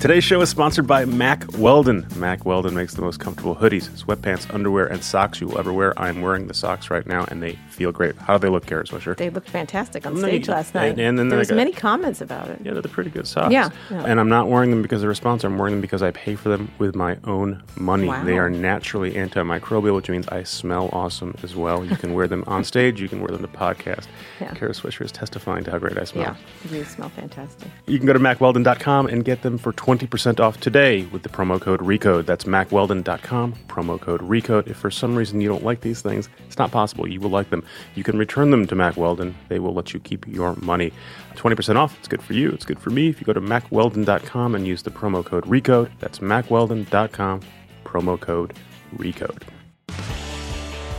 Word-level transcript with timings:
Today's 0.00 0.24
show 0.24 0.40
is 0.40 0.48
sponsored 0.48 0.86
by 0.86 1.04
Mack 1.04 1.44
Weldon. 1.58 2.06
Mack 2.16 2.46
Weldon 2.46 2.74
makes 2.74 2.94
the 2.94 3.02
most 3.02 3.20
comfortable 3.20 3.54
hoodies, 3.54 3.90
sweatpants, 4.02 4.50
underwear, 4.54 4.86
and 4.86 5.04
socks 5.04 5.42
you 5.42 5.48
will 5.48 5.58
ever 5.58 5.74
wear. 5.74 5.92
I'm 6.00 6.22
wearing 6.22 6.46
the 6.46 6.54
socks 6.54 6.88
right 6.88 7.06
now, 7.06 7.26
and 7.28 7.42
they 7.42 7.58
feel 7.80 7.92
great. 7.92 8.14
How 8.18 8.36
do 8.36 8.42
they 8.42 8.50
look, 8.50 8.66
Kara 8.66 8.84
Swisher? 8.84 9.16
They 9.16 9.30
looked 9.30 9.48
fantastic 9.48 10.06
on 10.06 10.14
stage 10.18 10.46
you- 10.46 10.52
last 10.52 10.74
night. 10.74 10.90
and- 10.92 11.00
and 11.00 11.18
then 11.18 11.28
there 11.30 11.38
was 11.38 11.48
got- 11.48 11.56
many 11.56 11.72
comments 11.72 12.20
about 12.20 12.48
it. 12.48 12.58
Yeah, 12.62 12.72
they're 12.74 12.82
pretty 12.82 13.08
good 13.08 13.26
socks. 13.26 13.50
Yeah, 13.54 13.70
yeah. 13.90 14.04
And 14.06 14.20
I'm 14.20 14.28
not 14.28 14.48
wearing 14.50 14.68
them 14.68 14.82
because 14.82 15.00
they're 15.00 15.10
a 15.10 15.16
sponsor. 15.16 15.46
I'm 15.46 15.56
wearing 15.56 15.72
them 15.76 15.80
because 15.80 16.02
I 16.02 16.10
pay 16.10 16.34
for 16.34 16.50
them 16.50 16.70
with 16.78 16.94
my 16.94 17.16
own 17.24 17.62
money. 17.76 18.06
Wow. 18.08 18.22
They 18.24 18.36
are 18.36 18.50
naturally 18.50 19.12
antimicrobial, 19.12 19.94
which 19.96 20.10
means 20.10 20.28
I 20.28 20.42
smell 20.42 20.90
awesome 20.92 21.34
as 21.42 21.56
well. 21.56 21.82
You 21.82 21.96
can 21.96 22.12
wear 22.12 22.28
them 22.28 22.44
on 22.46 22.64
stage. 22.64 23.00
You 23.00 23.08
can 23.08 23.20
wear 23.20 23.28
them 23.28 23.40
to 23.40 23.48
podcast. 23.48 24.08
Yeah. 24.42 24.52
Kara 24.52 24.72
Swisher 24.72 25.02
is 25.06 25.10
testifying 25.10 25.64
to 25.64 25.70
how 25.70 25.78
great 25.78 25.96
I 25.96 26.04
smell. 26.04 26.36
Yeah, 26.70 26.76
you 26.78 26.84
smell 26.84 27.08
fantastic. 27.08 27.68
You 27.86 27.96
can 27.96 28.06
go 28.06 28.12
to 28.12 28.18
mackweldon.com 28.18 29.06
and 29.06 29.24
get 29.24 29.40
them 29.40 29.56
for 29.56 29.72
20% 29.72 30.38
off 30.38 30.60
today 30.60 31.06
with 31.12 31.22
the 31.22 31.30
promo 31.30 31.58
code 31.58 31.80
RECODE. 31.80 32.26
That's 32.26 32.44
mackweldon.com, 32.44 33.54
promo 33.68 33.98
code 33.98 34.20
RECODE. 34.20 34.68
If 34.68 34.76
for 34.76 34.90
some 34.90 35.16
reason 35.16 35.40
you 35.40 35.48
don't 35.48 35.64
like 35.64 35.80
these 35.80 36.02
things, 36.02 36.28
it's 36.46 36.58
not 36.58 36.70
possible. 36.70 37.08
You 37.08 37.20
will 37.20 37.30
like 37.30 37.48
them. 37.50 37.62
You 37.94 38.02
can 38.04 38.18
return 38.18 38.50
them 38.50 38.66
to 38.66 38.74
Mack 38.74 38.96
Weldon. 38.96 39.34
They 39.48 39.58
will 39.58 39.74
let 39.74 39.92
you 39.94 40.00
keep 40.00 40.26
your 40.26 40.54
money. 40.56 40.92
20% 41.36 41.76
off. 41.76 41.96
It's 41.98 42.08
good 42.08 42.22
for 42.22 42.32
you. 42.34 42.50
It's 42.50 42.64
good 42.64 42.78
for 42.80 42.90
me. 42.90 43.08
If 43.08 43.20
you 43.20 43.24
go 43.24 43.32
to 43.32 43.40
mackweldon.com 43.40 44.54
and 44.54 44.66
use 44.66 44.82
the 44.82 44.90
promo 44.90 45.24
code 45.24 45.44
RECODE, 45.44 45.90
that's 45.98 46.18
mackweldon.com, 46.18 47.40
promo 47.84 48.20
code 48.20 48.54
RECODE. 48.96 49.42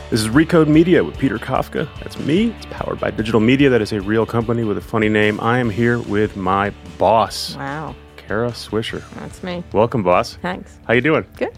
This 0.09 0.19
is 0.21 0.27
Recode 0.27 0.67
Media 0.67 1.01
with 1.05 1.17
Peter 1.17 1.37
Kafka. 1.37 1.87
That's 1.99 2.19
me. 2.19 2.47
It's 2.57 2.65
powered 2.65 2.99
by 2.99 3.11
digital 3.11 3.39
media. 3.39 3.69
That 3.69 3.81
is 3.81 3.93
a 3.93 4.01
real 4.01 4.25
company 4.25 4.65
with 4.65 4.77
a 4.77 4.81
funny 4.81 5.07
name. 5.07 5.39
I 5.39 5.57
am 5.59 5.69
here 5.69 5.99
with 5.99 6.35
my 6.35 6.71
boss, 6.97 7.55
Wow, 7.55 7.95
Kara 8.17 8.49
Swisher. 8.51 9.01
that's 9.15 9.41
me. 9.41 9.63
Welcome, 9.71 10.03
boss. 10.03 10.35
Thanks. 10.41 10.77
How 10.85 10.93
you 10.95 10.99
doing? 11.01 11.25
Good. 11.37 11.57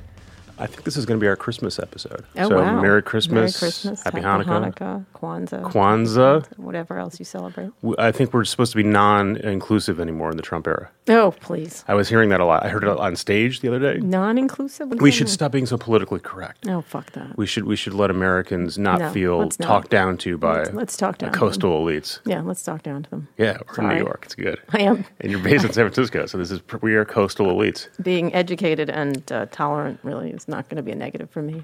I 0.60 0.68
think 0.68 0.84
this 0.84 0.98
is 0.98 1.06
going 1.06 1.20
to 1.20 1.24
be 1.24 1.28
our 1.28 1.36
Christmas 1.36 1.80
episode. 1.80 2.24
Oh 2.38 2.48
so 2.50 2.62
wow. 2.62 2.80
Merry 2.80 3.02
Christmas, 3.02 3.34
Merry 3.34 3.52
Christmas. 3.72 4.04
Happy, 4.04 4.22
Hanukkah. 4.22 4.74
Hanukkah, 4.74 5.06
Kwanzaa, 5.16 5.64
Kwanzaa. 5.72 6.58
whatever 6.60 6.98
else 7.00 7.18
you 7.20 7.26
celebrate. 7.26 7.72
I 7.98 8.12
think 8.12 8.34
we're 8.34 8.44
supposed 8.46 8.72
to 8.74 8.78
be 8.78 8.84
non-inclusive 8.84 10.00
anymore 10.00 10.30
in 10.32 10.38
the 10.38 10.44
Trump 10.44 10.68
era. 10.68 10.90
Oh, 11.10 11.32
please. 11.42 11.84
I 11.88 11.96
was 11.96 12.08
hearing 12.08 12.30
that 12.30 12.40
a 12.40 12.46
lot. 12.46 12.64
I 12.66 12.70
heard 12.70 12.84
it 12.84 12.90
on 12.90 13.16
stage 13.16 13.60
the 13.60 13.68
other 13.68 13.80
day. 13.80 14.00
Non-inclusive. 14.00 14.90
We 15.02 15.12
should 15.12 15.26
mean? 15.28 15.32
stop 15.34 15.52
being 15.52 15.66
so 15.66 15.78
politically 15.78 16.20
correct. 16.22 16.68
Oh, 16.70 16.82
fuck 16.82 17.12
that. 17.14 17.36
We 17.38 17.46
should 17.46 17.66
we 17.66 17.76
should 17.76 17.94
let 17.94 18.10
Americans 18.12 18.78
not 18.78 19.00
No, 19.00 19.10
feel 19.12 19.38
let's 19.40 19.60
not. 19.60 19.68
talked 19.68 19.90
down 19.90 20.18
to 20.20 20.38
by 20.38 20.60
Let's- 20.60 20.74
let's 20.74 20.98
talk 20.98 21.18
down 21.18 21.32
coastal 21.34 21.84
elites. 21.84 22.20
Yeah, 22.26 22.42
let's 22.42 22.62
talk 22.64 22.84
down 22.84 23.04
to 23.04 23.10
them. 23.10 23.28
Yeah, 23.38 23.58
we're 23.68 23.70
in 23.70 23.76
Sorry. 23.76 23.96
New 23.96 24.02
York. 24.04 24.22
It's 24.26 24.36
good. 24.36 24.60
I 24.70 24.82
am 24.82 25.04
And 25.20 25.32
you're 25.32 25.42
based 25.42 25.66
in 25.66 25.74
San 25.78 25.84
Francisco, 25.86 26.26
so 26.28 26.38
this 26.38 26.52
is 26.52 26.62
we 26.82 26.96
are 26.96 27.06
coastal 27.06 27.48
elites. 27.48 27.90
being 28.02 28.34
educated 28.36 28.90
and 28.90 29.30
uh, 29.32 29.48
tolerant. 29.52 30.00
Really, 30.04 30.30
is 30.32 30.48
not 30.48 30.53
going 30.62 30.78
to 30.78 30.84
be 30.84 30.92
a 30.92 30.96
negative 30.96 31.30
for 31.30 31.42
me. 31.42 31.64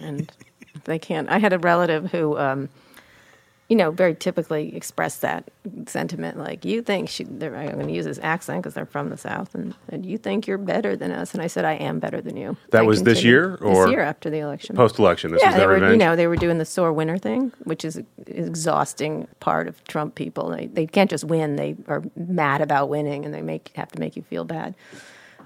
and 0.00 0.30
they 0.84 0.98
can't. 0.98 1.28
I 1.28 1.38
had 1.38 1.52
a 1.52 1.58
relative 1.58 2.10
who, 2.10 2.36
um, 2.38 2.68
you 3.68 3.76
know, 3.76 3.90
very 3.90 4.14
typically 4.14 4.74
expressed 4.76 5.22
that 5.22 5.50
sentiment. 5.86 6.36
Like, 6.38 6.64
you 6.64 6.82
think 6.82 7.08
she, 7.08 7.24
they're, 7.24 7.56
I'm 7.56 7.72
going 7.72 7.86
to 7.86 7.92
use 7.92 8.04
this 8.04 8.18
accent 8.22 8.62
because 8.62 8.74
they're 8.74 8.84
from 8.84 9.08
the 9.08 9.16
South, 9.16 9.54
and, 9.54 9.74
and 9.88 10.04
you 10.04 10.18
think 10.18 10.46
you're 10.46 10.58
better 10.58 10.94
than 10.94 11.10
us. 11.10 11.32
And 11.32 11.42
I 11.42 11.46
said, 11.46 11.64
I 11.64 11.74
am 11.74 11.98
better 11.98 12.20
than 12.20 12.36
you. 12.36 12.56
That 12.70 12.80
They 12.80 12.86
was 12.86 13.02
this 13.02 13.24
year, 13.24 13.56
or 13.56 13.86
this 13.86 13.92
year 13.92 14.00
after 14.00 14.28
the 14.28 14.40
election? 14.40 14.76
Post-election, 14.76 15.32
this 15.32 15.42
yeah, 15.42 15.52
they 15.52 15.58
their 15.58 15.68
were, 15.68 15.74
revenge. 15.74 15.92
you 15.92 15.98
know, 15.98 16.16
they 16.16 16.26
were 16.26 16.36
doing 16.36 16.58
the 16.58 16.66
sore 16.66 16.92
winner 16.92 17.16
thing, 17.16 17.52
which 17.64 17.82
is 17.82 17.96
an 17.96 18.06
exhausting 18.26 19.26
part 19.40 19.68
of 19.68 19.82
Trump 19.84 20.16
people. 20.16 20.50
They, 20.50 20.66
they 20.66 20.86
can't 20.86 21.08
just 21.08 21.24
win; 21.24 21.56
they 21.56 21.76
are 21.88 22.02
mad 22.14 22.60
about 22.60 22.90
winning, 22.90 23.24
and 23.24 23.32
they 23.32 23.42
make 23.42 23.70
have 23.76 23.90
to 23.92 24.00
make 24.00 24.16
you 24.16 24.22
feel 24.22 24.44
bad. 24.44 24.74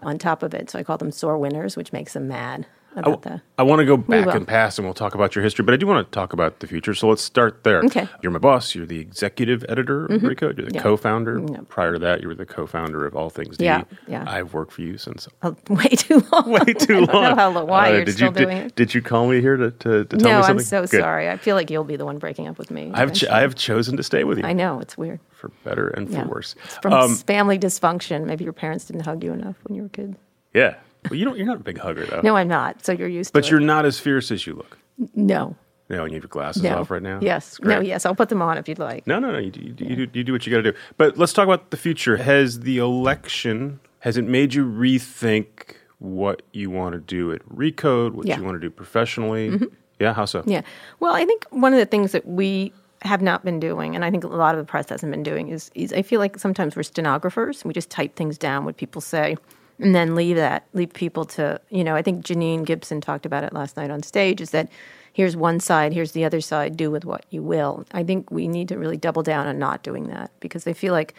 On 0.07 0.19
top 0.19 0.45
of 0.45 0.55
it, 0.55 0.71
so 0.71 0.79
I 0.79 0.85
call 0.85 0.99
them 0.99 1.11
sore 1.11 1.37
winners, 1.37 1.77
which 1.77 1.93
makes 1.93 2.13
them 2.13 2.29
mad 2.29 2.65
about 2.97 3.23
that. 3.23 3.41
I 3.59 3.63
want 3.63 3.81
to 3.81 3.85
go 3.85 3.97
back 3.97 4.35
and 4.35 4.47
past, 4.47 4.79
and 4.79 4.87
we'll 4.87 4.95
talk 4.95 5.15
about 5.15 5.35
your 5.35 5.43
history. 5.43 5.65
But 5.65 5.75
I 5.75 5.77
do 5.77 5.87
want 5.87 6.07
to 6.07 6.11
talk 6.15 6.33
about 6.33 6.61
the 6.61 6.67
future. 6.67 6.95
So 6.95 7.09
let's 7.09 7.23
start 7.23 7.63
there. 7.65 7.83
Okay. 7.85 8.09
You're 8.23 8.33
my 8.33 8.39
boss. 8.39 8.75
You're 8.75 8.87
the 8.87 8.99
executive 8.99 9.65
editor 9.69 10.07
of 10.07 10.23
Recode. 10.23 10.59
You're 10.59 10.67
the 10.69 10.75
Yeah. 10.75 10.83
co-founder. 10.83 11.41
Yeah. 11.51 11.61
Prior 11.69 11.93
to 11.95 11.99
that, 12.01 12.23
you 12.23 12.29
were 12.29 12.35
the 12.35 12.47
co-founder 12.47 13.07
of 13.07 13.15
All 13.15 13.31
Things 13.31 13.57
D. 13.57 13.65
Yeah, 13.65 13.83
yeah. 14.09 14.25
I've 14.27 14.55
worked 14.55 14.73
for 14.73 14.83
you 14.83 14.97
since 14.99 15.29
Oh, 15.43 15.57
way 15.69 15.89
too 15.89 16.23
long. 16.33 16.51
way 16.51 16.73
too 16.73 16.95
I 16.95 16.99
long. 16.99 17.07
don't 17.07 17.23
know 17.23 17.35
how, 17.35 17.65
why 17.65 17.89
Uh, 17.91 17.93
you're 17.97 18.05
did 18.07 18.15
still 18.15 18.29
you, 18.29 18.33
did- 18.35 18.45
doing 18.45 18.57
it. 18.59 18.75
Did 18.77 18.95
you 18.95 19.03
call 19.03 19.27
me 19.29 19.41
here 19.41 19.57
to, 19.57 19.71
to, 19.71 20.05
to 20.05 20.17
tell 20.17 20.31
no, 20.33 20.37
me 20.39 20.43
something? 20.43 20.47
No, 20.57 20.61
I'm 20.61 20.61
so 20.61 20.81
Good. 20.83 21.01
sorry. 21.01 21.29
I 21.29 21.37
feel 21.37 21.57
like 21.57 21.71
you'll 21.71 21.85
be 21.85 21.97
the 21.97 22.05
one 22.05 22.19
breaking 22.19 22.47
up 22.49 22.59
with 22.59 22.71
me. 22.71 22.91
I've 22.95 23.13
ch- 23.13 23.25
I 23.29 23.41
have 23.41 23.55
chosen 23.55 23.97
to 23.97 24.03
stay 24.03 24.25
with 24.25 24.39
you 24.39 24.45
I 24.45 24.53
know 24.53 24.81
it's 24.81 24.97
weird. 24.97 25.21
for 25.33 25.51
better 25.65 25.89
and 25.89 26.09
for 26.09 26.15
Yeah. 26.17 26.27
worse. 26.27 26.55
It's 26.65 26.77
from 26.79 26.93
Um, 26.93 27.15
family 27.17 27.59
dysfunction. 27.59 28.25
Maybe 28.27 28.45
your 28.45 28.53
parents 28.53 28.85
didn't 28.87 29.05
hug 29.05 29.23
you 29.23 29.33
enough 29.33 29.57
when 29.65 29.75
you 29.77 29.83
were 29.83 29.89
kids. 29.89 30.17
yeah. 30.55 30.75
Well, 31.11 31.19
you 31.19 31.25
don't. 31.25 31.37
You're 31.37 31.47
not 31.47 31.57
a 31.57 31.65
big 31.65 31.79
hugger 31.79 32.07
though. 32.07 32.21
No, 32.23 32.37
I'm 32.37 32.49
not. 32.49 32.85
So 32.85 32.93
you're 32.93 33.09
used 33.09 33.29
to 33.29 33.39
it. 33.39 33.43
But 33.43 33.45
to 33.47 33.51
you're 33.53 33.61
it. 33.61 33.65
not 33.65 33.85
as 33.85 33.99
fierce 33.99 34.31
as 34.31 34.47
you 34.47 34.55
look. 34.55 34.79
No. 35.15 35.57
No, 35.89 36.03
and 36.03 36.11
you 36.13 36.17
have 36.17 36.25
your 36.25 36.29
glasses 36.29 36.63
No. 36.65 36.79
off 36.79 36.91
right 36.91 37.03
now. 37.03 37.21
Yes. 37.23 37.61
No, 37.63 37.79
yes. 37.81 38.05
I'll 38.07 38.15
put 38.17 38.29
them 38.29 38.43
on 38.43 38.59
if 38.59 38.69
you'd 38.69 38.79
like. 38.81 39.07
No, 39.07 39.21
no, 39.21 39.31
no. 39.31 39.39
You, 39.39 39.51
do- 39.53 39.61
you, 39.61 39.73
do- 39.73 39.85
you, 39.85 40.07
do, 40.07 40.19
you 40.19 40.25
do 40.25 40.33
what 40.33 40.45
you 40.45 40.51
got 40.51 40.63
to 40.63 40.73
do. 40.73 40.79
But 40.97 41.17
let's 41.17 41.33
talk 41.33 41.45
about 41.45 41.71
the 41.71 41.77
future. 41.77 42.17
Has 42.17 42.61
the 42.61 42.79
election 42.79 43.79
has 44.01 44.17
it 44.17 44.25
made 44.25 44.55
you 44.55 44.65
rethink 44.65 45.75
what 45.99 46.43
you 46.53 46.71
want 46.71 46.93
to 46.95 47.01
do 47.01 47.33
at 47.33 47.41
Recode, 47.49 48.13
what 48.13 48.27
Yeah. 48.27 48.35
Mm-hmm. 48.35 48.43
you 48.43 48.47
want 48.47 48.57
to 48.57 48.61
do 48.61 48.71
professionally? 48.71 49.61
Yeah, 49.99 50.13
how 50.13 50.25
so? 50.27 50.43
Yeah. 50.47 50.63
Well, 51.01 51.15
I 51.15 51.25
think 51.25 51.47
one 51.51 51.73
of 51.73 51.79
the 51.79 51.87
things 51.87 52.13
that 52.13 52.27
we 52.27 52.73
have 53.03 53.23
not 53.23 53.45
been 53.45 53.59
doing, 53.61 53.95
and 53.95 54.05
I 54.05 54.11
think 54.11 54.25
a 54.25 54.29
lot 54.29 54.55
of 54.55 54.59
the 54.59 54.65
press 54.69 54.89
hasn't 54.91 55.11
been 55.13 55.23
doing, 55.23 55.49
is, 55.49 55.71
is 55.75 55.93
I 55.93 56.03
feel 56.03 56.19
like 56.21 56.39
sometimes 56.39 56.77
we're 56.77 56.83
stenographers. 56.83 57.65
We 57.65 57.73
just 57.73 57.91
type 57.91 58.15
things 58.17 58.37
down, 58.39 58.65
what 58.65 58.77
people 58.77 59.01
say, 59.01 59.37
and 59.79 59.95
then 59.95 60.15
leave 60.15 60.37
that, 60.37 60.67
leave 60.73 60.93
people 60.93 61.25
to, 61.25 61.61
you 61.71 61.85
know, 61.85 61.95
I 61.95 62.03
think 62.03 62.25
Janine 62.25 62.65
Gibson 62.65 63.01
talked 63.01 63.27
about 63.27 63.45
it 63.45 63.53
last 63.53 63.77
night 63.77 63.91
on 63.91 64.03
stage, 64.03 64.41
is 64.41 64.51
that 64.51 64.69
here's 65.13 65.37
one 65.37 65.61
side, 65.61 65.93
here's 65.93 66.13
the 66.13 66.25
other 66.25 66.41
side, 66.41 66.77
do 66.77 66.91
with 66.91 67.05
what 67.05 67.25
you 67.31 67.43
will. 67.43 67.85
I 67.93 68.03
think 68.03 68.31
we 68.31 68.49
need 68.49 68.69
to 68.69 68.79
really 68.79 68.97
double 68.97 69.23
down 69.23 69.47
on 69.47 69.59
not 69.59 69.83
doing 69.83 70.09
that 70.09 70.31
because 70.41 70.67
I 70.67 70.73
feel 70.73 70.93
like 70.93 71.15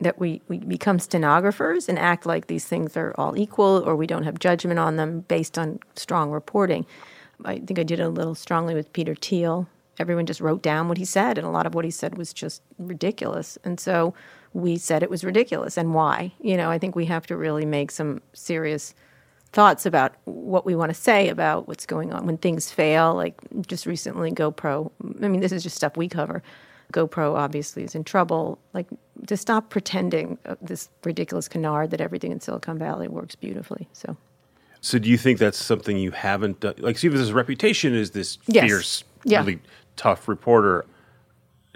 that 0.00 0.18
we, 0.18 0.42
we 0.48 0.58
become 0.58 0.98
stenographers 0.98 1.88
and 1.88 1.98
act 1.98 2.26
like 2.26 2.46
these 2.46 2.66
things 2.66 2.96
are 2.96 3.14
all 3.16 3.36
equal 3.38 3.82
or 3.86 3.96
we 3.96 4.06
don't 4.06 4.24
have 4.24 4.38
judgment 4.38 4.78
on 4.78 4.96
them 4.96 5.20
based 5.20 5.58
on 5.58 5.80
strong 5.94 6.30
reporting. 6.30 6.84
I 7.44 7.58
think 7.58 7.78
I 7.78 7.82
did 7.82 8.00
a 8.00 8.08
little 8.08 8.34
strongly 8.34 8.74
with 8.74 8.92
Peter 8.92 9.14
Thiel. 9.14 9.68
Everyone 9.98 10.26
just 10.26 10.40
wrote 10.40 10.62
down 10.62 10.88
what 10.88 10.98
he 10.98 11.04
said, 11.04 11.38
and 11.38 11.46
a 11.46 11.50
lot 11.50 11.66
of 11.66 11.74
what 11.74 11.84
he 11.84 11.90
said 11.90 12.18
was 12.18 12.32
just 12.32 12.62
ridiculous. 12.78 13.56
And 13.64 13.80
so 13.80 14.14
we 14.52 14.76
said 14.76 15.02
it 15.02 15.10
was 15.10 15.24
ridiculous 15.24 15.76
and 15.76 15.94
why. 15.94 16.32
You 16.40 16.56
know, 16.56 16.70
I 16.70 16.78
think 16.78 16.94
we 16.96 17.06
have 17.06 17.26
to 17.26 17.36
really 17.36 17.64
make 17.66 17.90
some 17.90 18.20
serious 18.32 18.94
thoughts 19.52 19.86
about 19.86 20.14
what 20.24 20.66
we 20.66 20.74
want 20.74 20.90
to 20.90 20.94
say 20.94 21.28
about 21.28 21.66
what's 21.68 21.86
going 21.86 22.12
on 22.12 22.26
when 22.26 22.36
things 22.36 22.70
fail. 22.70 23.14
Like 23.14 23.34
just 23.66 23.86
recently, 23.86 24.30
GoPro. 24.30 24.90
I 25.22 25.28
mean, 25.28 25.40
this 25.40 25.52
is 25.52 25.62
just 25.62 25.76
stuff 25.76 25.96
we 25.96 26.08
cover. 26.08 26.42
GoPro 26.92 27.34
obviously 27.36 27.82
is 27.82 27.94
in 27.94 28.04
trouble. 28.04 28.58
Like 28.74 28.86
to 29.26 29.36
stop 29.36 29.70
pretending 29.70 30.38
uh, 30.46 30.56
this 30.60 30.88
ridiculous 31.04 31.48
canard 31.48 31.90
that 31.90 32.00
everything 32.00 32.32
in 32.32 32.40
Silicon 32.40 32.78
Valley 32.78 33.08
works 33.08 33.34
beautifully. 33.34 33.88
So 33.92 34.16
So, 34.82 34.98
do 34.98 35.08
you 35.08 35.16
think 35.18 35.38
that's 35.38 35.62
something 35.62 35.96
you 35.96 36.10
haven't 36.12 36.60
done? 36.60 36.74
Like, 36.78 36.96
Stevens' 36.98 37.32
reputation 37.32 37.94
is 37.94 38.10
this 38.12 38.38
Yes. 38.46 38.64
fierce, 38.66 39.04
Yeah. 39.24 39.40
really 39.40 39.60
tough 39.96 40.28
reporter. 40.28 40.84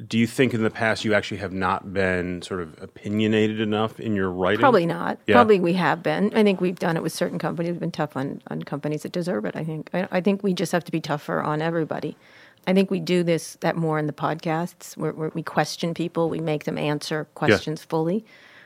Do 0.09 0.17
you 0.17 0.27
think 0.27 0.55
in 0.55 0.63
the 0.63 0.71
past 0.71 1.05
you 1.05 1.13
actually 1.13 1.39
have 1.39 1.53
not 1.53 1.93
been 1.93 2.41
sort 2.41 2.63
of 2.63 2.81
opinionated 2.83 3.61
enough 3.61 4.01
in 4.01 4.17
your 4.17 4.31
writing? 4.31 4.61
Probably 4.61 4.87
not. 4.87 5.19
Yeah. 5.27 5.35
Probably 5.35 5.61
we 5.61 5.75
have 5.75 6.03
been. 6.03 6.35
I 6.35 6.43
think 6.43 6.61
we've 6.61 6.79
done 6.79 6.97
it 6.97 7.03
with 7.03 7.13
certain 7.13 7.39
companies. 7.39 7.73
We've 7.73 7.81
been 7.81 7.91
tough 7.91 8.17
on, 8.17 8.41
on 8.49 8.63
companies 8.63 9.03
that 9.03 9.13
deserve 9.13 9.45
it. 9.45 9.57
I 9.57 9.65
think. 9.65 9.91
I, 9.93 10.09
I 10.11 10.21
think 10.23 10.43
we 10.43 10.55
just 10.55 10.73
have 10.73 10.85
to 10.85 10.93
be 10.93 11.01
tougher 11.01 11.43
on 11.43 11.61
everybody. 11.61 12.17
I 12.67 12.75
think 12.75 12.91
we 12.91 13.01
do 13.01 13.23
this 13.23 13.57
that 13.61 13.77
more 13.77 13.99
in 13.99 14.07
the 14.07 14.13
podcasts 14.13 14.97
where, 14.97 15.13
where 15.13 15.31
we 15.35 15.43
question 15.43 15.95
people, 15.95 16.29
we 16.29 16.41
make 16.41 16.65
them 16.65 16.79
answer 16.79 17.27
questions 17.35 17.83
fully, 17.83 18.25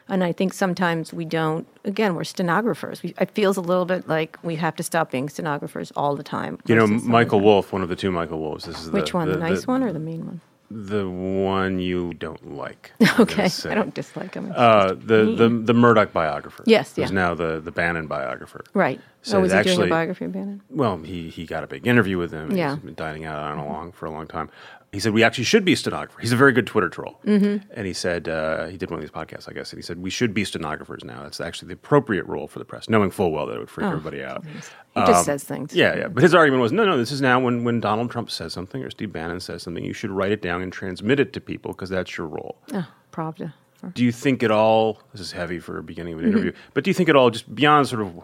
and 0.09 0.23
I 0.23 0.33
think 0.33 0.53
sometimes 0.53 1.13
we 1.13 1.25
don't. 1.25 1.67
Again, 1.85 2.15
we're 2.15 2.25
stenographers. 2.25 3.03
We, 3.03 3.15
it 3.21 3.31
feels 3.31 3.57
a 3.57 3.61
little 3.61 3.85
bit 3.85 4.09
like 4.09 4.39
we 4.43 4.57
have 4.57 4.77
to 4.77 4.83
stop 4.83 5.11
being 5.11 5.29
stenographers 5.29 5.93
all 5.97 6.17
the 6.17 6.23
time. 6.23 6.59
You 6.67 6.75
know, 6.75 6.87
Michael. 6.87 7.41
Wolff, 7.41 7.73
one 7.73 7.83
of 7.83 7.89
the 7.89 7.97
two 7.97 8.11
Michael 8.11 8.39
Wolves. 8.39 8.65
This 8.65 8.81
is 8.81 8.91
Which 8.91 9.11
the, 9.11 9.17
one, 9.17 9.29
the, 9.31 9.37
nice 9.37 9.63
the, 9.63 9.71
one 9.71 9.83
or 9.83 9.93
the 9.93 9.99
mean 9.99 10.27
one? 10.27 10.41
The 10.71 11.09
one 11.09 11.79
you 11.79 12.15
don't 12.15 12.55
like. 12.57 12.93
Okay. 13.21 13.49
I 13.67 13.75
don't 13.75 13.95
dislike 13.95 14.35
him. 14.35 14.53
Uh, 14.57 14.89
the, 14.95 15.35
the 15.37 15.49
the 15.49 15.75
Murdoch 15.75 16.13
biographer. 16.13 16.65
Yes, 16.67 16.97
Who's 16.97 17.11
yeah. 17.11 17.15
now 17.15 17.35
the 17.35 17.61
the 17.61 17.71
Bannon 17.71 18.07
biographer. 18.07 18.65
right. 18.75 19.01
So 19.23 19.39
oh, 19.39 19.41
was 19.41 19.53
he 19.53 19.57
doing 19.63 19.69
actually- 19.69 19.87
a 19.87 19.91
biography 19.91 20.25
of 20.27 20.33
Bannon? 20.33 20.61
Well, 20.69 20.99
he 20.99 21.29
he 21.31 21.47
got 21.47 21.65
a 21.65 21.67
big 21.67 21.87
interview 21.87 22.19
with 22.19 22.33
him. 22.33 22.51
Yeah. 22.57 22.75
He's 22.75 22.85
been 22.85 22.95
dining 22.95 23.25
out 23.25 23.39
on 23.39 23.59
along 23.59 23.93
for 23.93 24.07
a 24.07 24.11
long 24.11 24.27
time. 24.27 24.51
He 24.95 25.01
said 25.01 25.13
we 25.13 25.23
actually 25.25 25.45
should 25.45 25.65
be 25.65 25.75
stenographers. 25.75 26.23
He's 26.23 26.33
a 26.33 26.37
very 26.37 26.53
good 26.53 26.67
Twitter 26.67 26.89
troll. 26.89 27.19
Mm-hmm. 27.27 27.71
And 27.73 27.87
he 27.87 27.93
said 27.93 28.29
uh, 28.29 28.67
he 28.69 28.77
did 28.77 28.91
one 28.91 28.99
of 28.99 29.03
these 29.03 29.11
podcasts, 29.11 29.49
I 29.49 29.53
guess, 29.53 29.73
and 29.73 29.79
he 29.79 29.83
said 29.83 29.99
we 29.99 30.09
should 30.09 30.33
be 30.33 30.45
stenographers 30.45 31.05
now. 31.05 31.23
That's 31.25 31.41
actually 31.41 31.69
the 31.69 31.75
appropriate 31.75 32.25
role 32.27 32.47
for 32.47 32.61
the 32.61 32.65
press, 32.65 32.89
knowing 32.89 33.11
full 33.11 33.33
well 33.33 33.47
that 33.47 33.57
it 33.57 33.59
would 33.59 33.71
freak 33.71 33.87
everybody 33.89 34.23
out. 34.23 34.45
He 34.47 35.01
just 35.01 35.25
says 35.25 35.43
things. 35.43 35.73
Um, 35.73 35.79
Yeah, 35.79 35.97
yeah. 35.97 36.09
But 36.09 36.23
his 36.23 36.35
argument 36.35 36.63
was 36.63 36.71
no, 36.73 36.85
no. 36.85 36.97
This 36.97 37.11
is 37.11 37.21
now 37.21 37.41
when 37.41 37.65
when 37.65 37.81
Donald 37.81 38.11
Trump 38.11 38.31
says 38.31 38.53
something 38.53 38.83
or 38.85 38.91
Steve 38.91 39.13
Bannon 39.13 39.41
says 39.41 39.65
something, 39.65 39.85
you 39.85 39.93
should 39.93 40.11
write 40.11 40.31
it 40.31 40.41
down 40.41 40.63
and 40.63 40.73
transmit 40.73 41.19
it 41.19 41.33
to 41.33 41.41
people 41.41 41.73
because 41.73 41.91
that's 41.91 42.17
your 42.17 42.29
role. 42.29 42.57
Oh, 42.73 42.87
Pravda. 43.13 43.53
Do 43.93 44.03
you 44.03 44.13
think 44.13 44.43
at 44.43 44.51
all? 44.51 45.03
This 45.13 45.21
is 45.21 45.33
heavy 45.33 45.59
for 45.59 45.77
a 45.77 45.83
beginning 45.83 46.15
of 46.15 46.21
an 46.21 46.27
interview, 46.29 46.53
but 46.73 46.85
do 46.85 46.91
you 46.91 46.95
think 46.95 47.11
at 47.11 47.17
all, 47.17 47.29
just 47.29 47.55
beyond 47.55 47.87
sort 47.87 48.01
of 48.01 48.15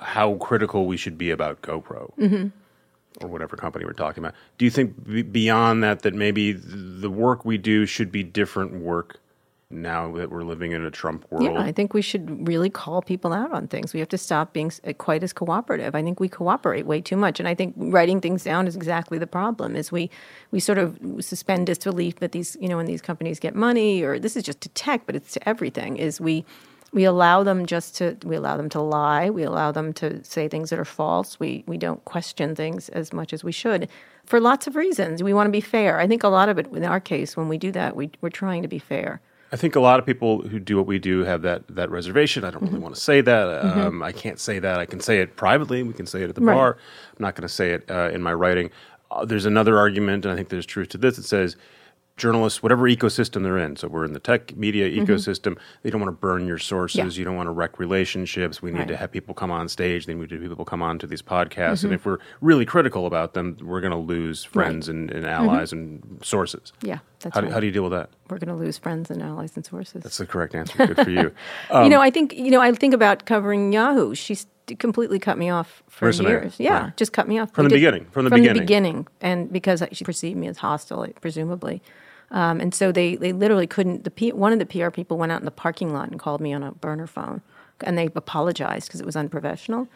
how 0.00 0.34
critical 0.34 0.86
we 0.86 0.96
should 0.96 1.18
be 1.18 1.30
about 1.30 1.60
GoPro 1.62 2.52
or 3.20 3.28
whatever 3.28 3.56
company 3.56 3.84
we're 3.84 3.92
talking 3.92 4.22
about? 4.22 4.34
Do 4.58 4.64
you 4.64 4.70
think 4.70 5.32
beyond 5.32 5.82
that 5.82 6.02
that 6.02 6.14
maybe 6.14 6.52
the 6.52 7.10
work 7.10 7.44
we 7.44 7.58
do 7.58 7.86
should 7.86 8.12
be 8.12 8.22
different 8.22 8.80
work 8.80 9.20
now 9.70 10.10
that 10.16 10.30
we're 10.30 10.44
living 10.44 10.72
in 10.72 10.84
a 10.84 10.90
Trump 10.90 11.26
world? 11.30 11.44
Yeah, 11.44 11.60
I 11.60 11.72
think 11.72 11.92
we 11.92 12.00
should 12.02 12.48
really 12.48 12.70
call 12.70 13.02
people 13.02 13.32
out 13.32 13.52
on 13.52 13.68
things. 13.68 13.92
We 13.92 14.00
have 14.00 14.08
to 14.10 14.18
stop 14.18 14.52
being 14.52 14.72
quite 14.98 15.22
as 15.22 15.32
cooperative. 15.32 15.94
I 15.94 16.02
think 16.02 16.20
we 16.20 16.28
cooperate 16.28 16.86
way 16.86 17.00
too 17.00 17.16
much, 17.16 17.38
and 17.38 17.48
I 17.48 17.54
think 17.54 17.74
writing 17.76 18.20
things 18.20 18.44
down 18.44 18.66
is 18.66 18.76
exactly 18.76 19.18
the 19.18 19.26
problem. 19.26 19.76
Is 19.76 19.92
we 19.92 20.10
we 20.50 20.60
sort 20.60 20.78
of 20.78 20.98
suspend 21.20 21.66
disbelief 21.66 22.16
that 22.16 22.32
these 22.32 22.56
you 22.60 22.68
know 22.68 22.76
when 22.76 22.86
these 22.86 23.02
companies 23.02 23.38
get 23.38 23.54
money, 23.54 24.02
or 24.02 24.18
this 24.18 24.36
is 24.36 24.42
just 24.42 24.60
to 24.62 24.68
tech, 24.70 25.02
but 25.06 25.14
it's 25.14 25.32
to 25.34 25.48
everything. 25.48 25.96
Is 25.96 26.20
we 26.20 26.44
we 26.92 27.04
allow 27.04 27.42
them 27.42 27.66
just 27.66 27.96
to 27.96 28.16
we 28.24 28.36
allow 28.36 28.56
them 28.56 28.68
to 28.70 28.80
lie. 28.80 29.30
We 29.30 29.42
allow 29.42 29.72
them 29.72 29.92
to 29.94 30.22
say 30.24 30.48
things 30.48 30.70
that 30.70 30.78
are 30.78 30.84
false. 30.84 31.38
We 31.38 31.64
we 31.66 31.76
don't 31.78 32.04
question 32.04 32.54
things 32.54 32.88
as 32.90 33.12
much 33.12 33.32
as 33.32 33.44
we 33.44 33.52
should 33.52 33.88
for 34.24 34.40
lots 34.40 34.66
of 34.66 34.76
reasons. 34.76 35.22
We 35.22 35.32
want 35.34 35.46
to 35.48 35.52
be 35.52 35.60
fair. 35.60 36.00
I 36.00 36.06
think 36.06 36.22
a 36.22 36.28
lot 36.28 36.48
of 36.48 36.58
it 36.58 36.66
in 36.72 36.84
our 36.84 37.00
case 37.00 37.36
when 37.36 37.48
we 37.48 37.58
do 37.58 37.72
that, 37.72 37.96
we 37.96 38.10
we're 38.20 38.30
trying 38.30 38.62
to 38.62 38.68
be 38.68 38.78
fair. 38.78 39.20
I 39.50 39.56
think 39.56 39.76
a 39.76 39.80
lot 39.80 39.98
of 39.98 40.04
people 40.04 40.42
who 40.42 40.58
do 40.60 40.76
what 40.76 40.86
we 40.86 40.98
do 40.98 41.24
have 41.24 41.40
that 41.42 41.62
that 41.68 41.90
reservation. 41.90 42.44
I 42.44 42.50
don't 42.50 42.62
Mm-hmm. 42.62 42.74
really 42.74 42.82
want 42.82 42.94
to 42.94 43.00
say 43.00 43.20
that. 43.22 43.64
Um, 43.64 44.02
I 44.02 44.12
can't 44.12 44.38
say 44.38 44.58
that. 44.58 44.78
I 44.78 44.86
can 44.86 45.00
say 45.00 45.20
it 45.20 45.36
privately. 45.36 45.82
We 45.82 45.94
can 45.94 46.06
say 46.06 46.22
it 46.22 46.28
at 46.28 46.34
the 46.34 46.42
Right. 46.42 46.54
bar. 46.54 46.76
I'm 47.16 47.22
not 47.22 47.34
going 47.34 47.48
to 47.48 47.54
say 47.54 47.70
it 47.72 47.90
uh, 47.90 48.10
in 48.12 48.22
my 48.22 48.32
writing. 48.34 48.70
Uh, 49.10 49.24
there's 49.24 49.46
another 49.46 49.78
argument, 49.78 50.26
and 50.26 50.32
I 50.32 50.36
think 50.36 50.50
there's 50.50 50.66
truth 50.66 50.88
to 50.90 50.98
this. 50.98 51.16
It 51.16 51.24
says 51.24 51.56
journalists, 52.18 52.62
whatever 52.62 52.82
ecosystem 52.88 53.42
they're 53.42 53.56
in. 53.58 53.76
So 53.76 53.88
we're 53.88 54.04
in 54.04 54.12
the 54.12 54.20
tech 54.20 54.54
media 54.56 54.90
ecosystem. 54.90 55.56
They 55.82 55.90
don't 55.90 56.00
want 56.00 56.08
to 56.14 56.20
burn 56.20 56.46
your 56.46 56.58
sources. 56.58 56.98
Mm-hmm. 57.00 57.08
Yeah. 57.10 57.18
You 57.18 57.24
don't 57.24 57.36
want 57.36 57.46
to 57.46 57.52
wreck 57.52 57.78
relationships. 57.78 58.60
We 58.60 58.70
need 58.70 58.80
Right. 58.80 58.88
to 58.88 58.96
have 58.96 59.10
people 59.10 59.34
come 59.34 59.50
on 59.50 59.68
stage. 59.68 60.06
They 60.06 60.14
need 60.14 60.28
to 60.28 60.38
people 60.38 60.64
come 60.64 60.82
on 60.82 60.98
to 60.98 61.06
these 61.06 61.22
podcasts. 61.22 61.84
And 61.84 61.92
if 61.94 62.04
we're 62.04 62.18
really 62.40 62.66
critical 62.66 63.06
about 63.06 63.32
them, 63.34 63.56
we're 63.62 63.80
going 63.80 63.92
to 63.92 63.96
lose 63.96 64.44
friends 64.44 64.88
and, 64.88 65.10
and 65.10 65.24
allies 65.24 65.72
and 65.72 66.18
sources. 66.22 66.72
Yeah, 66.82 66.98
that's 67.20 67.34
How 67.34 67.40
do, 67.40 67.46
right. 67.46 67.54
how 67.54 67.60
do 67.60 67.66
you 67.66 67.72
deal 67.72 67.84
with 67.84 67.92
that? 67.92 68.10
we're 68.30 68.38
going 68.38 68.48
to 68.54 68.62
lose 68.62 68.76
friends 68.76 69.10
and 69.10 69.22
allies 69.22 69.56
and 69.56 69.64
sources. 69.64 70.02
That's 70.02 70.18
the 70.18 70.26
correct 70.26 70.54
answer. 70.54 70.86
Good 70.86 70.96
for 71.02 71.08
you. 71.10 71.32
Um, 71.70 71.84
you 71.84 71.88
know, 71.88 72.00
I 72.02 72.10
think 72.10 72.34
you 72.34 72.50
know, 72.50 72.60
I 72.60 72.70
think 72.72 72.92
about 72.92 73.24
covering 73.24 73.72
Yahoo. 73.72 74.14
She's 74.14 74.46
completely 74.78 75.18
cut 75.18 75.38
me 75.38 75.48
off 75.48 75.82
for 75.88 76.04
Mercenary, 76.04 76.42
years. 76.42 76.56
Yeah, 76.60 76.80
right. 76.82 76.96
just 76.98 77.14
cut 77.14 77.26
me 77.26 77.38
off 77.38 77.50
From 77.54 77.64
We 77.64 77.68
the 77.70 77.76
did- 77.76 77.80
beginning, 77.80 78.04
from 78.10 78.24
the 78.24 78.30
from 78.30 78.40
beginning. 78.40 78.54
the 78.56 78.60
beginning, 78.66 79.06
and 79.22 79.50
because 79.50 79.82
she 79.92 80.04
perceived 80.04 80.36
me 80.38 80.46
as 80.46 80.58
hostile, 80.58 81.06
presumably. 81.22 81.80
Um, 82.30 82.60
and 82.60 82.74
so 82.74 82.92
they, 82.92 83.16
they 83.16 83.32
literally 83.32 83.66
couldn't. 83.66 84.04
The 84.04 84.10
P, 84.10 84.32
one 84.32 84.52
of 84.52 84.58
the 84.58 84.66
PR 84.66 84.90
people 84.90 85.16
went 85.16 85.32
out 85.32 85.40
in 85.40 85.44
the 85.44 85.50
parking 85.50 85.92
lot 85.92 86.10
and 86.10 86.20
called 86.20 86.40
me 86.40 86.52
on 86.52 86.62
a 86.62 86.72
burner 86.72 87.06
phone, 87.06 87.40
and 87.80 87.96
they 87.96 88.06
apologized 88.14 88.88
because 88.88 89.00
it 89.00 89.06
was 89.06 89.16
unprofessional. 89.16 89.88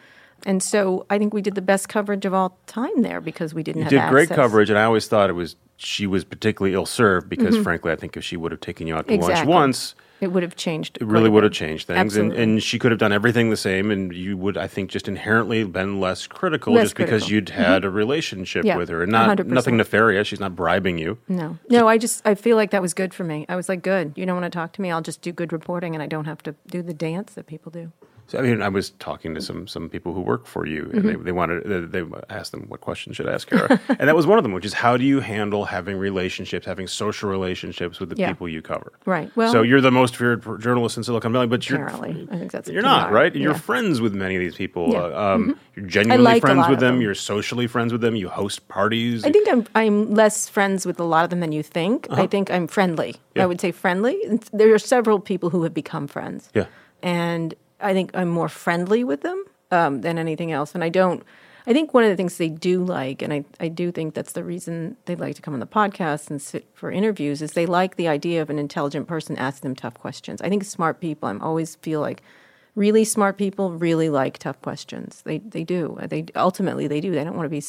And 0.45 0.61
so 0.61 1.05
I 1.09 1.17
think 1.17 1.33
we 1.33 1.41
did 1.41 1.55
the 1.55 1.61
best 1.61 1.89
coverage 1.89 2.25
of 2.25 2.33
all 2.33 2.57
time 2.65 3.01
there 3.01 3.21
because 3.21 3.53
we 3.53 3.63
didn't 3.63 3.89
You 3.91 3.99
have 3.99 4.09
did 4.09 4.13
great 4.13 4.29
coverage, 4.29 4.69
and 4.69 4.77
I 4.77 4.83
always 4.83 5.07
thought 5.07 5.29
it 5.29 5.33
was 5.33 5.55
she 5.77 6.07
was 6.07 6.23
particularly 6.23 6.73
ill 6.75 6.85
served 6.85 7.29
because, 7.29 7.57
frankly, 7.57 7.91
I 7.91 7.95
think 7.95 8.15
if 8.17 8.23
she 8.23 8.37
would 8.37 8.51
have 8.51 8.61
taken 8.61 8.87
you 8.87 8.95
out 8.95 9.07
to 9.07 9.15
lunch 9.17 9.33
Mm-hmm. 9.33 9.49
Once, 9.49 9.95
It 10.23 10.31
would 10.31 10.41
have 10.43 10.55
changed. 10.55 10.97
it 11.01 11.05
really 11.05 11.29
would 11.29 11.43
have 11.43 11.51
changed 11.51 11.87
things, 11.87 12.15
and, 12.15 12.31
Absolutely. 12.31 12.43
and 12.43 12.63
she 12.63 12.79
could 12.79 12.91
have 12.91 12.99
done 12.99 13.11
everything 13.11 13.49
the 13.49 13.57
same, 13.57 13.91
and 13.91 14.13
you 14.13 14.37
would, 14.37 14.57
I 14.57 14.67
think, 14.67 14.89
just 14.89 15.07
inherently 15.07 15.63
been 15.65 15.99
less 15.99 16.27
critical 16.27 16.73
Less 16.73 16.85
just 16.85 16.95
because 16.95 17.23
critical. 17.23 17.27
Mm-hmm. 17.27 17.35
you'd 17.35 17.49
had 17.49 17.83
a 17.85 17.89
relationship 17.89 18.63
Yeah, 18.63 18.77
with 18.77 18.87
her, 18.89 19.03
and 19.03 19.11
not 19.11 19.37
100%. 19.37 19.45
nothing 19.47 19.77
nefarious. 19.77 20.27
She's 20.29 20.39
not 20.39 20.55
bribing 20.55 20.97
you. 20.97 21.17
No, 21.27 21.57
no. 21.69 21.87
I 21.89 21.97
just 21.97 22.25
I 22.25 22.35
feel 22.35 22.55
like 22.55 22.71
that 22.71 22.81
was 22.81 22.93
good 22.93 23.13
for 23.13 23.23
me. 23.25 23.45
I 23.49 23.55
was 23.57 23.67
like, 23.67 23.81
good. 23.83 24.13
You 24.15 24.25
don't 24.25 24.39
want 24.39 24.51
to 24.51 24.55
talk 24.57 24.71
to 24.73 24.81
me. 24.81 24.89
I'll 24.91 25.01
just 25.01 25.21
do 25.21 25.31
good 25.33 25.51
reporting, 25.51 25.93
and 25.93 26.01
I 26.01 26.07
don't 26.07 26.25
have 26.25 26.41
to 26.43 26.55
do 26.67 26.81
the 26.81 26.93
dance 26.93 27.33
that 27.33 27.45
people 27.47 27.71
do. 27.71 27.91
So, 28.27 28.39
I 28.39 28.41
mean, 28.41 28.61
I 28.61 28.69
was 28.69 28.91
talking 28.91 29.35
to 29.35 29.41
some 29.41 29.67
some 29.67 29.89
people 29.89 30.13
who 30.13 30.21
work 30.21 30.45
for 30.47 30.65
you, 30.65 30.83
and 30.93 31.03
Mm-hmm. 31.03 31.07
they, 31.07 31.15
they 31.25 31.31
wanted 31.31 31.63
they, 31.91 32.01
they 32.01 32.09
asked 32.29 32.51
them 32.51 32.65
what 32.69 32.81
question 32.81 33.13
should 33.13 33.27
I 33.27 33.33
ask 33.33 33.47
Kara, 33.49 33.79
and 33.99 34.07
that 34.09 34.15
was 34.15 34.25
one 34.25 34.37
of 34.37 34.43
them, 34.43 34.53
which 34.53 34.65
is 34.65 34.73
how 34.73 34.97
do 34.97 35.03
you 35.03 35.19
handle 35.19 35.65
having 35.65 35.97
relationships, 35.97 36.65
having 36.65 36.87
social 36.87 37.29
relationships 37.29 37.99
with 37.99 38.09
the 38.09 38.15
Yeah. 38.17 38.29
people 38.29 38.47
you 38.49 38.61
cover? 38.61 38.93
Right. 39.05 39.29
Well- 39.35 39.51
so 39.51 39.61
you're 39.61 39.81
the 39.81 39.91
most 39.91 40.15
feared 40.15 40.43
journalist 40.61 40.97
in 40.97 41.03
Silicon 41.03 41.33
Valley, 41.33 41.47
but 41.47 41.69
you're 41.69 41.83
Apparently, 41.85 42.27
I 42.31 42.37
think 42.37 42.51
that's 42.51 42.69
you're 42.69 42.81
not 42.81 43.11
right. 43.11 43.35
You're 43.35 43.53
friends 43.55 43.99
with 44.01 44.13
many 44.13 44.35
of 44.35 44.39
these 44.39 44.55
people. 44.55 44.89
Yeah. 44.93 44.99
Mm-hmm. 44.99 45.15
Uh, 45.15 45.33
um, 45.53 45.59
You're 45.75 45.85
genuinely 45.87 46.39
friends 46.39 46.67
with 46.69 46.79
them. 46.79 46.95
them. 46.95 47.01
You're 47.01 47.15
socially 47.15 47.67
friends 47.67 47.91
with 47.91 48.01
them. 48.01 48.15
You 48.15 48.29
host 48.29 48.67
parties. 48.67 49.23
I 49.25 49.31
think 49.31 49.47
I'm 49.49 49.65
I'm 49.75 50.13
less 50.13 50.47
friends 50.49 50.85
with 50.85 50.99
a 50.99 51.03
lot 51.03 51.23
of 51.23 51.29
them 51.29 51.39
than 51.41 51.51
you 51.51 51.63
think. 51.63 52.07
I 52.09 52.25
think 52.27 52.49
I'm 52.49 52.67
friendly. 52.67 53.11
Uh-huh. 53.35 53.43
I 53.43 53.45
would 53.47 53.59
say 53.59 53.71
friendly. 53.71 54.15
There 54.53 54.73
are 54.73 54.79
several 54.79 55.19
people 55.19 55.49
who 55.49 55.63
have 55.63 55.73
become 55.73 56.07
friends. 56.07 56.49
Yeah. 56.55 56.65
and 57.01 57.53
I 57.83 57.93
think 57.93 58.11
I'm 58.13 58.29
more 58.29 58.49
friendly 58.49 59.03
with 59.03 59.21
them 59.21 59.43
um, 59.71 60.01
than 60.01 60.17
anything 60.17 60.51
else. 60.51 60.73
And 60.73 60.83
I 60.83 60.89
don't. 60.89 61.23
I 61.65 61.71
think 61.71 61.93
one 61.93 62.03
of 62.03 62.09
the 62.09 62.17
things 62.17 62.35
they 62.37 62.49
do 62.49 62.83
like, 62.83 63.21
and 63.21 63.31
I, 63.31 63.45
I 63.57 63.69
do 63.69 63.89
think 63.89 64.15
that's 64.15 64.33
the 64.33 64.43
reason 64.43 64.97
they 65.05 65.15
like 65.15 65.35
to 65.35 65.41
come 65.41 65.53
on 65.53 65.61
the 65.61 65.65
podcast 65.65 66.29
and 66.29 66.41
sit 66.41 66.67
for 66.73 66.91
interviews, 66.91 67.41
is 67.41 67.53
they 67.53 67.65
like 67.65 67.95
the 67.95 68.09
idea 68.09 68.41
of 68.41 68.49
an 68.49 68.59
intelligent 68.59 69.07
person 69.07 69.37
asking 69.37 69.69
them 69.69 69.75
tough 69.75 69.93
questions. 69.93 70.41
I 70.41 70.49
think 70.49 70.65
smart 70.65 70.99
people, 70.99 71.29
I 71.29 71.37
always 71.37 71.75
feel 71.75 72.01
like 72.01 72.21
really 72.75 73.05
smart 73.05 73.37
people 73.37 73.71
really 73.71 74.09
like 74.09 74.37
tough 74.37 74.61
questions. 74.61 75.21
They 75.25 75.39
they 75.39 75.63
do. 75.63 75.97
They 76.07 76.25
ultimately 76.35 76.87
they 76.87 77.01
do. 77.01 77.11
They 77.11 77.23
don't 77.23 77.35
want 77.35 77.45
to 77.45 77.49
be. 77.49 77.61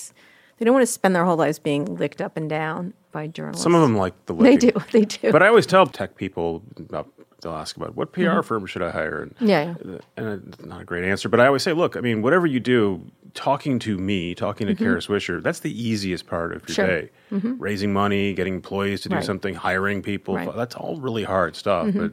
They 0.58 0.64
don't 0.64 0.74
want 0.74 0.82
to 0.82 0.92
spend 0.92 1.14
their 1.16 1.24
whole 1.24 1.36
lives 1.36 1.58
being 1.58 1.96
licked 1.96 2.20
up 2.20 2.36
and 2.36 2.48
down 2.48 2.94
by 3.10 3.26
journalists. 3.26 3.62
Some 3.62 3.74
of 3.74 3.80
them 3.80 3.96
like 3.96 4.14
the 4.26 4.34
way 4.34 4.56
They 4.56 4.70
do. 4.70 4.72
They 4.92 5.04
do. 5.04 5.32
But 5.32 5.42
I 5.42 5.48
always 5.48 5.66
tell 5.66 5.86
tech 5.86 6.16
people 6.16 6.62
about 6.78 7.08
they'll 7.44 7.52
ask 7.54 7.76
about 7.76 7.94
what 7.94 8.10
PR 8.10 8.42
firm 8.42 8.66
should 8.66 8.82
I 8.82 8.90
hire, 8.90 9.22
and 9.22 9.34
Mm-hmm. 9.36 9.46
Yeah, 9.46 9.74
yeah. 9.84 9.98
and 10.16 10.52
it's 10.52 10.64
not 10.64 10.80
a 10.80 10.84
great 10.84 11.04
answer. 11.04 11.28
But 11.28 11.38
I 11.38 11.46
always 11.46 11.62
say, 11.62 11.72
look, 11.72 11.96
I 11.96 12.00
mean, 12.00 12.20
whatever 12.22 12.46
you 12.48 12.58
do, 12.58 13.00
talking 13.34 13.78
to 13.80 13.96
me, 13.96 14.34
talking 14.34 14.66
to 14.66 14.74
Kara 14.74 14.98
Swisher, 14.98 15.40
that's 15.42 15.60
the 15.60 15.70
easiest 15.80 16.26
part 16.26 16.52
of 16.52 16.68
your 16.68 16.86
Mm-hmm. 16.86 17.38
Day. 17.38 17.50
Raising 17.58 17.92
money, 17.92 18.34
getting 18.34 18.54
employees 18.54 19.02
to 19.02 19.08
do 19.08 19.14
Right. 19.16 19.24
something, 19.24 19.54
hiring 19.54 20.02
people, 20.02 20.34
Right. 20.34 20.48
Mm-hmm. 20.48 20.58
that's 20.58 20.74
all 20.74 20.98
really 21.00 21.22
hard 21.24 21.54
stuff. 21.56 21.88
But 21.94 22.12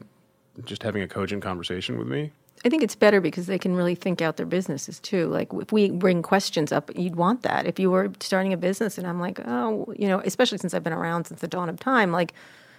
just 0.65 0.83
having 0.83 1.01
a 1.01 1.07
cogent 1.07 1.41
conversation 1.41 1.97
with 1.97 2.07
me, 2.07 2.31
I 2.63 2.69
think 2.69 2.83
it's 2.83 2.93
better 2.95 3.19
because 3.21 3.47
they 3.47 3.57
can 3.57 3.75
really 3.75 3.95
think 3.95 4.21
out 4.21 4.37
their 4.37 4.45
businesses 4.45 4.99
too. 4.99 5.25
Like 5.29 5.51
if 5.53 5.71
we 5.71 5.89
bring 5.89 6.21
questions 6.21 6.71
up, 6.71 6.91
you'd 6.95 7.15
want 7.15 7.41
that. 7.41 7.65
If 7.65 7.79
you 7.79 7.89
were 7.89 8.11
starting 8.19 8.53
a 8.53 8.57
business 8.57 8.99
and 8.99 9.07
I'm 9.07 9.19
like, 9.19 9.39
oh, 9.47 9.91
you 9.97 10.07
know, 10.07 10.19
especially 10.23 10.59
since 10.59 10.75
I've 10.75 10.83
been 10.83 10.93
around 10.93 11.25
since 11.25 11.41
the 11.41 11.47
dawn 11.47 11.69
of 11.69 11.79
time, 11.79 12.11
like, 12.11 12.33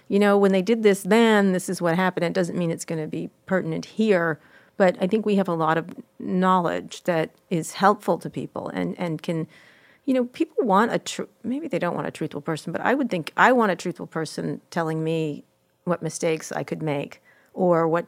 you 0.07 0.19
know, 0.19 0.37
when 0.37 0.51
they 0.51 0.61
did 0.61 0.83
this 0.83 1.03
then, 1.03 1.53
this 1.53 1.69
is 1.69 1.81
what 1.81 1.95
happened. 1.95 2.25
It 2.25 2.33
doesn't 2.33 2.57
mean 2.57 2.71
it's 2.71 2.85
going 2.85 3.01
to 3.01 3.07
be 3.07 3.29
pertinent 3.45 3.85
here. 3.85 4.39
But 4.77 4.97
I 4.99 5.07
think 5.07 5.25
we 5.25 5.35
have 5.35 5.47
a 5.47 5.53
lot 5.53 5.77
of 5.77 5.89
knowledge 6.19 7.03
that 7.03 7.31
is 7.49 7.73
helpful 7.73 8.17
to 8.19 8.29
people 8.29 8.69
and, 8.69 8.97
and 8.99 9.21
can, 9.21 9.47
you 10.05 10.13
know, 10.13 10.25
people 10.25 10.65
want 10.65 10.91
a 10.91 10.99
tr- 10.99 11.23
maybe 11.43 11.67
they 11.67 11.79
don't 11.79 11.95
want 11.95 12.07
a 12.07 12.11
truthful 12.11 12.41
person, 12.41 12.71
but 12.71 12.81
I 12.81 12.93
would 12.93 13.09
think 13.09 13.31
I 13.37 13.51
want 13.51 13.71
a 13.71 13.75
truthful 13.75 14.07
person 14.07 14.61
telling 14.71 15.03
me 15.03 15.43
what 15.83 16.01
mistakes 16.01 16.51
I 16.51 16.63
could 16.63 16.81
make 16.81 17.21
or 17.53 17.87
what 17.87 18.05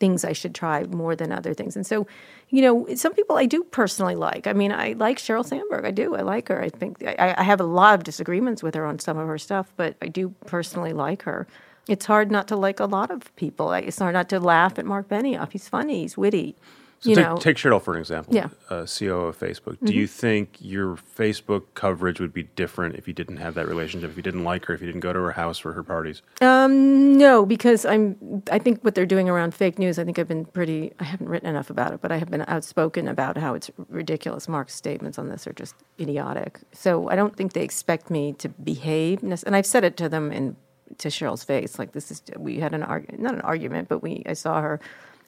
things 0.00 0.24
I 0.24 0.32
should 0.32 0.54
try 0.54 0.84
more 0.84 1.14
than 1.14 1.32
other 1.32 1.54
things. 1.54 1.76
And 1.76 1.86
so, 1.86 2.06
you 2.48 2.62
know, 2.62 2.86
some 2.94 3.12
people 3.14 3.36
I 3.36 3.46
do 3.46 3.64
personally 3.64 4.14
like. 4.14 4.46
I 4.46 4.52
mean, 4.52 4.72
I 4.72 4.92
like 4.92 5.18
Sheryl 5.18 5.44
Sandberg. 5.44 5.84
I 5.84 5.90
do. 5.90 6.14
I 6.14 6.22
like 6.22 6.48
her. 6.48 6.62
I 6.62 6.68
think 6.68 7.04
I, 7.04 7.34
I 7.36 7.42
have 7.42 7.60
a 7.60 7.64
lot 7.64 7.94
of 7.94 8.04
disagreements 8.04 8.62
with 8.62 8.74
her 8.74 8.86
on 8.86 8.98
some 8.98 9.18
of 9.18 9.26
her 9.26 9.38
stuff, 9.38 9.72
but 9.76 9.96
I 10.00 10.08
do 10.08 10.34
personally 10.46 10.92
like 10.92 11.22
her. 11.22 11.46
It's 11.88 12.06
hard 12.06 12.30
not 12.30 12.48
to 12.48 12.56
like 12.56 12.80
a 12.80 12.86
lot 12.86 13.10
of 13.10 13.34
people. 13.36 13.72
It's 13.72 13.98
hard 13.98 14.14
not 14.14 14.28
to 14.30 14.40
laugh 14.40 14.78
at 14.78 14.86
Mark 14.86 15.08
Benioff. 15.08 15.52
He's 15.52 15.68
funny. 15.68 16.00
He's 16.00 16.16
witty. 16.16 16.56
So 17.00 17.10
you 17.10 17.16
take, 17.16 17.24
know, 17.24 17.36
take 17.36 17.56
Sheryl 17.56 17.80
for 17.80 17.94
an 17.94 18.00
example. 18.00 18.34
Yeah. 18.34 18.44
Mm-hmm. 18.44 18.74
uh, 18.74 18.82
CEO 18.82 19.28
of 19.28 19.38
Facebook. 19.38 19.76
Do 19.84 19.92
you 19.92 20.06
think 20.06 20.56
your 20.60 20.96
Facebook 20.96 21.64
coverage 21.74 22.20
would 22.20 22.32
be 22.32 22.44
different 22.44 22.96
if 22.96 23.06
you 23.06 23.12
didn't 23.14 23.36
have 23.36 23.54
that 23.54 23.68
relationship? 23.68 24.10
If 24.10 24.16
you 24.16 24.22
didn't 24.22 24.44
like 24.44 24.64
her, 24.66 24.74
if 24.74 24.80
you 24.80 24.86
didn't 24.86 25.00
go 25.00 25.12
to 25.12 25.18
her 25.20 25.32
house 25.32 25.58
for 25.58 25.72
her 25.72 25.82
parties? 25.82 26.22
No, 26.40 27.46
because 27.46 27.84
I'm. 27.84 28.42
I 28.50 28.58
think 28.58 28.82
what 28.82 28.94
they're 28.94 29.06
doing 29.06 29.28
around 29.28 29.54
fake 29.54 29.78
news. 29.78 29.98
I 29.98 30.04
think 30.04 30.18
I've 30.18 30.28
been 30.28 30.44
pretty. 30.44 30.92
I 31.00 31.04
haven't 31.04 31.28
written 31.28 31.48
enough 31.48 31.70
about 31.70 31.92
it, 31.92 32.00
but 32.00 32.12
I 32.12 32.18
have 32.18 32.30
been 32.30 32.44
outspoken 32.48 33.08
about 33.08 33.36
how 33.36 33.54
it's 33.54 33.70
ridiculous. 33.88 34.48
Mark's 34.48 34.74
statements 34.74 35.18
on 35.18 35.28
this 35.28 35.46
are 35.46 35.52
just 35.52 35.74
idiotic. 36.00 36.60
So 36.72 37.08
I 37.10 37.16
don't 37.16 37.36
think 37.36 37.52
they 37.52 37.62
expect 37.62 38.10
me 38.10 38.32
to 38.34 38.48
behave. 38.48 39.22
And 39.22 39.56
I've 39.56 39.66
said 39.66 39.84
it 39.84 39.96
to 39.98 40.08
them 40.08 40.32
in 40.32 40.56
to 40.98 41.08
Sheryl's 41.08 41.44
face. 41.44 41.78
Like 41.78 41.92
this 41.92 42.10
is. 42.10 42.22
We 42.36 42.60
had 42.60 42.74
an 42.74 42.82
argument, 42.82 43.22
not 43.22 43.34
an 43.34 43.40
argument, 43.42 43.88
but 43.88 44.02
we. 44.02 44.22
I 44.26 44.34
saw 44.34 44.60
her, 44.60 44.80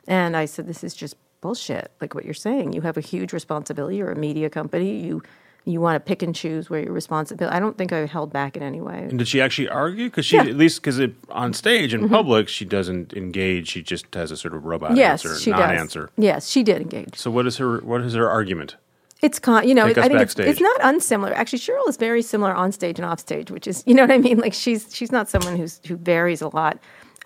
and 0.07 0.37
I 0.37 0.45
said, 0.45 0.67
"This 0.67 0.85
is 0.85 0.95
just 0.95 1.17
bullshit. 1.41 1.91
Like 2.01 2.15
what 2.15 2.25
you're 2.25 2.35
saying. 2.35 2.73
You 2.73 2.81
have 2.83 2.97
a 2.97 3.01
huge 3.01 3.33
responsibility. 3.33 3.97
You're 3.97 4.13
a 4.13 4.17
media 4.17 4.51
company. 4.51 5.01
You." 5.05 5.23
You 5.65 5.83
want 5.83 5.97
to 5.97 6.01
pick 6.01 6.23
and 6.23 6.35
choose 6.35 6.71
where 6.71 6.81
you're 6.81 6.95
responsible. 6.95 7.47
I 7.51 7.61
don't 7.61 7.77
think 7.77 7.93
I 7.93 8.07
held 8.07 8.33
back 8.33 8.57
in 8.57 8.63
any 8.63 8.81
way. 8.81 9.01
And 9.11 9.19
did 9.19 9.29
she 9.29 9.39
actually 9.43 9.69
argue? 9.69 10.07
Because 10.07 10.25
she, 10.25 10.37
Yeah. 10.37 10.43
Mm-hmm. 10.45 10.51
at 10.53 10.57
least 10.57 10.81
because 10.81 10.99
on 11.29 11.53
stage 11.53 11.93
in 11.93 12.09
public, 12.09 12.49
she 12.49 12.65
doesn't 12.65 13.13
engage. 13.13 13.69
She 13.69 13.83
just 13.83 14.07
has 14.15 14.31
a 14.31 14.37
sort 14.39 14.55
of 14.55 14.65
robot 14.65 14.97
Yes, 14.97 15.27
answer, 15.27 15.39
she 15.39 15.51
does. 15.51 15.61
non-answer. 15.61 16.09
Yes, 16.17 16.49
she 16.49 16.63
did 16.63 16.81
engage. 16.81 17.17
So 17.17 17.31
what 17.31 17.47
is 17.47 17.59
her? 17.59 17.81
What 17.81 18.01
is 18.01 18.15
her 18.15 18.31
argument? 18.31 18.77
It's 19.21 19.39
con, 19.39 19.69
you 19.69 19.75
know, 19.75 19.89
Take 19.89 19.99
I 19.99 20.09
think 20.09 20.21
it's, 20.23 20.39
it's 20.39 20.61
not 20.61 20.77
unsimilar. 20.81 21.35
Actually, 21.35 21.59
Sheryl 21.59 21.87
is 21.89 21.99
very 21.99 22.23
similar 22.23 22.55
on 22.55 22.73
stage 22.73 22.99
and 22.99 23.05
off 23.05 23.19
stage, 23.21 23.51
which 23.51 23.67
is, 23.67 23.83
you 23.85 23.93
know 23.93 24.05
what 24.05 24.13
I 24.13 24.19
mean? 24.19 24.39
Like 24.39 24.55
she's 24.55 24.95
she's 24.95 25.13
not 25.13 25.29
someone 25.29 25.57
who's 25.57 25.83
who 25.87 25.97
varies 25.97 26.41
a 26.41 26.49
lot. 26.49 26.79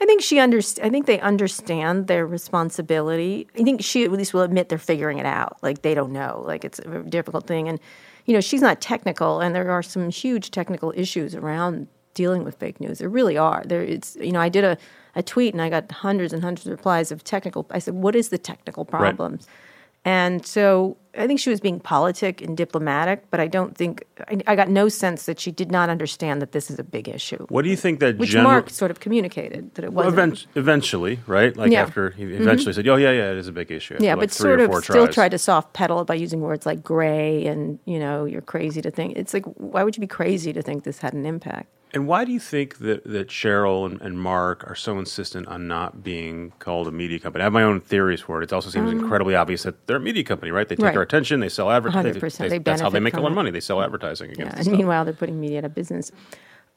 I 0.02 0.04
think 0.04 0.20
she 0.20 0.38
underst- 0.38 0.82
I 0.82 0.90
think 0.90 1.06
they 1.06 1.20
understand 1.20 2.08
their 2.08 2.26
responsibility. 2.26 3.46
I 3.56 3.62
think 3.62 3.84
she 3.84 4.02
at 4.02 4.10
least 4.10 4.34
will 4.34 4.42
admit 4.42 4.68
they're 4.68 4.76
figuring 4.76 5.18
it 5.18 5.26
out. 5.26 5.58
Like 5.62 5.82
they 5.82 5.94
don't 5.94 6.12
know. 6.12 6.42
Like 6.44 6.64
it's 6.64 6.80
a 6.80 7.04
difficult 7.04 7.46
thing, 7.46 7.68
and 7.68 7.78
you 8.26 8.34
know 8.34 8.40
she's 8.40 8.60
not 8.60 8.80
technical, 8.80 9.38
and 9.38 9.54
there 9.54 9.70
are 9.70 9.80
some 9.80 10.10
huge 10.10 10.50
technical 10.50 10.92
issues 10.96 11.36
around 11.36 11.86
dealing 12.14 12.42
with 12.42 12.56
fake 12.56 12.80
news. 12.80 12.98
There 12.98 13.08
really 13.08 13.36
are. 13.38 13.62
There, 13.64 13.80
it's 13.80 14.16
you 14.16 14.32
know 14.32 14.40
I 14.40 14.48
did 14.48 14.64
a 14.64 14.76
a 15.14 15.22
tweet 15.22 15.54
and 15.54 15.62
I 15.62 15.70
got 15.70 15.92
hundreds 15.92 16.32
and 16.32 16.42
hundreds 16.42 16.66
of 16.66 16.72
replies 16.72 17.12
of 17.12 17.22
technical. 17.22 17.64
I 17.70 17.78
said, 17.78 17.94
"What 17.94 18.16
is 18.16 18.30
the 18.30 18.38
technical 18.38 18.84
problems?" 18.84 19.46
Right. 19.46 19.56
And 20.04 20.44
so 20.44 20.96
I 21.16 21.26
think 21.26 21.38
she 21.38 21.50
was 21.50 21.60
being 21.60 21.78
politic 21.78 22.40
and 22.40 22.56
diplomatic, 22.56 23.30
but 23.30 23.38
I 23.38 23.46
don't 23.46 23.76
think 23.76 24.04
I, 24.26 24.40
I, 24.46 24.56
got 24.56 24.68
no 24.68 24.88
sense 24.88 25.26
that 25.26 25.38
she 25.38 25.52
did 25.52 25.70
not 25.70 25.90
understand 25.90 26.40
that 26.42 26.52
this 26.52 26.70
is 26.70 26.78
a 26.78 26.84
big 26.84 27.08
issue. 27.08 27.46
What 27.50 27.62
do 27.62 27.70
you 27.70 27.76
think 27.76 28.00
that 28.00 28.16
which 28.16 28.34
Mark 28.34 28.70
sort 28.70 28.90
of 28.90 28.98
communicated 28.98 29.74
that 29.74 29.84
it 29.84 29.92
was 29.92 30.12
well, 30.12 30.32
eventually, 30.56 31.20
right? 31.26 31.56
Like 31.56 31.70
yeah. 31.70 31.82
after 31.82 32.10
he 32.10 32.24
eventually 32.24 32.72
mm-hmm. 32.72 32.72
said, 32.72 32.88
"Oh 32.88 32.96
yeah, 32.96 33.10
yeah, 33.12 33.30
it 33.30 33.36
is 33.36 33.46
a 33.46 33.52
big 33.52 33.70
issue." 33.70 33.96
Yeah, 34.00 34.14
like 34.14 34.20
but 34.20 34.32
sort 34.32 34.60
of 34.60 34.74
still 34.84 35.06
tried 35.06 35.30
to 35.32 35.38
soft 35.38 35.74
pedal 35.74 36.00
it 36.00 36.06
by 36.06 36.14
using 36.14 36.40
words 36.40 36.66
like 36.66 36.82
gray 36.82 37.46
and 37.46 37.78
you 37.84 37.98
know 37.98 38.24
you're 38.24 38.40
crazy 38.40 38.80
to 38.82 38.90
think. 38.90 39.16
It's 39.16 39.34
like 39.34 39.44
why 39.44 39.84
would 39.84 39.96
you 39.96 40.00
be 40.00 40.06
crazy 40.06 40.52
to 40.52 40.62
think 40.62 40.84
this 40.84 40.98
had 40.98 41.12
an 41.12 41.26
impact? 41.26 41.68
And 41.94 42.06
why 42.06 42.24
do 42.24 42.32
you 42.32 42.40
think 42.40 42.78
that, 42.78 43.04
that 43.04 43.28
Sheryl 43.28 43.84
and, 43.84 44.00
and, 44.00 44.18
Mark 44.18 44.68
are 44.68 44.74
so 44.74 44.98
insistent 44.98 45.46
on 45.46 45.68
not 45.68 46.02
being 46.02 46.52
called 46.58 46.88
a 46.88 46.90
media 46.90 47.18
company? 47.18 47.42
I 47.42 47.44
have 47.44 47.52
my 47.52 47.62
own 47.62 47.80
theories 47.80 48.20
for 48.20 48.40
it. 48.40 48.44
It 48.44 48.52
also 48.52 48.70
seems 48.70 48.90
um, 48.90 48.98
incredibly 48.98 49.34
obvious 49.34 49.64
that 49.64 49.86
they're 49.86 49.98
a 49.98 50.00
media 50.00 50.24
company, 50.24 50.50
right? 50.50 50.66
They 50.66 50.76
take 50.76 50.86
right. 50.86 50.96
our 50.96 51.02
attention, 51.02 51.40
they 51.40 51.50
sell 51.50 51.70
advertising. 51.70 52.14
100%. 52.14 52.38
They, 52.38 52.48
they, 52.48 52.58
that's 52.58 52.80
how 52.80 52.88
they 52.88 53.00
make 53.00 53.14
all 53.14 53.22
their 53.22 53.30
money. 53.30 53.50
They 53.50 53.60
sell 53.60 53.82
advertising 53.82 54.30
against 54.30 54.56
yeah, 54.56 54.62
And 54.62 54.72
meanwhile, 54.78 55.04
they're 55.04 55.12
putting 55.12 55.38
media 55.38 55.58
out 55.58 55.64
of 55.66 55.74
business. 55.74 56.10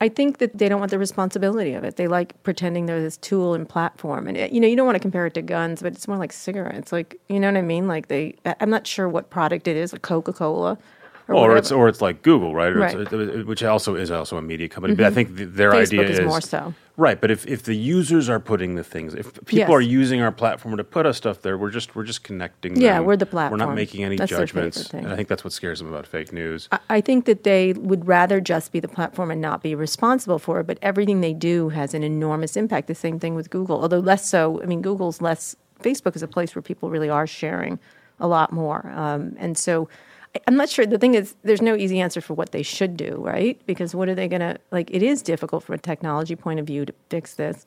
I 0.01 0.09
think 0.09 0.39
that 0.39 0.57
they 0.57 0.67
don't 0.67 0.79
want 0.79 0.91
the 0.91 0.99
responsibility 0.99 1.73
of 1.73 1.85
it. 1.85 1.95
They 1.95 2.09
like 2.09 2.41
pretending 2.43 2.85
they're 2.85 3.01
this 3.01 3.15
tool 3.15 3.53
and 3.53 3.67
platform. 3.67 4.27
And, 4.27 4.37
you 4.53 4.59
know, 4.59 4.67
you 4.67 4.75
don't 4.75 4.85
want 4.85 4.97
to 4.97 4.99
compare 4.99 5.25
it 5.25 5.33
to 5.35 5.41
guns, 5.41 5.81
but 5.81 5.93
it's 5.93 6.09
more 6.09 6.17
like 6.17 6.33
cigarettes. 6.33 6.91
Like, 6.91 7.17
you 7.29 7.39
know 7.39 7.47
what 7.47 7.57
I 7.57 7.61
mean? 7.61 7.87
Like, 7.87 8.09
they, 8.09 8.35
I'm 8.59 8.69
not 8.69 8.85
sure 8.85 9.07
what 9.07 9.29
product 9.29 9.69
it 9.69 9.77
is, 9.77 9.93
like 9.93 10.01
Coca 10.01 10.33
Cola 10.33 10.77
or, 11.27 11.35
or 11.35 11.57
it's 11.57 11.71
or 11.71 11.87
it's 11.87 12.01
like 12.01 12.21
Google, 12.21 12.53
right? 12.53 12.75
right. 12.75 13.45
which 13.45 13.63
also 13.63 13.95
is 13.95 14.11
also 14.11 14.37
a 14.37 14.41
media 14.41 14.69
company. 14.69 14.93
Mm-hmm. 14.93 15.01
But 15.01 15.05
I 15.05 15.09
mm-hmm. 15.09 15.15
think 15.15 15.35
the, 15.35 15.45
their 15.45 15.71
Facebook 15.71 15.99
idea 15.99 16.03
is, 16.03 16.19
is 16.19 16.25
more 16.25 16.41
so. 16.41 16.73
Right, 16.97 17.19
but 17.19 17.29
if, 17.29 17.45
if 17.45 17.63
the 17.63 17.75
users 17.75 18.29
are 18.29 18.39
putting 18.39 18.75
the 18.75 18.83
things, 18.83 19.15
if 19.15 19.33
people 19.45 19.57
yes. 19.57 19.69
are 19.69 19.81
using 19.81 20.21
our 20.21 20.31
platform 20.31 20.77
to 20.77 20.83
put 20.83 21.05
us 21.05 21.17
stuff 21.17 21.41
there, 21.41 21.57
we're 21.57 21.69
just 21.69 21.93
we're 21.93 22.05
just 22.05 22.23
connecting. 22.23 22.79
Yeah, 22.79 23.01
we're 23.01 23.17
the 23.17 23.25
platform. 23.25 23.59
We're 23.59 23.65
not 23.65 23.75
making 23.75 24.05
any 24.05 24.15
that's 24.15 24.29
judgments, 24.29 24.93
and 24.93 25.07
I 25.07 25.15
think 25.15 25.27
that's 25.27 25.43
what 25.43 25.51
scares 25.51 25.79
them 25.79 25.89
about 25.89 26.07
fake 26.07 26.31
news. 26.31 26.69
I, 26.71 26.79
I 26.89 27.01
think 27.01 27.25
that 27.25 27.43
they 27.43 27.73
would 27.73 28.07
rather 28.07 28.39
just 28.39 28.71
be 28.71 28.79
the 28.79 28.87
platform 28.87 29.29
and 29.29 29.41
not 29.41 29.61
be 29.61 29.75
responsible 29.75 30.39
for 30.39 30.61
it. 30.61 30.67
But 30.67 30.77
everything 30.81 31.19
they 31.19 31.33
do 31.33 31.67
has 31.69 31.93
an 31.93 32.03
enormous 32.03 32.55
impact. 32.55 32.87
The 32.87 32.95
same 32.95 33.19
thing 33.19 33.35
with 33.35 33.49
Google, 33.49 33.81
although 33.81 33.99
less 33.99 34.29
so. 34.29 34.61
I 34.61 34.65
mean, 34.65 34.81
Google's 34.81 35.21
less. 35.21 35.55
Facebook 35.81 36.15
is 36.15 36.23
a 36.23 36.27
place 36.29 36.55
where 36.55 36.61
people 36.61 36.89
really 36.89 37.09
are 37.09 37.27
sharing 37.27 37.77
a 38.21 38.27
lot 38.27 38.53
more, 38.53 38.89
um, 38.95 39.35
and 39.37 39.57
so 39.57 39.89
I'm 40.47 40.55
not 40.55 40.69
sure. 40.69 40.85
The 40.85 40.97
thing 40.97 41.15
is, 41.15 41.35
there's 41.43 41.61
no 41.61 41.75
easy 41.75 41.99
answer 41.99 42.21
for 42.21 42.33
what 42.33 42.51
they 42.51 42.63
should 42.63 42.97
do, 42.97 43.15
right? 43.19 43.59
Because 43.65 43.95
what 43.95 44.09
are 44.09 44.15
they 44.15 44.27
going 44.27 44.41
to 44.41 44.57
like? 44.71 44.89
It 44.91 45.03
is 45.03 45.21
difficult 45.21 45.63
from 45.63 45.75
a 45.75 45.77
technology 45.77 46.35
point 46.35 46.59
of 46.59 46.67
view 46.67 46.85
to 46.85 46.93
fix 47.09 47.35
this. 47.35 47.65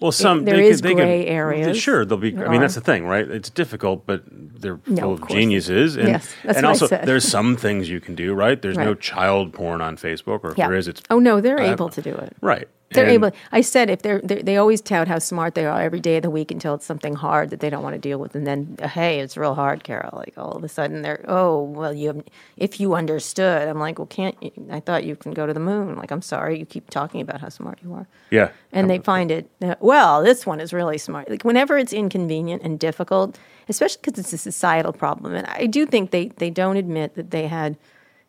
Well, 0.00 0.10
some 0.10 0.40
it, 0.40 0.46
there 0.46 0.56
they 0.56 0.66
is 0.66 0.80
can, 0.80 0.96
gray 0.96 1.24
can, 1.24 1.32
areas. 1.32 1.78
Sure, 1.78 2.04
they'll 2.04 2.18
be. 2.18 2.36
I 2.36 2.48
mean, 2.48 2.60
that's 2.60 2.74
the 2.74 2.80
thing, 2.80 3.06
right? 3.06 3.28
It's 3.28 3.50
difficult, 3.50 4.04
but 4.04 4.24
they're 4.26 4.80
no, 4.86 5.02
full 5.02 5.12
of, 5.12 5.22
of 5.22 5.28
geniuses, 5.28 5.96
and, 5.96 6.08
yes, 6.08 6.34
and 6.42 6.66
also 6.66 6.88
there's 6.88 7.26
some 7.26 7.56
things 7.56 7.88
you 7.88 8.00
can 8.00 8.16
do, 8.16 8.34
right? 8.34 8.60
There's 8.60 8.76
right. 8.76 8.84
no 8.84 8.94
child 8.94 9.52
porn 9.52 9.80
on 9.80 9.96
Facebook, 9.96 10.40
or 10.42 10.50
if 10.50 10.58
yeah. 10.58 10.66
there 10.66 10.76
is, 10.76 10.88
it's 10.88 11.02
oh 11.08 11.20
no, 11.20 11.40
they're 11.40 11.60
uh, 11.60 11.70
able 11.70 11.88
to 11.90 12.02
do 12.02 12.12
it, 12.14 12.36
right? 12.40 12.68
They're 12.92 13.04
and, 13.04 13.12
able. 13.12 13.30
I 13.50 13.60
said 13.60 13.90
if 13.90 14.02
they're, 14.02 14.20
they're, 14.20 14.42
they 14.42 14.56
always 14.56 14.80
tout 14.80 15.08
how 15.08 15.18
smart 15.18 15.54
they 15.54 15.66
are 15.66 15.80
every 15.80 16.00
day 16.00 16.16
of 16.16 16.22
the 16.22 16.30
week 16.30 16.50
until 16.50 16.74
it's 16.74 16.86
something 16.86 17.14
hard 17.14 17.50
that 17.50 17.60
they 17.60 17.70
don't 17.70 17.82
want 17.82 17.94
to 17.94 18.00
deal 18.00 18.18
with, 18.18 18.34
and 18.34 18.46
then 18.46 18.76
uh, 18.82 18.88
hey, 18.88 19.20
it's 19.20 19.36
real 19.36 19.54
hard, 19.54 19.84
Carol. 19.84 20.16
Like 20.18 20.34
all 20.36 20.52
of 20.52 20.64
a 20.64 20.68
sudden 20.68 21.02
they're 21.02 21.24
oh 21.28 21.62
well 21.62 21.92
you 21.92 22.08
have, 22.08 22.22
if 22.56 22.80
you 22.80 22.94
understood. 22.94 23.68
I'm 23.68 23.78
like 23.78 23.98
well 23.98 24.06
can't 24.06 24.36
you, 24.42 24.52
I 24.70 24.80
thought 24.80 25.04
you 25.04 25.16
can 25.16 25.32
go 25.32 25.46
to 25.46 25.52
the 25.52 25.60
moon. 25.60 25.96
Like 25.96 26.10
I'm 26.10 26.22
sorry 26.22 26.58
you 26.58 26.66
keep 26.66 26.90
talking 26.90 27.20
about 27.20 27.40
how 27.40 27.48
smart 27.48 27.78
you 27.82 27.94
are. 27.94 28.06
Yeah. 28.30 28.50
And 28.72 28.88
they 28.88 28.98
find 28.98 29.30
it 29.30 29.50
uh, 29.62 29.74
well 29.80 30.22
this 30.22 30.46
one 30.46 30.60
is 30.60 30.72
really 30.72 30.98
smart. 30.98 31.30
Like 31.30 31.44
whenever 31.44 31.78
it's 31.78 31.92
inconvenient 31.92 32.62
and 32.62 32.78
difficult, 32.78 33.38
especially 33.68 34.00
because 34.02 34.18
it's 34.18 34.32
a 34.32 34.38
societal 34.38 34.92
problem, 34.92 35.34
and 35.34 35.46
I 35.46 35.66
do 35.66 35.86
think 35.86 36.10
they 36.10 36.28
they 36.28 36.50
don't 36.50 36.76
admit 36.76 37.14
that 37.14 37.30
they 37.30 37.46
had 37.46 37.76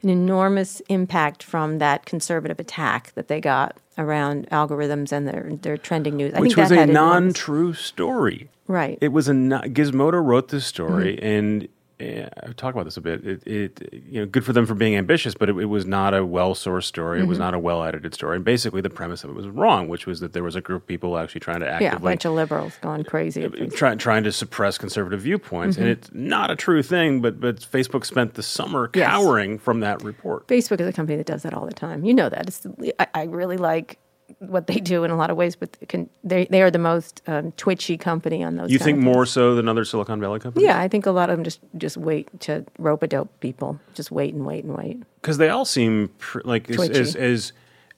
an 0.04 0.10
enormous 0.10 0.82
impact 0.90 1.44
from 1.44 1.80
that 1.80 2.06
conservative 2.06 2.60
attack 2.60 3.14
that 3.16 3.28
they 3.28 3.42
got 3.42 3.78
around 3.98 4.50
algorithms 4.50 5.12
and 5.12 5.28
their 5.28 5.52
their 5.62 5.78
trending 5.78 6.18
news. 6.18 6.34
I 6.34 6.42
Which 6.42 6.58
was 6.58 6.72
a 6.72 6.86
non-true 6.86 7.74
story. 7.74 8.50
Right. 8.68 8.98
It 9.02 9.10
was 9.10 9.28
a 9.28 9.34
Gizmodo 9.34 10.24
wrote 10.24 10.50
this 10.50 10.66
story, 10.66 11.18
mm-hmm. 11.18 11.26
and 11.26 11.68
yeah, 12.00 12.30
I've 12.42 12.56
talked 12.56 12.76
about 12.76 12.86
this 12.86 12.98
a 12.98 13.02
bit. 13.02 13.26
It, 13.26 13.48
it, 13.48 14.04
you 14.08 14.20
know, 14.20 14.26
good 14.26 14.44
for 14.44 14.52
them 14.52 14.66
for 14.66 14.74
being 14.74 14.96
ambitious, 14.96 15.36
but 15.36 15.50
it, 15.50 15.58
it 15.58 15.66
was 15.66 15.86
not 15.86 16.14
a 16.14 16.26
well-sourced 16.26 16.84
story. 16.84 17.18
Mm-hmm. 17.18 17.26
It 17.26 17.28
was 17.30 17.38
mm-hmm. 17.38 17.46
not 17.46 17.54
a 17.54 17.60
well-edited 17.60 18.14
story, 18.14 18.36
and 18.36 18.44
basically 18.46 18.82
the 18.82 18.90
premise 18.90 19.24
of 19.24 19.30
it 19.30 19.34
was 19.34 19.48
wrong, 19.48 19.88
which 19.88 20.06
was 20.06 20.20
that 20.20 20.34
there 20.34 20.44
was 20.44 20.56
a 20.56 20.62
group 20.62 20.84
of 20.84 20.88
people 20.88 21.18
actually 21.18 21.42
trying 21.42 21.60
to 21.60 21.68
actively, 21.68 21.86
yeah, 21.86 21.96
a 21.96 22.00
bunch 22.00 22.26
of 22.26 22.34
liberals 22.34 22.78
going 22.82 23.04
crazy, 23.04 23.48
trying 23.76 23.98
trying 23.98 24.24
to 24.24 24.32
suppress 24.32 24.78
conservative 24.78 25.22
viewpoints, 25.22 25.78
mm-hmm. 25.78 25.88
and 25.88 25.92
it's 25.92 26.10
not 26.14 26.52
a 26.52 26.56
true 26.56 26.84
thing. 26.84 27.22
But 27.22 27.40
but 27.40 27.58
Facebook 27.58 28.06
spent 28.06 28.34
the 28.34 28.44
summer 28.44 28.88
cowering 28.88 29.52
yes. 29.54 29.62
from 29.62 29.80
that 29.82 30.04
report. 30.04 30.48
Facebook 30.48 30.82
is 30.82 30.88
a 30.88 30.94
company 30.94 31.18
that 31.18 31.28
does 31.28 31.44
that 31.44 31.54
all 31.54 31.66
the 31.66 31.74
time. 31.74 32.04
You 32.04 32.14
know 32.14 32.30
that. 32.30 32.48
It's, 32.48 32.68
I, 33.00 33.08
I 33.14 33.24
really 33.24 33.58
like 33.58 34.00
what 34.40 34.68
they 34.68 34.80
do 34.80 35.04
in 35.04 35.12
a 35.12 35.16
lot 35.16 35.30
of 35.30 35.38
ways, 35.38 35.56
but 35.56 35.78
can, 35.88 36.10
they 36.24 36.46
they 36.46 36.62
are 36.62 36.72
the 36.72 36.80
most 36.80 37.22
um, 37.28 37.52
twitchy 37.54 37.98
company 37.98 38.44
on 38.44 38.56
those. 38.56 38.72
You 38.72 38.80
think 38.80 39.00
more 39.00 39.26
so 39.26 39.56
than 39.56 39.68
other 39.68 39.86
Silicon 39.86 40.20
Valley 40.20 40.40
companies? 40.40 40.66
Yeah, 40.68 40.80
I 40.80 40.88
think 40.88 41.06
a 41.06 41.12
lot 41.12 41.30
of 41.30 41.38
them 41.38 41.44
just 41.44 41.60
just 41.78 41.98
wait 41.98 42.28
to 42.42 42.66
rope 42.78 43.04
a 43.04 43.08
dope 43.08 43.40
people, 43.40 43.80
just 43.94 44.12
wait 44.12 44.34
and 44.34 44.46
wait 44.46 44.64
and 44.64 44.76
wait. 44.76 45.02
Because 45.22 45.38
they 45.38 45.50
all 45.50 45.66
seem 45.66 46.10
pr- 46.18 46.42
like 46.44 46.70
as, 46.70 46.90
as, 46.90 47.16
as 47.16 47.54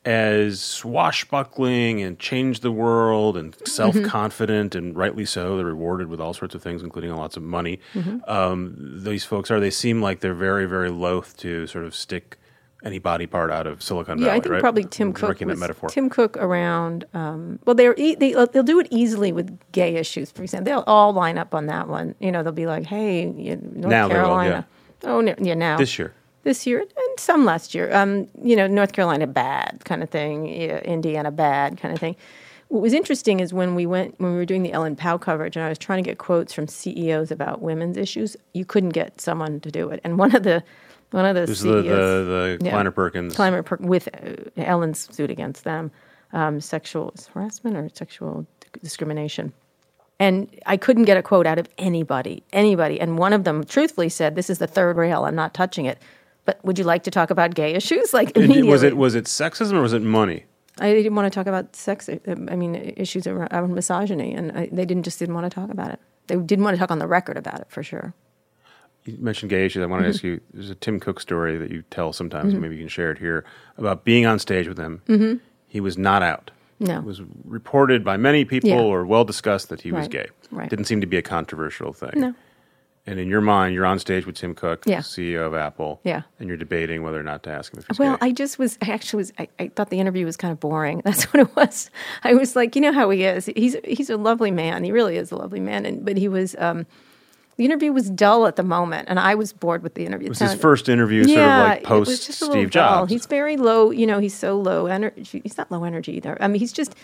as 0.06 0.62
swashbuckling 0.62 2.00
and 2.02 2.20
change 2.20 2.60
the 2.60 2.72
world 2.72 3.36
and 3.36 3.56
self 3.68 4.00
confident 4.04 4.74
mm-hmm. 4.74 4.86
and 4.86 4.96
rightly 4.96 5.26
so. 5.26 5.58
They're 5.58 5.66
rewarded 5.66 6.08
with 6.08 6.22
all 6.22 6.34
sorts 6.34 6.54
of 6.54 6.62
things, 6.62 6.84
including 6.84 7.14
lots 7.16 7.38
of 7.38 7.44
money. 7.44 7.80
Mm-hmm. 7.94 8.30
Um, 8.30 8.76
these 9.04 9.26
folks 9.26 9.50
are. 9.50 9.60
They 9.60 9.72
seem 9.72 10.02
like 10.02 10.20
they're 10.20 10.34
very 10.34 10.66
very 10.66 10.90
loath 10.90 11.38
to 11.38 11.68
sort 11.68 11.86
of 11.86 11.96
stick 11.96 12.38
any 12.86 13.00
body 13.00 13.26
part 13.26 13.52
out 13.52 13.66
of 13.66 13.82
Silicon 13.82 14.20
Valley. 14.20 14.28
Yeah, 14.28 14.36
I 14.36 14.40
think 14.40 14.54
right? 14.54 14.62
probably 14.62 14.84
Tim 14.84 15.12
Cook. 15.12 15.40
Was, 15.40 15.48
that 15.48 15.58
metaphor. 15.58 15.90
Tim 15.90 16.10
Cook 16.10 16.38
around. 16.38 17.06
Um, 17.14 17.60
well, 17.66 17.76
they're 17.76 17.96
they 17.96 18.16
they'll 18.16 18.64
do 18.64 18.80
it 18.80 18.88
easily 18.92 19.32
with 19.32 19.60
gay 19.72 19.96
issues. 19.96 20.32
For 20.32 20.44
example, 20.44 20.66
they'll 20.66 20.84
all 20.86 21.12
line 21.12 21.38
up 21.38 21.56
on 21.56 21.66
that 21.66 21.90
one. 21.90 22.16
You 22.20 22.32
know, 22.32 22.44
they'll 22.44 22.54
be 22.54 22.68
like, 22.68 22.86
"Hey, 22.86 23.26
North 23.26 23.92
now 23.92 24.08
Carolina." 24.08 24.68
Will, 25.02 25.10
yeah. 25.10 25.34
Oh, 25.34 25.36
yeah, 25.44 25.56
now 25.56 25.78
this 25.78 25.98
year. 25.98 26.14
This 26.44 26.68
year 26.68 26.80
and 26.80 27.20
some 27.20 27.44
last 27.44 27.74
year. 27.74 27.94
Um, 27.94 28.28
you 28.44 28.56
know, 28.56 28.68
North 28.68 28.94
Carolina 28.94 29.26
bad 29.26 29.82
kind 29.84 30.04
of 30.04 30.10
thing. 30.12 30.48
Yeah, 30.48 30.78
Indiana 30.80 31.32
bad 31.32 31.80
kind 31.80 31.94
of 31.94 32.00
thing. 32.00 32.16
What 32.68 32.82
was 32.82 32.94
interesting 32.94 33.40
is 33.40 33.54
when 33.54 33.74
we 33.74 33.86
went 33.86 34.20
when 34.20 34.32
we 34.32 34.38
were 34.38 34.46
doing 34.46 34.64
the 34.64 34.72
Ellen 34.72 34.96
Pao 34.96 35.18
coverage, 35.18 35.56
and 35.56 35.66
I 35.66 35.70
was 35.70 35.80
trying 35.80 36.04
to 36.04 36.08
get 36.08 36.20
quotes 36.20 36.54
from 36.54 36.68
CEOs 36.68 37.32
about 37.32 37.62
women's 37.62 37.98
issues. 37.98 38.38
You 38.54 38.64
couldn't 38.66 38.90
get 38.90 39.20
someone 39.20 39.60
to 39.62 39.72
do 39.72 39.90
it, 39.90 40.00
and 40.04 40.20
one 40.20 40.36
of 40.36 40.44
the 40.44 40.64
one 41.16 41.26
of 41.26 41.36
the 41.36 41.46
This 41.46 41.62
the, 41.62 41.76
the, 41.76 41.82
the 41.82 42.58
yeah. 42.62 42.72
Kleiner 42.72 42.92
Perkins. 42.92 43.36
Kleiner 43.36 43.64
per- 43.64 43.78
with 43.80 44.10
uh, 44.14 44.62
Ellen's 44.62 45.08
suit 45.16 45.32
against 45.32 45.64
them, 45.64 45.90
um, 46.34 46.60
sexual 46.60 47.14
harassment 47.34 47.78
or 47.78 47.90
sexual 47.94 48.46
discrimination. 48.84 49.54
And 50.20 50.50
I 50.66 50.76
couldn't 50.78 51.06
get 51.06 51.16
a 51.18 51.24
quote 51.24 51.48
out 51.48 51.58
of 51.58 51.68
anybody, 51.78 52.44
anybody. 52.52 53.00
And 53.00 53.18
one 53.18 53.32
of 53.32 53.46
them 53.46 53.64
truthfully 53.64 54.10
said, 54.10 54.36
This 54.36 54.50
is 54.50 54.60
the 54.60 54.68
third 54.68 54.98
rail, 54.98 55.24
I'm 55.24 55.36
not 55.36 55.54
touching 55.54 55.86
it. 55.86 56.00
But 56.44 56.64
would 56.64 56.78
you 56.78 56.84
like 56.84 57.04
to 57.04 57.12
talk 57.12 57.30
about 57.30 57.56
gay 57.56 57.74
issues? 57.74 58.14
Like 58.14 58.36
immediately. 58.36 58.70
Was 58.70 58.84
it 58.84 58.98
was 58.98 59.16
it 59.16 59.26
sexism 59.26 59.74
or 59.74 59.82
was 59.82 59.94
it 59.94 60.02
money? 60.02 60.46
I 60.80 60.94
didn't 60.94 61.16
want 61.16 61.32
to 61.32 61.36
talk 61.36 61.48
about 61.48 61.76
sex. 61.76 62.10
Uh, 62.10 62.18
I 62.28 62.56
mean, 62.58 62.76
issues 62.98 63.26
around 63.26 63.74
misogyny, 63.74 64.34
and 64.34 64.52
I, 64.52 64.70
they 64.72 64.86
didn't 64.86 65.04
just 65.04 65.20
didn't 65.20 65.34
want 65.34 65.50
to 65.50 65.56
talk 65.56 65.70
about 65.70 65.92
it. 65.92 66.00
They 66.28 66.36
didn't 66.36 66.66
want 66.66 66.76
to 66.76 66.80
talk 66.80 66.92
on 66.92 67.00
the 67.00 67.08
record 67.08 67.38
about 67.38 67.62
it 67.62 67.68
for 67.70 67.84
sure 67.84 68.14
you 69.06 69.18
mentioned 69.20 69.50
gay 69.50 69.66
issues. 69.66 69.84
I 69.84 69.86
want 69.86 70.02
to 70.02 70.10
mm-hmm. 70.10 70.16
ask 70.16 70.24
you. 70.24 70.42
There's 70.54 70.70
a 70.70 70.76
Tim 70.76 71.00
Cook 71.00 71.20
story 71.20 71.58
that 71.58 71.72
you 71.72 71.84
tell 71.90 72.14
sometimes. 72.14 72.54
Mm-hmm. 72.54 72.62
Maybe 72.62 72.76
you 72.76 72.82
can 72.82 72.90
share 72.90 73.12
it 73.12 73.18
here 73.18 73.46
about 73.78 74.04
being 74.04 74.26
on 74.26 74.40
stage 74.40 74.68
with 74.68 74.78
him. 74.78 75.02
Mm-hmm. 75.08 75.36
He 75.68 75.80
was 75.80 75.98
not 75.98 76.24
out. 76.24 76.52
No, 76.80 76.98
it 76.98 77.04
was 77.06 77.22
reported 77.46 78.04
by 78.04 78.18
many 78.18 78.44
people 78.44 78.70
yeah. 78.70 78.82
or 78.82 79.06
well 79.06 79.24
discussed 79.24 79.70
that 79.70 79.82
he 79.82 79.92
right. 79.92 80.00
was 80.00 80.08
gay. 80.10 80.28
Right. 80.52 80.70
Didn't 80.70 80.86
seem 80.86 81.02
to 81.02 81.08
be 81.08 81.18
a 81.18 81.22
controversial 81.22 81.94
thing. 81.94 82.12
No. 82.16 82.36
And 83.08 83.20
in 83.20 83.28
your 83.28 83.42
mind, 83.42 83.76
you're 83.76 83.86
on 83.86 84.00
stage 84.00 84.26
with 84.26 84.36
Tim 84.36 84.56
Cook, 84.56 84.84
yeah. 84.88 85.00
CEO 85.00 85.46
of 85.46 85.54
Apple. 85.54 86.02
Yeah. 86.04 86.24
And 86.40 86.48
you're 86.48 86.58
debating 86.58 87.04
whether 87.04 87.20
or 87.20 87.24
not 87.24 87.44
to 87.44 87.52
ask 87.52 87.72
him 87.72 87.80
if 87.80 87.88
he's 87.88 88.00
well, 88.00 88.18
gay. 88.18 88.28
I 88.28 88.32
just 88.32 88.58
was. 88.58 88.80
I 88.82 88.92
actually 88.92 89.18
was. 89.18 89.34
I, 89.38 89.48
I, 89.60 89.68
thought 89.70 89.92
the 89.92 90.00
interview 90.00 90.26
was 90.26 90.36
kind 90.36 90.52
of 90.52 90.60
boring. 90.60 91.02
That's 91.06 91.26
what 91.26 91.42
it 91.42 91.56
was. 91.56 91.92
I 92.24 92.34
was 92.34 92.56
like, 92.56 92.76
you 92.76 92.82
know 92.82 92.92
how 92.92 93.10
he 93.12 93.24
is. 93.24 93.46
He's 93.56 93.78
he's 93.86 94.10
a 94.10 94.18
lovely 94.18 94.52
man. 94.52 94.84
He 94.84 94.92
really 94.92 95.18
is 95.18 95.32
a 95.32 95.36
lovely 95.36 95.60
man. 95.60 95.86
And 95.86 96.04
but 96.04 96.18
he 96.18 96.28
was. 96.28 96.56
Um, 96.58 96.86
the 97.58 97.66
interview 97.66 97.92
was 97.94 98.10
dull 98.10 98.48
at 98.48 98.56
the 98.56 98.64
moment, 98.64 99.08
and 99.10 99.20
I 99.20 99.36
was 99.36 99.54
bored 99.54 99.84
with 99.84 99.94
the 99.96 100.06
interview. 100.06 100.28
It 100.28 100.30
was 100.30 100.40
his 100.40 100.56
first 100.56 100.90
interview, 100.90 101.26
yeah, 101.26 101.36
sort 101.36 101.40
of 101.62 101.68
like 101.70 101.84
post 101.84 102.34
Steve 102.34 102.70
Jobs. 102.70 103.12
He's 103.12 103.26
very 103.26 103.58
low. 103.58 103.92
You 103.92 104.06
know, 104.08 104.20
he's 104.20 104.34
so 104.36 104.60
low 104.60 104.88
energy. 104.88 105.42
He's 105.44 105.58
not 105.58 105.72
low 105.72 105.84
energy 105.84 106.14
either. 106.18 106.38
I 106.42 106.48
mean, 106.48 106.60
he's 106.60 106.74
just 106.74 106.96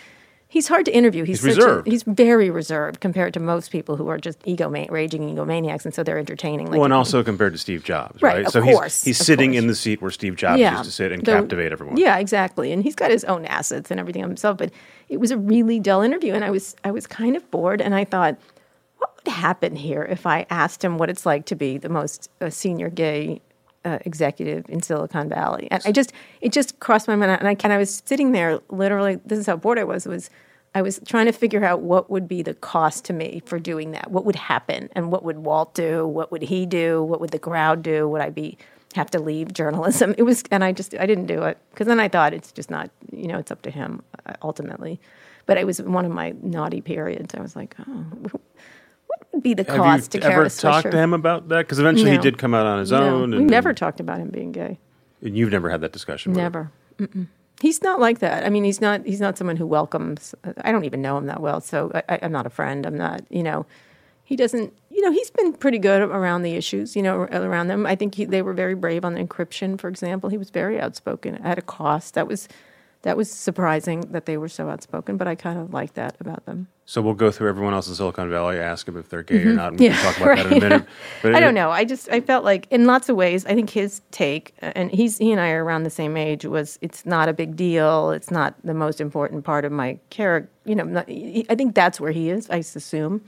He's 0.48 0.68
hard 0.68 0.84
to 0.84 0.94
interview. 0.94 1.24
He's, 1.24 1.42
He's 1.42 1.54
such 1.54 1.62
a- 1.64 1.66
reserved. 1.66 1.86
he's 1.88 2.02
very 2.02 2.50
reserved 2.50 3.00
compared 3.00 3.32
to 3.32 3.40
most 3.40 3.70
people 3.72 3.96
who 3.96 4.08
are 4.08 4.18
just 4.18 4.38
ego 4.44 4.68
raging 4.68 5.34
egomaniacs, 5.34 5.86
and 5.86 5.94
so 5.94 6.02
they're 6.02 6.18
entertaining. 6.18 6.66
Like 6.66 6.74
Well, 6.76 6.84
and 6.84 6.92
also 6.92 7.22
compared 7.24 7.54
to 7.54 7.58
Steve 7.58 7.84
Jobs, 7.84 8.20
Right, 8.20 8.34
right? 8.36 8.44
of 8.44 8.52
so 8.52 8.60
course, 8.60 9.02
he's 9.02 9.16
he's 9.16 9.26
sitting 9.26 9.52
course. 9.52 9.62
in 9.62 9.66
the 9.68 9.74
seat 9.74 10.02
where 10.02 10.10
Steve 10.10 10.36
Jobs 10.36 10.60
used 10.60 10.84
to 10.84 10.90
sit 10.90 11.10
and 11.10 11.24
the- 11.24 11.32
captivate 11.32 11.72
everyone. 11.72 11.96
Yeah, 11.96 12.18
exactly. 12.18 12.70
And 12.70 12.82
he's 12.82 12.94
got 12.94 13.10
his 13.10 13.24
own 13.24 13.46
assets 13.46 13.90
and 13.90 13.98
everything 13.98 14.20
himself. 14.20 14.58
But 14.58 14.72
it 15.08 15.18
was 15.20 15.30
a 15.30 15.38
really 15.38 15.80
dull 15.80 16.02
interview, 16.02 16.34
and 16.34 16.44
I 16.44 16.50
was 16.50 16.76
I 16.84 16.90
was 16.90 17.06
kind 17.06 17.34
of 17.34 17.50
bored. 17.50 17.80
And 17.80 17.94
I 17.94 18.04
thought, 18.04 18.36
would 19.24 19.32
happen 19.32 19.76
here 19.76 20.02
if 20.02 20.26
I 20.26 20.46
asked 20.50 20.84
him 20.84 20.98
what 20.98 21.10
it's 21.10 21.26
like 21.26 21.46
to 21.46 21.54
be 21.54 21.78
the 21.78 21.88
most 21.88 22.30
uh, 22.40 22.50
senior 22.50 22.88
gay 22.88 23.40
uh, 23.84 23.98
executive 24.04 24.68
in 24.68 24.82
Silicon 24.82 25.28
Valley? 25.28 25.68
And 25.70 25.82
I 25.84 25.92
just 25.92 26.12
it 26.40 26.52
just 26.52 26.80
crossed 26.80 27.08
my 27.08 27.16
mind, 27.16 27.32
and 27.32 27.48
I 27.48 27.56
and 27.62 27.72
I 27.72 27.78
was 27.78 28.02
sitting 28.04 28.32
there 28.32 28.60
literally. 28.68 29.16
This 29.24 29.38
is 29.38 29.46
how 29.46 29.56
bored 29.56 29.78
I 29.78 29.84
was. 29.84 30.06
Was 30.06 30.30
I 30.74 30.82
was 30.82 31.00
trying 31.06 31.26
to 31.26 31.32
figure 31.32 31.64
out 31.64 31.82
what 31.82 32.10
would 32.10 32.26
be 32.26 32.42
the 32.42 32.54
cost 32.54 33.04
to 33.06 33.12
me 33.12 33.42
for 33.44 33.58
doing 33.58 33.92
that. 33.92 34.10
What 34.10 34.24
would 34.24 34.36
happen, 34.36 34.88
and 34.92 35.10
what 35.10 35.24
would 35.24 35.38
Walt 35.38 35.74
do? 35.74 36.06
What 36.06 36.32
would 36.32 36.42
he 36.42 36.66
do? 36.66 37.02
What 37.02 37.20
would 37.20 37.30
the 37.30 37.38
crowd 37.38 37.82
do? 37.82 38.08
Would 38.08 38.22
I 38.22 38.30
be 38.30 38.58
have 38.94 39.10
to 39.10 39.20
leave 39.20 39.52
journalism? 39.52 40.14
It 40.18 40.24
was, 40.24 40.44
and 40.50 40.62
I 40.64 40.72
just 40.72 40.94
I 40.94 41.06
didn't 41.06 41.26
do 41.26 41.42
it 41.44 41.58
because 41.70 41.86
then 41.86 42.00
I 42.00 42.08
thought 42.08 42.34
it's 42.34 42.52
just 42.52 42.70
not, 42.70 42.90
you 43.10 43.26
know, 43.26 43.38
it's 43.38 43.50
up 43.50 43.62
to 43.62 43.70
him 43.70 44.02
uh, 44.26 44.34
ultimately. 44.42 45.00
But 45.44 45.58
it 45.58 45.66
was 45.66 45.82
one 45.82 46.04
of 46.04 46.12
my 46.12 46.34
naughty 46.40 46.80
periods. 46.80 47.34
I 47.34 47.40
was 47.40 47.56
like, 47.56 47.74
oh, 47.80 48.04
be 49.40 49.54
the 49.54 49.62
you 49.62 49.66
to 49.66 50.22
ever 50.22 50.34
Kara 50.34 50.50
talked 50.50 50.90
to 50.90 50.96
him 50.96 51.14
about 51.14 51.48
that? 51.48 51.58
Because 51.58 51.78
eventually 51.78 52.10
he 52.10 52.18
did 52.18 52.38
come 52.38 52.54
out 52.54 52.66
on 52.66 52.78
his 52.78 52.90
No, 52.90 53.22
own. 53.22 53.30
we 53.30 53.38
and, 53.38 53.46
never 53.46 53.72
talked 53.72 54.00
about 54.00 54.18
him 54.18 54.28
being 54.28 54.52
gay. 54.52 54.78
And 55.22 55.36
you've 55.36 55.50
never 55.50 55.70
had 55.70 55.80
that 55.80 55.92
discussion. 55.92 56.32
Never. 56.32 56.70
He's 57.60 57.80
not 57.82 58.00
like 58.00 58.18
that. 58.18 58.44
I 58.44 58.50
mean, 58.50 58.64
he's 58.64 58.80
not. 58.80 59.06
He's 59.06 59.20
not 59.20 59.38
someone 59.38 59.56
who 59.56 59.66
welcomes. 59.66 60.34
I 60.62 60.72
don't 60.72 60.84
even 60.84 61.00
know 61.00 61.16
him 61.16 61.26
that 61.26 61.40
well, 61.40 61.60
so 61.60 61.92
I, 61.94 62.02
I, 62.08 62.18
I'm 62.22 62.32
not 62.32 62.44
a 62.44 62.50
friend. 62.50 62.84
I'm 62.84 62.96
not. 62.96 63.22
You 63.30 63.44
know, 63.44 63.66
he 64.24 64.34
doesn't. 64.34 64.72
You 64.90 65.00
know, 65.00 65.12
he's 65.12 65.30
been 65.30 65.52
pretty 65.52 65.78
good 65.78 66.02
around 66.02 66.42
the 66.42 66.54
issues. 66.54 66.96
You 66.96 67.02
know, 67.02 67.20
around 67.20 67.68
them. 67.68 67.86
I 67.86 67.94
think 67.94 68.16
he, 68.16 68.24
they 68.24 68.42
were 68.42 68.52
very 68.52 68.74
brave 68.74 69.04
on 69.04 69.14
the 69.14 69.24
encryption, 69.24 69.78
for 69.78 69.88
example. 69.88 70.28
He 70.28 70.38
was 70.38 70.50
very 70.50 70.80
outspoken 70.80 71.36
at 71.36 71.56
a 71.56 71.62
cost. 71.62 72.14
That 72.14 72.26
was 72.26 72.48
that 73.02 73.16
was 73.16 73.30
surprising 73.30 74.00
that 74.12 74.26
they 74.26 74.36
were 74.36 74.48
so 74.48 74.68
outspoken. 74.68 75.16
But 75.16 75.28
I 75.28 75.34
kind 75.34 75.58
of 75.58 75.72
like 75.72 75.94
that 75.94 76.16
about 76.20 76.46
them. 76.46 76.68
So 76.84 77.00
we'll 77.00 77.14
go 77.14 77.30
through 77.30 77.48
everyone 77.48 77.74
else 77.74 77.88
in 77.88 77.94
Silicon 77.94 78.28
Valley, 78.28 78.58
ask 78.58 78.86
them 78.86 78.96
if 78.96 79.08
they're 79.08 79.22
gay 79.22 79.44
or 79.44 79.52
not, 79.54 79.68
and 79.68 79.80
we 79.80 79.88
Mm-hmm. 79.88 79.94
Yeah, 79.94 80.02
can 80.02 80.12
talk 80.12 80.16
about 80.20 80.36
that 80.36 80.46
in 80.46 80.52
a 80.52 80.60
minute. 80.60 80.86
But 81.22 81.34
I 81.36 81.40
don't 81.40 81.54
know. 81.54 81.70
I 81.70 81.84
just 81.84 82.08
I 82.10 82.20
felt 82.20 82.44
like 82.44 82.66
in 82.70 82.86
lots 82.86 83.08
of 83.08 83.16
ways, 83.16 83.46
I 83.46 83.54
think 83.54 83.70
his 83.70 84.02
take, 84.10 84.54
and 84.58 84.90
he's 84.90 85.18
he 85.18 85.30
and 85.32 85.40
I 85.40 85.50
are 85.50 85.64
around 85.64 85.84
the 85.84 85.90
same 85.90 86.16
age, 86.16 86.44
was 86.44 86.78
it's 86.82 87.06
not 87.06 87.28
a 87.28 87.32
big 87.32 87.56
deal. 87.56 88.10
It's 88.10 88.30
not 88.30 88.54
the 88.64 88.74
most 88.74 89.00
important 89.00 89.44
part 89.44 89.64
of 89.64 89.72
my 89.72 89.98
character. 90.10 90.50
You 90.64 90.74
know, 90.74 90.84
not, 90.84 91.08
I 91.08 91.54
think 91.56 91.74
that's 91.74 92.00
where 92.00 92.12
he 92.12 92.30
is. 92.30 92.50
I 92.50 92.56
assume, 92.56 93.22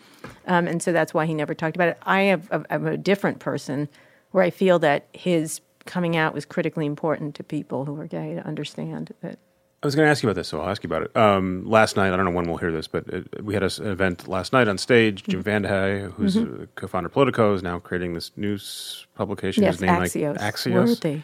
um, 0.47 0.67
and 0.67 0.83
so 0.83 0.93
that's 0.93 1.15
why 1.15 1.25
he 1.27 1.35
never 1.35 1.55
talked 1.55 1.77
about 1.77 1.89
it. 1.89 1.99
I 2.03 2.23
have 2.23 2.67
I'm 2.71 2.87
a 2.87 2.97
different 2.97 3.39
person, 3.39 3.89
where 4.33 4.45
I 4.45 4.51
feel 4.51 4.79
that 4.81 5.07
his 5.13 5.61
coming 5.87 6.17
out 6.17 6.35
was 6.35 6.45
critically 6.45 6.87
important 6.87 7.35
to 7.37 7.45
people 7.45 7.85
who 7.85 7.99
are 8.01 8.07
gay 8.07 8.35
to 8.35 8.47
understand 8.47 9.15
that. 9.21 9.39
I 9.85 9.87
was 9.87 9.95
going 9.95 10.07
to 10.07 10.11
ask 10.11 10.23
you 10.23 10.29
about 10.31 10.37
this, 10.37 10.49
so 10.49 10.61
I'll 10.63 10.71
ask 10.71 10.83
you 10.83 10.89
about 10.89 11.03
it. 11.03 11.15
Um, 11.17 11.65
last 11.67 11.95
night, 11.97 12.11
I 12.13 12.17
don't 12.17 12.25
know 12.25 12.31
when 12.31 12.47
we'll 12.49 12.57
hear 12.57 12.73
this, 12.73 12.87
but 12.89 13.07
it, 13.09 13.45
we 13.45 13.53
had 13.53 13.63
a 13.63 13.71
an 13.83 13.89
event 13.89 14.27
last 14.27 14.53
night 14.55 14.67
on 14.67 14.79
stage. 14.79 15.23
Jim 15.25 15.45
Mm-hmm. 15.45 15.67
VandeHei, 15.67 16.13
who's 16.13 16.37
a 16.37 16.67
co-founder 16.75 17.09
of 17.09 17.13
Politico, 17.13 17.53
is 17.55 17.63
now 17.63 17.79
creating 17.79 18.15
this 18.15 18.31
news 18.37 19.07
publication. 19.15 19.63
Yes, 19.63 19.75
His 19.75 19.81
name 19.83 19.91
Axios. 19.91 20.41
like 20.41 20.55
Axios. 20.55 20.87
Worthy. 20.87 21.23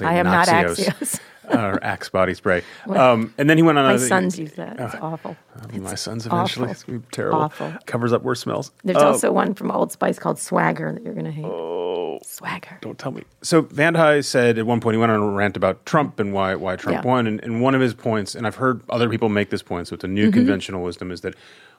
Going 0.00 0.08
to 0.12 0.14
say 0.14 0.16
I 0.16 0.18
am 0.18 0.26
not 0.26 0.48
Axios. 0.48 1.20
or 1.50 1.82
Axe 1.84 2.08
body 2.08 2.34
spray. 2.34 2.62
Um, 2.88 3.32
and 3.38 3.48
then 3.50 3.56
he 3.56 3.62
went 3.62 3.78
on. 3.78 3.84
My 3.84 3.92
a, 3.94 3.98
sons 3.98 4.38
use 4.38 4.52
that. 4.54 4.78
It's 4.78 4.94
awful. 4.96 5.36
My 5.72 5.94
sons 5.94 6.26
awful. 6.26 6.38
eventually. 6.38 6.70
It's 6.70 6.82
gonna 6.84 6.98
be 7.00 7.06
terrible. 7.10 7.40
Awful. 7.40 7.72
Covers 7.86 8.12
up 8.12 8.22
worse 8.22 8.40
smells. 8.40 8.70
There's 8.84 8.96
Um, 8.98 9.08
also 9.08 9.32
one 9.32 9.54
from 9.54 9.70
Old 9.70 9.92
Spice 9.92 10.18
called 10.18 10.38
Swagger 10.38 10.92
that 10.92 11.02
you're 11.02 11.14
going 11.14 11.26
to 11.26 11.32
hate. 11.32 11.44
Oh, 11.44 12.18
Swagger. 12.24 12.78
Don't 12.80 12.98
tell 12.98 13.12
me. 13.12 13.22
So 13.42 13.62
VandeHei 13.62 14.24
said 14.24 14.58
at 14.58 14.66
one 14.66 14.80
point 14.80 14.94
he 14.94 14.98
went 14.98 15.12
on 15.12 15.20
a 15.20 15.28
rant 15.30 15.56
about 15.56 15.84
Trump 15.86 16.20
and 16.20 16.32
why 16.32 16.54
why 16.54 16.76
Trump 16.76 17.04
Yeah. 17.04 17.10
won, 17.10 17.26
and, 17.26 17.42
and 17.42 17.60
one 17.60 17.74
of 17.74 17.80
his 17.80 17.94
points, 17.94 18.34
and 18.34 18.46
I've 18.46 18.56
heard 18.56 18.82
other 18.88 19.08
people 19.08 19.28
make 19.28 19.50
this 19.50 19.62
point, 19.62 19.88
so 19.88 19.94
it's 19.94 20.04
a 20.04 20.08
new 20.08 20.26
Mm-hmm. 20.28 20.32
conventional 20.38 20.82
wisdom, 20.82 21.10
is 21.10 21.20
that 21.22 21.34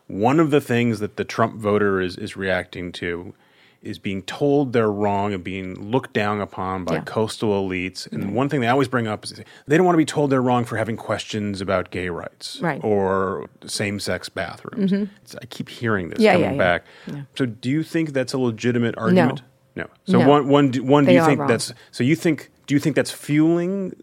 one 0.07 0.39
of 0.39 0.49
the 0.51 0.59
things 0.61 0.99
that 0.99 1.15
the 1.17 1.23
Trump 1.23 1.55
voter 1.55 2.01
is 2.01 2.17
is 2.17 2.35
reacting 2.35 2.91
to 2.93 3.33
is 3.83 3.99
being 3.99 4.21
told 4.23 4.71
they're 4.73 4.89
wrong 4.91 5.33
and 5.33 5.43
being 5.43 5.91
looked 5.91 6.13
down 6.13 6.39
upon 6.39 6.85
by 6.85 6.95
Yeah. 6.95 7.01
coastal 7.01 7.49
elites. 7.67 8.09
And 8.11 8.33
one 8.33 8.47
thing 8.47 8.61
they 8.61 8.67
always 8.67 8.87
bring 8.87 9.07
up 9.07 9.25
is 9.25 9.33
they 9.67 9.75
don't 9.77 9.85
want 9.85 9.93
to 9.95 9.97
be 9.97 10.05
told 10.05 10.29
they're 10.31 10.41
wrong 10.41 10.63
for 10.63 10.77
having 10.77 10.95
questions 10.95 11.59
about 11.59 11.91
gay 11.91 12.07
rights 12.09 12.59
Right. 12.61 12.79
Mm-hmm. 12.79 12.87
or 12.87 13.49
same 13.65 13.99
sex 13.99 14.29
bathrooms. 14.29 14.93
It's- 14.93 15.35
I 15.41 15.45
keep 15.47 15.67
hearing 15.69 16.09
this 16.09 16.19
Yeah, 16.19 16.33
coming 16.33 16.51
yeah, 16.53 16.57
back. 16.57 16.85
So 17.35 17.45
do 17.45 17.69
you 17.69 17.83
think 17.83 18.13
that's 18.13 18.31
a 18.33 18.37
legitimate 18.39 18.95
argument? 18.97 19.41
No. 19.75 19.87
So 20.05 20.19
No. 20.19 20.29
one 20.29 20.47
one 20.47 20.71
do- 20.71 20.81
They 21.05 21.15
you 21.15 21.25
think 21.25 21.39
wrong. 21.39 21.47
that's 21.49 21.73
so 21.91 22.03
you 22.03 22.15
think 22.15 22.51
do 22.67 22.73
you 22.75 22.79
think 22.79 22.95
that's 22.95 23.11
fueling 23.11 23.93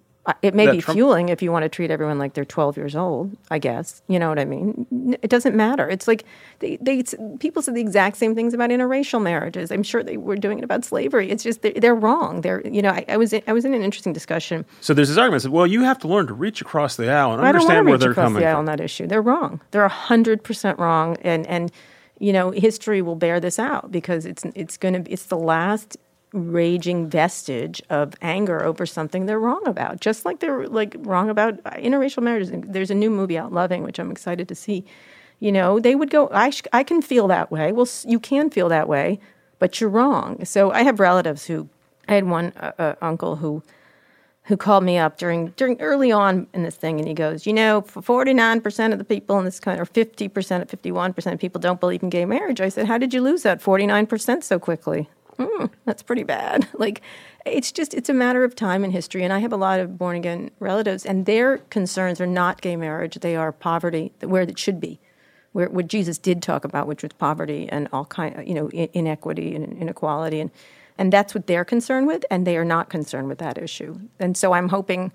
It 0.43 0.55
may 0.55 0.71
be 0.71 0.81
Trump- 0.81 0.97
fueling 0.97 1.31
if 1.31 1.41
you 1.41 1.51
want 1.51 1.63
to 1.63 1.69
treat 1.69 1.91
everyone 1.91 2.19
like 2.19 2.35
they're 2.35 2.45
12 2.45 2.77
years 2.77 2.95
old, 2.95 3.37
I 3.51 3.59
guess. 3.59 4.03
You 4.07 4.19
know 4.19 4.29
what 4.29 4.39
I 4.39 4.45
mean? 4.45 5.17
It 5.23 5.31
doesn't 5.31 5.57
matter. 5.57 5.89
It's 5.89 6.07
like 6.07 6.25
they, 6.59 6.77
they 6.77 7.03
people 7.39 7.63
said 7.63 7.75
the 7.75 7.81
exact 7.81 8.19
same 8.19 8.35
things 8.35 8.53
about 8.53 8.71
interracial 8.71 9.23
marriages. 9.23 9.73
I'm 9.73 9.83
sure 9.83 10.03
they 10.03 10.19
were 10.19 10.37
doing 10.37 10.59
it 10.59 10.65
about 10.65 10.85
slavery. 10.85 11.31
It's 11.31 11.43
just 11.43 11.63
they're, 11.63 11.73
they're 11.73 11.95
wrong. 11.95 12.43
They're 12.43 12.61
you 12.67 12.83
know 12.83 12.91
I, 12.91 13.05
I 13.09 13.17
was 13.17 13.33
in, 13.33 13.43
I 13.47 13.55
was 13.55 13.65
in 13.65 13.73
an 13.73 13.83
interesting 13.83 14.13
discussion. 14.13 14.67
So 14.83 14.93
there's 14.93 15.09
this 15.09 15.17
argument 15.17 15.43
that 15.45 15.51
well 15.51 15.67
you 15.67 15.83
have 15.85 15.99
to 16.01 16.09
learn 16.09 16.27
to 16.27 16.35
reach 16.35 16.61
across 16.61 16.97
the 16.97 17.11
aisle 17.11 17.33
and 17.33 17.41
understand 17.41 17.49
I 17.49 17.53
don't 17.53 17.65
want 17.65 17.71
to 17.71 17.85
where 17.85 17.95
reach 17.95 18.01
they're 18.01 18.11
across 18.11 18.27
coming 18.27 18.43
the 18.43 18.49
aisle 18.49 18.59
on 18.59 18.65
that 18.67 18.81
issue. 18.81 19.07
They're 19.07 19.23
wrong. 19.23 19.61
They're 19.71 19.89
hundred 19.89 20.45
percent 20.45 20.79
wrong, 20.79 21.17
and 21.23 21.47
and 21.47 21.73
you 22.19 22.33
know 22.35 22.51
history 22.51 23.01
will 23.01 23.17
bear 23.17 23.41
this 23.41 23.59
out 23.59 23.91
because 23.91 24.27
it's 24.27 24.45
it's 24.55 24.77
going 24.77 25.03
to 25.03 25.11
it's 25.11 25.25
the 25.25 25.39
last 25.39 25.97
raging 26.33 27.09
vestige 27.09 27.83
of 27.91 28.15
anger 28.23 28.63
over 28.65 28.87
something 28.87 29.27
they're 29.27 29.41
wrong 29.41 29.67
about. 29.67 30.01
Just 30.01 30.25
like 30.25 30.41
they're 30.41 30.69
like 30.69 30.97
wrong 30.99 31.31
about 31.31 31.63
interracial 31.65 32.23
marriages. 32.23 32.53
There's 32.53 32.91
a 32.91 32.95
new 32.95 33.11
movie 33.11 33.39
out, 33.39 33.53
Loving, 33.53 33.83
which 33.83 33.99
I'm 33.99 34.11
excited 34.11 34.49
to 34.49 34.55
see. 34.55 34.85
You 35.39 35.53
know, 35.53 35.81
they 35.81 35.95
would 35.95 36.11
go. 36.11 36.29
I 36.33 36.51
sh- 36.51 36.63
I 36.73 36.85
can 36.85 37.03
feel 37.03 37.29
that 37.29 37.51
way. 37.51 37.73
Well, 37.73 37.89
you 38.05 38.21
can 38.21 38.51
feel 38.51 38.69
that 38.69 38.89
way, 38.89 39.19
but 39.59 39.81
you're 39.81 39.91
wrong. 39.91 40.45
So 40.45 40.71
I 40.71 40.83
have 40.83 41.01
relatives 41.01 41.47
who. 41.47 41.69
I 42.09 42.15
had 42.15 42.25
one 42.25 42.53
uh, 42.57 42.73
uh, 42.77 42.95
uncle 43.01 43.37
who 43.37 43.63
who 44.45 44.57
called 44.57 44.83
me 44.83 44.99
up 44.99 45.17
during 45.17 45.51
during 45.51 45.81
early 45.81 46.11
on 46.11 46.49
in 46.53 46.65
this 46.65 46.75
thing, 46.75 46.99
and 46.99 47.07
he 47.07 47.15
goes, 47.15 47.47
you 47.47 47.53
know, 47.53 47.83
forty 47.83 48.35
nine 48.35 48.61
percent 48.61 48.93
of 48.93 48.99
the 48.99 49.05
people 49.05 49.39
in 49.39 49.45
this 49.45 49.61
country, 49.61 49.81
or 49.81 49.85
fifty 49.85 50.27
percent, 50.27 50.69
fifty 50.69 50.91
one 50.91 51.13
percent 51.13 51.35
of 51.35 51.41
people 51.41 51.61
don't 51.61 51.79
believe 51.79 52.03
in 52.03 52.11
gay 52.11 52.25
marriage. 52.25 52.61
I 52.61 52.69
said, 52.69 52.87
how 52.87 52.99
did 52.99 53.15
you 53.15 53.23
lose 53.23 53.45
that 53.45 53.63
forty 53.63 53.87
nine 53.87 54.07
percent 54.07 54.43
so 54.43 54.59
quickly? 54.59 55.09
Hmm, 55.41 55.67
that's 55.87 56.03
pretty 56.03 56.23
bad. 56.23 56.69
Like, 56.79 57.01
it's 57.47 57.73
just 57.73 57.95
it's 57.95 58.09
a 58.09 58.15
matter 58.15 58.45
of 58.45 58.55
time 58.55 58.85
and 58.85 58.93
history. 58.93 59.25
And 59.25 59.33
I 59.33 59.39
have 59.39 59.53
a 59.53 59.57
lot 59.57 59.81
of 59.81 59.97
born 59.97 60.17
again 60.17 60.51
relatives, 60.61 61.07
and 61.07 61.25
their 61.27 61.59
concerns 61.59 62.21
are 62.21 62.27
not 62.27 62.61
gay 62.61 62.77
marriage; 62.77 63.17
they 63.17 63.37
are 63.37 63.53
poverty, 63.53 64.13
where 64.21 64.43
it 64.43 64.59
should 64.59 64.81
be. 64.81 65.01
Where 65.53 65.69
what 65.69 65.89
Jesus 65.89 66.19
did 66.19 66.43
talk 66.43 66.65
about, 66.65 66.87
which 66.87 67.03
was 67.03 67.13
poverty 67.15 67.69
and 67.71 67.89
all 67.93 68.05
kind, 68.05 68.47
you 68.47 68.55
know, 68.55 68.69
in- 68.71 68.91
inequity 68.93 69.55
and 69.55 69.77
inequality, 69.79 70.41
and 70.41 70.51
and 70.99 71.13
that's 71.13 71.35
what 71.35 71.47
they're 71.47 71.65
concerned 71.65 72.07
with, 72.07 72.25
and 72.31 72.47
they 72.47 72.57
are 72.59 72.65
not 72.65 72.91
concerned 72.91 73.29
with 73.29 73.39
that 73.39 73.57
issue. 73.57 73.99
And 74.19 74.37
so 74.37 74.53
I'm 74.53 74.69
hoping 74.69 75.13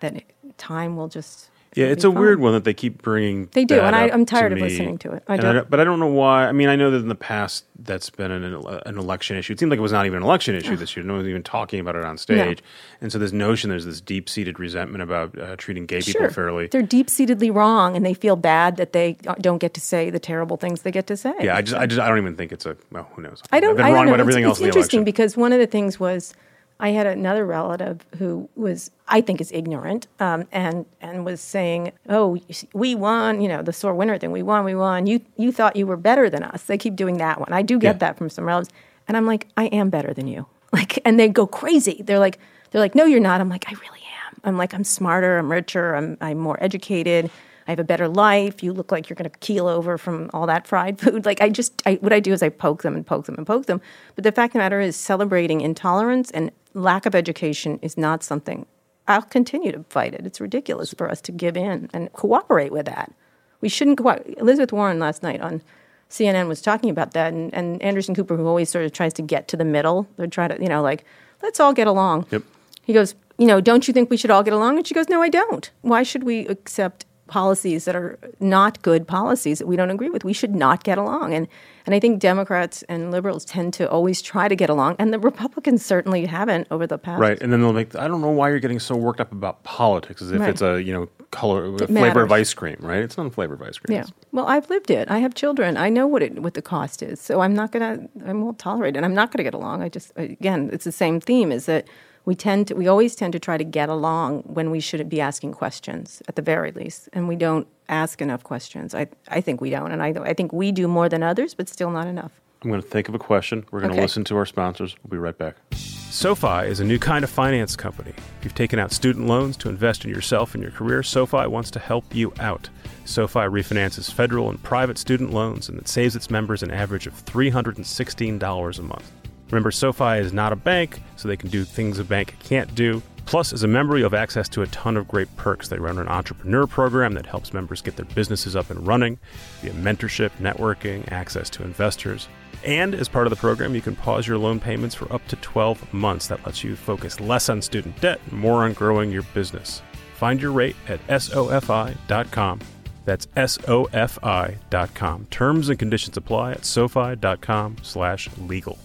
that 0.00 0.22
time 0.58 0.96
will 0.96 1.08
just 1.08 1.50
Yeah, 1.74 1.86
it's 1.86 2.04
a 2.04 2.08
fine. 2.10 2.18
weird 2.20 2.40
one 2.40 2.52
that 2.52 2.64
they 2.64 2.74
keep 2.74 3.02
bringing. 3.02 3.48
They 3.52 3.64
do, 3.64 3.80
and 3.80 3.94
I, 3.96 4.08
I'm 4.08 4.24
tired 4.24 4.52
of 4.52 4.56
me. 4.58 4.64
listening 4.64 4.98
to 4.98 5.12
it. 5.12 5.24
I 5.28 5.36
don't- 5.36 5.68
but 5.68 5.80
I 5.80 5.84
don't 5.84 5.98
know 6.00 6.06
why. 6.06 6.46
I 6.46 6.52
mean, 6.52 6.68
I 6.68 6.76
know 6.76 6.90
that 6.90 6.98
in 6.98 7.08
the 7.08 7.14
past 7.14 7.64
that's 7.78 8.10
been 8.10 8.30
an, 8.30 8.44
an 8.86 8.98
election 8.98 9.36
issue. 9.36 9.52
It 9.52 9.58
seemed 9.58 9.70
like 9.70 9.78
it 9.78 9.82
was 9.82 9.92
not 9.92 10.06
even 10.06 10.18
an 10.18 10.22
election 10.22 10.54
issue 10.54 10.76
this 10.76 10.96
year. 10.96 11.04
No 11.04 11.14
one's 11.14 11.26
even 11.28 11.42
talking 11.42 11.80
about 11.80 11.96
it 11.96 12.04
on 12.04 12.16
stage. 12.16 12.62
And 13.00 13.10
so 13.12 13.18
this 13.18 13.32
notion 13.32 13.70
there's 13.70 13.84
this 13.84 14.00
deep 14.00 14.28
seated 14.28 14.58
resentment 14.60 15.02
about 15.02 15.36
uh, 15.38 15.56
treating 15.56 15.84
gay 15.86 16.00
people 16.00 16.20
Sure. 16.22 16.30
fairly. 16.30 16.68
They're 16.68 16.82
deep 16.82 17.08
seatedly 17.08 17.52
wrong, 17.54 17.96
and 17.96 18.06
they 18.06 18.14
feel 18.14 18.36
bad 18.36 18.76
that 18.76 18.92
they 18.92 19.14
don't 19.40 19.58
get 19.58 19.74
to 19.74 19.80
say 19.80 20.10
the 20.10 20.20
terrible 20.20 20.56
things 20.56 20.82
they 20.82 20.92
get 20.92 21.06
to 21.08 21.16
say. 21.16 21.34
Yeah, 21.40 21.56
I 21.56 21.62
just, 21.62 21.76
I 21.76 21.86
just, 21.86 22.00
I 22.00 22.08
don't 22.08 22.18
even 22.18 22.36
think 22.36 22.52
it's 22.52 22.66
a. 22.66 22.76
Well, 22.92 23.08
who 23.14 23.22
knows? 23.22 23.42
I 23.52 23.60
don't. 23.60 23.70
I've 23.72 23.76
been 23.78 23.86
I 23.86 23.88
wrong 23.88 23.96
don't 23.96 24.06
know. 24.06 24.12
about 24.14 24.20
everything 24.20 24.44
it's, 24.44 24.48
else 24.48 24.56
it's 24.58 24.62
in 24.62 24.66
interesting 24.68 24.98
election. 25.00 25.04
because 25.04 25.36
one 25.36 25.52
of 25.52 25.58
the 25.58 25.66
things 25.66 25.98
was 25.98 26.34
I 26.80 26.90
had 26.90 27.06
another 27.06 27.46
relative 27.46 28.04
who 28.18 28.48
was 28.56 28.90
I 29.08 29.20
think 29.20 29.40
is 29.40 29.52
ignorant 29.52 30.06
um, 30.20 30.46
and 30.52 30.84
and 31.00 31.24
was 31.24 31.40
saying, 31.40 31.92
"Oh, 32.08 32.38
we 32.72 32.94
won. 32.94 33.40
You 33.40 33.48
know, 33.48 33.62
the 33.62 33.72
sore 33.72 33.94
winner 33.94 34.18
thing. 34.18 34.32
We 34.32 34.42
won. 34.42 34.64
We 34.64 34.74
won. 34.74 35.06
You 35.06 35.20
you 35.36 35.52
thought 35.52 35.76
you 35.76 35.86
were 35.86 35.96
better 35.96 36.28
than 36.28 36.42
us." 36.42 36.64
They 36.64 36.76
keep 36.78 36.96
doing 36.96 37.18
that 37.18 37.38
one. 37.40 37.52
I 37.52 37.62
do 37.62 37.78
get 37.78 37.94
Yeah. 37.96 37.98
that 37.98 38.18
from 38.18 38.28
some 38.28 38.44
relatives, 38.44 38.74
and 39.08 39.16
I'm 39.16 39.26
like, 39.26 39.46
I 39.56 39.66
am 39.66 39.90
better 39.90 40.12
than 40.14 40.26
you. 40.26 40.46
Like, 40.74 40.98
and 41.04 41.20
they 41.20 41.28
go 41.28 41.46
crazy. 41.46 42.02
They're 42.04 42.18
like, 42.18 42.40
they're 42.72 42.80
like, 42.80 42.96
no, 42.96 43.04
you're 43.04 43.20
not. 43.20 43.40
I'm 43.40 43.48
like, 43.48 43.64
I 43.68 43.72
really 43.74 44.02
am. 44.26 44.40
I'm 44.42 44.58
like, 44.58 44.74
I'm 44.74 44.82
smarter. 44.82 45.38
I'm 45.38 45.48
richer. 45.52 45.94
I'm 45.94 46.18
I'm 46.20 46.38
more 46.38 46.58
educated. 46.60 47.30
I 47.68 47.70
have 47.70 47.78
a 47.78 47.84
better 47.84 48.08
life. 48.08 48.60
You 48.60 48.72
look 48.72 48.90
like 48.90 49.08
you're 49.08 49.14
going 49.14 49.30
to 49.30 49.38
keel 49.38 49.68
over 49.68 49.96
from 49.96 50.30
all 50.34 50.46
that 50.48 50.66
fried 50.66 50.98
food. 51.02 51.24
Like 51.24 51.40
I 51.40 51.48
just, 51.48 51.80
I, 51.86 51.94
what 52.02 52.12
I 52.12 52.18
do 52.18 52.32
is 52.32 52.42
I 52.42 52.48
poke 52.48 52.82
them 52.82 52.94
and 52.96 53.06
poke 53.06 53.26
them 53.26 53.36
and 53.38 53.46
poke 53.46 53.66
them. 53.66 53.80
But 54.16 54.24
the 54.24 54.32
fact 54.32 54.50
of 54.50 54.54
the 54.54 54.58
matter 54.58 54.80
is, 54.80 54.96
celebrating 54.96 55.60
intolerance 55.60 56.30
and 56.32 56.50
lack 56.74 57.06
of 57.06 57.14
education 57.14 57.78
is 57.82 57.96
not 57.96 58.22
something. 58.22 58.66
I'll 59.06 59.22
continue 59.22 59.72
to 59.72 59.84
fight 59.88 60.14
it. 60.14 60.26
It's 60.26 60.40
ridiculous 60.40 60.94
for 60.96 61.10
us 61.10 61.20
to 61.22 61.32
give 61.32 61.56
in 61.56 61.90
and 61.92 62.12
cooperate 62.12 62.72
with 62.72 62.86
that. 62.86 63.12
we 63.60 63.68
shouldn't 63.68 64.04
out. 64.04 64.22
Elizabeth 64.38 64.72
Warren 64.72 64.98
last 64.98 65.22
night 65.22 65.40
on 65.40 65.62
CNN 66.10 66.48
was 66.48 66.60
talking 66.60 66.90
about 66.90 67.12
that, 67.12 67.32
and, 67.32 67.52
and 67.54 67.82
Anderson 67.82 68.14
Cooper, 68.14 68.36
who 68.36 68.46
always 68.46 68.68
sort 68.70 68.84
of 68.84 68.92
tries 68.92 69.12
to 69.14 69.22
get 69.22 69.48
to 69.48 69.56
the 69.56 69.64
middle, 69.64 70.06
they're 70.16 70.26
trying 70.26 70.50
to, 70.50 70.62
you 70.62 70.68
know, 70.68 70.82
like, 70.82 71.04
let's 71.42 71.60
all 71.60 71.72
get 71.72 71.86
along. 71.86 72.26
Yep. 72.30 72.42
He 72.82 72.92
goes, 72.92 73.14
you 73.38 73.46
know, 73.46 73.60
don't 73.60 73.88
you 73.88 73.94
think 73.94 74.10
we 74.10 74.16
should 74.16 74.30
all 74.30 74.42
get 74.42 74.52
along? 74.52 74.76
And 74.76 74.86
she 74.86 74.94
goes, 74.94 75.08
no, 75.08 75.22
I 75.22 75.28
don't. 75.28 75.70
Why 75.80 76.02
should 76.02 76.22
we 76.22 76.46
accept 76.46 77.06
policies 77.26 77.86
that 77.86 77.96
are 77.96 78.18
not 78.38 78.82
good 78.82 79.06
policies 79.08 79.58
that 79.58 79.66
we 79.66 79.76
don't 79.76 79.90
agree 79.90 80.10
with? 80.10 80.24
We 80.24 80.32
should 80.32 80.54
not 80.54 80.84
get 80.84 80.98
along. 80.98 81.32
And 81.34 81.48
and 81.86 81.94
I 81.94 82.00
think 82.00 82.18
Democrats 82.18 82.82
and 82.88 83.10
liberals 83.10 83.44
tend 83.44 83.74
to 83.74 83.88
always 83.90 84.22
try 84.22 84.48
to 84.48 84.56
get 84.56 84.70
along, 84.70 84.96
and 84.98 85.12
the 85.12 85.18
Republicans 85.18 85.84
certainly 85.84 86.24
haven't 86.24 86.66
over 86.70 86.86
the 86.86 86.96
past. 86.96 87.20
Right, 87.20 87.38
and 87.42 87.52
then 87.52 87.60
they'll 87.60 87.74
make. 87.74 87.94
I 87.94 88.08
don't 88.08 88.22
know 88.22 88.30
why 88.30 88.48
you're 88.48 88.58
getting 88.58 88.80
so 88.80 88.96
worked 88.96 89.20
up 89.20 89.32
about 89.32 89.62
politics, 89.64 90.22
as 90.22 90.30
if 90.32 90.40
Right. 90.40 90.50
it's 90.50 90.62
a 90.62 90.82
you 90.82 90.92
know 90.94 91.08
color 91.30 91.66
a 91.74 91.78
flavor 91.78 91.92
matters. 91.92 92.22
of 92.24 92.32
ice 92.32 92.54
cream, 92.54 92.76
right? 92.80 93.02
It's 93.02 93.16
not 93.18 93.26
a 93.26 93.30
flavor 93.30 93.54
of 93.54 93.62
ice 93.62 93.76
cream. 93.78 93.96
Yeah. 93.98 94.04
Well, 94.32 94.46
I've 94.46 94.70
lived 94.70 94.90
it. 94.90 95.10
I 95.10 95.18
have 95.18 95.34
children. 95.34 95.76
I 95.76 95.88
know 95.90 96.06
what 96.06 96.22
it 96.22 96.40
what 96.40 96.54
the 96.54 96.62
cost 96.62 97.02
is. 97.02 97.20
So 97.20 97.40
I'm 97.40 97.54
not 97.54 97.70
gonna. 97.72 98.08
I 98.26 98.32
won't 98.32 98.58
tolerate 98.58 98.94
it. 98.94 98.98
And 98.98 99.04
I'm 99.04 99.14
not 99.14 99.30
gonna 99.30 99.44
get 99.44 99.54
along. 99.54 99.82
I 99.82 99.88
just 99.90 100.12
again, 100.16 100.70
it's 100.72 100.84
the 100.84 100.92
same 100.92 101.20
theme. 101.20 101.52
Is 101.52 101.66
that 101.66 101.86
we 102.24 102.34
tend 102.34 102.68
to 102.68 102.74
we 102.74 102.86
always 102.86 103.14
tend 103.14 103.32
to 103.32 103.38
try 103.38 103.56
to 103.56 103.64
get 103.64 103.88
along 103.88 104.42
when 104.42 104.70
we 104.70 104.80
should 104.80 105.08
be 105.08 105.20
asking 105.20 105.52
questions 105.52 106.22
at 106.28 106.36
the 106.36 106.42
very 106.42 106.72
least, 106.72 107.08
and 107.12 107.28
we 107.28 107.36
don't 107.36 107.66
ask 107.88 108.22
enough 108.22 108.42
questions. 108.42 108.94
I 108.94 109.08
I 109.28 109.40
think 109.40 109.60
we 109.60 109.70
don't, 109.70 109.92
and 109.92 110.02
I 110.02 110.08
I 110.30 110.34
think 110.34 110.52
we 110.52 110.72
do 110.72 110.88
more 110.88 111.08
than 111.08 111.22
others, 111.22 111.54
but 111.54 111.68
still 111.68 111.90
not 111.90 112.06
enough. 112.06 112.32
I'm 112.62 112.70
going 112.70 112.80
to 112.80 112.88
think 112.88 113.10
of 113.10 113.14
a 113.14 113.18
question. 113.18 113.66
We're 113.70 113.80
going 113.80 113.94
to 113.94 114.00
listen 114.00 114.24
to 114.24 114.36
our 114.38 114.46
sponsors. 114.46 114.96
We'll 115.02 115.10
be 115.10 115.18
right 115.18 115.36
back. 115.36 115.56
SoFi 115.74 116.66
is 116.66 116.80
a 116.80 116.84
new 116.84 116.98
kind 116.98 117.24
of 117.24 117.28
finance 117.28 117.76
company. 117.76 118.14
If 118.38 118.44
you've 118.44 118.54
taken 118.54 118.78
out 118.78 118.90
student 118.90 119.26
loans 119.26 119.56
to 119.58 119.68
invest 119.68 120.04
in 120.04 120.10
yourself 120.10 120.54
and 120.54 120.62
your 120.62 120.72
career, 120.72 121.02
SoFi 121.02 121.46
wants 121.46 121.70
to 121.72 121.78
help 121.78 122.14
you 122.14 122.32
out. 122.38 122.70
SoFi 123.04 123.40
refinances 123.40 124.10
federal 124.10 124.48
and 124.48 124.62
private 124.62 124.96
student 124.96 125.30
loans 125.32 125.68
and 125.68 125.78
it 125.78 125.88
saves 125.88 126.16
its 126.16 126.30
members 126.30 126.62
an 126.62 126.70
average 126.70 127.06
of 127.06 127.22
$316 127.26 128.78
a 128.78 128.82
month. 128.82 129.12
Remember, 129.50 129.70
SoFi 129.70 130.18
is 130.18 130.32
not 130.32 130.52
a 130.52 130.56
bank, 130.56 131.02
so 131.16 131.28
they 131.28 131.36
can 131.36 131.50
do 131.50 131.64
things 131.64 131.98
a 131.98 132.04
bank 132.04 132.36
can't 132.40 132.74
do. 132.74 133.02
Plus, 133.26 133.52
as 133.52 133.62
a 133.62 133.68
member, 133.68 133.96
you 133.96 134.04
have 134.04 134.14
access 134.14 134.48
to 134.50 134.62
a 134.62 134.66
ton 134.66 134.96
of 134.96 135.08
great 135.08 135.34
perks. 135.36 135.68
They 135.68 135.78
run 135.78 135.98
an 135.98 136.08
entrepreneur 136.08 136.66
program 136.66 137.14
that 137.14 137.26
helps 137.26 137.54
members 137.54 137.80
get 137.80 137.96
their 137.96 138.04
businesses 138.04 138.54
up 138.54 138.70
and 138.70 138.86
running 138.86 139.18
via 139.62 139.72
mentorship, 139.72 140.30
networking, 140.40 141.10
access 141.10 141.48
to 141.50 141.62
investors. 141.62 142.28
And 142.64 142.94
as 142.94 143.08
part 143.08 143.26
of 143.26 143.30
the 143.30 143.36
program, 143.36 143.74
you 143.74 143.80
can 143.80 143.96
pause 143.96 144.26
your 144.26 144.38
loan 144.38 144.60
payments 144.60 144.94
for 144.94 145.10
up 145.12 145.26
to 145.28 145.36
12 145.36 145.92
months. 145.92 146.26
That 146.28 146.44
lets 146.44 146.64
you 146.64 146.76
focus 146.76 147.20
less 147.20 147.48
on 147.48 147.62
student 147.62 148.00
debt 148.00 148.20
more 148.32 148.64
on 148.64 148.72
growing 148.72 149.10
your 149.10 149.22
business. 149.34 149.82
Find 150.16 150.40
your 150.40 150.52
rate 150.52 150.76
at 150.88 151.06
SOFI.com. 151.08 152.60
That's 153.04 153.26
SOFI.com. 153.26 155.26
Terms 155.30 155.68
and 155.68 155.78
conditions 155.78 156.16
apply 156.16 156.52
at 156.52 156.62
SOFI.com 156.62 157.76
slash 157.82 158.30
legal. 158.38 158.78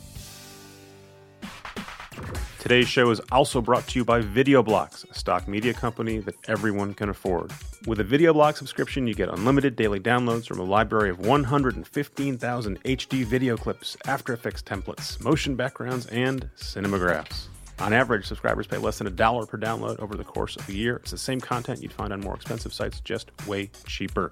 Today's 2.60 2.89
show 2.89 3.10
is 3.10 3.22
also 3.32 3.62
brought 3.62 3.88
to 3.88 3.98
you 3.98 4.04
by 4.04 4.22
VideoBlocks, 4.22 5.10
a 5.10 5.13
stock 5.13 5.48
media 5.48 5.74
company 5.74 6.17
that 6.17 6.36
everyone 6.50 6.93
can 6.93 7.08
afford. 7.08 7.54
With 7.88 8.02
a 8.02 8.04
VideoBlock 8.04 8.58
subscription, 8.58 9.08
you 9.08 9.13
get 9.13 9.30
unlimited 9.30 9.78
daily 9.78 10.02
downloads 10.02 10.45
from 10.45 10.60
a 10.60 10.63
library 10.63 11.10
of 11.10 11.19
115,000 11.19 12.84
HD 12.84 13.24
video 13.24 13.56
clips, 13.56 13.95
After 14.06 14.34
Effects 14.34 14.62
templates, 14.62 15.24
motion 15.24 15.56
backgrounds, 15.56 16.08
and 16.08 16.50
cinemagraphs. 16.58 17.48
On 17.80 17.93
average, 17.93 18.26
subscribers 18.26 18.67
pay 18.67 18.78
less 18.78 18.98
than 18.98 19.08
a 19.08 19.12
dollar 19.12 19.45
per 19.45 19.58
download 19.58 19.98
over 20.00 20.15
the 20.15 20.26
course 20.26 20.58
of 20.58 20.67
a 20.67 20.74
year. 20.74 20.98
It's 20.98 21.12
the 21.12 21.17
same 21.17 21.39
content 21.39 21.82
you'd 21.82 21.93
find 21.93 22.12
on 22.12 22.19
more 22.19 22.36
expensive 22.36 22.74
sites, 22.74 23.00
just 23.00 23.32
way 23.48 23.72
cheaper. 23.86 24.32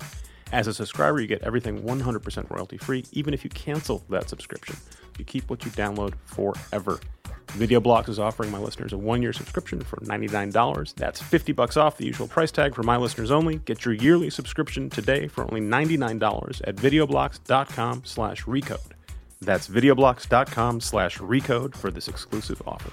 As 0.51 0.67
a 0.67 0.73
subscriber, 0.73 1.21
you 1.21 1.27
get 1.27 1.43
everything 1.43 1.81
100% 1.81 2.49
royalty 2.49 2.77
free, 2.77 3.05
even 3.13 3.33
if 3.33 3.45
you 3.45 3.49
cancel 3.49 4.03
that 4.09 4.27
subscription. 4.27 4.75
You 5.17 5.23
keep 5.23 5.49
what 5.49 5.63
you 5.63 5.71
download 5.71 6.13
forever. 6.25 6.99
VideoBlocks 7.47 8.09
is 8.09 8.19
offering 8.19 8.51
my 8.51 8.57
listeners 8.59 8.93
a 8.93 8.97
one-year 8.97 9.33
subscription 9.33 9.81
for 9.81 9.97
$99. 9.97 10.93
That's 10.95 11.21
50 11.21 11.53
bucks 11.53 11.77
off 11.77 11.97
the 11.97 12.05
usual 12.05 12.27
price 12.27 12.51
tag 12.51 12.75
for 12.75 12.83
my 12.83 12.97
listeners 12.97 13.31
only. 13.31 13.57
Get 13.59 13.85
your 13.85 13.93
yearly 13.93 14.29
subscription 14.29 14.89
today 14.89 15.27
for 15.27 15.43
only 15.43 15.61
$99 15.61 16.61
at 16.65 16.75
videoblocks.com 16.75 18.03
slash 18.05 18.43
recode. 18.43 18.91
That's 19.41 19.67
videoblocks.com 19.67 20.81
slash 20.81 21.17
recode 21.19 21.75
for 21.75 21.89
this 21.89 22.07
exclusive 22.07 22.61
offer. 22.67 22.91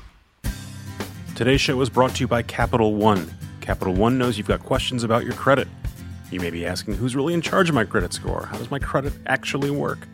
Today's 1.35 1.61
show 1.61 1.81
is 1.81 1.91
brought 1.91 2.15
to 2.15 2.21
you 2.21 2.29
by 2.29 2.43
Capital 2.43 2.95
One. 2.95 3.33
Capital 3.61 3.93
One 3.93 4.19
knows 4.19 4.39
you've 4.39 4.47
got 4.47 4.63
questions 4.63 5.03
about 5.03 5.25
your 5.25 5.33
credit. 5.35 5.67
You 6.31 6.39
may 6.41 6.51
be 6.51 6.65
asking 6.65 6.95
who's 6.95 7.17
really 7.17 7.35
in 7.35 7.41
charge 7.41 7.69
of 7.69 7.75
my 7.75 7.85
credit 7.85 8.13
score? 8.13 8.47
How 8.47 8.59
does 8.59 8.71
my 8.71 8.79
credit 8.79 9.13
actually 9.27 9.71
work? 9.71 10.07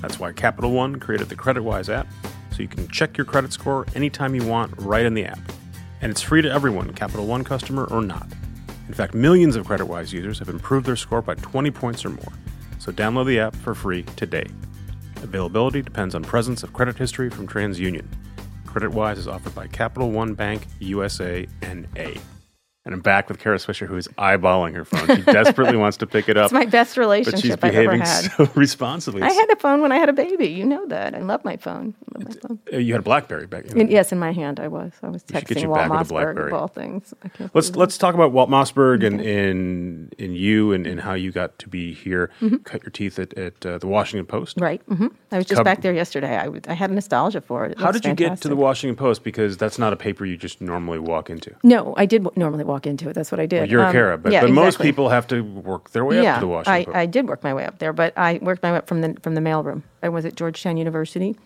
That's 0.00 0.18
why 0.18 0.32
Capital 0.32 0.72
One 0.72 0.98
created 0.98 1.28
the 1.28 1.36
CreditWise 1.36 1.92
app, 1.92 2.06
so 2.54 2.62
you 2.62 2.68
can 2.68 2.86
check 2.88 3.18
your 3.18 3.24
credit 3.24 3.52
score 3.52 3.84
anytime 3.94 4.34
you 4.34 4.46
want 4.46 4.72
right 4.78 5.04
in 5.04 5.14
the 5.14 5.24
app. 5.24 5.40
And 6.00 6.10
it's 6.10 6.20
free 6.20 6.42
to 6.42 6.50
everyone, 6.50 6.92
Capital 6.92 7.26
One 7.26 7.42
customer 7.42 7.84
or 7.84 8.00
not. 8.00 8.28
In 8.86 8.94
fact, 8.94 9.14
millions 9.14 9.56
of 9.56 9.66
CreditWise 9.66 10.12
users 10.12 10.38
have 10.38 10.48
improved 10.48 10.86
their 10.86 10.96
score 10.96 11.22
by 11.22 11.34
20 11.34 11.70
points 11.70 12.04
or 12.04 12.10
more. 12.10 12.32
So 12.78 12.92
download 12.92 13.26
the 13.26 13.40
app 13.40 13.56
for 13.56 13.74
free 13.74 14.02
today. 14.16 14.46
Availability 15.22 15.82
depends 15.82 16.14
on 16.14 16.22
presence 16.22 16.62
of 16.62 16.72
credit 16.72 16.96
history 16.96 17.30
from 17.30 17.48
TransUnion. 17.48 18.06
CreditWise 18.66 19.16
is 19.16 19.26
offered 19.26 19.54
by 19.54 19.66
Capital 19.66 20.10
One 20.10 20.34
Bank 20.34 20.66
USA 20.80 21.48
NA. 21.62 22.20
And 22.86 22.92
I'm 22.92 23.00
back 23.00 23.30
with 23.30 23.38
Kara 23.38 23.56
Swisher, 23.56 23.86
who 23.86 23.96
is 23.96 24.08
eyeballing 24.18 24.74
her 24.74 24.84
phone. 24.84 25.16
She 25.16 25.22
desperately 25.22 25.78
wants 25.78 25.96
to 25.98 26.06
pick 26.06 26.28
it 26.28 26.36
up. 26.36 26.44
It's 26.46 26.52
my 26.52 26.66
best 26.66 26.98
relationship 26.98 27.32
but 27.32 27.40
she's 27.40 27.50
I've 27.52 27.64
ever 27.64 27.72
behaving 27.72 28.00
had. 28.00 28.30
so 28.32 28.50
responsibly. 28.54 29.22
I 29.22 29.30
had 29.32 29.48
a 29.50 29.56
phone 29.56 29.80
when 29.80 29.90
I 29.90 29.96
had 29.96 30.10
a 30.10 30.12
baby. 30.12 30.48
You 30.48 30.66
know 30.66 30.84
that. 30.88 31.14
I 31.14 31.20
love 31.20 31.42
my 31.46 31.56
phone. 31.56 31.94
I 32.14 32.18
love 32.18 32.28
my 32.28 32.40
phone. 32.46 32.58
Uh, 32.70 32.76
you 32.76 32.92
had 32.92 33.00
a 33.00 33.02
BlackBerry 33.02 33.46
back. 33.46 33.64
And 33.74 33.90
yes, 33.90 34.12
in 34.12 34.18
my 34.18 34.32
hand 34.32 34.60
I 34.60 34.68
was. 34.68 34.92
I 35.02 35.08
was 35.08 35.24
We 35.32 35.34
should 35.38 35.48
get 35.48 35.56
texting 35.56 35.66
Walt 35.68 35.78
back 35.78 35.90
with 35.92 36.00
a 36.00 36.04
Mossberg 36.04 36.08
BlackBerry. 36.08 36.50
of 36.50 36.52
all 36.60 36.68
things. 36.68 37.14
Let's 37.54 37.74
let's 37.74 37.96
talk 37.96 38.14
about 38.14 38.32
Walt 38.32 38.50
Mossberg 38.50 39.02
and 39.06 39.18
in 39.18 40.10
in 40.18 40.34
you 40.34 40.72
and, 40.74 40.86
and 40.86 41.00
how 41.00 41.14
you 41.14 41.32
got 41.32 41.58
to 41.60 41.68
be 41.68 41.94
here. 41.94 42.30
Cut 42.64 42.82
your 42.82 42.90
teeth 42.90 43.18
at, 43.18 43.32
at 43.38 43.64
uh, 43.64 43.78
the 43.78 43.86
Washington 43.86 44.26
Post. 44.26 44.60
Right. 44.60 44.82
hmm 44.82 45.06
I 45.32 45.38
was 45.38 45.46
just 45.46 45.56
Cub- 45.60 45.64
back 45.64 45.80
there 45.80 45.94
yesterday. 45.94 46.36
I, 46.36 46.48
would- 46.48 46.68
I 46.68 46.74
had 46.74 46.90
nostalgia 46.90 47.40
for 47.40 47.64
it. 47.64 47.72
It 47.72 47.78
How 47.80 47.90
did 47.92 48.04
you 48.04 48.12
get 48.14 48.42
to 48.42 48.48
the 48.48 48.56
Washington 48.56 48.94
Post? 48.94 49.24
Because 49.24 49.56
that's 49.56 49.78
not 49.78 49.94
a 49.94 49.96
paper 49.96 50.26
you 50.26 50.36
just 50.36 50.60
normally 50.60 50.98
walk 50.98 51.30
into. 51.30 51.54
No, 51.62 51.94
I 51.96 52.04
did 52.04 52.26
normally 52.36 52.64
walk 52.64 52.73
into 52.86 53.08
it. 53.08 53.14
That's 53.14 53.30
what 53.30 53.40
I 53.40 53.46
did. 53.46 53.70
You're 53.70 53.82
a 53.82 53.86
Um, 53.86 53.92
Kara, 53.92 54.18
but, 54.18 54.32
yeah, 54.32 54.42
but 54.42 54.50
most 54.50 54.80
people 54.80 55.08
have 55.08 55.26
to 55.28 55.42
work 55.42 55.90
their 55.90 56.04
way 56.04 56.22
yeah, 56.22 56.34
up 56.34 56.36
to 56.36 56.40
the 56.40 56.48
Washington 56.48 56.94
I. 56.94 57.02
I 57.02 57.06
did 57.06 57.28
work 57.28 57.42
my 57.42 57.54
way 57.54 57.64
up 57.64 57.78
there, 57.78 57.92
but 57.92 58.12
I 58.16 58.38
worked 58.42 58.62
my 58.62 58.72
way 58.72 58.78
up 58.78 58.86
from 58.86 59.00
the 59.00 59.16
from 59.22 59.34
the 59.34 59.40
mailroom. 59.40 59.82
I 60.02 60.08
was 60.08 60.24
at 60.24 60.34
Georgetown 60.34 60.76
University, 60.76 61.36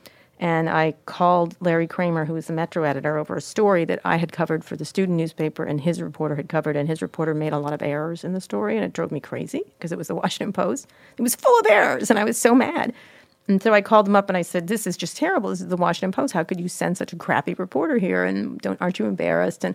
and 0.41 0.69
I 0.69 0.95
called 1.07 1.57
Larry 1.61 1.87
Kramer, 1.87 2.25
who 2.25 2.35
was 2.35 2.47
the 2.47 2.53
Metro 2.53 2.85
editor, 2.85 3.19
over 3.19 3.37
a 3.37 3.41
story 3.41 3.85
that 3.87 4.01
I 4.05 4.17
had 4.17 4.33
covered 4.33 4.65
for 4.65 4.77
the 4.77 4.85
student 4.85 5.17
newspaper, 5.17 5.65
and 5.65 5.81
his 5.81 6.01
reporter 6.01 6.37
had 6.37 6.49
covered, 6.49 6.77
and 6.77 6.89
his 6.89 7.03
reporter 7.03 7.35
made 7.35 7.53
a 7.53 7.59
lot 7.59 7.73
of 7.73 7.83
errors 7.83 8.25
in 8.25 8.33
the 8.33 8.41
story, 8.41 8.77
and 8.77 8.85
it 8.85 8.93
drove 8.93 9.11
me 9.11 9.21
crazy 9.21 9.63
because 9.77 9.93
it 9.93 9.99
was 9.99 10.09
the 10.09 10.15
Washington 10.23 10.53
Post. 10.53 10.87
It 11.17 11.23
was 11.23 11.35
full 11.35 11.59
of 11.59 11.67
errors, 11.67 12.11
and 12.11 12.19
I 12.19 12.25
was 12.25 12.39
so 12.39 12.55
mad. 12.55 12.93
And 13.49 13.63
so 13.63 13.73
I 13.73 13.81
called 13.81 14.07
him 14.07 14.15
up 14.15 14.29
and 14.29 14.37
I 14.37 14.43
said, 14.43 14.67
"This 14.67 14.87
is 14.87 14.97
just 14.97 15.17
terrible. 15.17 15.49
This 15.51 15.63
is 15.63 15.69
the 15.69 15.77
Washington 15.77 16.13
Post. 16.13 16.35
How 16.35 16.45
could 16.45 16.61
you 16.61 16.69
send 16.69 16.99
such 16.99 17.15
a 17.15 17.17
crappy 17.17 17.55
reporter 17.55 17.97
here? 17.97 18.23
And 18.25 18.61
don't 18.61 18.81
aren't 18.81 18.99
you 18.99 19.07
embarrassed?" 19.07 19.65
And 19.65 19.75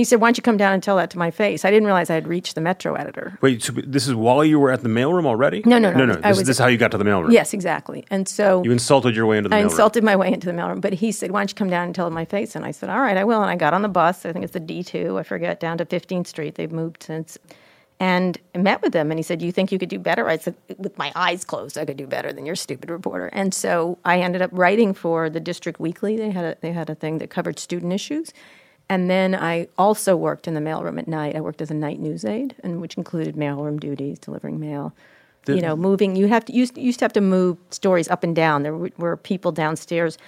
he 0.00 0.04
said, 0.04 0.20
"Why 0.20 0.28
don't 0.28 0.38
you 0.38 0.42
come 0.42 0.56
down 0.56 0.72
and 0.72 0.82
tell 0.82 0.96
that 0.96 1.10
to 1.10 1.18
my 1.18 1.30
face?" 1.30 1.64
I 1.64 1.70
didn't 1.70 1.84
realize 1.86 2.08
I 2.10 2.14
had 2.14 2.26
reached 2.26 2.54
the 2.54 2.60
Metro 2.60 2.94
editor. 2.94 3.38
Wait, 3.42 3.62
so 3.62 3.72
this 3.72 4.06
is 4.08 4.14
while 4.14 4.44
you 4.44 4.58
were 4.58 4.70
at 4.70 4.82
the 4.82 4.88
mailroom 4.88 5.26
already? 5.26 5.62
No, 5.66 5.78
no, 5.78 5.92
no. 5.92 5.98
no, 5.98 6.06
no. 6.06 6.14
This, 6.14 6.24
was- 6.24 6.38
this 6.38 6.48
is 6.56 6.58
how 6.58 6.66
you 6.68 6.78
got 6.78 6.90
to 6.92 6.98
the 6.98 7.04
mailroom. 7.04 7.30
Yes, 7.32 7.52
exactly. 7.52 8.04
And 8.10 8.26
so 8.28 8.62
You 8.64 8.72
insulted 8.72 9.14
your 9.14 9.26
way 9.26 9.36
into 9.38 9.48
the 9.50 9.56
I 9.56 9.60
mailroom. 9.60 9.70
insulted 9.70 10.02
my 10.04 10.16
way 10.16 10.32
into 10.32 10.46
the 10.46 10.52
mailroom. 10.54 10.80
But 10.80 10.94
he 10.94 11.12
said, 11.12 11.30
"Why 11.30 11.40
don't 11.40 11.50
you 11.50 11.54
come 11.54 11.70
down 11.70 11.84
and 11.86 11.94
tell 11.94 12.06
it 12.06 12.10
my 12.12 12.24
face?" 12.24 12.56
And 12.56 12.64
I 12.64 12.70
said, 12.70 12.88
"All 12.88 13.00
right, 13.00 13.16
I 13.16 13.24
will." 13.24 13.42
And 13.42 13.50
I 13.50 13.56
got 13.56 13.74
on 13.74 13.82
the 13.82 13.88
bus. 13.88 14.24
I 14.26 14.32
think 14.32 14.44
it's 14.44 14.54
the 14.54 14.60
D 14.60 14.82
two. 14.82 15.18
I 15.18 15.22
forget 15.22 15.60
down 15.60 15.78
to 15.78 15.84
15th 15.84 16.26
Street. 16.26 16.54
They've 16.56 16.72
moved 16.72 17.02
since. 17.02 17.38
And 18.02 18.38
I 18.54 18.58
met 18.58 18.80
with 18.80 18.94
him, 18.94 19.10
and 19.10 19.18
he 19.18 19.22
said, 19.22 19.42
"You 19.42 19.52
think 19.52 19.70
you 19.70 19.78
could 19.78 19.90
do 19.90 19.98
better?" 19.98 20.26
I 20.26 20.38
said, 20.38 20.54
"With 20.78 20.96
my 20.96 21.12
eyes 21.14 21.44
closed, 21.44 21.76
I 21.76 21.84
could 21.84 21.98
do 21.98 22.06
better 22.06 22.32
than 22.32 22.46
your 22.46 22.56
stupid 22.56 22.88
reporter." 22.88 23.26
And 23.34 23.52
so 23.52 23.98
I 24.06 24.20
ended 24.20 24.40
up 24.40 24.48
writing 24.54 24.94
for 24.94 25.28
the 25.28 25.38
District 25.40 25.78
Weekly. 25.78 26.16
They 26.16 26.30
had 26.30 26.44
a, 26.46 26.56
they 26.62 26.72
had 26.72 26.88
a 26.88 26.94
thing 26.94 27.18
that 27.18 27.28
covered 27.28 27.58
student 27.58 27.92
issues. 27.92 28.32
And 28.90 29.08
then 29.08 29.36
I 29.36 29.68
also 29.78 30.16
worked 30.16 30.48
in 30.48 30.54
the 30.54 30.60
mailroom 30.60 30.98
at 30.98 31.06
night. 31.06 31.36
I 31.36 31.40
worked 31.40 31.62
as 31.62 31.70
a 31.70 31.74
night 31.74 32.00
news 32.00 32.24
aide, 32.24 32.56
and 32.64 32.80
which 32.80 32.96
included 32.96 33.36
mailroom 33.36 33.78
duties, 33.78 34.18
delivering 34.18 34.58
mail. 34.58 34.92
you 35.46 35.62
know, 35.62 35.76
moving. 35.76 36.16
You 36.16 36.26
have 36.26 36.44
to 36.46 36.52
you 36.52 36.66
used 36.74 36.98
to 36.98 37.04
have 37.04 37.12
to 37.14 37.20
move 37.20 37.56
stories 37.70 38.08
up 38.08 38.24
and 38.24 38.34
down. 38.36 38.64
There 38.64 38.76
were 38.76 39.16
people 39.16 39.52
downstairs 39.52 40.18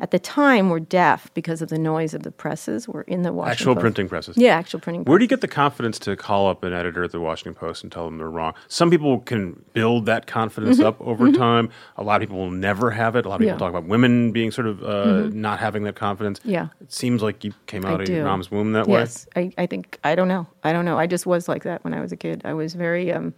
at 0.00 0.10
the 0.10 0.18
time 0.18 0.70
were 0.70 0.80
deaf 0.80 1.32
because 1.34 1.62
of 1.62 1.68
the 1.68 1.78
noise 1.78 2.14
of 2.14 2.22
the 2.22 2.30
presses. 2.32 2.88
Were 2.88 3.02
in 3.02 3.22
the 3.22 3.32
Washington 3.32 3.52
Actual 3.52 3.74
Post. 3.74 3.80
printing 3.82 4.08
presses. 4.08 4.36
Yeah, 4.36 4.56
actual 4.56 4.80
printing. 4.80 5.04
Where 5.04 5.18
do 5.18 5.24
you 5.24 5.28
get 5.28 5.40
the 5.42 5.48
confidence 5.48 5.98
to 6.00 6.16
call 6.16 6.48
up 6.48 6.64
an 6.64 6.72
editor 6.72 7.04
at 7.04 7.12
the 7.12 7.20
Washington 7.20 7.54
Post 7.54 7.82
and 7.82 7.92
tell 7.92 8.04
them 8.06 8.18
they're 8.18 8.30
wrong? 8.30 8.54
Some 8.68 8.90
people 8.90 9.20
can 9.20 9.62
build 9.72 10.06
that 10.06 10.26
confidence 10.26 10.80
up 10.80 11.00
over 11.00 11.30
time. 11.30 11.70
A 11.96 12.02
lot 12.02 12.22
of 12.22 12.28
people 12.28 12.38
will 12.38 12.50
never 12.50 12.90
have 12.90 13.14
it. 13.16 13.26
A 13.26 13.28
lot 13.28 13.36
of 13.36 13.40
people 13.40 13.50
Mm-hmm. 13.50 13.50
Yeah. 13.50 13.52
Mm-hmm. 13.54 13.58
talk 13.58 13.70
about 13.70 13.88
women 13.88 14.32
being 14.32 14.50
sort 14.50 14.66
of 14.66 14.82
uh, 14.82 15.28
not 15.32 15.58
having 15.58 15.82
that 15.84 15.96
confidence. 15.96 16.40
Yeah. 16.44 16.68
It 16.80 16.92
seems 16.92 17.22
like 17.22 17.44
you 17.44 17.52
came 17.66 17.84
out 17.84 18.00
I 18.00 18.02
of 18.02 18.06
do. 18.06 18.14
your 18.14 18.24
mom's 18.24 18.50
womb 18.50 18.72
that 18.72 18.86
way. 18.86 19.00
Yes, 19.00 19.26
I, 19.36 19.52
I 19.58 19.66
think 19.66 19.98
I 20.04 20.14
don't 20.14 20.28
know. 20.28 20.46
I 20.64 20.72
don't 20.72 20.84
know. 20.84 20.98
I 20.98 21.06
just 21.06 21.26
was 21.26 21.48
like 21.48 21.62
that 21.64 21.84
when 21.84 21.92
I 21.94 22.00
was 22.00 22.12
a 22.12 22.16
kid. 22.16 22.42
I 22.44 22.54
was 22.54 22.74
very 22.74 23.12
um, 23.12 23.34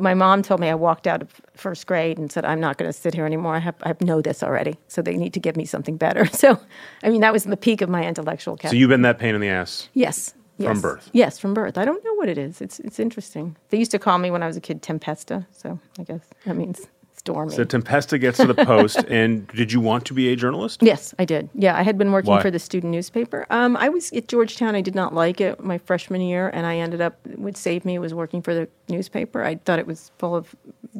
my 0.00 0.14
mom 0.14 0.42
told 0.42 0.60
me 0.60 0.68
I 0.68 0.74
walked 0.74 1.06
out 1.06 1.22
of 1.22 1.40
first 1.54 1.86
grade 1.86 2.18
and 2.18 2.30
said, 2.30 2.44
I'm 2.44 2.60
not 2.60 2.78
going 2.78 2.88
to 2.88 2.92
sit 2.92 3.14
here 3.14 3.26
anymore. 3.26 3.56
I, 3.56 3.60
have, 3.60 3.74
I 3.82 3.94
know 4.00 4.20
this 4.20 4.42
already. 4.42 4.76
So 4.88 5.02
they 5.02 5.16
need 5.16 5.34
to 5.34 5.40
give 5.40 5.56
me 5.56 5.64
something 5.64 5.96
better. 5.96 6.26
So, 6.34 6.60
I 7.02 7.08
mean, 7.08 7.20
that 7.22 7.32
was 7.32 7.44
the 7.44 7.56
peak 7.56 7.80
of 7.80 7.88
my 7.88 8.04
intellectual 8.04 8.58
So 8.62 8.72
you've 8.72 8.90
been 8.90 9.02
that 9.02 9.18
pain 9.18 9.34
in 9.34 9.40
the 9.40 9.48
ass. 9.48 9.88
yes. 9.94 10.34
Yes. 10.56 10.68
From 10.68 10.80
birth? 10.80 11.10
Yes, 11.12 11.38
from 11.38 11.52
birth. 11.52 11.76
I 11.78 11.84
don't 11.84 12.04
know 12.04 12.14
what 12.14 12.28
it 12.28 12.38
is. 12.38 12.60
It's 12.60 12.78
it's 12.78 13.00
interesting. 13.00 13.56
They 13.70 13.78
used 13.78 13.90
to 13.90 13.98
call 13.98 14.18
me 14.18 14.30
when 14.30 14.40
I 14.40 14.46
was 14.46 14.56
a 14.56 14.60
kid 14.60 14.82
Tempesta, 14.82 15.44
so 15.50 15.80
I 15.98 16.04
guess 16.04 16.20
that 16.44 16.54
means 16.54 16.86
stormy. 17.24 17.54
So 17.54 17.64
Tempesta 17.64 18.20
gets 18.20 18.36
to 18.38 18.46
the 18.46 18.54
Post, 18.66 18.98
and 19.08 19.46
did 19.48 19.72
you 19.72 19.80
want 19.80 20.04
to 20.06 20.14
be 20.14 20.30
a 20.30 20.36
journalist? 20.36 20.82
Yes, 20.82 21.14
I 21.18 21.24
did. 21.24 21.48
Yeah, 21.54 21.76
I 21.76 21.82
had 21.82 21.96
been 21.96 22.12
working 22.12 22.30
Why? 22.30 22.42
for 22.42 22.50
the 22.50 22.58
student 22.58 22.90
newspaper. 22.90 23.46
Um, 23.50 23.76
I 23.76 23.88
was 23.88 24.12
at 24.12 24.28
Georgetown. 24.28 24.74
I 24.74 24.82
did 24.82 24.94
not 24.94 25.14
like 25.14 25.40
it 25.40 25.62
my 25.62 25.78
freshman 25.78 26.20
year, 26.20 26.50
and 26.50 26.66
I 26.66 26.76
ended 26.76 27.00
up. 27.00 27.18
What 27.36 27.56
saved 27.56 27.84
me 27.84 27.98
was 27.98 28.12
working 28.12 28.42
for 28.42 28.54
the 28.54 28.68
newspaper. 28.88 29.42
I 29.42 29.54
thought 29.56 29.78
it 29.78 29.86
was 29.86 30.10
full 30.18 30.36
of 30.36 30.54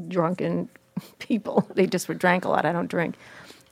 drunken 0.09 0.71
people. 1.19 1.69
They 1.75 1.87
just 1.87 2.09
were 2.09 2.15
drank 2.15 2.45
a 2.47 2.49
lot. 2.49 2.65
I 2.65 2.73
don't 2.73 2.89
drink, 2.89 3.17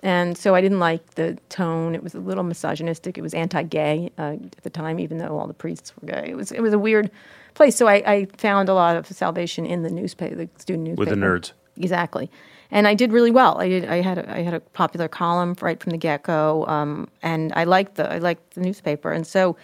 and 0.03 0.37
so 0.37 0.55
I 0.55 0.61
didn't 0.61 0.81
like 0.81 1.15
the 1.15 1.39
tone. 1.49 1.95
It 1.95 2.03
was 2.03 2.15
a 2.15 2.21
little 2.21 2.45
misogynistic. 2.45 3.17
It 3.17 3.23
was 3.23 3.33
anti-gay 3.33 4.13
uh, 4.19 4.37
at 4.43 4.63
the 4.63 4.71
time, 4.71 5.01
even 5.01 5.17
though 5.17 5.39
all 5.39 5.47
the 5.47 5.55
priests 5.55 5.95
were 6.01 6.09
gay. 6.09 6.27
It 6.29 6.37
was 6.37 6.53
it 6.53 6.61
was 6.61 6.75
a 6.75 6.79
weird 6.79 7.11
place. 7.55 7.77
So 7.77 7.89
I, 7.89 8.03
I 8.07 8.27
found 8.37 8.69
a 8.69 8.75
lot 8.75 8.97
of 8.97 9.07
salvation 9.07 9.65
in 9.65 9.83
the 9.83 9.91
newspaper, 9.91 10.35
the 10.35 10.51
student 10.59 10.85
newspaper 10.85 11.01
With 11.01 11.09
the 11.09 11.27
nerds. 11.27 11.53
Exactly. 11.77 12.31
And 12.71 12.89
I 12.89 12.95
did 12.95 13.13
really 13.13 13.31
well. 13.31 13.61
I 13.61 13.69
did. 13.69 13.85
I 13.87 14.01
had 14.01 14.19
a, 14.19 14.31
I 14.33 14.43
had 14.43 14.55
a 14.55 14.61
popular 14.61 15.07
column 15.09 15.55
right 15.61 15.79
from 15.81 15.91
the 15.91 15.99
get 15.99 16.23
go, 16.23 16.67
um, 16.67 17.09
and 17.23 17.53
I 17.55 17.65
liked 17.65 17.97
the 17.97 18.11
I 18.11 18.19
liked 18.19 18.55
the 18.55 18.61
newspaper, 18.63 19.13
and 19.13 19.27
so 19.27 19.57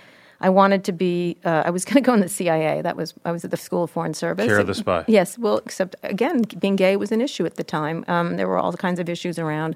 I 0.42 0.50
wanted 0.50 0.84
to 0.84 0.92
be. 0.92 1.38
Uh, 1.44 1.62
I 1.64 1.70
was 1.70 1.84
going 1.86 1.94
to 1.94 2.00
go 2.02 2.12
in 2.12 2.20
the 2.20 2.28
CIA. 2.28 2.82
That 2.82 2.96
was 2.96 3.14
I 3.24 3.32
was 3.32 3.44
at 3.46 3.50
the 3.50 3.56
School 3.56 3.84
of 3.84 3.90
Foreign 3.90 4.12
Service. 4.14 4.46
Chair 4.46 4.58
of 4.58 4.66
the 4.66 4.74
spy. 4.74 5.04
Yes. 5.08 5.38
Well, 5.38 5.58
except 5.58 5.96
again, 6.02 6.42
being 6.58 6.76
gay 6.76 6.96
was 6.96 7.10
an 7.10 7.22
issue 7.22 7.46
at 7.46 7.54
the 7.56 7.64
time. 7.64 8.04
Um, 8.08 8.36
there 8.36 8.46
were 8.46 8.58
all 8.58 8.72
kinds 8.74 9.00
of 9.00 9.08
issues 9.08 9.38
around 9.38 9.74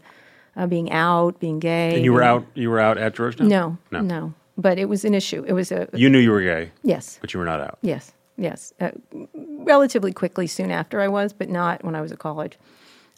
uh, 0.56 0.66
being 0.66 0.92
out, 0.92 1.40
being 1.40 1.58
gay. 1.58 1.94
And 1.96 2.04
you 2.04 2.12
were 2.12 2.20
being- 2.20 2.28
out. 2.30 2.46
You 2.54 2.68
were 2.70 2.80
out 2.80 2.98
at 2.98 3.14
Georgetown. 3.14 3.48
No, 3.48 3.78
no, 3.90 4.00
no. 4.02 4.34
But 4.58 4.78
it 4.78 4.90
was 4.90 5.06
an 5.06 5.14
issue. 5.14 5.42
It 5.48 5.54
was 5.54 5.72
a 5.72 5.88
You 5.94 6.10
knew 6.10 6.18
you 6.18 6.30
were 6.30 6.42
gay, 6.42 6.70
yes. 6.82 7.16
but 7.22 7.32
you 7.32 7.40
were 7.40 7.46
not 7.46 7.60
out. 7.60 7.78
Yes, 7.80 8.12
yes. 8.42 8.72
Uh, 8.80 8.90
relatively 9.34 10.12
quickly 10.12 10.46
soon 10.46 10.70
after 10.70 11.00
I 11.00 11.08
was, 11.08 11.32
but 11.32 11.48
not 11.48 11.84
when 11.84 11.94
I 11.94 12.00
was 12.00 12.12
at 12.12 12.18
college. 12.18 12.58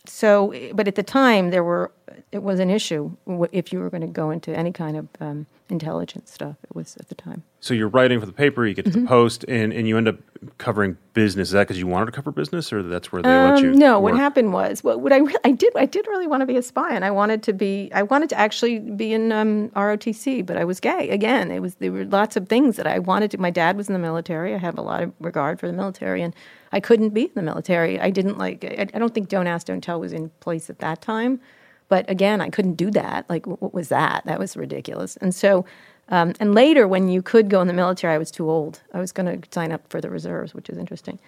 So, 0.06 0.52
but 0.74 0.86
at 0.86 0.96
the 0.96 1.02
time, 1.02 1.50
there 1.50 1.64
were 1.64 1.90
it 2.30 2.42
was 2.42 2.60
an 2.60 2.70
issue 2.70 3.16
if 3.52 3.72
you 3.72 3.78
were 3.80 3.90
going 3.90 4.00
to 4.02 4.06
go 4.06 4.30
into 4.30 4.54
any 4.56 4.70
kind 4.72 4.96
of 4.96 5.08
um, 5.20 5.46
intelligence 5.70 6.30
stuff. 6.32 6.56
It 6.62 6.74
was 6.76 6.96
at 6.98 7.08
the 7.08 7.14
time. 7.14 7.42
So 7.60 7.72
you're 7.74 7.88
writing 7.88 8.20
for 8.20 8.26
the 8.26 8.32
paper. 8.32 8.66
You 8.66 8.74
get 8.74 8.84
to 8.84 8.90
Mm-hmm. 8.90 9.02
the 9.02 9.08
Post, 9.08 9.44
and, 9.48 9.72
and 9.72 9.88
you 9.88 9.96
end 9.96 10.08
up 10.08 10.16
covering 10.58 10.98
business. 11.14 11.48
Is 11.48 11.52
that 11.52 11.60
because 11.66 11.78
you 11.78 11.86
wanted 11.86 12.06
to 12.06 12.12
cover 12.12 12.30
business, 12.30 12.72
or 12.72 12.82
that's 12.82 13.10
where 13.10 13.22
they 13.22 13.30
let 13.30 13.62
you? 13.62 13.70
Um, 13.70 13.78
no, 13.78 13.98
what 13.98 14.14
happened 14.16 14.52
was, 14.52 14.84
well, 14.84 15.00
what 15.00 15.12
I 15.12 15.18
re- 15.18 15.34
I 15.44 15.52
did 15.52 15.72
I 15.74 15.86
did 15.86 16.06
really 16.06 16.26
want 16.26 16.42
to 16.42 16.46
be 16.46 16.56
a 16.56 16.62
spy, 16.62 16.94
and 16.94 17.04
I 17.04 17.10
wanted 17.10 17.42
to 17.44 17.52
be 17.54 17.90
I 17.94 18.02
wanted 18.02 18.28
to 18.30 18.38
actually 18.38 18.80
be 18.80 19.12
in 19.14 19.32
um, 19.32 19.70
ROTC, 19.70 20.44
but 20.44 20.56
I 20.58 20.64
was 20.64 20.80
gay 20.80 21.08
again. 21.08 21.50
It 21.50 21.60
was 21.60 21.76
there 21.76 21.90
were 21.92 22.04
lots 22.04 22.36
of 22.36 22.48
things 22.48 22.76
that 22.76 22.86
I 22.86 22.98
wanted 22.98 23.30
to. 23.32 23.38
My 23.38 23.50
dad 23.50 23.76
was 23.76 23.88
in 23.88 23.94
the 23.94 23.98
military. 23.98 24.54
I 24.54 24.58
have 24.58 24.76
a 24.76 24.82
lot 24.82 25.02
of 25.02 25.12
regard 25.18 25.58
for 25.58 25.66
the 25.66 25.72
military, 25.72 26.20
and 26.22 26.34
I 26.74 26.80
couldn't 26.80 27.10
be 27.10 27.22
in 27.22 27.30
the 27.34 27.42
military. 27.42 27.98
I 28.00 28.10
didn't 28.10 28.36
like. 28.36 28.64
I, 28.64 28.86
I 28.92 28.98
don't 28.98 29.14
think 29.14 29.28
Don't 29.28 29.46
Ask, 29.46 29.68
Don't 29.68 29.80
Tell 29.80 30.00
was 30.00 30.12
in 30.12 30.28
place 30.40 30.68
at 30.68 30.80
that 30.80 31.00
time, 31.00 31.40
but 31.88 32.08
again, 32.10 32.40
I 32.40 32.50
couldn't 32.50 32.74
do 32.74 32.90
that. 32.90 33.24
Like, 33.30 33.46
what 33.46 33.72
was 33.72 33.88
that? 33.88 34.24
That 34.26 34.38
was 34.38 34.56
ridiculous. 34.56 35.16
And 35.16 35.34
so. 35.34 35.64
Um, 36.10 36.34
and 36.38 36.54
later, 36.54 36.86
when 36.86 37.08
you 37.08 37.22
could 37.22 37.48
go 37.48 37.62
in 37.62 37.66
the 37.66 37.72
military, 37.72 38.12
I 38.12 38.18
was 38.18 38.30
too 38.30 38.50
old. 38.50 38.82
I 38.92 38.98
was 38.98 39.10
going 39.10 39.40
to 39.40 39.48
sign 39.50 39.72
up 39.72 39.88
for 39.88 40.02
the 40.02 40.10
reserves, 40.10 40.52
which 40.52 40.68
is 40.68 40.76
interesting. 40.76 41.18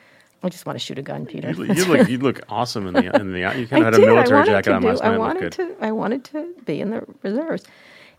I 0.43 0.49
just 0.51 0.67
want 0.67 0.79
to 0.79 0.85
shoot 0.85 0.99
a 0.99 1.03
gun, 1.03 1.25
Peter. 1.25 1.51
You, 1.53 1.65
you 1.73 1.85
look 1.87 2.09
you 2.09 2.19
look 2.19 2.41
awesome 2.49 2.87
in 2.87 2.93
the 2.93 3.17
in 3.17 3.33
the. 3.33 3.39
You 3.39 3.67
kind 3.67 3.71
of 3.71 3.71
had 3.71 3.95
a 3.95 3.97
did. 3.97 4.09
I 4.09 4.13
military 4.13 4.45
jacket 4.45 4.73
on 4.73 4.83
last 4.83 5.03
night. 5.03 5.15
I 5.15 5.19
wanted 5.19 5.53
to. 5.53 5.77
I 5.81 5.93
wanted 5.93 6.25
to 6.25 6.55
be 6.67 6.81
in 6.81 6.91
the 6.91 7.05
reserves, 7.23 7.65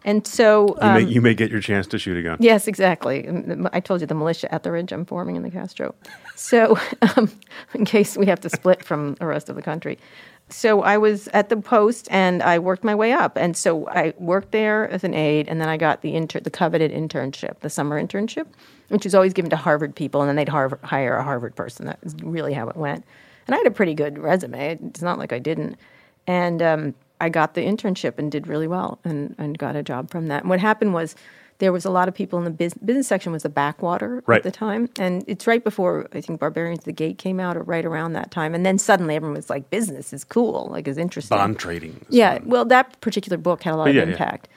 and 0.06 0.26
so 0.26 0.68
You, 0.82 0.88
may, 0.94 1.04
um, 1.04 1.08
you 1.08 1.22
may 1.22 1.34
get 1.34 1.52
your 1.52 1.60
chance 1.60 1.88
to 1.88 2.00
shoot 2.00 2.18
a 2.18 2.22
gun. 2.22 2.38
yes, 2.40 2.68
exactly. 2.68 3.28
Um, 3.28 3.68
I 3.74 3.80
told 3.80 4.02
you 4.02 4.08
the 4.08 4.16
militia 4.16 4.54
at 4.54 4.64
the 4.64 4.72
ridge 4.72 4.92
I'm 4.92 5.06
forming 5.06 5.36
in 5.36 5.44
the 5.44 5.52
Castro. 5.52 5.96
So, 6.36 6.78
um, 7.18 7.32
in 7.74 7.86
case 7.86 8.16
we 8.18 8.26
have 8.28 8.40
to 8.42 8.50
split 8.50 8.84
from 8.86 9.16
the 9.16 9.26
rest 9.26 9.50
of 9.50 9.56
the 9.56 9.62
country. 9.62 9.98
So 10.50 10.82
I 10.82 10.98
was 10.98 11.28
at 11.30 11.50
the 11.50 11.58
post 11.58 12.08
and 12.10 12.42
I 12.42 12.58
worked 12.60 12.86
my 12.86 12.96
way 12.96 13.12
up. 13.12 13.36
And 13.36 13.58
so 13.58 13.86
I 13.90 14.14
worked 14.18 14.54
there 14.54 14.90
as 14.90 15.04
an 15.04 15.14
aide, 15.14 15.50
and 15.50 15.60
then 15.60 15.68
I 15.68 15.76
got 15.76 16.02
the 16.04 16.16
inter- 16.16 16.40
the 16.40 16.50
coveted 16.50 16.90
internship, 16.92 17.60
the 17.60 17.70
summer 17.70 18.02
internship, 18.02 18.48
which 18.88 19.04
was 19.04 19.14
always 19.14 19.34
given 19.34 19.50
to 19.50 19.58
Harvard 19.58 19.94
people, 19.94 20.22
and 20.22 20.30
then 20.30 20.38
they'd 20.38 20.48
Harvard, 20.48 20.80
hire 20.84 21.18
a 21.18 21.24
Harvard 21.24 21.56
person. 21.58 21.88
That's 21.88 22.16
really 22.24 22.54
how 22.54 22.70
it 22.70 22.78
went. 22.78 23.04
And 23.46 23.56
I 23.56 23.58
had 23.58 23.68
a 23.68 23.72
pretty 23.72 23.94
good 23.94 24.18
resume. 24.18 24.80
It's 24.88 25.02
not 25.02 25.20
like 25.20 25.34
I 25.34 25.40
didn't. 25.40 25.76
And 26.28 26.62
um, 26.62 26.96
I 27.20 27.30
got 27.30 27.54
the 27.56 27.62
internship 27.62 28.18
and 28.18 28.32
did 28.32 28.48
really 28.48 28.68
well, 28.68 29.00
and, 29.04 29.34
and 29.38 29.58
got 29.58 29.76
a 29.76 29.84
job 29.84 30.10
from 30.12 30.28
that. 30.28 30.44
And 30.44 30.50
what 30.50 30.60
happened 30.60 30.94
was 30.94 31.16
there 31.60 31.72
was 31.72 31.86
a 31.86 31.90
lot 31.90 32.08
of 32.08 32.14
people 32.14 32.38
in 32.38 32.46
the 32.46 32.52
business, 32.52 32.84
business 32.86 33.08
section 33.08 33.32
was 33.32 33.42
the 33.44 33.50
backwater 33.50 34.22
Right. 34.28 34.38
at 34.38 34.44
the 34.44 34.52
time, 34.52 34.90
and 35.00 35.24
it's 35.28 35.48
right 35.48 35.64
before 35.64 36.08
I 36.14 36.22
think 36.22 36.40
Barbarians 36.40 36.80
of 36.82 36.86
the 36.86 36.92
Gate 36.92 37.18
came 37.18 37.40
out, 37.40 37.58
or 37.58 37.64
right 37.64 37.84
around 37.86 38.14
that 38.14 38.30
time. 38.30 38.54
And 38.54 38.64
then 38.66 38.78
suddenly 38.78 39.16
everyone 39.16 39.36
was 39.36 39.50
like, 39.50 39.70
"Business 39.72 40.14
is 40.14 40.24
cool, 40.24 40.68
like 40.72 40.88
is 40.88 40.98
interesting." 41.00 41.36
Bond 41.36 41.58
trading. 41.58 42.06
Yeah, 42.10 42.38
fun. 42.38 42.50
well, 42.50 42.66
that 42.66 43.02
particular 43.02 43.38
book 43.38 43.64
had 43.64 43.74
a 43.74 43.78
lot 43.78 43.86
But 43.86 43.90
of 43.92 43.96
yeah, 43.96 44.04
yeah. 44.04 44.12
impact. 44.12 44.48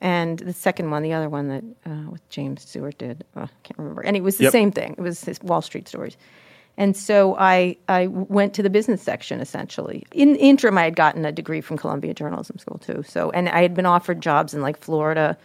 And 0.00 0.38
the 0.38 0.52
second 0.52 0.90
one, 0.90 1.02
the 1.02 1.12
other 1.12 1.28
one 1.28 1.48
that 1.48 1.64
uh, 1.90 2.10
with 2.10 2.26
James 2.30 2.62
Stewart 2.62 2.96
did, 2.98 3.24
oh, 3.36 3.42
I 3.42 3.48
can't 3.62 3.78
remember. 3.78 4.02
And 4.02 4.16
it 4.16 4.22
was 4.22 4.36
the 4.38 4.44
Yep. 4.44 4.52
same 4.52 4.70
thing. 4.70 4.94
It 4.96 5.00
was 5.02 5.24
his 5.24 5.42
Wall 5.42 5.60
Street 5.62 5.88
stories. 5.88 6.16
And 6.78 6.96
so 6.96 7.36
I, 7.38 7.76
I 7.88 8.06
went 8.08 8.52
to 8.54 8.62
the 8.62 8.70
business 8.70 9.02
section 9.02 9.40
essentially. 9.40 10.06
In 10.12 10.34
the 10.34 10.40
interim, 10.40 10.76
I 10.76 10.84
had 10.84 10.96
gotten 10.96 11.24
a 11.24 11.32
degree 11.32 11.60
from 11.60 11.78
Columbia 11.78 12.12
Journalism 12.12 12.58
School 12.58 12.78
too. 12.78 13.02
So, 13.06 13.30
and 13.30 13.48
I 13.48 13.62
had 13.62 13.74
been 13.74 13.86
offered 13.86 14.20
jobs 14.20 14.52
in 14.52 14.60
like 14.60 14.76
Florida 14.76 15.38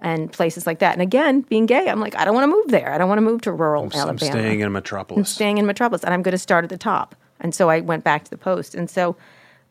and 0.00 0.32
places 0.32 0.66
like 0.66 0.78
that. 0.80 0.92
And 0.92 1.02
again, 1.02 1.40
being 1.42 1.66
gay, 1.66 1.88
I'm 1.88 2.00
like, 2.00 2.16
I 2.16 2.24
don't 2.24 2.34
want 2.34 2.44
to 2.44 2.54
move 2.54 2.68
there. 2.68 2.92
I 2.92 2.98
don't 2.98 3.08
want 3.08 3.18
to 3.18 3.22
move 3.22 3.42
to 3.42 3.52
rural 3.52 3.84
I'm 3.84 3.92
Alabama 3.92 4.32
staying 4.32 4.60
in 4.60 4.66
a 4.66 4.70
Metropolis. 4.70 5.30
staying 5.30 5.58
in 5.58 5.64
a 5.64 5.66
Metropolis, 5.66 6.04
and 6.04 6.12
I'm 6.12 6.22
going 6.22 6.32
to 6.32 6.38
start 6.38 6.64
at 6.64 6.70
the 6.70 6.78
top. 6.78 7.14
And 7.40 7.54
so 7.54 7.68
I 7.68 7.80
went 7.80 8.04
back 8.04 8.24
to 8.24 8.30
the 8.30 8.38
Post, 8.38 8.74
and 8.74 8.88
so 8.88 9.16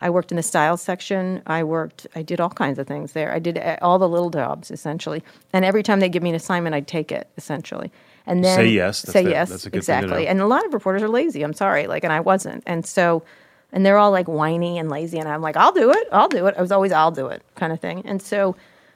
I 0.01 0.09
worked 0.09 0.31
in 0.31 0.37
the 0.37 0.43
style 0.43 0.77
section. 0.77 1.41
I 1.47 1.63
worked, 1.63 2.07
I 2.15 2.21
did 2.21 2.41
all 2.41 2.49
kinds 2.49 2.79
of 2.79 2.87
things 2.87 3.13
there. 3.13 3.31
I 3.31 3.39
did 3.39 3.57
uh, 3.57 3.77
all 3.81 3.99
the 3.99 4.09
little 4.09 4.29
jobs 4.29 4.71
essentially, 4.71 5.23
and 5.53 5.63
every 5.63 5.83
time 5.83 5.99
they 5.99 6.09
give 6.09 6.23
me 6.23 6.29
an 6.29 6.35
assignment, 6.35 6.75
I'd 6.75 6.87
take 6.87 7.11
it 7.11 7.29
essentially. 7.37 7.91
And 8.27 8.43
then 8.43 8.55
Say 8.57 8.67
yes, 8.69 9.01
that's 9.01 9.13
say 9.13 9.23
the- 9.23 9.29
yes, 9.29 9.49
that's 9.49 9.65
a 9.65 9.69
good 9.69 9.83
thing 9.83 9.99
to 9.99 10.05
exactly. 10.05 10.27
And 10.27 10.41
a 10.41 10.47
lot 10.47 10.65
of 10.65 10.73
reporters 10.73 11.03
are 11.03 11.09
lazy. 11.09 11.43
I'm 11.43 11.53
sorry, 11.53 11.87
like, 11.87 12.03
and 12.03 12.11
I 12.13 12.19
wasn't, 12.19 12.63
and 12.65 12.85
so. 12.85 13.23
And 13.71 13.85
they're 13.85 13.97
all 13.97 14.11
like 14.11 14.27
whiny 14.27 14.77
and 14.77 14.89
lazy, 14.89 15.17
and 15.19 15.27
I'm 15.27 15.41
like, 15.41 15.57
I'll 15.57 15.73
do 15.73 15.91
it, 15.91 16.07
I'll 16.11 16.29
do 16.29 16.45
it. 16.47 16.55
I 16.57 16.61
was 16.61 16.71
always, 16.71 16.93
I'll 16.93 17.11
do 17.11 17.27
it, 17.27 17.41
kind 17.55 17.73
of 17.73 17.79
thing. 17.81 18.03
And 18.05 18.21
so, 18.21 18.55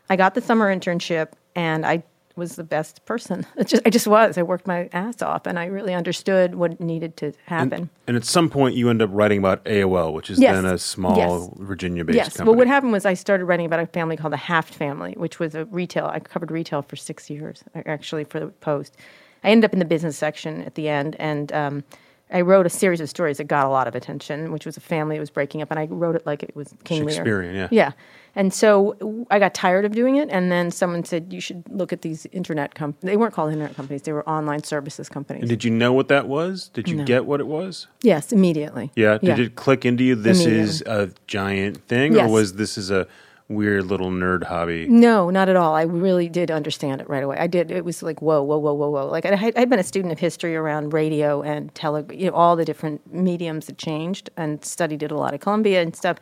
I 0.10 0.16
got 0.16 0.36
the 0.36 0.42
summer 0.42 0.74
internship, 0.74 1.30
and 1.54 1.86
I 1.86 2.04
was 2.40 2.56
the 2.56 2.64
best 2.64 3.06
person. 3.06 3.46
Just, 3.66 3.84
I 3.86 3.90
just 3.92 4.08
was. 4.08 4.38
I 4.38 4.42
worked 4.42 4.66
my 4.66 4.90
ass 4.94 5.22
off, 5.22 5.46
and 5.46 5.60
I 5.60 5.66
really 5.66 5.94
understood 5.94 6.56
what 6.56 6.80
needed 6.80 7.16
to 7.18 7.34
happen. 7.46 7.90
And 8.08 8.18
at 8.18 8.24
some 8.26 8.50
point, 8.50 8.76
you 8.76 8.90
end 8.90 9.02
up 9.02 9.10
writing 9.14 9.38
about 9.38 9.64
AOL, 9.66 10.14
which 10.14 10.30
is 10.32 10.40
Yes. 10.40 10.56
then 10.56 10.66
a 10.66 10.78
small 10.78 11.18
Yes. 11.18 11.50
Virginia-based 11.60 12.16
yes. 12.16 12.38
company. 12.38 12.50
Well, 12.50 12.58
what 12.58 12.68
happened 12.68 12.94
was 12.94 13.06
I 13.06 13.14
started 13.14 13.46
writing 13.46 13.66
about 13.68 13.82
a 13.82 13.86
family 13.86 14.18
called 14.18 14.34
the 14.34 14.38
Haft 14.38 14.74
family, 14.74 15.14
which 15.18 15.38
was 15.40 15.54
a 15.54 15.66
retail. 15.66 16.06
I 16.08 16.20
covered 16.20 16.50
retail 16.50 16.82
for 16.82 16.96
six 16.96 17.30
years, 17.30 17.64
actually, 17.86 18.24
for 18.24 18.40
the 18.40 18.48
Post. 18.48 18.96
I 19.44 19.50
ended 19.50 19.70
up 19.70 19.74
in 19.74 19.80
the 19.80 19.86
business 19.86 20.18
section 20.18 20.64
at 20.64 20.76
the 20.76 20.90
end, 20.90 21.16
and 21.20 21.52
um, 21.54 21.84
I 22.32 22.42
wrote 22.42 22.66
a 22.66 22.70
series 22.70 23.02
of 23.02 23.10
stories 23.10 23.38
that 23.38 23.46
got 23.46 23.66
a 23.66 23.70
lot 23.70 23.88
of 23.88 23.96
attention, 23.96 24.52
which 24.52 24.66
was 24.66 24.78
a 24.78 24.82
family 24.82 25.16
that 25.16 25.22
was 25.22 25.30
breaking 25.30 25.62
up, 25.62 25.72
and 25.72 25.80
I 25.80 25.86
wrote 25.86 26.16
it 26.16 26.26
like 26.26 26.44
it 26.44 26.56
was 26.56 26.74
King 26.84 27.06
Lear. 27.06 27.16
Shakespearean, 27.16 27.56
yeah. 27.56 27.68
Yeah. 27.72 27.92
And 28.36 28.54
so 28.54 29.26
I 29.32 29.40
got 29.40 29.54
tired 29.54 29.86
of 29.86 29.94
doing 29.94 30.16
it, 30.18 30.30
and 30.32 30.52
then 30.52 30.72
someone 30.72 31.04
said 31.04 31.34
you 31.34 31.42
should 31.42 31.64
look 31.70 31.92
at 31.92 32.02
these 32.04 32.26
internet 32.32 32.76
companies. 32.76 33.12
They 33.12 33.18
weren't 33.18 33.34
called 33.34 33.52
internet 33.52 33.76
companies; 33.76 34.04
they 34.04 34.12
were 34.14 34.28
online 34.30 34.64
services 34.64 35.10
companies. 35.10 35.42
And 35.42 35.50
did 35.50 35.64
you 35.64 35.72
know 35.72 35.94
what 35.94 36.08
that 36.10 36.28
was? 36.28 36.70
Did 36.70 36.88
you 36.90 37.04
get 37.04 37.26
what 37.26 37.40
it 37.40 37.48
was? 37.48 37.88
yes, 38.04 38.32
immediately. 38.32 38.92
Yeah. 38.96 39.18
Did 39.18 39.40
it 39.40 39.56
click 39.56 39.86
into 39.86 40.04
you? 40.04 40.16
This 40.16 40.46
is 40.46 40.82
a 40.84 41.12
giant 41.28 41.88
thing, 41.88 42.14
Yes. 42.14 42.30
or 42.30 42.32
was 42.34 42.54
this 42.54 42.78
is 42.78 42.92
a 42.92 43.08
weird 43.48 43.86
little 43.86 44.12
nerd 44.12 44.44
hobby? 44.44 44.86
No, 44.88 45.32
not 45.32 45.50
at 45.50 45.56
all. 45.56 45.74
I 45.74 45.82
really 45.82 46.30
did 46.30 46.52
understand 46.52 47.02
it 47.02 47.10
right 47.10 47.24
away. 47.24 47.38
I 47.38 47.48
did. 47.48 47.72
It 47.72 47.84
was 47.84 48.04
like 48.04 48.22
whoa, 48.22 48.44
whoa, 48.44 48.58
whoa, 48.60 48.74
whoa, 48.74 48.90
whoa. 48.90 49.08
Like 49.08 49.26
I 49.26 49.36
had, 49.36 49.58
I'd 49.58 49.70
been 49.70 49.80
a 49.80 49.84
student 49.84 50.12
of 50.12 50.20
history 50.20 50.56
around 50.56 50.94
radio 50.94 51.42
and 51.42 51.74
tele, 51.74 52.06
you 52.14 52.28
know, 52.28 52.36
all 52.36 52.56
the 52.56 52.66
different 52.66 53.12
mediums 53.12 53.66
that 53.66 53.78
changed, 53.80 54.30
and 54.38 54.64
studied 54.64 55.02
it 55.04 55.12
a 55.12 55.16
lot 55.18 55.34
at 55.34 55.42
Columbia 55.42 55.82
and 55.82 55.96
stuff. 55.96 56.18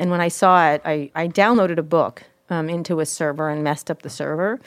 And 0.00 0.10
when 0.10 0.22
I 0.22 0.28
saw 0.28 0.70
it, 0.70 0.80
I, 0.82 1.10
I 1.14 1.28
downloaded 1.28 1.76
a 1.76 1.82
book 1.82 2.22
um, 2.48 2.70
into 2.70 3.00
a 3.00 3.06
server 3.06 3.50
and 3.50 3.62
messed 3.62 3.90
up 3.90 4.00
the 4.00 4.08
server. 4.08 4.58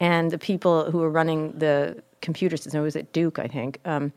And 0.00 0.30
the 0.30 0.38
people 0.38 0.90
who 0.90 0.98
were 0.98 1.10
running 1.10 1.52
the 1.58 2.02
computer 2.22 2.56
system, 2.56 2.80
it 2.80 2.84
was 2.84 2.96
at 2.96 3.12
Duke, 3.12 3.38
I 3.38 3.46
think, 3.46 3.78
um, 3.84 4.10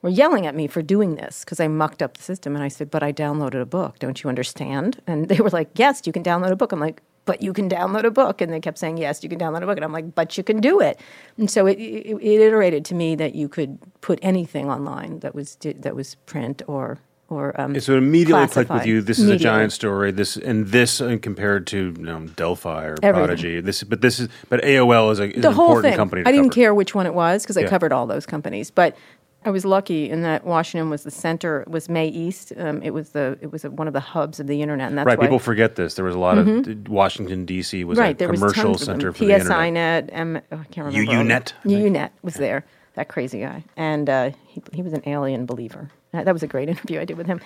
were 0.00 0.08
yelling 0.08 0.46
at 0.46 0.54
me 0.54 0.68
for 0.68 0.80
doing 0.80 1.16
this 1.16 1.44
because 1.44 1.60
I 1.60 1.68
mucked 1.68 2.00
up 2.00 2.16
the 2.16 2.22
system. 2.22 2.54
And 2.54 2.64
I 2.64 2.68
said, 2.68 2.90
But 2.90 3.02
I 3.02 3.12
downloaded 3.12 3.60
a 3.60 3.66
book. 3.66 3.98
Don't 3.98 4.22
you 4.22 4.30
understand? 4.30 5.02
And 5.06 5.28
they 5.28 5.36
were 5.36 5.50
like, 5.50 5.68
Yes, 5.74 6.00
you 6.06 6.14
can 6.14 6.22
download 6.22 6.50
a 6.50 6.56
book. 6.56 6.72
I'm 6.72 6.80
like, 6.80 7.02
but 7.26 7.42
you 7.42 7.52
can 7.52 7.68
download 7.68 8.04
a 8.04 8.10
book. 8.10 8.40
And 8.40 8.50
they 8.50 8.60
kept 8.60 8.78
saying, 8.78 8.98
yes, 8.98 9.22
you 9.22 9.28
can 9.28 9.38
download 9.38 9.64
a 9.64 9.66
book. 9.66 9.76
And 9.76 9.84
I'm 9.84 9.92
like, 9.92 10.14
but 10.14 10.38
you 10.38 10.44
can 10.44 10.60
do 10.60 10.80
it. 10.80 10.98
And 11.36 11.50
so 11.50 11.66
it, 11.66 11.76
it, 11.78 12.16
it 12.22 12.40
iterated 12.40 12.84
to 12.84 12.94
me 12.94 13.16
that 13.16 13.34
you 13.34 13.48
could 13.48 13.78
put 14.00 14.20
anything 14.22 14.70
online 14.70 15.18
that 15.20 15.34
was 15.34 15.56
that 15.56 15.96
was 15.96 16.14
print 16.26 16.62
or 16.68 17.00
or 17.28 17.60
um, 17.60 17.78
so 17.80 17.92
it 17.94 17.98
immediately 17.98 18.46
clicked 18.46 18.70
with 18.70 18.86
you. 18.86 19.02
This 19.02 19.18
is 19.18 19.28
a 19.28 19.36
giant 19.36 19.72
story. 19.72 20.10
This 20.12 20.36
and 20.36 20.66
this 20.68 21.00
and 21.00 21.20
compared 21.20 21.66
to 21.68 21.94
you 21.96 22.02
know, 22.04 22.20
Delphi 22.28 22.84
or 22.86 22.96
Everything. 23.02 23.12
Prodigy. 23.14 23.60
This, 23.60 23.82
but 23.82 24.00
this 24.00 24.20
is 24.20 24.28
but 24.48 24.62
AOL 24.62 25.10
is, 25.12 25.18
a, 25.20 25.34
is 25.34 25.42
the 25.42 25.48
an 25.48 25.54
whole 25.54 25.66
important 25.70 25.92
thing. 25.92 25.96
company. 25.96 26.22
To 26.22 26.28
I 26.28 26.32
didn't 26.32 26.50
cover. 26.50 26.54
care 26.54 26.74
which 26.74 26.94
one 26.94 27.06
it 27.06 27.14
was 27.14 27.42
because 27.42 27.56
I 27.56 27.62
Yeah. 27.62 27.68
covered 27.68 27.92
all 27.92 28.06
those 28.06 28.26
companies, 28.26 28.70
but. 28.70 28.96
I 29.44 29.50
was 29.50 29.64
lucky 29.64 30.10
in 30.10 30.22
that 30.22 30.44
Washington 30.44 30.90
was 30.90 31.04
the 31.04 31.10
center. 31.12 31.60
It 31.60 31.68
was 31.68 31.88
MAE-East. 31.88 32.52
Um, 32.56 32.82
it 32.82 32.90
was 32.90 33.10
the 33.10 33.38
it 33.40 33.52
was 33.52 33.62
one 33.62 33.86
of 33.86 33.92
the 33.92 34.00
hubs 34.00 34.40
of 34.40 34.48
the 34.48 34.60
internet, 34.60 34.88
and 34.88 34.98
that's 34.98 35.06
Right, 35.06 35.16
why 35.16 35.24
people 35.26 35.38
forget 35.38 35.76
this. 35.76 35.94
There 35.94 36.04
was 36.04 36.16
a 36.16 36.18
lot 36.18 36.36
of 36.36 36.88
Washington 36.88 37.44
D.C. 37.44 37.84
was 37.84 37.96
right 37.96 38.20
a 38.20 38.26
was 38.26 38.40
commercial 38.40 38.72
them. 38.72 38.78
center 38.78 39.12
for 39.12 39.24
the 39.24 39.34
internet. 39.34 40.06
PSINet, 40.06 40.08
M, 40.10 40.40
oh, 40.50 40.56
I 40.56 40.64
can't 40.64 40.86
remember. 40.92 41.12
all 41.12 41.20
of 41.20 41.28
them. 41.28 41.28
UUNet. 41.28 41.52
UUNet 41.64 42.10
was 42.22 42.34
there. 42.34 42.64
That 42.96 43.08
crazy 43.08 43.40
guy, 43.40 43.62
and 43.76 44.08
uh, 44.08 44.30
he 44.46 44.62
he 44.72 44.82
was 44.82 44.92
an 44.94 45.02
alien 45.06 45.46
believer. 45.46 45.90
That 46.12 46.32
was 46.32 46.42
a 46.42 46.46
great 46.46 46.68
interview 46.74 46.98
I 46.98 47.04
did 47.04 47.18
with 47.18 47.26
him. 47.26 47.40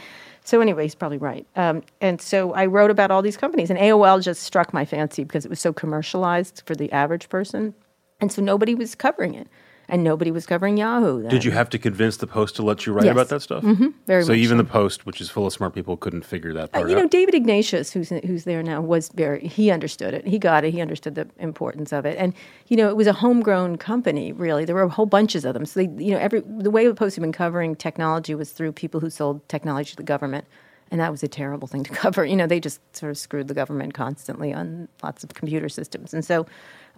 So 0.45 0.61
anyway, 0.61 0.85
he's 0.85 0.95
probably 0.95 1.19
right. 1.19 1.47
Um, 1.57 1.83
and 2.01 2.21
so 2.21 2.53
I 2.55 2.67
wrote 2.67 2.91
about 2.91 3.11
all 3.11 3.21
these 3.21 3.37
companies, 3.37 3.69
and 3.69 3.79
AOL 3.79 4.23
just 4.23 4.45
struck 4.45 4.73
my 4.73 4.85
fancy 4.85 5.25
because 5.25 5.45
it 5.45 5.49
was 5.49 5.61
so 5.61 5.73
commercialized 5.73 6.63
for 6.67 6.75
the 6.75 6.91
average 6.93 7.29
person, 7.29 7.75
and 8.21 8.33
so 8.33 8.41
nobody 8.41 8.75
was 8.75 8.95
covering 8.95 9.35
it, 9.35 9.49
and 9.91 10.03
nobody 10.05 10.31
was 10.31 10.47
covering 10.47 10.77
Yahoo. 10.77 11.29
Did 11.29 11.45
you 11.45 11.51
have 11.51 11.69
to 11.71 11.79
convince 11.79 12.17
the 12.19 12.27
Post 12.27 12.57
to 12.57 12.63
let 12.63 12.87
you 12.87 12.93
write 12.93 13.05
Yes. 13.05 13.13
about 13.13 13.29
that 13.29 13.41
stuff? 13.43 13.63
Mm-hmm, 13.65 13.89
very 14.07 14.21
well. 14.21 14.27
so 14.29 14.33
even 14.33 14.57
so. 14.59 14.63
the 14.63 14.69
Post, 14.71 15.05
which 15.07 15.21
is 15.21 15.29
full 15.29 15.47
of 15.47 15.53
smart 15.53 15.75
people, 15.75 15.97
couldn't 15.97 16.25
figure 16.25 16.53
that 16.55 16.65
Uh, 16.65 16.79
part 16.79 16.91
you 16.91 16.97
know, 16.97 17.03
out. 17.05 17.11
David 17.11 17.35
Ignatius, 17.35 17.93
who's 17.93 18.09
who's 18.11 18.45
there 18.45 18.63
now, 18.63 18.81
was 18.81 19.09
very. 19.11 19.47
He 19.47 19.71
understood 19.71 20.15
it. 20.15 20.27
He 20.27 20.39
got 20.39 20.65
it. 20.65 20.73
He 20.73 20.81
understood 20.81 21.15
the 21.17 21.29
importance 21.39 21.93
of 21.93 22.07
it. 22.07 22.17
And 22.19 22.33
you 22.69 22.77
know, 22.77 22.89
it 22.89 22.97
was 22.97 23.07
a 23.07 23.13
homegrown 23.13 23.77
company. 23.79 24.33
Really, 24.33 24.65
there 24.65 24.75
were 24.75 24.83
a 24.83 24.89
whole 24.89 25.07
bunches 25.07 25.45
of 25.45 25.55
them. 25.55 25.67
So 25.67 25.81
they, 25.81 26.05
you 26.05 26.13
know, 26.13 26.19
every 26.19 26.41
the 26.47 26.71
way 26.71 26.87
the 26.87 26.95
Post 26.95 27.17
had 27.17 27.23
been 27.23 27.33
covering 27.33 27.75
technology 27.77 28.35
was 28.35 28.53
through 28.53 28.73
people 28.73 29.01
who 29.01 29.11
sold 29.11 29.47
technology 29.49 29.91
to 29.91 29.97
the 29.97 30.03
government, 30.03 30.45
and 30.91 31.01
that 31.01 31.11
was 31.11 31.23
a 31.23 31.29
terrible 31.29 31.67
thing 31.69 31.83
to 31.85 31.91
cover. 32.05 32.25
You 32.25 32.37
know, 32.37 32.47
they 32.47 32.61
just 32.61 32.81
sort 32.97 33.11
of 33.11 33.19
screwed 33.19 33.49
the 33.49 33.55
government 33.55 33.95
constantly 33.95 34.53
on 34.55 34.89
lots 35.03 35.25
of 35.25 35.35
computer 35.35 35.69
systems, 35.69 36.15
and 36.15 36.25
so. 36.25 36.47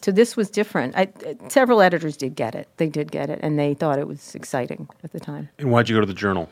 So 0.03 0.11
this 0.11 0.37
was 0.37 0.51
different. 0.51 0.97
I, 0.97 1.09
several 1.49 1.81
editors 1.81 2.17
did 2.17 2.35
get 2.35 2.55
it. 2.55 2.69
They 2.77 2.88
did 2.88 3.12
get 3.12 3.31
it, 3.31 3.38
and 3.43 3.59
they 3.59 3.75
thought 3.75 3.99
it 3.99 4.09
was 4.09 4.35
exciting 4.35 4.88
at 5.05 5.12
the 5.12 5.21
time. 5.21 5.49
and 5.59 5.71
why'd 5.71 5.88
you 5.88 5.97
go 5.97 6.01
to 6.01 6.07
the 6.07 6.12
Journal? 6.15 6.49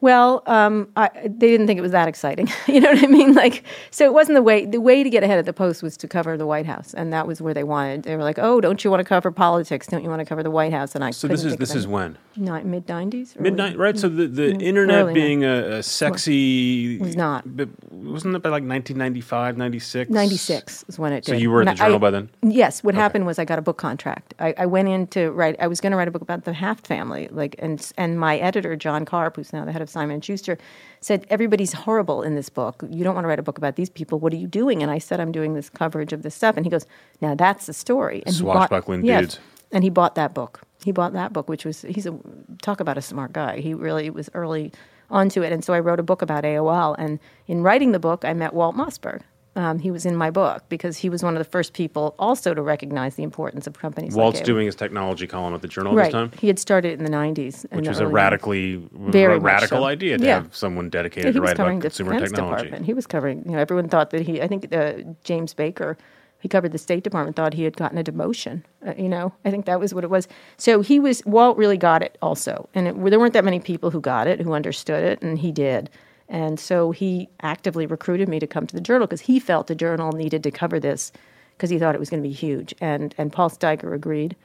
Well, 0.00 0.44
um, 0.46 0.88
I, 0.96 1.10
they 1.24 1.48
didn't 1.48 1.66
think 1.66 1.76
it 1.78 1.82
was 1.82 1.90
that 1.90 2.06
exciting. 2.06 2.48
you 2.68 2.80
know 2.80 2.92
what 2.92 3.02
I 3.02 3.08
mean? 3.08 3.34
Like, 3.34 3.64
so 3.90 4.04
it 4.04 4.12
wasn't 4.12 4.36
the 4.36 4.42
way. 4.42 4.64
The 4.64 4.80
way 4.80 5.02
to 5.02 5.10
get 5.10 5.24
ahead 5.24 5.38
of 5.40 5.44
the 5.46 5.52
Post 5.52 5.82
was 5.82 5.96
to 5.96 6.06
cover 6.06 6.36
the 6.36 6.46
White 6.46 6.66
House, 6.66 6.94
and 6.94 7.12
that 7.12 7.26
was 7.26 7.42
where 7.42 7.52
they 7.52 7.64
wanted. 7.64 8.04
They 8.04 8.14
were 8.16 8.22
like, 8.22 8.38
"Oh, 8.38 8.60
don't 8.60 8.84
you 8.84 8.90
want 8.90 9.00
to 9.00 9.04
cover 9.04 9.32
politics? 9.32 9.88
Don't 9.88 10.04
you 10.04 10.08
want 10.08 10.20
to 10.20 10.24
cover 10.24 10.44
the 10.44 10.52
White 10.52 10.72
House?" 10.72 10.94
And 10.94 11.02
I 11.04 11.10
So 11.10 11.26
this 11.26 11.42
is 11.42 11.56
this 11.56 11.74
is 11.74 11.86
when 11.88 12.16
Ni- 12.36 12.62
mid 12.62 12.88
nineties, 12.88 13.34
midnight, 13.40 13.76
right? 13.76 13.98
So 13.98 14.08
the, 14.08 14.28
the 14.28 14.52
internet 14.52 15.12
being 15.14 15.42
a, 15.44 15.78
a 15.78 15.82
sexy 15.82 16.98
was 16.98 17.16
not. 17.16 17.44
wasn't 17.90 18.36
it 18.36 18.42
by 18.42 18.50
like 18.50 18.62
1995, 18.62 19.56
96? 19.56 20.10
Ninety 20.10 20.36
six 20.36 20.84
is 20.88 20.98
when 20.98 21.12
it 21.12 21.24
So 21.26 21.32
did. 21.32 21.42
you 21.42 21.50
were 21.50 21.62
at 21.62 21.64
the 21.64 21.70
I- 21.72 21.86
Journal 21.86 21.98
by 21.98 22.10
then? 22.10 22.30
Yes. 22.42 22.84
What 22.84 22.94
happened 22.94 23.26
was 23.26 23.38
I 23.38 23.44
got 23.44 23.58
a 23.58 23.62
book 23.62 23.78
contract. 23.78 24.34
I, 24.38 24.54
I 24.58 24.66
went 24.66 24.88
in 24.88 25.06
to 25.08 25.30
write. 25.32 25.56
I 25.58 25.66
was 25.66 25.80
going 25.80 25.90
to 25.90 25.96
write 25.96 26.08
a 26.08 26.12
book 26.12 26.22
about 26.22 26.44
the 26.44 26.52
Haft 26.52 26.86
family, 26.86 27.28
like, 27.32 27.56
and 27.58 27.84
and 27.98 28.18
my 28.20 28.38
editor 28.38 28.76
John 28.76 29.04
Karp, 29.04 29.36
who's 29.36 29.52
now 29.52 29.64
the 29.64 29.72
head 29.72 29.82
of 29.82 29.87
Simon 29.88 30.20
Schuster, 30.20 30.58
said 31.00 31.26
everybody's 31.30 31.72
horrible 31.72 32.22
in 32.22 32.34
this 32.34 32.48
book. 32.48 32.82
You 32.90 33.04
don't 33.04 33.14
want 33.14 33.24
to 33.24 33.28
write 33.28 33.38
a 33.38 33.42
book 33.42 33.58
about 33.58 33.76
these 33.76 33.90
people. 33.90 34.18
What 34.18 34.32
are 34.32 34.36
you 34.36 34.46
doing? 34.46 34.82
And 34.82 34.90
I 34.90 34.98
said 34.98 35.20
I'm 35.20 35.32
doing 35.32 35.54
this 35.54 35.68
coverage 35.70 36.12
of 36.12 36.22
this 36.22 36.34
stuff. 36.34 36.56
And 36.56 36.66
he 36.66 36.70
goes, 36.70 36.86
Now 37.20 37.34
that's 37.34 37.66
the 37.66 37.72
story. 37.72 38.22
And 38.26 38.34
he 38.34 38.42
bought- 38.42 38.68
Swashbuckling 38.68 39.04
yes. 39.04 39.38
And 39.70 39.84
he 39.84 39.90
bought 39.90 40.14
that 40.14 40.32
book. 40.34 40.62
He 40.84 40.92
bought 40.92 41.12
that 41.12 41.32
book, 41.32 41.48
which 41.48 41.64
was 41.64 41.82
he's 41.82 42.06
a 42.06 42.16
talk 42.62 42.80
about 42.80 42.96
a 42.96 43.02
smart 43.02 43.32
guy. 43.32 43.60
He 43.60 43.74
really 43.74 44.08
was 44.10 44.30
early 44.32 44.72
onto 45.10 45.42
it, 45.42 45.52
and 45.52 45.64
so 45.64 45.72
I 45.74 45.80
wrote 45.80 45.98
a 46.00 46.02
book 46.02 46.22
about 46.22 46.44
AOL. 46.44 46.94
And 46.98 47.18
in 47.46 47.62
writing 47.62 47.92
the 47.92 47.98
book, 47.98 48.24
I 48.24 48.32
met 48.32 48.54
Walt 48.54 48.76
Mossberg. 48.76 49.22
Um, 49.56 49.80
he 49.80 49.90
was 49.90 50.06
in 50.06 50.14
my 50.14 50.30
book 50.30 50.62
because 50.68 50.98
he 50.98 51.08
was 51.08 51.22
one 51.24 51.34
of 51.34 51.38
the 51.40 51.50
first 51.50 51.72
people 51.72 52.14
also 52.18 52.54
to 52.54 52.62
recognize 52.62 53.16
the 53.16 53.24
importance 53.24 53.66
of 53.66 53.76
companies. 53.76 54.14
Walt's 54.14 54.38
like 54.38 54.44
doing 54.46 54.66
his 54.66 54.76
technology 54.76 55.26
column 55.26 55.52
at 55.52 55.62
the 55.62 55.68
Journal 55.68 55.94
right. 55.96 56.04
this 56.04 56.12
time, 56.12 56.30
He 56.38 56.46
had 56.46 56.60
started 56.60 56.92
it 56.92 56.98
in 56.98 57.04
the 57.04 57.10
'90s, 57.10 57.62
which 57.72 57.84
the 57.84 57.90
was 57.90 57.98
a 57.98 58.04
early 58.04 58.12
90s. 58.12 58.14
radically 58.14 58.88
Very 58.92 59.38
radical 59.38 59.78
so. 59.78 59.84
idea 59.84 60.16
to 60.18 60.24
Yeah. 60.24 60.34
have 60.42 60.54
someone 60.54 60.90
dedicated 60.90 61.30
he 61.30 61.32
to 61.32 61.40
write 61.40 61.54
about 61.58 61.74
the 61.74 61.80
consumer 61.80 62.12
Defense 62.12 62.30
technology. 62.30 62.62
Department. 62.64 62.86
He 62.86 62.94
was 62.94 63.06
covering. 63.06 63.42
You 63.46 63.52
know, 63.52 63.58
everyone 63.58 63.88
thought 63.88 64.10
that 64.10 64.22
he. 64.22 64.40
I 64.40 64.46
think 64.46 64.72
uh, 64.72 64.92
James 65.24 65.54
Baker, 65.54 65.96
he 66.38 66.48
covered 66.48 66.70
the 66.70 66.78
State 66.78 67.02
Department, 67.02 67.34
thought 67.34 67.54
he 67.54 67.64
had 67.64 67.76
gotten 67.76 67.98
a 67.98 68.04
demotion. 68.04 68.62
Uh, 68.86 68.92
you 68.96 69.08
know, 69.08 69.32
I 69.44 69.50
think 69.50 69.64
that 69.66 69.80
was 69.80 69.92
what 69.92 70.04
it 70.04 70.10
was. 70.10 70.28
So 70.56 70.82
he 70.82 71.00
was. 71.00 71.20
Walt 71.26 71.56
really 71.56 71.78
got 71.78 72.02
it 72.02 72.16
also, 72.22 72.68
and 72.74 72.86
it, 72.86 73.10
there 73.10 73.18
weren't 73.18 73.32
that 73.32 73.44
many 73.44 73.58
people 73.58 73.90
who 73.90 74.00
got 74.00 74.28
it, 74.28 74.40
who 74.40 74.52
understood 74.52 75.02
it, 75.02 75.20
and 75.20 75.38
he 75.40 75.50
did. 75.50 75.90
And 76.28 76.60
so 76.60 76.90
he 76.90 77.28
actively 77.40 77.86
recruited 77.86 78.28
me 78.28 78.38
to 78.38 78.46
come 78.46 78.66
to 78.66 78.74
the 78.74 78.80
Journal 78.80 79.06
because 79.06 79.22
he 79.22 79.40
felt 79.40 79.66
the 79.66 79.74
Journal 79.74 80.12
needed 80.12 80.42
to 80.42 80.50
cover 80.50 80.78
this 80.78 81.10
because 81.56 81.70
he 81.70 81.78
thought 81.78 81.94
it 81.94 82.00
was 82.00 82.10
going 82.10 82.22
to 82.22 82.28
be 82.28 82.34
huge. 82.34 82.74
And 82.80 83.14
and 83.18 83.32
Paul 83.32 83.50
Steiger 83.50 83.94
agreed 83.94 84.36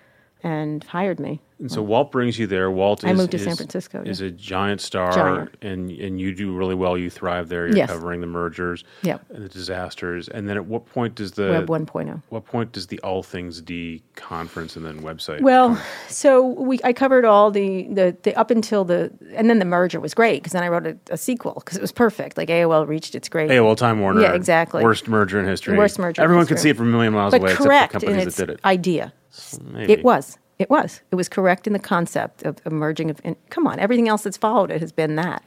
and 0.44 0.84
hired 0.84 1.20
me. 1.20 1.40
And 1.60 1.72
so 1.72 1.82
Walt 1.82 2.12
brings 2.12 2.38
you 2.38 2.46
there. 2.46 2.70
Walt 2.70 3.06
I 3.06 3.14
moved 3.14 3.32
to 3.32 3.38
is- 3.38 3.44
San 3.46 3.56
Francisco, 3.56 4.02
Is 4.06 4.20
yeah. 4.20 4.28
a 4.28 4.32
giant 4.32 4.82
star, 4.82 5.14
Giant. 5.14 5.56
and 5.62 5.90
and 5.92 6.20
you 6.20 6.36
do 6.36 6.52
really 6.54 6.76
well. 6.76 6.98
You 6.98 7.10
thrive 7.10 7.48
there. 7.48 7.68
You're 7.68 7.78
Yes. 7.78 7.90
covering 7.90 8.20
the 8.20 8.28
mergers, 8.28 8.84
Yep. 9.04 9.22
and 9.34 9.46
the 9.46 9.48
disasters. 9.48 10.28
And 10.28 10.50
then 10.50 10.58
at 10.58 10.66
what 10.66 10.86
point 10.88 11.16
does 11.16 11.32
the 11.34 11.52
Web 11.52 11.70
oh. 11.70 11.74
1.0. 11.74 12.22
What 12.30 12.46
point 12.46 12.74
does 12.74 12.88
the 12.88 13.00
All 13.00 13.24
Things 13.24 13.62
D 13.62 14.04
conference 14.16 14.76
and 14.76 14.86
then 14.86 15.00
website? 15.02 15.40
Well, 15.42 15.82
so 16.10 16.46
we 16.46 16.80
I 16.84 16.92
covered 16.92 17.24
all 17.24 17.50
the, 17.50 17.88
the, 17.90 18.18
the 18.24 18.36
up 18.36 18.52
until 18.52 18.84
the 18.84 19.12
and 19.34 19.50
then 19.50 19.60
the 19.60 19.66
merger 19.66 20.02
was 20.02 20.14
great 20.14 20.42
because 20.44 20.52
then 20.52 20.64
I 20.64 20.68
wrote 20.68 20.86
a, 20.88 20.98
a 21.12 21.18
sequel 21.18 21.54
because 21.64 21.78
it 21.78 21.82
was 21.82 21.94
perfect. 21.94 22.36
Like 22.36 22.50
AOL 22.50 22.86
reached 22.88 23.16
its 23.16 23.30
great 23.30 23.50
AOL 23.50 23.78
Time 23.78 24.02
Warner. 24.02 24.22
Yeah, 24.22 24.34
exactly. 24.34 24.84
Worst 24.84 25.08
merger 25.08 25.40
in 25.40 25.46
history. 25.46 25.78
Worst 25.78 25.98
merger 25.98 26.22
in 26.22 26.24
Everyone 26.26 26.46
could 26.46 26.60
see 26.60 26.72
it 26.72 26.76
from 26.76 26.90
a 26.90 26.92
million 26.92 27.14
miles 27.14 27.32
but 27.32 27.40
away, 27.42 27.54
correct 27.54 27.94
except 27.96 28.04
in 28.04 28.10
companies 28.10 28.28
its 28.28 28.38
that 28.38 28.48
did 28.48 28.54
it. 28.56 28.66
idea. 28.66 29.14
Maybe. 29.62 29.94
It 29.94 30.04
was. 30.04 30.38
It 30.60 30.70
was. 30.70 31.02
It 31.12 31.16
was 31.16 31.28
correct 31.28 31.68
in 31.68 31.74
the 31.74 31.80
concept 31.80 32.44
of, 32.44 32.58
of 32.66 32.72
merging 32.72 33.10
of. 33.10 33.20
And 33.24 33.36
come 33.50 33.68
on, 33.68 33.80
everything 33.80 34.08
else 34.08 34.24
that's 34.24 34.38
followed 34.38 34.72
it 34.72 34.82
has 34.82 34.92
been 34.92 35.16
that. 35.16 35.44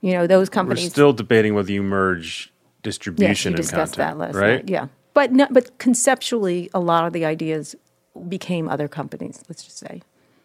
You 0.00 0.12
know, 0.12 0.26
those 0.26 0.48
We're 0.48 0.54
companies. 0.54 0.90
still 0.90 1.12
debating 1.12 1.54
whether 1.54 1.70
you 1.70 1.82
merge 1.82 2.46
yes, 2.46 2.82
distribution 2.82 3.52
you 3.52 3.58
and 3.58 3.68
content, 3.68 4.18
last 4.18 4.34
right? 4.34 4.66
Yeah, 4.68 4.88
but 5.12 5.32
no, 5.32 5.46
but 5.50 5.78
conceptually, 5.78 6.70
a 6.72 6.80
lot 6.80 7.06
of 7.06 7.12
the 7.12 7.24
ideas 7.24 7.76
became 8.28 8.68
other 8.68 8.88
companies. 8.88 9.44
Let's 9.48 9.62
just 9.62 9.78
say. 9.78 10.02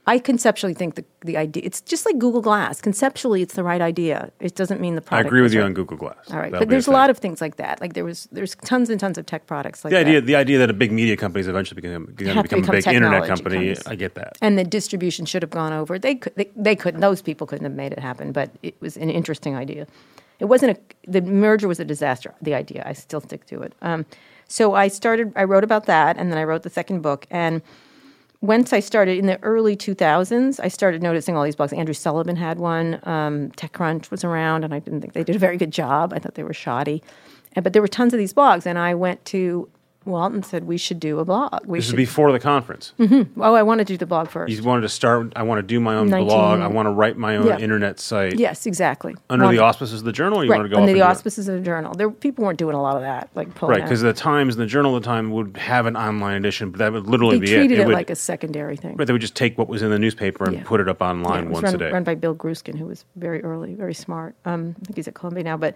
I 0.07 0.19
conceptually 0.19 0.75
think 0.75 0.95
the, 0.95 1.05
the 1.21 1.35
idea, 1.35 1.63
it's 1.65 1.81
just 1.81 2.05
like 2.05 2.19
Google 2.19 2.41
Glass. 2.41 2.79
Conceptually, 2.79 3.41
it's 3.41 3.55
the 3.55 3.63
right 3.63 3.81
idea. 3.81 4.31
It 4.39 4.53
doesn't 4.53 4.79
mean 4.79 4.93
the 4.93 5.01
product. 5.01 5.25
I 5.25 5.27
agree 5.27 5.41
with 5.41 5.51
you 5.51 5.61
right. 5.61 5.65
on 5.65 5.73
Google 5.73 5.97
Glass. 5.97 6.15
All 6.29 6.37
right, 6.37 6.51
That'll 6.51 6.59
but 6.59 6.69
there's 6.69 6.83
a 6.83 6.85
thing. 6.85 6.93
lot 6.93 7.09
of 7.09 7.17
things 7.17 7.41
like 7.41 7.55
that. 7.55 7.81
Like 7.81 7.93
there 7.93 8.05
was, 8.05 8.27
there's 8.31 8.53
tons 8.55 8.91
and 8.91 8.99
tons 8.99 9.17
of 9.17 9.25
tech 9.25 9.47
products 9.47 9.83
like 9.83 9.89
the 9.89 9.97
that. 9.97 10.05
idea. 10.05 10.21
The 10.21 10.35
idea 10.35 10.59
that 10.59 10.69
a 10.69 10.73
big 10.73 10.91
media 10.91 11.17
company 11.17 11.41
is 11.41 11.47
eventually 11.47 11.81
become, 11.81 12.05
going 12.05 12.35
to 12.35 12.35
to 12.35 12.43
become 12.43 12.63
a 12.63 12.71
big 12.71 12.87
internet 12.87 13.25
company. 13.25 13.55
companies. 13.55 13.87
I 13.87 13.95
get 13.95 14.13
that. 14.13 14.37
and 14.41 14.59
the 14.59 14.63
distribution 14.63 15.25
should 15.25 15.41
have 15.41 15.49
gone 15.49 15.73
over. 15.73 15.97
They 15.97 16.15
could, 16.15 16.35
they, 16.35 16.51
they 16.55 16.75
couldn't. 16.75 17.01
Those 17.01 17.23
people 17.23 17.47
couldn't 17.47 17.65
have 17.65 17.73
made 17.73 17.91
it 17.91 17.99
happen. 17.99 18.31
But 18.31 18.51
it 18.61 18.79
was 18.81 18.97
an 18.97 19.09
interesting 19.09 19.55
idea. 19.55 19.87
It 20.39 20.45
wasn't 20.45 20.77
a. 20.77 21.11
The 21.11 21.21
merger 21.21 21.67
was 21.67 21.79
a 21.79 21.85
disaster. 21.85 22.35
The 22.43 22.53
idea. 22.53 22.83
I 22.85 22.93
still 22.93 23.21
stick 23.21 23.47
to 23.47 23.61
it. 23.63 23.73
Um, 23.81 24.05
so 24.47 24.75
I 24.75 24.87
started. 24.87 25.33
I 25.35 25.45
wrote 25.45 25.63
about 25.63 25.87
that, 25.87 26.17
and 26.17 26.31
then 26.31 26.37
I 26.37 26.43
wrote 26.43 26.61
the 26.61 26.69
second 26.69 27.01
book. 27.01 27.25
And 27.31 27.63
once 28.47 28.73
I 28.73 28.79
started 28.79 29.17
in 29.17 29.25
the 29.25 29.41
early 29.43 29.75
2000s, 29.75 30.59
I 30.61 30.67
started 30.67 31.01
noticing 31.01 31.35
all 31.35 31.43
these 31.43 31.55
blogs. 31.55 31.77
Andrew 31.77 31.93
Sullivan 31.93 32.35
had 32.35 32.59
one. 32.59 32.99
Um, 33.03 33.51
TechCrunch 33.51 34.11
was 34.11 34.23
around, 34.23 34.63
and 34.63 34.73
I 34.73 34.79
didn't 34.79 35.01
think 35.01 35.13
they 35.13 35.23
did 35.23 35.35
a 35.35 35.39
very 35.39 35.57
good 35.57 35.71
job. 35.71 36.13
I 36.13 36.19
thought 36.19 36.35
they 36.35 36.43
were 36.43 36.53
shoddy. 36.53 37.03
But 37.55 37.73
there 37.73 37.81
were 37.81 37.87
tons 37.87 38.13
of 38.13 38.17
these 38.17 38.33
blogs, 38.33 38.65
and 38.65 38.77
I 38.77 38.93
went 38.93 39.23
to 39.25 39.69
Walt 40.05 40.33
and 40.33 40.45
said 40.45 40.65
we 40.65 40.77
should 40.77 40.99
do 40.99 41.19
a 41.19 41.25
blog. 41.25 41.65
We 41.65 41.79
This 41.79 41.87
is 41.87 41.93
before 41.93 42.31
the 42.31 42.39
conference. 42.39 42.93
oh, 42.99 43.25
I 43.53 43.63
want 43.63 43.79
to 43.79 43.85
do 43.85 43.97
the 43.97 44.05
blog 44.05 44.29
first. 44.29 44.53
You 44.53 44.63
wanted 44.63 44.81
to 44.81 44.89
start. 44.89 45.33
I 45.35 45.43
want 45.43 45.59
to 45.59 45.63
do 45.63 45.79
my 45.79 45.95
own 45.95 46.09
19 46.09 46.27
blog. 46.27 46.59
I 46.61 46.67
want 46.67 46.85
to 46.85 46.91
write 46.91 47.17
my 47.17 47.37
own 47.37 47.47
Yeah. 47.47 47.57
internet 47.59 47.99
site 47.99 48.37
Yes, 48.37 48.65
exactly. 48.65 49.15
under 49.29 49.45
Wanted- 49.45 49.57
the 49.57 49.63
auspices 49.63 49.99
of 50.01 50.05
the 50.05 50.11
journal. 50.11 50.43
You 50.43 50.51
right, 50.51 50.57
want 50.57 50.69
to 50.69 50.75
go 50.75 50.81
under 50.81 50.93
the 50.93 51.01
auspices 51.01 51.47
of 51.47 51.55
the 51.55 51.61
journal. 51.61 51.93
There, 51.93 52.09
people 52.11 52.45
weren't 52.45 52.59
doing 52.59 52.75
a 52.75 52.81
lot 52.81 52.95
of 52.95 53.01
that, 53.01 53.29
like 53.35 53.53
pulling 53.55 53.75
Right, 53.77 53.83
because 53.83 54.01
the 54.01 54.13
Times 54.13 54.55
and 54.55 54.61
the 54.61 54.67
Journal 54.67 54.95
at 54.95 55.01
the 55.03 55.05
time 55.07 55.31
would 55.31 55.57
have 55.57 55.85
an 55.85 55.97
online 55.97 56.35
edition, 56.37 56.69
but 56.71 56.79
that 56.79 56.93
would 56.93 57.07
literally 57.07 57.37
they 57.39 57.45
be 57.45 57.53
treated 57.53 57.79
it. 57.79 57.81
it, 57.81 57.87
would, 57.87 57.93
like 57.95 58.09
a 58.09 58.15
secondary 58.15 58.77
thing. 58.77 58.95
right, 58.97 59.07
they 59.07 59.13
would 59.13 59.21
just 59.21 59.35
take 59.35 59.57
what 59.57 59.67
was 59.67 59.81
in 59.81 59.89
the 59.89 59.99
newspaper 59.99 60.45
and 60.45 60.53
Yeah. 60.57 60.63
put 60.65 60.79
it 60.81 60.87
up 60.87 61.01
Yeah, 61.01 61.09
online 61.09 61.43
it 61.45 61.49
was 61.49 61.53
once 61.55 61.65
run, 61.65 61.75
a 61.75 61.77
day. 61.77 61.91
run 61.91 62.03
by 62.03 62.15
Bill 62.15 62.35
Grueskin, 62.35 62.77
who 62.77 62.85
was 62.85 63.05
very 63.15 63.43
early, 63.43 63.73
very 63.73 63.93
smart. 63.93 64.35
Um, 64.45 64.75
I 64.81 64.85
think 64.85 64.95
he's 64.97 65.07
at 65.07 65.13
Columbia 65.15 65.43
now, 65.43 65.57
but 65.57 65.75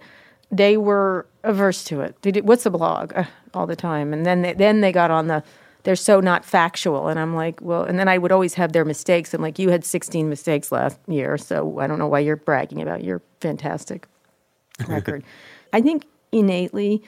they 0.50 0.76
were 0.76 1.26
averse 1.44 1.84
to 1.84 2.00
it. 2.00 2.20
They 2.22 2.32
did, 2.32 2.46
What's 2.46 2.66
a 2.66 2.70
blog? 2.70 3.12
Uh, 3.14 3.24
all 3.54 3.66
the 3.66 3.76
time, 3.76 4.12
and 4.12 4.24
then 4.24 4.42
they, 4.42 4.52
then 4.52 4.80
they 4.80 4.92
got 4.92 5.10
on 5.10 5.26
the. 5.26 5.42
They're 5.82 5.96
so 5.96 6.20
not 6.20 6.44
factual, 6.44 7.08
and 7.08 7.18
I'm 7.18 7.34
like, 7.34 7.58
well, 7.62 7.84
and 7.84 7.98
then 7.98 8.06
I 8.06 8.18
would 8.18 8.32
always 8.32 8.52
have 8.54 8.74
their 8.74 8.84
mistakes. 8.84 9.32
I'm 9.32 9.40
like, 9.40 9.58
you 9.58 9.70
had 9.70 9.82
16 9.82 10.28
mistakes 10.28 10.70
last 10.70 10.98
year, 11.08 11.38
so 11.38 11.78
I 11.80 11.86
don't 11.86 11.98
know 11.98 12.06
why 12.06 12.18
you're 12.18 12.36
bragging 12.36 12.82
about 12.82 13.02
your 13.02 13.22
fantastic 13.40 14.06
record. 14.88 15.24
I 15.72 15.80
think 15.80 16.04
innately, 16.32 17.02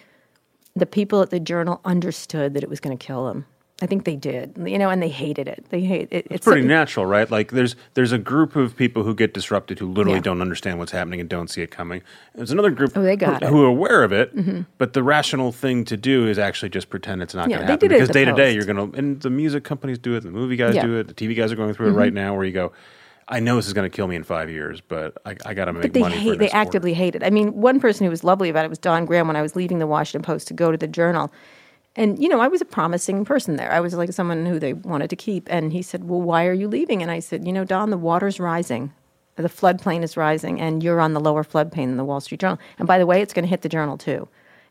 the 0.74 0.86
people 0.86 1.20
at 1.20 1.28
the 1.28 1.38
Journal 1.38 1.82
understood 1.84 2.54
that 2.54 2.62
it 2.62 2.70
was 2.70 2.80
going 2.80 2.96
to 2.96 3.06
kill 3.06 3.26
them. 3.26 3.44
I 3.82 3.86
think 3.86 4.04
they 4.04 4.14
did, 4.16 4.56
you 4.64 4.78
know, 4.78 4.88
and 4.90 5.02
they 5.02 5.08
hated 5.08 5.48
it. 5.48 5.66
They 5.70 5.80
hate 5.82 6.08
it. 6.12 6.28
It's 6.30 6.44
pretty 6.46 6.66
natural, 6.66 7.04
right? 7.04 7.28
Like 7.28 7.50
there's 7.50 7.74
there's 7.94 8.12
a 8.12 8.18
group 8.18 8.54
of 8.54 8.76
people 8.76 9.02
who 9.02 9.12
get 9.14 9.34
disrupted 9.34 9.78
who 9.80 9.88
literally 9.88 10.18
Yeah. 10.18 10.22
don't 10.22 10.40
understand 10.40 10.78
what's 10.78 10.92
happening 10.92 11.18
and 11.20 11.28
don't 11.28 11.48
see 11.48 11.62
it 11.62 11.70
coming. 11.72 12.00
There's 12.34 12.52
another 12.52 12.70
group 12.70 12.92
Oh, 12.96 13.02
they 13.02 13.16
got 13.16 13.42
who. 13.42 13.46
Mm-hmm. 13.48 13.54
who 13.56 13.64
are 13.64 13.68
aware 13.68 14.04
of 14.04 14.12
it, 14.12 14.32
but 14.78 14.92
the 14.92 15.02
rational 15.02 15.50
thing 15.50 15.84
to 15.86 15.96
do 15.96 16.28
is 16.28 16.38
actually 16.38 16.68
just 16.70 16.90
pretend 16.90 17.22
it's 17.22 17.34
not 17.34 17.50
Yeah, 17.50 17.56
going 17.56 17.66
to 17.66 17.72
happen 17.72 17.88
because 17.88 18.08
day 18.08 18.24
to 18.24 18.32
day 18.32 18.54
you're 18.54 18.64
going 18.64 18.92
to 18.92 18.96
and 18.98 19.20
the 19.20 19.30
music 19.30 19.64
companies 19.64 19.98
do 19.98 20.14
it, 20.14 20.20
the 20.22 20.30
movie 20.30 20.56
guys 20.56 20.74
Yeah. 20.76 20.82
Mm-hmm. 20.84 20.90
do 20.92 20.98
it, 20.98 21.08
the 21.08 21.14
TV 21.14 21.36
guys 21.36 21.50
are 21.50 21.56
going 21.56 21.74
through 21.74 21.88
it 21.88 21.92
right 21.92 22.12
now 22.14 22.34
where 22.36 22.44
you 22.44 22.52
go 22.52 22.72
I 23.28 23.40
know 23.40 23.56
this 23.56 23.66
is 23.68 23.72
going 23.72 23.88
to 23.90 23.96
kill 23.96 24.08
me 24.08 24.16
in 24.16 24.24
5 24.24 24.50
years, 24.50 24.80
but 24.80 25.16
I, 25.24 25.36
I 25.46 25.54
got 25.54 25.66
to 25.66 25.72
make 25.72 25.82
But 25.82 25.92
they 25.94 26.00
money 26.00 26.16
hate. 26.16 26.38
They 26.38 26.48
quarter. 26.48 26.56
actively 26.56 26.92
hate 26.92 27.14
it. 27.14 27.22
I 27.22 27.30
mean, 27.30 27.52
one 27.54 27.80
person 27.80 28.04
who 28.04 28.10
was 28.10 28.24
lovely 28.24 28.48
about 28.50 28.64
it 28.64 28.68
was 28.68 28.78
Don 28.78 29.06
Graham. 29.06 29.26
When 29.28 29.36
I 29.36 29.42
was 29.42 29.54
leaving 29.56 29.78
the 29.78 29.86
Washington 29.86 30.22
Post 30.26 30.48
to 30.48 30.54
go 30.54 30.70
to 30.72 30.76
the 30.76 30.88
Journal, 30.88 31.32
and 31.94 32.22
you 32.22 32.28
know, 32.28 32.40
I 32.40 32.48
was 32.48 32.60
a 32.60 32.64
promising 32.64 33.24
person 33.24 33.56
there. 33.56 33.70
I 33.70 33.80
was 33.80 33.94
like 33.94 34.12
someone 34.12 34.46
who 34.46 34.58
they 34.58 34.72
wanted 34.72 35.10
to 35.10 35.16
keep. 35.16 35.46
And 35.50 35.72
he 35.72 35.82
said, 35.82 36.08
"Well, 36.08 36.22
why 36.22 36.46
are 36.46 36.52
you 36.52 36.68
leaving?" 36.68 37.02
And 37.02 37.10
I 37.10 37.20
said, 37.20 37.46
"You 37.46 37.52
know, 37.52 37.64
Don, 37.64 37.90
the 37.90 37.98
water's 37.98 38.40
rising." 38.40 38.92
The 39.36 39.48
floodplain 39.48 40.02
is 40.02 40.16
rising, 40.16 40.60
and 40.60 40.82
you're 40.82 41.00
on 41.00 41.14
the 41.14 41.20
lower 41.20 41.42
floodplain 41.42 41.84
in 41.84 41.96
the 41.96 42.04
Wall 42.04 42.20
Street 42.20 42.40
Journal. 42.40 42.58
And 42.78 42.86
by 42.86 42.98
the 42.98 43.06
way, 43.06 43.22
it's 43.22 43.32
going 43.32 43.44
to 43.44 43.48
hit 43.48 43.62
the 43.62 43.68
Journal 43.68 43.96
too. 43.96 44.28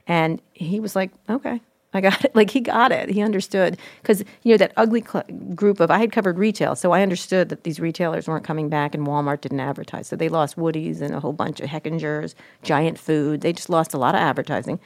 And 0.07 0.41
he 0.53 0.79
was 0.79 0.95
like, 0.95 1.11
"Okay, 1.29 1.61
I 1.93 2.01
got 2.01 2.25
it." 2.25 2.33
Like 2.35 2.49
he 2.51 2.59
got 2.59 2.91
it. 2.91 3.09
He 3.09 3.21
understood 3.21 3.77
because 4.01 4.23
you 4.43 4.53
know 4.53 4.57
that 4.57 4.71
ugly 4.77 5.03
cl- 5.03 5.25
group 5.53 5.79
of 5.79 5.91
I 5.91 5.99
had 5.99 6.11
covered 6.11 6.39
retail, 6.39 6.75
so 6.75 6.91
I 6.91 7.03
understood 7.03 7.49
that 7.49 7.63
these 7.63 7.79
retailers 7.79 8.27
weren't 8.27 8.45
coming 8.45 8.69
back, 8.69 8.95
and 8.95 9.05
Walmart 9.05 9.41
didn't 9.41 9.59
advertise, 9.59 10.07
so 10.07 10.15
they 10.15 10.29
lost 10.29 10.57
Woody's 10.57 11.01
and 11.01 11.13
a 11.13 11.19
whole 11.19 11.33
bunch 11.33 11.59
of 11.59 11.69
Hechingers, 11.69 12.33
Giant 12.63 12.97
Food. 12.97 13.41
They 13.41 13.53
just 13.53 13.69
lost 13.69 13.93
a 13.93 13.97
lot 13.99 14.15
of 14.15 14.21
advertising. 14.21 14.79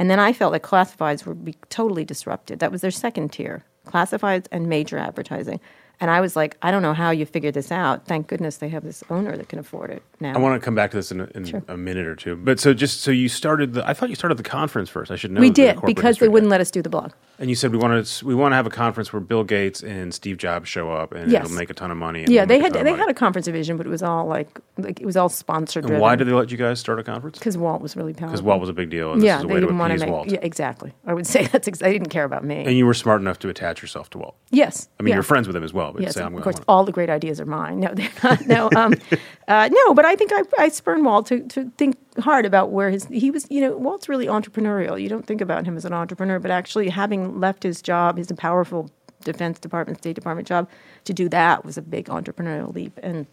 And 0.00 0.10
then 0.10 0.18
I 0.18 0.32
felt 0.32 0.54
that 0.54 0.62
classifieds 0.62 1.26
would 1.26 1.44
be 1.44 1.56
totally 1.68 2.06
disrupted. 2.06 2.58
That 2.58 2.72
was 2.72 2.80
their 2.80 2.90
second 2.90 3.32
tier, 3.32 3.64
classifieds 3.86 4.46
and 4.50 4.66
major 4.66 4.96
advertising. 4.96 5.60
And 6.00 6.10
I 6.10 6.20
was 6.22 6.34
like, 6.34 6.56
I 6.62 6.70
don't 6.70 6.80
know 6.80 6.94
how 6.94 7.10
you 7.10 7.26
figured 7.26 7.52
this 7.52 7.70
out. 7.70 8.06
Thank 8.06 8.26
goodness 8.26 8.56
they 8.56 8.70
have 8.70 8.82
this 8.84 9.04
owner 9.10 9.36
that 9.36 9.48
can 9.50 9.58
afford 9.58 9.90
it 9.90 10.02
now. 10.18 10.34
I 10.34 10.38
want 10.38 10.58
to 10.60 10.64
come 10.64 10.74
back 10.74 10.90
to 10.92 10.96
this 10.96 11.12
in, 11.12 11.20
a, 11.20 11.24
in 11.34 11.62
a 11.68 11.76
minute 11.76 12.06
or 12.06 12.16
two. 12.16 12.36
But 12.36 12.58
so 12.58 12.72
just 12.72 13.02
so 13.02 13.10
you 13.10 13.28
started 13.28 13.74
the 13.74 13.86
I 13.86 13.92
thought 13.92 14.08
you 14.08 14.14
started 14.14 14.38
the 14.38 14.42
conference 14.42 14.88
first. 14.88 15.10
I 15.10 15.16
should 15.16 15.30
know 15.30 15.40
we 15.40 15.50
did 15.50 15.78
because 15.82 16.18
they 16.18 16.28
wouldn't 16.28 16.50
let 16.50 16.60
us 16.62 16.70
do 16.70 16.80
the 16.80 16.88
blog. 16.88 17.12
And 17.38 17.48
you 17.48 17.56
said 17.56 17.72
we 17.72 17.78
want 17.78 18.06
to 18.06 18.24
we 18.26 18.34
want 18.34 18.52
to 18.52 18.56
have 18.56 18.66
a 18.66 18.70
conference 18.70 19.12
where 19.12 19.20
Bill 19.20 19.44
Gates 19.44 19.82
and 19.82 20.12
Steve 20.14 20.38
Jobs 20.38 20.68
show 20.68 20.90
up 20.90 21.12
and 21.12 21.30
Yes. 21.30 21.44
it'll 21.44 21.56
make 21.56 21.70
a 21.70 21.74
ton 21.74 21.90
of 21.90 21.96
money. 21.98 22.24
And 22.24 22.32
Yeah, 22.32 22.44
they 22.46 22.58
had 22.60 22.72
they 22.72 22.82
money. 22.82 22.96
had 22.96 23.08
a 23.10 23.14
conference 23.14 23.44
division, 23.44 23.76
but 23.76 23.86
it 23.86 23.90
was 23.90 24.02
all 24.02 24.26
like 24.26 24.58
like 24.78 25.00
it 25.00 25.06
was 25.06 25.16
all 25.18 25.28
sponsored. 25.28 25.84
And 25.84 25.98
why 26.00 26.16
did 26.16 26.28
they 26.28 26.32
let 26.32 26.50
you 26.50 26.56
guys 26.56 26.80
start 26.80 26.98
a 26.98 27.02
conference? 27.02 27.38
Because 27.38 27.58
Walt 27.58 27.82
was 27.82 27.94
really 27.96 28.12
powerful. 28.14 28.32
Because 28.32 28.42
Walt 28.42 28.60
was 28.60 28.68
a 28.70 28.74
big 28.74 28.88
deal. 28.88 29.12
And 29.12 29.20
this 29.20 29.26
yeah, 29.26 29.40
a 29.40 29.46
they 29.46 29.54
way 29.54 29.60
didn't 29.60 29.76
want 29.78 29.92
to 29.92 29.98
make. 29.98 30.08
Walt. 30.10 30.28
Yeah, 30.30 30.38
exactly. 30.42 30.92
I 31.06 31.12
would 31.14 31.26
say 31.34 31.46
that's. 31.46 31.68
Ex- 31.68 31.78
they 31.80 31.92
didn't 31.92 32.08
care 32.10 32.24
about 32.24 32.44
me. 32.44 32.64
And 32.64 32.76
you 32.76 32.86
were 32.86 32.94
smart 32.94 33.20
enough 33.20 33.38
to 33.40 33.48
attach 33.50 33.82
yourself 33.82 34.08
to 34.10 34.18
Walt. 34.18 34.36
yes, 34.50 34.88
I 34.98 35.02
mean, 35.02 35.10
yeah. 35.10 35.16
you're 35.16 35.22
friends 35.22 35.46
with 35.46 35.56
him 35.56 35.64
as 35.64 35.72
well. 35.72 35.89
But 35.92 36.02
Yes, 36.02 36.14
say, 36.14 36.22
of 36.22 36.32
course, 36.34 36.56
wanna- 36.56 36.64
all 36.68 36.84
the 36.84 36.92
great 36.92 37.10
ideas 37.10 37.40
are 37.40 37.46
mine. 37.46 37.80
No, 37.80 37.88
they're 37.94 38.10
not. 38.22 38.46
No, 38.46 38.70
um, 38.76 38.94
uh, 39.48 39.68
no, 39.70 39.94
but 39.94 40.04
I 40.04 40.16
think 40.16 40.32
I, 40.32 40.42
I 40.58 40.68
spurn 40.68 41.04
Walt 41.04 41.26
to, 41.26 41.40
to 41.48 41.70
think 41.76 41.96
hard 42.20 42.46
about 42.46 42.70
where 42.70 42.90
his 42.90 43.06
he 43.06 43.30
was. 43.30 43.46
You 43.50 43.60
know, 43.62 43.76
Walt's 43.76 44.08
really 44.08 44.26
entrepreneurial. 44.26 45.00
You 45.00 45.08
don't 45.08 45.26
think 45.26 45.40
about 45.40 45.64
him 45.66 45.76
as 45.76 45.84
an 45.84 45.92
entrepreneur, 45.92 46.38
but 46.38 46.50
actually 46.50 46.88
having 46.88 47.40
left 47.40 47.62
his 47.62 47.82
job, 47.82 48.16
his 48.16 48.30
powerful 48.36 48.90
Defense 49.24 49.58
Department, 49.58 49.98
State 49.98 50.14
Department 50.14 50.48
job, 50.48 50.68
to 51.04 51.12
do 51.12 51.28
that 51.28 51.64
was 51.64 51.76
a 51.76 51.82
big 51.82 52.06
entrepreneurial 52.06 52.74
leap, 52.74 52.98
and 53.02 53.26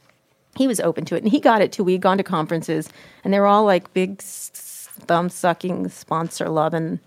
he 0.55 0.67
was 0.67 0.79
open 0.79 1.05
to 1.05 1.15
it, 1.15 1.23
and 1.23 1.31
he 1.31 1.39
got 1.39 1.61
it 1.61 1.71
too. 1.71 1.83
We 1.83 1.93
had 1.93 2.01
gone 2.01 2.17
to 2.17 2.23
conferences, 2.23 2.89
and 3.23 3.33
they 3.33 3.39
were 3.39 3.45
all 3.47 3.63
like 3.63 3.93
big 3.93 4.19
thumb 4.21 5.29
sucking, 5.29 5.87
sponsor 5.89 6.49
loving 6.49 6.99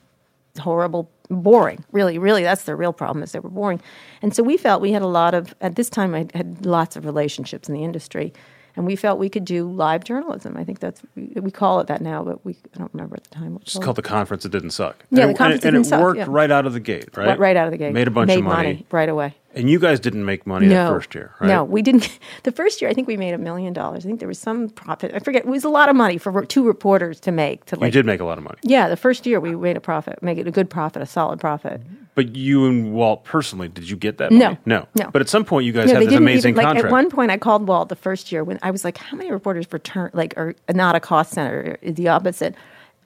horrible 0.58 1.10
boring 1.28 1.84
really 1.92 2.18
really 2.18 2.42
that's 2.42 2.64
their 2.64 2.76
real 2.76 2.92
problem 2.92 3.22
is 3.22 3.32
they 3.32 3.38
were 3.38 3.48
boring 3.50 3.80
and 4.20 4.34
so 4.34 4.42
we 4.42 4.56
felt 4.56 4.82
we 4.82 4.90
had 4.92 5.02
a 5.02 5.06
lot 5.06 5.32
of 5.32 5.54
at 5.60 5.76
this 5.76 5.88
time 5.88 6.14
i 6.14 6.26
had 6.34 6.66
lots 6.66 6.96
of 6.96 7.04
relationships 7.04 7.68
in 7.68 7.74
the 7.74 7.84
industry 7.84 8.32
and 8.74 8.84
we 8.84 8.96
felt 8.96 9.18
we 9.18 9.28
could 9.28 9.44
do 9.44 9.70
live 9.70 10.02
journalism 10.02 10.56
i 10.56 10.64
think 10.64 10.80
that's 10.80 11.02
we, 11.14 11.50
call 11.52 11.78
it 11.78 11.86
that 11.86 12.00
now 12.00 12.24
but 12.24 12.44
we 12.44 12.56
i 12.74 12.78
don't 12.78 12.92
remember 12.92 13.14
at 13.16 13.22
the 13.22 13.30
time 13.30 13.56
It's 13.62 13.74
called 13.74 13.84
called 13.84 13.96
the 13.96 14.02
conference. 14.02 14.44
It 14.44 14.50
didn't 14.50 14.70
suck. 14.70 15.04
Yeah, 15.10 15.22
and 15.22 15.30
the 15.30 15.34
it, 15.34 15.38
conference 15.38 15.64
and, 15.64 15.72
didn't 15.74 15.86
it 15.86 15.88
suck, 15.88 16.02
worked 16.02 16.18
yeah. 16.18 16.26
right 16.28 16.50
out 16.50 16.66
of 16.66 16.72
the 16.72 16.80
gate, 16.80 17.16
right? 17.16 17.38
Right, 17.38 17.56
out 17.56 17.66
of 17.66 17.72
the 17.72 17.78
gate 17.78 17.92
Made 17.92 18.08
a 18.08 18.10
bunch 18.10 18.28
Made 18.28 18.38
of 18.38 18.44
money. 18.44 18.86
right 18.90 19.08
away 19.08 19.34
And 19.54 19.68
you 19.68 19.78
guys 19.80 19.98
didn't 19.98 20.24
make 20.24 20.46
money 20.46 20.66
no 20.68 20.74
that 20.74 20.88
first 20.90 21.14
year, 21.14 21.34
right? 21.40 21.48
no 21.48 21.64
we 21.64 21.82
didn't 21.82 22.18
the 22.44 22.52
first 22.52 22.80
year 22.80 22.88
i 22.90 22.94
think 22.94 23.08
we 23.08 23.16
made 23.16 23.34
a 23.34 23.38
million 23.38 23.72
dollars 23.72 24.04
i 24.04 24.08
think 24.08 24.20
there 24.20 24.28
was 24.28 24.38
some 24.38 24.68
profit 24.68 25.12
i 25.14 25.18
forget 25.18 25.42
it 25.44 25.48
was 25.48 25.64
a 25.64 25.68
lot 25.68 25.88
of 25.88 25.96
money 25.96 26.18
for 26.18 26.44
two 26.46 26.64
reporters 26.64 27.18
to 27.20 27.32
make 27.32 27.64
to 27.66 27.76
You 27.76 27.80
like 27.82 27.92
did 27.92 28.06
make 28.06 28.20
a 28.20 28.24
lot 28.24 28.38
of 28.38 28.44
money. 28.44 28.58
yeah 28.62 28.88
the 28.88 28.96
first 28.96 29.26
year 29.26 29.40
we 29.40 29.54
made 29.56 29.76
a 29.76 29.80
profit 29.80 30.22
make 30.22 30.38
it 30.38 30.46
a 30.46 30.50
good 30.52 30.70
profit 30.70 31.02
a 31.02 31.06
solid 31.06 31.40
profit 31.40 31.80
But 32.14 32.36
you 32.36 32.66
and 32.66 32.92
Walt 32.92 33.24
personally, 33.24 33.68
did 33.68 33.88
you 33.88 33.96
get 33.96 34.18
that 34.18 34.30
money? 34.32 34.56
No. 34.66 34.78
No. 34.80 34.86
no. 35.04 35.10
But 35.10 35.22
at 35.22 35.28
some 35.28 35.44
point, 35.44 35.64
you 35.64 35.72
guys 35.72 35.86
No, 35.88 35.94
had 36.00 36.08
this 36.08 36.14
amazing 36.14 36.50
even 36.50 36.56
like 36.56 36.66
contract. 36.66 36.86
at 36.86 36.92
one 36.92 37.08
point 37.08 37.30
I 37.30 37.38
called 37.38 37.66
Walt 37.68 37.88
the 37.88 37.96
first 37.96 38.30
year 38.32 38.42
when 38.44 38.58
I 38.62 38.70
was 38.72 38.84
like, 38.84 38.98
How 38.98 39.16
many 39.16 39.30
reporters 39.30 39.66
return 39.72 40.10
like 40.12 40.34
are 40.36 40.54
not 40.74 40.94
a 40.96 41.00
cost 41.00 41.32
center 41.32 41.78
is 41.82 41.94
the 41.94 42.08
opposite. 42.08 42.54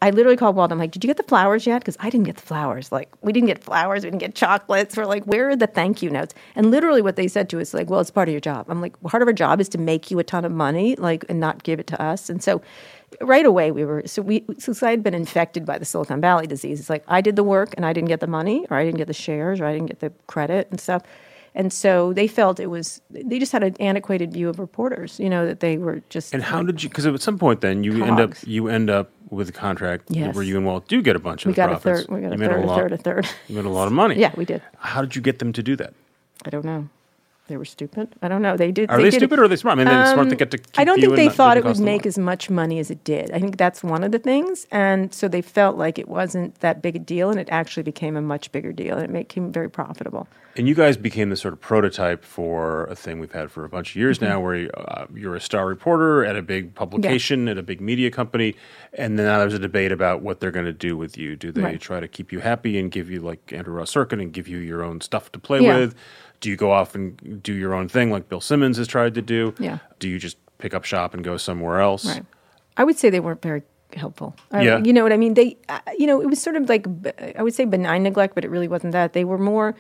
I 0.05 0.11
literally 0.11 0.37
called 0.37 0.55
Walt. 0.55 0.71
I'm 0.71 0.79
like, 0.79 0.91
Did 0.91 1.03
you 1.03 1.09
get 1.09 1.17
the 1.17 1.23
flowers 1.23 1.67
yet? 1.67 1.79
Because 1.79 1.97
I 1.99 2.11
didn't 2.11 2.27
get 2.27 2.37
the 2.37 2.43
flowers. 2.43 2.93
Like, 2.93 3.09
we 3.23 3.33
didn't 3.33 3.47
get 3.47 3.65
flowers. 3.65 4.05
We 4.05 4.11
didn't 4.11 4.21
get 4.21 4.35
chocolates. 4.35 4.99
We're 4.99 5.07
like, 5.07 5.25
Where 5.25 5.49
are 5.49 5.57
the 5.57 5.67
thank 5.67 6.03
you 6.03 6.11
notes? 6.11 6.35
And 6.55 6.71
literally, 6.71 7.01
what 7.01 7.17
they 7.17 7.27
said 7.27 7.49
to 7.49 7.61
us, 7.61 7.73
like, 7.73 7.89
Well, 7.89 8.01
it's 8.01 8.11
part 8.11 8.29
of 8.29 8.33
your 8.33 8.41
job. 8.43 8.67
I'm 8.69 8.83
like, 8.83 9.01
Part 9.01 9.23
of 9.23 9.29
our 9.29 9.33
job 9.33 9.63
is 9.63 9.69
to 9.71 9.79
make 9.79 10.11
you 10.11 10.19
a 10.19 10.25
ton 10.25 10.45
of 10.45 10.53
money, 10.53 10.95
like, 10.97 11.25
and 11.31 11.41
not 11.41 11.63
give 11.63 11.81
it 11.81 11.87
to 11.87 12.03
us. 12.03 12.29
And 12.29 12.43
so, 12.43 12.61
right 13.23 13.47
away, 13.47 13.71
we 13.71 13.83
were 13.87 14.03
so 14.05 14.21
we 14.21 14.45
since 14.59 14.83
I 14.83 14.91
had 14.91 15.03
been 15.03 15.15
infected 15.15 15.65
by 15.65 15.79
the 15.79 15.87
Silicon 15.87 16.21
Valley 16.21 16.47
disease. 16.47 16.81
It's 16.81 16.91
like 16.91 17.05
I 17.09 17.23
did 17.23 17.37
the 17.37 17.45
work 17.45 17.73
and 17.79 17.87
I 17.87 17.95
didn't 17.95 18.09
get 18.09 18.21
the 18.21 18.27
money, 18.27 18.67
or 18.69 18.77
I 18.77 18.85
didn't 18.85 18.99
get 18.99 19.07
the 19.07 19.15
shares, 19.15 19.59
or 19.59 19.65
I 19.65 19.73
didn't 19.73 19.87
get 19.87 20.01
the 20.01 20.13
credit 20.27 20.69
and 20.71 20.79
stuff. 20.79 21.03
And 21.57 21.73
so 21.73 22.13
they 22.13 22.27
felt 22.27 22.59
it 22.59 22.67
was, 22.67 23.01
they 23.11 23.39
just 23.39 23.53
had 23.53 23.63
an 23.63 23.77
antiquated 23.79 24.33
view 24.33 24.49
of 24.49 24.59
reporters, 24.59 25.21
you 25.21 25.31
know, 25.31 25.47
that 25.47 25.61
they 25.61 25.79
were 25.79 26.03
just. 26.09 26.35
and 26.35 26.43
how 26.43 26.63
did 26.63 26.83
you? 26.83 26.89
Because 26.89 27.07
at 27.07 27.21
some 27.21 27.39
point, 27.39 27.61
then 27.61 27.85
you 27.85 28.05
end 28.05 28.19
up 28.19 28.33
you 28.45 28.69
end 28.69 28.91
up 28.91 29.11
with 29.31 29.49
a 29.49 29.53
contract 29.53 30.05
Yes. 30.11 30.35
where 30.35 30.45
you 30.45 30.57
and 30.57 30.67
Walt 30.67 30.89
do 30.89 31.01
get 31.01 31.15
a 31.17 31.19
bunch 31.21 31.45
of 31.45 31.49
we 31.49 31.55
got 31.55 31.71
a 31.73 31.77
third, 31.79 32.07
we 32.09 32.21
got 32.21 32.33
a 32.33 32.37
you 32.37 32.45
third, 32.45 32.65
a 32.65 32.67
lot, 32.67 32.79
third, 32.81 32.93
a 32.93 32.97
third. 32.97 33.29
You 33.49 33.57
made 33.57 33.65
a 33.65 33.69
lot 33.71 33.87
of 33.87 33.93
money. 33.93 34.17
Yeah, 34.19 34.33
we 34.37 34.45
did. 34.45 34.63
How 34.79 35.01
did 35.01 35.15
you 35.15 35.23
get 35.23 35.39
them 35.39 35.53
to 35.53 35.63
do 35.63 35.77
that? 35.77 35.95
I 36.45 36.51
don't 36.51 36.65
know. 36.65 36.89
They 37.47 37.59
were 37.59 37.67
stupid. 37.67 38.09
I 38.23 38.29
don't 38.29 38.41
know. 38.41 38.57
They 38.57 38.73
did. 38.73 38.89
Are 38.91 38.97
they, 38.97 39.05
did 39.05 39.15
it- 39.15 39.19
stupid 39.19 39.39
or 39.39 39.45
are 39.45 39.49
they 39.49 39.57
smart? 39.57 39.79
I 39.79 39.85
mean, 39.85 39.93
they're 39.93 40.07
smart 40.15 40.29
to 40.29 40.35
Um, 40.35 40.39
get 40.39 40.51
to. 40.53 40.57
Keep 40.59 40.79
I 40.79 40.85
don't 40.85 40.99
think 40.99 41.15
they 41.15 41.29
thought 41.29 41.59
it 41.59 41.65
would 41.65 41.79
make 41.79 42.07
as 42.07 42.17
much 42.17 42.49
money 42.49 42.79
as 42.79 42.91
it 42.91 43.05
did. 43.05 43.31
I 43.33 43.39
think 43.39 43.59
that's 43.59 43.85
one 43.85 44.03
of 44.03 44.13
the 44.13 44.19
things, 44.19 44.67
and 44.73 45.13
so 45.13 45.29
they 45.29 45.43
felt 45.43 45.77
like 45.77 45.99
it 45.99 46.09
wasn't 46.09 46.59
that 46.61 46.81
big 46.81 46.97
a 46.97 46.99
deal, 46.99 47.29
and 47.31 47.39
it 47.39 47.49
actually 47.51 47.83
became 47.83 48.17
a 48.17 48.23
much 48.23 48.51
bigger 48.51 48.73
deal, 48.73 48.97
and 48.97 49.15
it 49.15 49.29
became 49.29 49.53
very 49.53 49.69
profitable. 49.69 50.27
And 50.57 50.69
you 50.69 50.75
guys 50.75 50.97
became 50.97 51.29
the 51.31 51.37
sort 51.37 51.53
of 51.53 51.61
prototype 51.61 52.25
for 52.25 52.85
a 52.85 52.95
thing 52.95 53.19
we've 53.19 53.33
had 53.33 53.51
for 53.51 53.65
a 53.65 53.69
bunch 53.69 53.91
of 53.91 53.97
years 53.97 54.19
Mm-hmm. 54.21 54.29
now, 54.33 54.41
where 54.41 54.71
uh, 54.75 55.07
you're 55.15 55.35
a 55.37 55.41
star 55.41 55.67
reporter 55.67 56.25
at 56.25 56.37
a 56.37 56.43
big 56.43 56.75
publication, 56.75 57.49
at 57.49 57.59
a 57.59 57.63
big 57.63 57.81
media 57.83 58.11
company, 58.11 58.55
and 58.95 59.19
then 59.19 59.27
now 59.27 59.39
there's 59.41 59.53
a 59.53 59.59
debate 59.59 59.93
about 59.93 60.23
what 60.23 60.41
they're 60.41 60.51
going 60.53 60.65
to 60.65 60.73
do 60.73 60.97
with 60.97 61.19
you. 61.19 61.37
Do 61.37 61.53
they 61.53 61.61
Right. 61.63 61.81
try 61.81 62.01
to 62.01 62.09
keep 62.09 62.33
you 62.33 62.39
happy 62.41 62.79
and 62.79 62.91
give 62.91 63.11
you 63.11 63.21
like 63.21 63.53
Andrew 63.53 63.75
Ross 63.75 63.93
Sorkin 63.93 64.23
and 64.23 64.33
give 64.33 64.49
you 64.49 64.57
your 64.59 64.83
own 64.83 65.03
stuff 65.03 65.31
to 65.33 65.39
play 65.39 65.61
Yeah. 65.61 65.77
with? 65.81 65.95
Do 66.45 66.51
you 66.51 66.57
go 66.57 66.73
off 66.73 66.95
and 66.95 67.43
do 67.43 67.55
your 67.55 67.73
own 67.73 67.89
thing 67.89 68.11
like 68.11 68.29
Bill 68.29 68.39
Simmons 68.43 68.77
has 68.77 68.87
tried 68.87 69.15
to 69.15 69.23
do? 69.23 69.55
Yeah. 69.59 69.79
Do 69.99 70.11
you 70.11 70.19
just 70.19 70.37
pick 70.59 70.75
up 70.75 70.85
shop 70.85 71.15
and 71.15 71.25
go 71.25 71.39
somewhere 71.39 71.81
else? 71.81 72.05
Right. 72.05 72.23
I 72.77 72.85
would 72.85 72.99
say 72.99 73.09
they 73.09 73.19
weren't 73.19 73.41
very 73.41 73.63
helpful. 73.97 74.37
I- 74.53 74.61
Yeah. 74.61 74.79
you 74.85 74.93
know 74.93 75.03
what 75.03 75.11
I 75.15 75.17
mean? 75.17 75.33
They, 75.33 75.57
uh, 75.71 75.79
you 75.99 76.07
know, 76.07 76.21
it 76.21 76.27
was 76.29 76.43
sort 76.43 76.57
of 76.57 76.69
like 76.69 76.87
I 77.39 77.43
would 77.43 77.55
say 77.55 77.65
benign 77.65 78.03
neglect, 78.03 78.35
but 78.35 78.45
it 78.45 78.51
really 78.51 78.69
wasn't 78.69 78.93
that. 78.93 79.15
They 79.15 79.25
were 79.25 79.39
more. 79.39 79.75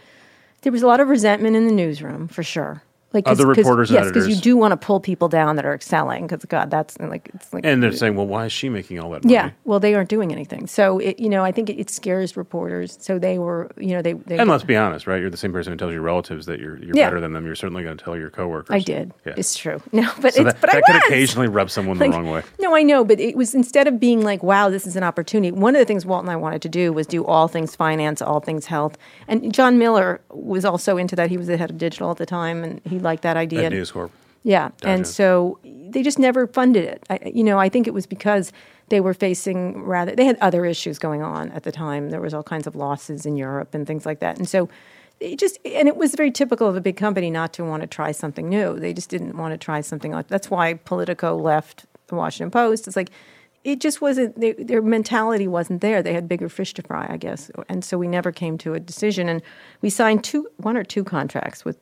There 0.63 0.73
was 0.73 0.81
a 0.83 0.87
lot 0.87 1.01
of 1.01 1.09
resentment 1.09 1.55
in 1.55 1.67
the 1.67 1.73
newsroom 1.75 2.29
for 2.29 2.43
sure. 2.43 2.83
Like 3.15 3.29
Other 3.29 3.47
reporters 3.47 3.91
yes, 3.91 4.09
because 4.09 4.29
you 4.29 4.35
do 4.37 4.57
want 4.57 4.73
to 4.73 4.77
pull 4.77 4.99
people 5.01 5.29
down 5.29 5.57
that 5.57 5.65
are 5.65 5.73
excelling. 5.75 6.27
Because 6.27 6.45
God, 6.45 6.71
that's 6.71 6.99
like 7.01 7.31
it's 7.35 7.53
like 7.53 7.65
And 7.65 7.83
they're 7.83 7.93
saying, 7.93 8.17
well, 8.17 8.27
why 8.27 8.47
is 8.47 8.53
she 8.53 8.69
making 8.69 8.99
all 8.99 9.11
that 9.11 9.25
money? 9.25 9.33
yeah. 9.35 9.51
Well, 9.65 9.79
they 9.81 9.95
aren't 9.95 10.09
doing 10.11 10.33
anything. 10.33 10.67
So 10.67 10.99
it, 10.99 11.21
you 11.21 11.29
know, 11.29 11.45
I 11.45 11.53
think 11.53 11.71
it, 11.71 11.79
it 11.79 11.91
scares 11.91 12.37
reporters. 12.37 12.99
So 13.01 13.19
they 13.19 13.39
were, 13.39 13.71
you 13.79 13.95
know, 13.95 14.03
they. 14.03 14.15
they 14.15 14.37
And 14.39 14.51
let's 14.51 14.65
be 14.65 14.77
honest, 14.77 15.07
right? 15.07 15.21
You're 15.21 15.31
the 15.31 15.37
same 15.37 15.53
person 15.53 15.73
who 15.73 15.77
tells 15.77 15.93
your 15.93 16.03
relatives 16.03 16.47
that 16.47 16.59
you're, 16.61 16.77
you're 16.83 16.97
Yeah. 16.97 17.07
better 17.07 17.21
than 17.21 17.33
them. 17.33 17.47
You're 17.47 17.55
certainly 17.55 17.85
going 17.85 17.97
to 17.97 18.05
tell 18.05 18.17
your 18.17 18.31
coworkers. 18.31 18.75
I 18.75 18.81
did. 18.81 19.13
Yeah. 19.25 19.35
It's 19.37 19.55
true. 19.57 19.81
No, 19.93 20.11
but 20.21 20.35
so 20.35 20.43
it's 20.43 20.53
that, 20.55 20.61
but 20.61 20.71
that 20.73 20.77
I 20.77 20.81
could 20.81 20.95
was. 20.97 21.03
occasionally 21.07 21.47
rub 21.47 21.71
someone 21.71 21.99
the 21.99 22.09
wrong 22.09 22.29
way. 22.29 22.43
No, 22.59 22.75
I 22.75 22.83
know, 22.83 23.05
but 23.05 23.21
it 23.21 23.37
was 23.37 23.55
instead 23.55 23.87
of 23.87 24.01
being 24.01 24.23
like, 24.23 24.43
"Wow, 24.43 24.69
this 24.71 24.89
is 24.89 24.97
an 24.97 25.05
opportunity." 25.05 25.53
One 25.53 25.77
of 25.77 25.79
the 25.79 25.85
things 25.85 26.05
Walt 26.05 26.23
and 26.25 26.31
I 26.33 26.37
wanted 26.37 26.63
to 26.63 26.69
do 26.69 26.93
was 26.93 27.07
do 27.07 27.25
all 27.25 27.47
things 27.47 27.77
finance, 27.77 28.21
all 28.21 28.41
things 28.41 28.67
health, 28.67 28.99
and 29.29 29.55
John 29.55 29.79
Miller 29.79 30.21
was 30.31 30.65
also 30.65 30.97
into 30.97 31.15
that. 31.15 31.31
He 31.31 31.37
was 31.37 31.47
the 31.47 31.57
head 31.57 31.71
of 31.71 31.79
digital 31.79 32.11
at 32.11 32.17
the 32.17 32.27
time, 32.27 32.65
and 32.65 32.81
he 32.85 32.99
liked 33.05 33.23
that 33.23 33.37
idea. 33.37 33.65
At 33.65 33.73
News 33.73 33.93
Corp. 33.93 34.11
Yeah, 34.43 34.71
and 34.83 35.07
so 35.07 35.59
they 35.65 36.03
just 36.03 36.19
never 36.19 36.47
funded 36.47 36.85
it. 36.85 37.03
I, 37.09 37.19
you 37.33 37.43
know, 37.43 37.59
I 37.59 37.71
think 37.71 37.87
it 37.87 37.95
was 37.95 38.07
because 38.07 38.53
they 38.89 39.01
were 39.01 39.15
facing 39.15 39.83
rather 39.83 40.15
they 40.15 40.27
had 40.27 40.37
other 40.43 40.67
issues 40.67 40.99
going 40.99 41.23
on 41.23 41.51
at 41.53 41.63
the 41.63 41.73
time. 41.73 42.11
There 42.11 42.21
was 42.21 42.35
all 42.35 42.43
kinds 42.43 42.67
of 42.67 42.77
losses 42.77 43.25
in 43.25 43.37
Europe 43.37 43.75
and 43.75 43.87
things 43.87 44.05
like 44.05 44.21
that, 44.21 44.37
and 44.37 44.47
so 44.47 44.69
it 45.21 45.39
just 45.39 45.59
and 45.65 45.89
it 45.89 45.97
was 45.97 46.15
very 46.15 46.31
typical 46.31 46.69
of 46.69 46.77
a 46.77 46.81
big 46.81 46.97
company 46.97 47.31
not 47.31 47.55
to 47.55 47.65
want 47.65 47.81
to 47.81 47.87
try 47.87 48.13
something 48.13 48.49
new. 48.49 48.79
They 48.79 48.93
just 48.93 49.09
didn't 49.09 49.37
want 49.37 49.53
to 49.53 49.59
try 49.59 49.81
something 49.81 50.13
like 50.13 50.29
that's 50.29 50.51
why 50.51 50.75
Politico 50.75 51.37
left 51.37 51.87
the 52.09 52.15
Washington 52.15 52.51
Post. 52.51 52.87
It's 52.87 52.97
like 52.97 53.11
it 53.65 53.81
just 53.81 54.01
wasn't 54.01 54.39
they, 54.39 54.53
their 54.53 54.83
mentality 54.83 55.49
wasn't 55.49 55.81
there. 55.81 56.03
They 56.03 56.13
had 56.13 56.29
bigger 56.29 56.49
fish 56.49 56.75
to 56.75 56.83
fry, 56.83 57.07
I 57.09 57.17
guess, 57.17 57.51
and 57.69 57.85
so 57.85 57.97
we 57.99 58.07
never 58.07 58.31
came 58.31 58.59
to 58.59 58.75
a 58.75 58.81
decision. 58.81 59.29
And 59.29 59.43
we 59.81 59.91
signed 59.91 60.23
two, 60.23 60.47
one 60.59 60.77
or 60.77 60.85
two 60.85 61.03
contracts 61.03 61.65
with 61.65 61.79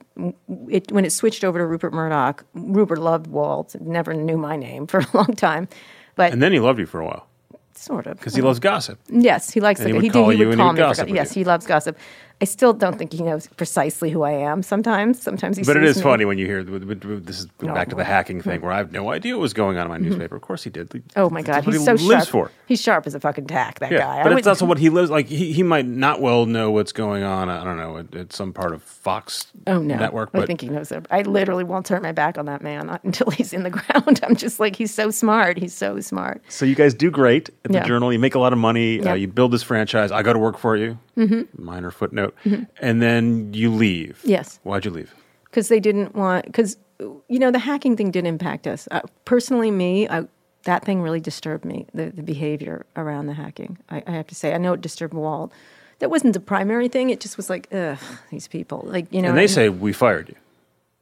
it 0.68 0.90
when 0.92 1.04
it 1.04 1.10
switched 1.10 1.44
over 1.44 1.58
to 1.58 1.66
Rupert 1.66 1.92
Murdoch. 1.92 2.44
Rupert 2.54 2.98
loved 2.98 3.26
Walt, 3.26 3.74
never 3.80 4.14
knew 4.14 4.38
my 4.38 4.56
name 4.56 4.86
for 4.90 5.00
a 5.00 5.06
long 5.12 5.34
time, 5.34 5.68
but 6.14 6.32
And 6.32 6.40
then 6.40 6.52
he 6.52 6.60
loved 6.60 6.78
you 6.78 6.86
for 6.86 7.00
a 7.00 7.04
while 7.04 7.26
sort 7.74 8.06
of 8.06 8.16
because 8.16 8.34
he 8.34 8.42
loves 8.42 8.60
gossip. 8.60 8.98
Yes, 9.08 9.50
he 9.50 9.60
likes 9.60 9.80
And 9.80 9.88
it. 9.88 9.92
he 9.92 9.94
would 9.94 10.04
he 10.04 10.10
call 10.10 10.28
did. 10.28 10.36
He 10.36 10.42
you 10.42 10.48
would 10.48 10.56
call 10.56 10.72
me. 10.72 10.78
gossip 10.78 11.08
yes, 11.08 11.34
you. 11.34 11.40
he 11.40 11.44
loves 11.44 11.66
gossip. 11.66 11.98
I 12.42 12.44
still 12.44 12.72
don't 12.72 12.98
think 12.98 13.12
he 13.12 13.22
knows 13.22 13.46
precisely 13.46 14.10
who 14.10 14.22
I 14.22 14.32
am. 14.32 14.64
Sometimes, 14.64 15.22
sometimes 15.22 15.56
he. 15.56 15.62
But 15.62 15.76
it 15.76 15.84
is 15.84 15.98
me. 15.98 16.02
funny 16.02 16.24
when 16.24 16.38
you 16.38 16.46
hear 16.46 16.64
this 16.64 17.38
is 17.38 17.46
No, 17.62 17.72
back 17.72 17.88
to 17.90 17.94
the 17.94 18.02
hacking 18.02 18.42
thing 18.42 18.60
where 18.62 18.72
I 18.72 18.78
have 18.78 18.90
no 18.90 19.10
idea 19.12 19.34
what 19.36 19.42
was 19.42 19.52
going 19.54 19.76
on 19.78 19.86
in 19.86 19.90
my 19.92 19.98
newspaper. 19.98 20.34
Of 20.34 20.42
course 20.42 20.64
he 20.64 20.70
did. 20.70 21.04
Oh 21.14 21.30
my 21.30 21.40
god, 21.42 21.62
he's 21.64 21.74
he 21.76 21.84
so 21.84 21.92
lives 21.92 22.24
sharp. 22.24 22.28
for. 22.28 22.50
He's 22.66 22.80
sharp 22.82 23.06
as 23.06 23.14
a 23.14 23.20
fucking 23.20 23.46
tack. 23.46 23.78
That 23.78 23.92
Yeah, 23.92 23.98
guy. 23.98 24.20
I 24.20 24.22
but 24.24 24.30
would- 24.30 24.38
it's 24.38 24.48
also 24.48 24.66
what 24.66 24.78
he 24.78 24.88
lives 24.90 25.08
like. 25.08 25.26
He, 25.28 25.52
he 25.52 25.62
might 25.62 25.86
not 25.86 26.20
well 26.20 26.44
know 26.46 26.72
what's 26.72 26.90
going 26.90 27.22
on. 27.22 27.48
I 27.48 27.62
don't 27.62 27.76
know 27.76 27.98
at, 27.98 28.12
at 28.14 28.32
some 28.32 28.52
part 28.52 28.72
of 28.74 28.82
Fox 28.82 29.46
Oh 29.68 29.78
no! 29.80 29.94
network, 29.96 30.30
I 30.34 30.40
but 30.40 30.48
think 30.48 30.62
he 30.62 30.68
knows 30.68 30.90
it. 30.90 31.06
I 31.12 31.22
literally 31.22 31.62
won't 31.62 31.86
turn 31.86 32.02
my 32.02 32.10
back 32.12 32.38
on 32.38 32.46
that 32.46 32.60
man 32.60 32.98
until 33.04 33.30
he's 33.30 33.52
in 33.52 33.62
the 33.62 33.70
ground. 33.70 34.18
I'm 34.24 34.34
just 34.34 34.58
like 34.58 34.74
he's 34.74 34.92
so 34.92 35.12
smart. 35.12 35.58
He's 35.58 35.74
so 35.74 36.00
smart. 36.00 36.42
So 36.48 36.64
you 36.66 36.74
guys 36.74 36.92
do 36.92 37.08
great 37.08 37.50
at 37.64 37.70
the 37.70 37.74
Yeah. 37.74 37.86
Journal. 37.86 38.12
You 38.12 38.18
make 38.18 38.34
a 38.34 38.40
lot 38.40 38.52
of 38.52 38.58
money. 38.58 39.00
Uh, 39.00 39.14
you 39.14 39.28
build 39.28 39.52
this 39.52 39.62
franchise. 39.62 40.10
I 40.10 40.22
go 40.24 40.32
to 40.32 40.38
work 40.40 40.58
for 40.58 40.76
you. 40.76 40.98
Mm-hmm. 41.16 41.62
Minor 41.62 41.90
footnote. 41.92 42.31
And 42.80 43.02
then 43.02 43.52
you 43.54 43.70
leave. 43.70 44.20
Yes. 44.24 44.60
Why'd 44.62 44.84
you 44.84 44.90
leave? 44.90 45.14
because 45.52 45.68
they 45.68 45.80
didn't 45.80 46.14
want 46.14 46.46
because 46.46 46.76
you 46.98 47.38
know 47.38 47.50
the 47.50 47.58
hacking 47.58 47.96
thing 47.96 48.10
did 48.10 48.26
impact 48.26 48.66
us 48.66 48.88
uh, 48.90 49.00
personally 49.24 49.70
me 49.70 50.08
I, 50.08 50.26
that 50.64 50.84
thing 50.84 51.02
really 51.02 51.20
disturbed 51.20 51.64
me 51.64 51.86
the, 51.92 52.06
the 52.06 52.22
behavior 52.22 52.86
around 52.96 53.26
the 53.26 53.34
hacking 53.34 53.78
I, 53.90 54.02
I 54.06 54.12
have 54.12 54.26
to 54.28 54.34
say 54.34 54.54
i 54.54 54.58
know 54.58 54.72
it 54.72 54.80
disturbed 54.80 55.14
walt 55.14 55.52
that 55.98 56.10
wasn't 56.10 56.32
the 56.32 56.40
primary 56.40 56.88
thing 56.88 57.10
it 57.10 57.20
just 57.20 57.36
was 57.36 57.50
like 57.50 57.68
ugh 57.72 57.98
these 58.30 58.48
people 58.48 58.82
like 58.86 59.12
you 59.12 59.20
know 59.20 59.28
and 59.28 59.38
they 59.38 59.46
say 59.46 59.68
we 59.68 59.92
fired 59.92 60.30
you. 60.30 60.36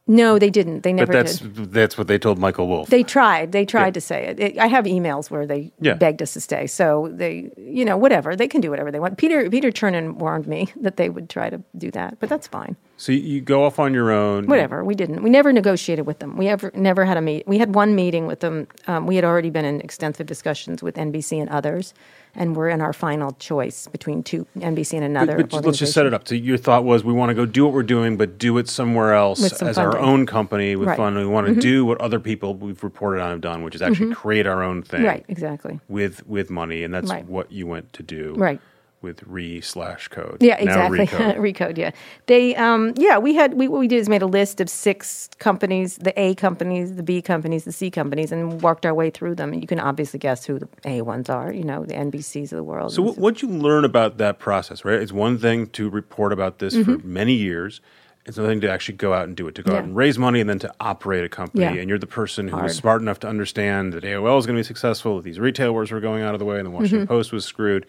No 0.07 0.38
they 0.38 0.51
didn't. 0.51 0.82
They 0.82 0.92
never 0.92 1.12
But 1.12 1.24
that's 1.26 1.38
did. 1.38 1.72
that's 1.72 1.96
what 1.96 2.09
they 2.09 2.18
told 2.18 2.38
Michael 2.38 2.66
Wolff. 2.66 2.88
they 2.88 3.03
tried. 3.05 3.53
They 3.53 3.64
tried 3.64 3.86
Yeah. 3.86 3.90
to 3.92 4.01
say 4.01 4.24
it. 4.26 4.40
it 4.40 4.59
i 4.59 4.66
have 4.66 4.84
emails 4.84 5.30
where 5.30 5.46
they 5.46 5.72
Yeah. 5.80 5.94
begged 5.94 6.20
us 6.22 6.32
to 6.32 6.40
stay. 6.40 6.66
So 6.66 7.11
they 7.12 7.51
you 7.57 7.84
know 7.84 7.96
whatever. 7.96 8.34
They 8.34 8.48
can 8.48 8.61
do 8.61 8.70
whatever 8.70 8.90
they 8.90 8.98
want. 8.98 9.18
Peter 9.18 9.48
peter 9.48 9.70
chernin 9.70 10.14
warned 10.16 10.46
me 10.48 10.68
that 10.80 10.96
they 10.96 11.09
would 11.09 11.28
try 11.28 11.48
to 11.51 11.62
do 11.78 11.90
that 11.92 12.18
but 12.18 12.28
that's 12.28 12.46
fine. 12.48 12.76
So 12.96 13.12
you, 13.12 13.40
go 13.40 13.64
off 13.64 13.78
on 13.78 13.94
your 13.94 14.11
own. 14.11 14.46
whatever. 14.46 14.84
We 14.84 14.94
didn't. 14.94 15.22
We 15.22 15.30
never 15.30 15.55
negotiated 15.55 16.07
with 16.07 16.18
them. 16.18 16.36
We 16.36 16.48
ever 16.48 16.70
never 16.74 17.05
had 17.05 17.16
a 17.16 17.20
meet 17.22 17.46
we 17.46 17.59
had 17.59 17.74
one 17.74 17.94
meeting 17.94 18.26
with 18.26 18.40
them. 18.40 18.66
Um, 18.88 19.07
we 19.07 19.16
had 19.16 19.24
already 19.24 19.51
been 19.51 19.64
in 19.64 19.80
extensive 19.80 20.26
discussions 20.26 20.82
with 20.82 20.96
nbc 20.96 21.40
and 21.40 21.48
others 21.51 21.94
and 22.35 22.57
we're 22.57 22.68
in 22.68 22.81
our 22.81 22.93
final 22.93 23.33
choice 23.33 23.87
between 23.89 24.22
two 24.22 24.47
nbc 24.57 24.93
and 24.95 25.05
another 25.05 25.37
But, 25.39 25.51
but 25.51 25.64
let's 25.66 25.78
just 25.78 25.93
set 25.93 26.07
it 26.07 26.14
up. 26.14 26.26
So 26.28 26.35
your 26.35 26.57
thought 26.57 26.85
was 26.85 27.03
we 27.05 27.12
want 27.12 27.31
to 27.31 27.35
go 27.35 27.47
do 27.47 27.64
what 27.64 27.72
we're 27.74 27.83
doing, 27.83 28.16
but 28.16 28.39
do 28.39 28.57
it 28.59 28.68
somewhere 28.68 29.14
else 29.14 29.61
as 29.62 29.78
our 29.78 29.99
own 29.99 30.26
company 30.26 30.76
with 30.76 30.89
Right. 30.89 30.95
Mm-hmm. 30.99 31.03
fun. 31.03 31.18
We 31.18 31.26
want 31.26 31.47
to 31.49 31.55
do 31.55 31.85
what 31.85 32.01
other 32.01 32.20
people 32.20 32.55
we've 32.55 32.83
reported 32.83 33.20
on 33.22 33.31
have 33.31 33.41
done, 33.41 33.62
which 33.62 33.74
is 33.74 33.83
actually 33.83 34.14
create 34.14 34.47
our 34.47 34.62
own 34.62 34.83
thing. 34.83 35.03
right 35.05 35.24
exactly 35.28 35.81
With 35.89 36.26
with 36.26 36.51
money, 36.51 36.83
and 36.85 36.93
that's 36.95 37.11
Right. 37.11 37.26
what 37.26 37.51
you 37.53 37.66
went 37.66 37.93
to 37.95 38.03
do. 38.03 38.35
Right. 38.37 38.61
With 39.03 39.22
re 39.24 39.62
slash 39.62 40.09
code. 40.09 40.38
yeah 40.40 40.57
exactly 40.57 40.98
Recode. 41.07 41.36
recode 41.38 41.78
yeah 41.78 41.90
they 42.26 42.55
um 42.57 42.92
yeah 42.96 43.16
we 43.16 43.34
had 43.34 43.55
we, 43.55 43.66
what 43.66 43.80
we 43.80 43.88
did 43.88 43.96
is 43.98 44.11
made 44.11 44.20
a 44.20 44.26
list 44.26 44.61
of 44.61 44.68
six 44.68 45.30
companies 45.38 45.96
the 45.96 46.12
a 46.20 46.34
companies 46.34 46.96
the 46.96 47.03
b 47.03 47.22
companies 47.22 47.64
the 47.64 47.72
c 47.72 47.90
companies 47.90 48.30
and 48.30 48.61
worked 48.61 48.84
our 48.84 48.92
way 48.92 49.09
through 49.09 49.34
them 49.34 49.55
and 49.55 49.62
you 49.62 49.66
can 49.66 49.80
obviously 49.80 50.18
guess 50.18 50.44
who 50.44 50.59
the 50.59 50.68
a 50.84 51.01
ones 51.01 51.30
are 51.30 51.51
you 51.51 51.64
know 51.64 51.84
the 51.86 51.94
nbcs 51.94 52.44
of 52.53 52.57
the 52.57 52.62
world 52.62 52.92
So 52.92 53.01
what 53.01 53.16
what'd 53.16 53.40
you 53.40 53.48
learn 53.48 53.86
about 53.86 54.18
that 54.18 54.38
process? 54.38 54.84
Right, 54.84 55.01
it's 55.01 55.12
one 55.12 55.38
thing 55.38 55.68
to 55.68 55.88
report 55.88 56.32
about 56.32 56.59
this 56.59 56.76
for 56.76 56.98
many 56.98 57.32
years. 57.32 57.80
It's 58.26 58.36
another 58.36 58.53
thing 58.53 58.61
to 58.61 58.70
actually 58.70 58.96
go 58.98 59.14
out 59.14 59.24
and 59.24 59.34
do 59.34 59.48
it, 59.48 59.55
to 59.55 59.62
go 59.62 59.72
out 59.72 59.78
Mm-hmm. 59.78 59.88
And 59.88 59.96
raise 59.96 60.18
money, 60.18 60.40
and 60.40 60.48
then 60.51 60.59
to 60.59 60.72
operate 60.78 61.24
a 61.24 61.28
company. 61.30 61.62
Yeah. 61.64 61.72
And 61.80 61.88
you're 61.88 61.98
the 61.98 62.07
person 62.07 62.48
who 62.48 62.57
was 62.59 62.76
smart 62.76 63.01
enough 63.01 63.18
to 63.20 63.28
understand 63.28 63.94
that 63.94 64.05
AOL 64.05 64.38
is 64.38 64.44
going 64.46 64.57
to 64.57 64.61
be 64.61 64.62
successful, 64.66 65.16
that 65.16 65.22
these 65.24 65.40
retailers 65.40 65.90
were 65.90 66.01
going 66.01 66.22
out 66.22 66.34
of 66.34 66.38
the 66.38 66.44
way, 66.44 66.59
and 66.59 66.66
the 66.66 66.70
Washington 66.70 67.01
Mm-hmm. 67.01 67.09
Post 67.09 67.32
was 67.32 67.46
screwed. 67.46 67.86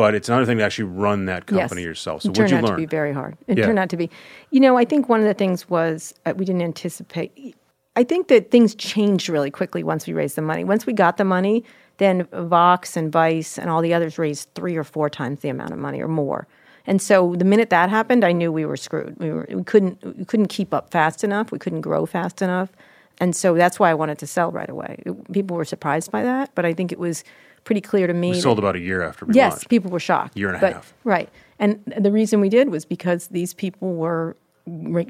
But 0.00 0.14
it's 0.14 0.28
another 0.30 0.46
thing 0.46 0.56
to 0.58 0.64
actually 0.64 0.84
run 0.84 1.26
that 1.26 1.44
company 1.46 1.82
yourself. 1.82 2.22
So 2.22 2.28
it 2.28 2.30
what'd 2.30 2.36
turned 2.42 2.50
you 2.52 2.56
out 2.56 2.64
learn? 2.64 2.72
to 2.72 2.76
be 2.78 2.86
very 2.86 3.12
hard. 3.12 3.36
It 3.46 3.58
Yeah. 3.58 3.66
turned 3.66 3.78
out 3.78 3.90
to 3.90 3.98
be, 3.98 4.08
you 4.50 4.58
know, 4.58 4.78
I 4.78 4.84
think 4.86 5.08
one 5.10 5.20
of 5.20 5.26
the 5.26 5.34
things 5.34 5.68
was 5.68 6.14
uh, 6.24 6.32
we 6.36 6.44
didn't 6.46 6.62
anticipate. 6.62 7.54
I 7.96 8.04
think 8.04 8.28
that 8.28 8.50
things 8.50 8.74
changed 8.74 9.28
really 9.28 9.50
quickly 9.50 9.82
once 9.82 10.06
we 10.06 10.14
raised 10.14 10.36
the 10.36 10.42
money. 10.42 10.64
Once 10.64 10.86
we 10.86 10.94
got 10.94 11.18
the 11.18 11.24
money, 11.24 11.64
then 11.98 12.26
Vox 12.32 12.96
and 12.96 13.12
Vice 13.12 13.58
and 13.58 13.68
all 13.68 13.82
the 13.82 13.92
others 13.92 14.18
raised 14.18 14.48
three 14.54 14.74
or 14.74 14.84
four 14.84 15.10
times 15.10 15.40
the 15.40 15.50
amount 15.50 15.72
of 15.72 15.78
money 15.78 16.00
or 16.00 16.08
more. 16.08 16.46
And 16.86 17.02
so 17.02 17.34
the 17.36 17.44
minute 17.44 17.68
that 17.68 17.90
happened, 17.90 18.24
I 18.24 18.32
knew 18.32 18.50
we 18.50 18.64
were 18.64 18.78
screwed. 18.78 19.16
We 19.18 19.30
were 19.30 19.46
we 19.50 19.62
couldn't 19.64 20.02
we 20.18 20.24
couldn't 20.24 20.46
keep 20.48 20.72
up 20.72 20.90
fast 20.90 21.22
enough. 21.24 21.52
We 21.52 21.58
couldn't 21.58 21.82
grow 21.82 22.06
fast 22.06 22.40
enough. 22.40 22.70
And 23.18 23.36
so 23.36 23.54
that's 23.54 23.78
why 23.78 23.90
I 23.90 23.94
wanted 23.94 24.18
to 24.20 24.26
sell 24.26 24.50
right 24.50 24.70
away. 24.70 25.02
It- 25.04 25.30
people 25.32 25.58
were 25.58 25.66
surprised 25.66 26.10
by 26.10 26.22
that, 26.22 26.50
but 26.54 26.64
I 26.64 26.72
think 26.72 26.90
it 26.90 26.98
was 26.98 27.22
pretty 27.64 27.80
clear 27.80 28.06
to 28.06 28.14
me. 28.14 28.30
we 28.30 28.40
sold 28.40 28.58
about 28.58 28.76
a 28.76 28.80
year 28.80 29.02
after 29.02 29.26
we 29.26 29.34
Yes, 29.34 29.52
launched. 29.52 29.68
people 29.68 29.90
were 29.90 30.00
shocked. 30.00 30.36
Year 30.36 30.48
and 30.48 30.56
a 30.56 30.60
but, 30.60 30.72
half. 30.74 30.94
Right. 31.04 31.28
And 31.58 31.80
the 31.98 32.10
reason 32.12 32.40
we 32.40 32.48
did 32.48 32.70
was 32.70 32.84
because 32.84 33.28
these 33.28 33.52
people 33.54 33.94
were 33.94 34.36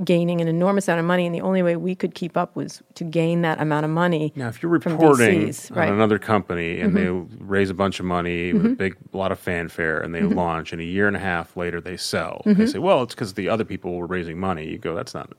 gaining 0.04 0.40
an 0.40 0.48
enormous 0.48 0.88
amount 0.88 1.00
of 1.00 1.04
money, 1.06 1.26
and 1.26 1.34
the 1.34 1.40
only 1.40 1.62
way 1.62 1.76
we 1.76 1.94
could 1.94 2.14
keep 2.14 2.36
up 2.36 2.54
was 2.56 2.82
to 2.94 3.04
gain 3.04 3.42
that 3.42 3.60
amount 3.60 3.84
of 3.84 3.90
money. 3.90 4.32
Now, 4.36 4.48
if 4.48 4.62
you're 4.62 4.70
reporting 4.72 4.96
VCs, 5.48 5.70
on 5.70 5.76
right. 5.76 5.86
Mm-hmm. 5.86 5.94
another 5.94 6.18
company 6.18 6.80
and 6.80 6.96
they 6.96 7.08
raise 7.44 7.68
a 7.68 7.74
bunch 7.74 8.00
of 8.00 8.06
money 8.06 8.52
with 8.54 8.64
a 8.64 8.68
big, 8.70 8.96
a 9.12 9.16
lot 9.16 9.32
of 9.32 9.38
fanfare, 9.38 10.00
and 10.00 10.14
they 10.14 10.22
launch, 10.22 10.72
and 10.72 10.80
a 10.80 10.84
year 10.84 11.06
and 11.08 11.16
a 11.16 11.20
half 11.20 11.56
later 11.56 11.80
they 11.80 11.96
sell, 11.96 12.42
Mm-hmm. 12.46 12.58
they 12.60 12.66
say, 12.66 12.78
"Well, 12.78 13.02
it's 13.02 13.14
because 13.14 13.34
the 13.34 13.48
other 13.48 13.64
people 13.64 13.96
were 13.96 14.06
raising 14.06 14.38
money." 14.38 14.66
You 14.68 14.78
go, 14.78 14.94
"That's 14.94 15.14
not. 15.14 15.30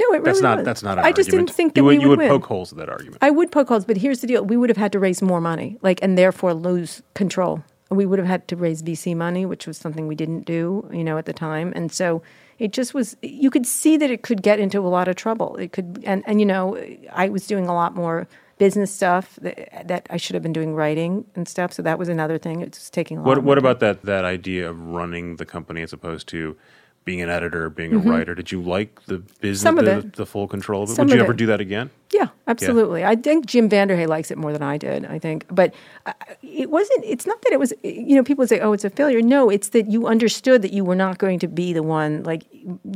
No, 0.00 0.06
it 0.14 0.18
really 0.18 0.22
That's 0.24 0.40
not. 0.40 0.58
was. 0.58 0.64
That's 0.64 0.82
not." 0.82 0.98
An 0.98 1.04
I 1.04 1.12
just 1.12 1.28
argument. 1.28 1.48
didn't 1.48 1.56
think 1.56 1.74
that 1.74 1.80
you 1.80 1.84
would, 1.84 1.96
we 1.98 2.02
you 2.02 2.08
would, 2.08 2.18
would 2.18 2.24
win. 2.30 2.40
poke 2.40 2.46
holes 2.46 2.72
at 2.72 2.78
that 2.78 2.88
argument. 2.88 3.18
I 3.22 3.30
would 3.30 3.50
poke 3.52 3.68
holes, 3.68 3.84
but 3.84 3.96
here's 3.96 4.20
the 4.20 4.26
deal: 4.26 4.44
we 4.44 4.56
would 4.56 4.70
have 4.70 4.76
had 4.76 4.92
to 4.92 4.98
raise 4.98 5.20
more 5.22 5.40
money, 5.40 5.78
like, 5.82 6.02
and 6.02 6.16
therefore 6.16 6.54
lose 6.54 7.02
control. 7.14 7.62
We 7.90 8.06
would 8.06 8.18
have 8.20 8.28
had 8.28 8.46
to 8.48 8.56
raise 8.56 8.82
VC 8.82 9.16
money, 9.16 9.44
which 9.46 9.66
was 9.66 9.76
something 9.76 10.06
we 10.06 10.14
didn't 10.14 10.42
do, 10.46 10.88
you 10.92 11.02
know, 11.02 11.18
at 11.18 11.26
the 11.26 11.32
time, 11.32 11.72
and 11.74 11.90
so 11.92 12.22
it 12.58 12.72
just 12.72 12.94
was. 12.94 13.16
You 13.22 13.50
could 13.50 13.66
see 13.66 13.96
that 13.96 14.10
it 14.10 14.22
could 14.22 14.42
get 14.42 14.60
into 14.60 14.78
a 14.80 14.88
lot 14.88 15.08
of 15.08 15.16
trouble. 15.16 15.56
It 15.56 15.72
could, 15.72 16.02
and 16.06 16.22
and 16.26 16.40
you 16.40 16.46
know, 16.46 16.78
I 17.12 17.28
was 17.28 17.46
doing 17.46 17.66
a 17.66 17.74
lot 17.74 17.94
more 17.94 18.28
business 18.58 18.94
stuff 18.94 19.38
that, 19.40 19.88
that 19.88 20.06
I 20.10 20.18
should 20.18 20.34
have 20.34 20.42
been 20.42 20.52
doing 20.52 20.74
writing 20.74 21.24
and 21.34 21.48
stuff. 21.48 21.72
So 21.72 21.82
that 21.82 21.98
was 21.98 22.08
another 22.10 22.36
thing. 22.38 22.60
It's 22.60 22.90
taking 22.90 23.16
a 23.16 23.20
lot. 23.22 23.26
what 23.28 23.42
What 23.42 23.58
about 23.58 23.80
that 23.80 24.02
that 24.02 24.24
idea 24.24 24.68
of 24.70 24.80
running 24.80 25.36
the 25.36 25.46
company 25.46 25.82
as 25.82 25.92
opposed 25.92 26.28
to 26.28 26.56
being 27.04 27.20
an 27.22 27.28
editor, 27.30 27.70
being 27.70 27.94
a 27.94 27.98
writer? 27.98 28.34
Did 28.34 28.52
you 28.52 28.60
like 28.62 29.04
the 29.06 29.18
business, 29.18 29.72
Mm-hmm. 29.72 30.10
The, 30.10 30.16
the 30.16 30.26
full 30.26 30.46
control 30.46 30.82
of 30.82 30.90
it? 30.90 30.94
Some 30.94 31.06
would 31.08 31.14
you 31.16 31.22
ever 31.22 31.32
it. 31.32 31.38
do 31.38 31.46
that 31.46 31.60
again? 31.60 31.90
Yeah, 32.12 32.28
absolutely. 32.46 33.04
I 33.04 33.16
think 33.16 33.46
Jim 33.46 33.68
VandeHei 33.68 34.06
likes 34.06 34.30
it 34.30 34.38
more 34.38 34.52
than 34.52 34.62
I 34.62 34.76
did. 34.76 35.06
I 35.06 35.18
think, 35.18 35.46
but 35.50 35.72
uh, 36.06 36.12
it 36.42 36.70
wasn't. 36.70 37.04
It's 37.04 37.26
not 37.26 37.40
that 37.42 37.52
it 37.52 37.58
was. 37.60 37.72
You 37.82 38.16
know, 38.16 38.24
people 38.24 38.46
say, 38.46 38.60
"Oh, 38.60 38.72
it's 38.72 38.84
a 38.84 38.90
failure." 38.90 39.22
No, 39.22 39.48
it's 39.48 39.68
that 39.70 39.86
you 39.90 40.06
understood 40.06 40.62
that 40.62 40.72
you 40.72 40.84
were 40.84 40.96
not 40.96 41.18
going 41.18 41.38
to 41.38 41.48
be 41.48 41.72
the 41.72 41.82
one. 41.84 42.22
Like 42.24 42.44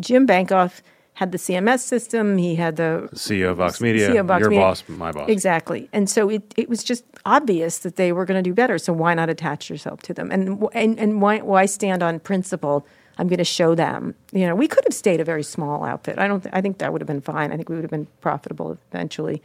Jim 0.00 0.26
Bankoff 0.26 0.80
had 1.14 1.30
the 1.30 1.38
CMS 1.38 1.78
system. 1.78 2.38
He 2.38 2.56
had 2.56 2.74
the 2.74 3.08
CEO 3.14 3.50
of 3.52 3.58
Vox 3.58 3.80
Media, 3.80 4.10
CEO 4.10 4.20
of 4.20 4.26
Vox 4.26 4.40
your 4.40 4.50
Media. 4.50 4.64
boss, 4.64 4.82
my 4.88 5.12
boss. 5.12 5.28
Exactly. 5.28 5.88
And 5.92 6.10
so 6.10 6.28
it, 6.28 6.42
it 6.56 6.68
was 6.68 6.82
just 6.82 7.04
obvious 7.24 7.78
that 7.78 7.94
they 7.94 8.10
were 8.12 8.24
going 8.24 8.42
to 8.42 8.42
do 8.50 8.52
better. 8.52 8.78
So 8.78 8.92
why 8.92 9.14
not 9.14 9.30
attach 9.30 9.70
yourself 9.70 10.02
to 10.02 10.12
them? 10.14 10.32
And 10.32 10.66
and, 10.72 10.98
and 10.98 11.22
why, 11.22 11.38
why 11.38 11.66
stand 11.66 12.02
on 12.02 12.18
principle? 12.18 12.84
I'm 13.18 13.28
going 13.28 13.38
to 13.38 13.44
show 13.44 13.74
them. 13.74 14.14
You 14.32 14.46
know, 14.46 14.54
we 14.54 14.66
could 14.68 14.84
have 14.86 14.94
stayed 14.94 15.20
a 15.20 15.24
very 15.24 15.42
small 15.42 15.84
outfit. 15.84 16.18
I 16.18 16.26
don't. 16.26 16.42
Th- 16.42 16.54
I 16.54 16.60
think 16.60 16.78
that 16.78 16.92
would 16.92 17.00
have 17.00 17.06
been 17.08 17.20
fine. 17.20 17.52
I 17.52 17.56
think 17.56 17.68
we 17.68 17.76
would 17.76 17.84
have 17.84 17.90
been 17.90 18.08
profitable 18.20 18.78
eventually, 18.90 19.42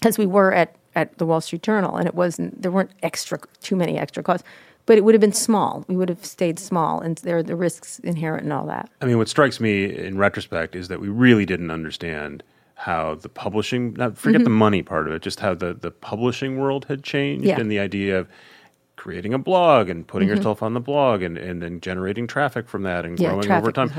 because 0.00 0.18
we 0.18 0.26
were 0.26 0.52
at 0.52 0.74
at 0.94 1.16
the 1.18 1.26
Wall 1.26 1.40
Street 1.40 1.62
Journal, 1.62 1.96
and 1.96 2.06
it 2.06 2.14
wasn't. 2.14 2.62
There 2.62 2.70
weren't 2.70 2.90
extra 3.02 3.38
too 3.60 3.76
many 3.76 3.98
extra 3.98 4.22
costs, 4.22 4.46
but 4.86 4.96
it 4.98 5.04
would 5.04 5.14
have 5.14 5.20
been 5.20 5.32
small. 5.32 5.84
We 5.88 5.96
would 5.96 6.08
have 6.08 6.24
stayed 6.24 6.58
small, 6.58 7.00
and 7.00 7.16
there 7.18 7.36
are 7.38 7.42
the 7.42 7.56
risks 7.56 7.98
inherent 8.00 8.44
in 8.44 8.52
all 8.52 8.66
that. 8.66 8.90
I 9.00 9.06
mean, 9.06 9.18
what 9.18 9.28
strikes 9.28 9.60
me 9.60 9.84
in 9.84 10.16
retrospect 10.18 10.74
is 10.74 10.88
that 10.88 11.00
we 11.00 11.08
really 11.08 11.44
didn't 11.46 11.70
understand 11.70 12.42
how 12.74 13.14
the 13.14 13.28
publishing, 13.28 13.92
not 13.94 14.18
forget 14.18 14.42
the 14.42 14.50
money 14.50 14.82
part 14.82 15.06
of 15.06 15.12
it, 15.12 15.22
just 15.22 15.38
how 15.38 15.54
the, 15.54 15.72
the 15.72 15.90
publishing 15.92 16.58
world 16.58 16.86
had 16.86 17.04
changed 17.04 17.42
Mm-hmm. 17.44 17.48
Yeah. 17.48 17.60
and 17.60 17.70
the 17.70 17.78
idea 17.78 18.18
of 18.18 18.26
creating 19.02 19.34
a 19.34 19.38
blog 19.38 19.88
and 19.88 20.06
putting 20.06 20.28
yourself 20.28 20.62
on 20.62 20.74
the 20.74 20.80
blog 20.80 21.22
and, 21.22 21.36
and 21.36 21.60
then 21.60 21.80
generating 21.80 22.28
traffic 22.28 22.68
from 22.68 22.84
that 22.84 23.04
and 23.04 23.18
Mm-hmm. 23.18 23.22
Yeah, 23.24 23.30
growing 23.30 23.50
over 23.50 23.72
time. 23.72 23.90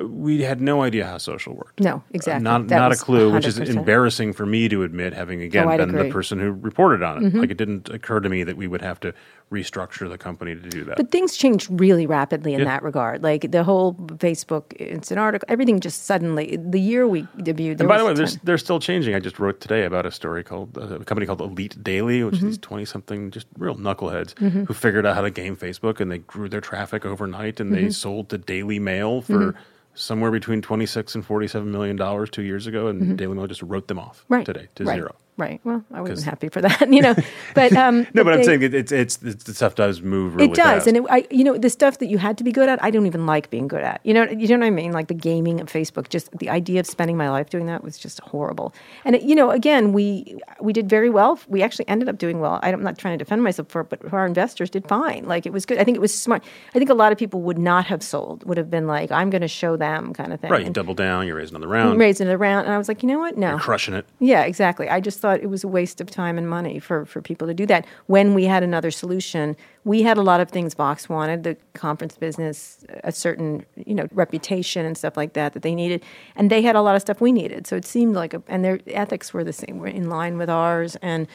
Uh, 0.00 0.06
We 0.06 0.42
had 0.42 0.60
no 0.60 0.82
idea 0.82 1.04
how 1.04 1.18
social 1.18 1.54
worked. 1.54 1.80
No, 1.80 2.02
exactly. 2.12 2.44
Not, 2.44 2.68
That 2.68 2.78
not 2.78 2.92
a 2.92 2.96
clue, 2.96 3.32
which 3.32 3.44
is 3.44 3.58
embarrassing 3.58 4.34
for 4.34 4.46
me 4.46 4.68
to 4.68 4.84
admit, 4.84 5.14
having 5.14 5.42
again 5.42 5.66
Oh, 5.66 5.76
been 5.76 5.88
the 5.88 5.94
agree. 5.94 6.02
Mm-hmm. 6.04 6.12
person 6.12 6.38
who 6.38 6.52
reported 6.52 7.02
on 7.02 7.24
it. 7.26 7.34
Like 7.34 7.50
it 7.50 7.56
didn't 7.56 7.88
occur 7.90 8.20
to 8.20 8.28
me 8.28 8.44
that 8.44 8.56
we 8.56 8.68
would 8.68 8.82
have 8.82 9.00
to 9.00 9.12
restructure 9.52 10.08
the 10.08 10.16
company 10.18 10.54
to 10.54 10.68
do 10.68 10.82
that. 10.84 10.96
But 10.96 11.10
things 11.10 11.36
changed 11.36 11.68
really 11.70 12.06
rapidly 12.06 12.54
in 12.54 12.60
Yeah. 12.60 12.64
that 12.66 12.82
regard. 12.82 13.22
Like 13.22 13.50
the 13.52 13.62
whole 13.62 13.94
Facebook 14.26 14.72
instant 14.80 15.20
article, 15.20 15.46
everything 15.48 15.78
just 15.78 16.06
suddenly. 16.06 16.56
The 16.56 16.80
year 16.80 17.06
we 17.06 17.22
debuted, 17.38 17.78
and 17.80 17.88
by 17.88 17.98
the 17.98 18.04
way, 18.06 18.14
they're, 18.14 18.26
they're 18.42 18.58
still 18.58 18.80
changing. 18.80 19.14
I 19.14 19.20
just 19.20 19.38
wrote 19.38 19.60
today 19.60 19.84
about 19.84 20.06
a 20.06 20.10
story 20.10 20.42
called 20.42 20.76
uh, 20.78 21.00
a 21.00 21.04
company 21.04 21.26
called 21.26 21.40
Elite 21.42 21.76
Daily, 21.84 22.24
which 22.24 22.34
is 22.34 22.38
Mm-hmm. 22.40 22.48
these 22.48 22.58
twenty 22.58 22.84
something 22.86 23.30
just 23.30 23.46
real 23.58 23.76
knuckleheads 23.76 24.36
who 24.66 24.72
figured 24.74 25.06
out 25.06 25.14
how 25.14 25.20
to 25.22 25.30
game 25.30 25.56
Facebook 25.56 26.00
and 26.00 26.10
they 26.10 26.18
grew 26.18 26.48
their 26.48 26.60
traffic 26.62 27.04
overnight 27.06 27.60
and 27.60 27.70
Mm-hmm. 27.72 27.84
they 27.84 27.90
sold 27.90 28.30
to 28.30 28.38
Daily 28.38 28.78
Mail 28.78 29.20
for 29.20 29.54
somewhere 29.94 30.30
between 30.30 30.62
twenty 30.62 30.86
six 30.86 31.14
and 31.14 31.24
forty 31.24 31.46
seven 31.46 31.70
million 31.70 31.96
dollars 31.96 32.30
two 32.30 32.42
years 32.42 32.66
ago, 32.66 32.86
and 32.86 33.18
Daily 33.18 33.34
Mail 33.36 33.46
just 33.46 33.62
wrote 33.62 33.88
them 33.88 33.98
off 33.98 34.20
Mm-hmm. 34.22 34.34
right 34.34 34.46
today 34.46 34.68
to 34.76 34.84
right, 34.84 34.94
zero. 34.96 35.14
Right. 35.38 35.60
Well, 35.64 35.82
I 35.92 36.02
wasn't 36.02 36.24
happy 36.24 36.50
for 36.50 36.60
that, 36.60 36.88
you 36.92 37.00
know. 37.00 37.14
But 37.54 37.72
um, 37.76 38.06
No, 38.12 38.22
but 38.22 38.34
I'm 38.34 38.40
they- 38.40 38.44
saying 38.44 38.62
it, 38.62 38.74
it's, 38.74 38.92
it's 38.92 39.18
it's 39.22 39.44
the 39.44 39.54
stuff 39.54 39.74
does 39.74 40.02
move 40.02 40.34
really 40.36 40.50
it 40.50 40.54
does, 40.54 40.64
fast. 40.84 40.86
and 40.88 40.98
it, 40.98 41.04
I, 41.08 41.26
you 41.30 41.42
know, 41.42 41.56
the 41.56 41.70
stuff 41.70 41.98
that 41.98 42.06
you 42.06 42.18
had 42.18 42.36
to 42.38 42.44
be 42.44 42.52
good 42.52 42.68
at, 42.68 42.82
I 42.84 42.90
don't 42.90 43.06
even 43.06 43.24
like 43.24 43.48
being 43.48 43.66
good 43.66 43.82
at. 43.82 44.00
You 44.04 44.12
know, 44.12 44.24
you 44.24 44.46
know 44.48 44.58
what 44.58 44.66
I 44.66 44.70
mean? 44.70 44.92
Like 44.92 45.08
the 45.08 45.14
gaming 45.14 45.58
of 45.60 45.68
Facebook. 45.72 46.10
Just 46.10 46.30
the 46.38 46.50
idea 46.50 46.80
of 46.80 46.86
spending 46.86 47.16
my 47.16 47.30
life 47.30 47.48
doing 47.48 47.64
that 47.66 47.82
was 47.82 47.96
just 47.98 48.20
horrible. 48.20 48.74
And 49.06 49.16
it, 49.16 49.22
you 49.22 49.34
know, 49.34 49.50
again, 49.50 49.92
we 49.94 50.38
we 50.60 50.72
did 50.74 50.88
very 50.88 51.08
well. 51.08 51.40
We 51.48 51.62
actually 51.62 51.88
ended 51.88 52.08
up 52.10 52.18
doing 52.18 52.40
well. 52.40 52.60
I'm 52.62 52.82
not 52.82 52.98
trying 52.98 53.14
to 53.18 53.24
defend 53.24 53.42
myself 53.42 53.68
for 53.68 53.80
it, 53.80 53.88
but 53.88 54.12
our 54.12 54.26
investors 54.26 54.68
did 54.68 54.86
fine. 54.86 55.24
Like 55.24 55.46
it 55.46 55.52
was 55.52 55.64
good. 55.64 55.78
I 55.78 55.84
think 55.84 55.96
it 55.96 56.00
was 56.00 56.12
smart. 56.14 56.44
I 56.74 56.78
think 56.78 56.90
a 56.90 56.94
lot 56.94 57.10
of 57.10 57.16
people 57.16 57.40
would 57.40 57.58
not 57.58 57.86
have 57.86 58.02
sold. 58.02 58.44
Would 58.44 58.58
have 58.58 58.70
been 58.70 58.86
like, 58.86 59.10
I'm 59.10 59.30
going 59.30 59.42
to 59.42 59.48
show 59.48 59.78
them 59.78 60.12
kind 60.12 60.32
of 60.34 60.40
thing. 60.40 60.50
right, 60.50 60.60
you 60.60 60.66
And 60.66 60.74
double 60.74 60.92
down, 60.94 61.26
you 61.26 61.34
raise 61.34 61.48
another 61.50 61.68
round, 61.68 61.98
raising 61.98 62.28
it 62.28 62.32
around, 62.34 62.64
and 62.66 62.74
I 62.74 62.78
was 62.78 62.86
like, 62.88 63.02
you 63.02 63.08
know 63.08 63.18
what? 63.18 63.38
No, 63.38 63.50
you're 63.50 63.58
crushing 63.58 63.94
it. 63.94 64.04
yeah, 64.20 64.42
exactly. 64.42 64.88
I 64.90 65.00
just 65.00 65.20
thought 65.20 65.31
it 65.40 65.48
was 65.48 65.64
a 65.64 65.68
waste 65.68 66.00
of 66.00 66.10
time 66.10 66.38
and 66.38 66.48
money 66.48 66.78
for, 66.78 67.04
for 67.06 67.20
people 67.20 67.46
to 67.46 67.54
do 67.54 67.66
that. 67.66 67.86
When 68.06 68.34
we 68.34 68.44
had 68.44 68.62
another 68.62 68.90
solution, 68.90 69.56
we 69.84 70.02
had 70.02 70.18
a 70.18 70.22
lot 70.22 70.40
of 70.40 70.50
things 70.50 70.74
Vox 70.74 71.08
wanted, 71.08 71.44
the 71.44 71.56
conference 71.74 72.16
business, 72.16 72.84
a 73.04 73.12
certain, 73.12 73.64
you 73.76 73.94
know, 73.94 74.08
reputation 74.12 74.84
and 74.84 74.96
stuff 74.96 75.16
like 75.16 75.32
that 75.34 75.52
that 75.54 75.62
they 75.62 75.74
needed. 75.74 76.02
And 76.36 76.50
they 76.50 76.62
had 76.62 76.76
a 76.76 76.82
lot 76.82 76.96
of 76.96 77.02
stuff 77.02 77.20
we 77.20 77.32
needed. 77.32 77.66
So 77.66 77.76
it 77.76 77.84
seemed 77.84 78.14
like, 78.14 78.34
a, 78.34 78.42
and 78.48 78.64
their 78.64 78.80
ethics 78.88 79.32
were 79.32 79.44
the 79.44 79.52
same, 79.52 79.78
were 79.78 79.86
in 79.86 80.08
line 80.08 80.38
with 80.38 80.50
ours. 80.50 80.96
And 81.02 81.26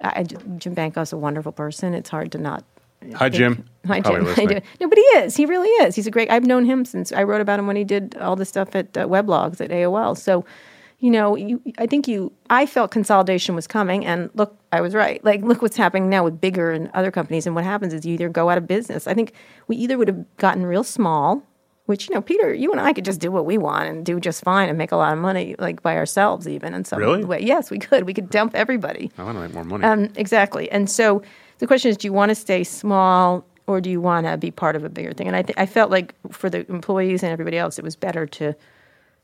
I, 0.00 0.24
Jim 0.24 0.74
Bankoff's 0.74 1.12
a 1.12 1.16
wonderful 1.16 1.52
person. 1.52 1.94
It's 1.94 2.10
hard 2.10 2.32
to 2.32 2.38
not 2.38 2.64
Hi, 3.14 3.28
Jim. 3.28 3.64
Hi, 3.86 4.00
Jim. 4.00 4.26
Hi. 4.34 4.46
Jim. 4.46 4.62
No, 4.80 4.88
but 4.88 4.98
he 4.98 5.04
is. 5.18 5.36
He 5.36 5.46
really 5.46 5.68
is. 5.84 5.94
He's 5.94 6.06
a 6.06 6.10
great. 6.10 6.30
I've 6.30 6.46
known 6.46 6.64
him 6.64 6.84
since 6.84 7.12
I 7.12 7.22
wrote 7.24 7.40
about 7.40 7.58
him 7.58 7.66
when 7.66 7.76
he 7.76 7.84
did 7.84 8.16
all 8.18 8.36
the 8.36 8.44
stuff 8.44 8.74
at 8.74 8.96
uh, 8.96 9.06
weblogs 9.06 9.60
at 9.60 9.70
AOL. 9.70 10.16
So, 10.16 10.44
you 11.02 11.10
know, 11.10 11.34
you, 11.36 11.60
I 11.78 11.86
think 11.86 12.06
you. 12.06 12.32
I 12.48 12.64
felt 12.64 12.92
consolidation 12.92 13.56
was 13.56 13.66
coming, 13.66 14.06
and 14.06 14.30
look, 14.34 14.56
I 14.70 14.80
was 14.80 14.94
right. 14.94 15.22
Like, 15.24 15.42
look 15.42 15.60
what's 15.60 15.76
happening 15.76 16.08
now 16.08 16.22
with 16.22 16.40
bigger 16.40 16.70
and 16.70 16.88
other 16.94 17.10
companies. 17.10 17.44
And 17.44 17.56
what 17.56 17.64
happens 17.64 17.92
is 17.92 18.06
you 18.06 18.14
either 18.14 18.28
go 18.28 18.48
out 18.50 18.56
of 18.56 18.68
business. 18.68 19.08
I 19.08 19.12
think 19.14 19.32
we 19.66 19.74
either 19.76 19.98
would 19.98 20.06
have 20.06 20.36
gotten 20.36 20.64
real 20.64 20.84
small, 20.84 21.42
which 21.86 22.08
you 22.08 22.14
know, 22.14 22.22
Peter, 22.22 22.54
you 22.54 22.70
and 22.70 22.80
I 22.80 22.92
could 22.92 23.04
just 23.04 23.18
do 23.20 23.32
what 23.32 23.44
we 23.46 23.58
want 23.58 23.88
and 23.88 24.06
do 24.06 24.20
just 24.20 24.44
fine 24.44 24.68
and 24.68 24.78
make 24.78 24.92
a 24.92 24.96
lot 24.96 25.12
of 25.12 25.18
money, 25.18 25.56
like 25.58 25.82
by 25.82 25.96
ourselves, 25.96 26.46
even 26.46 26.72
in 26.72 26.84
some 26.84 27.00
Really? 27.00 27.24
way. 27.24 27.40
Yes, 27.42 27.68
we 27.68 27.80
could. 27.80 28.04
We 28.04 28.14
could 28.14 28.30
dump 28.30 28.54
everybody. 28.54 29.10
I 29.18 29.24
want 29.24 29.36
to 29.38 29.42
make 29.42 29.54
more 29.54 29.64
money. 29.64 29.84
Um, 29.84 30.08
exactly. 30.14 30.70
And 30.70 30.88
so 30.88 31.20
the 31.58 31.66
question 31.66 31.90
is, 31.90 31.96
do 31.96 32.06
you 32.06 32.12
want 32.12 32.28
to 32.28 32.36
stay 32.36 32.62
small 32.62 33.44
or 33.66 33.80
do 33.80 33.90
you 33.90 34.00
want 34.00 34.26
to 34.28 34.36
be 34.36 34.52
part 34.52 34.76
of 34.76 34.84
a 34.84 34.88
bigger 34.88 35.12
thing? 35.12 35.26
And 35.26 35.34
I, 35.34 35.42
th- 35.42 35.58
I 35.58 35.66
felt 35.66 35.90
like 35.90 36.14
for 36.30 36.48
the 36.48 36.64
employees 36.70 37.24
and 37.24 37.32
everybody 37.32 37.58
else, 37.58 37.76
it 37.76 37.82
was 37.84 37.96
better 37.96 38.24
to 38.26 38.54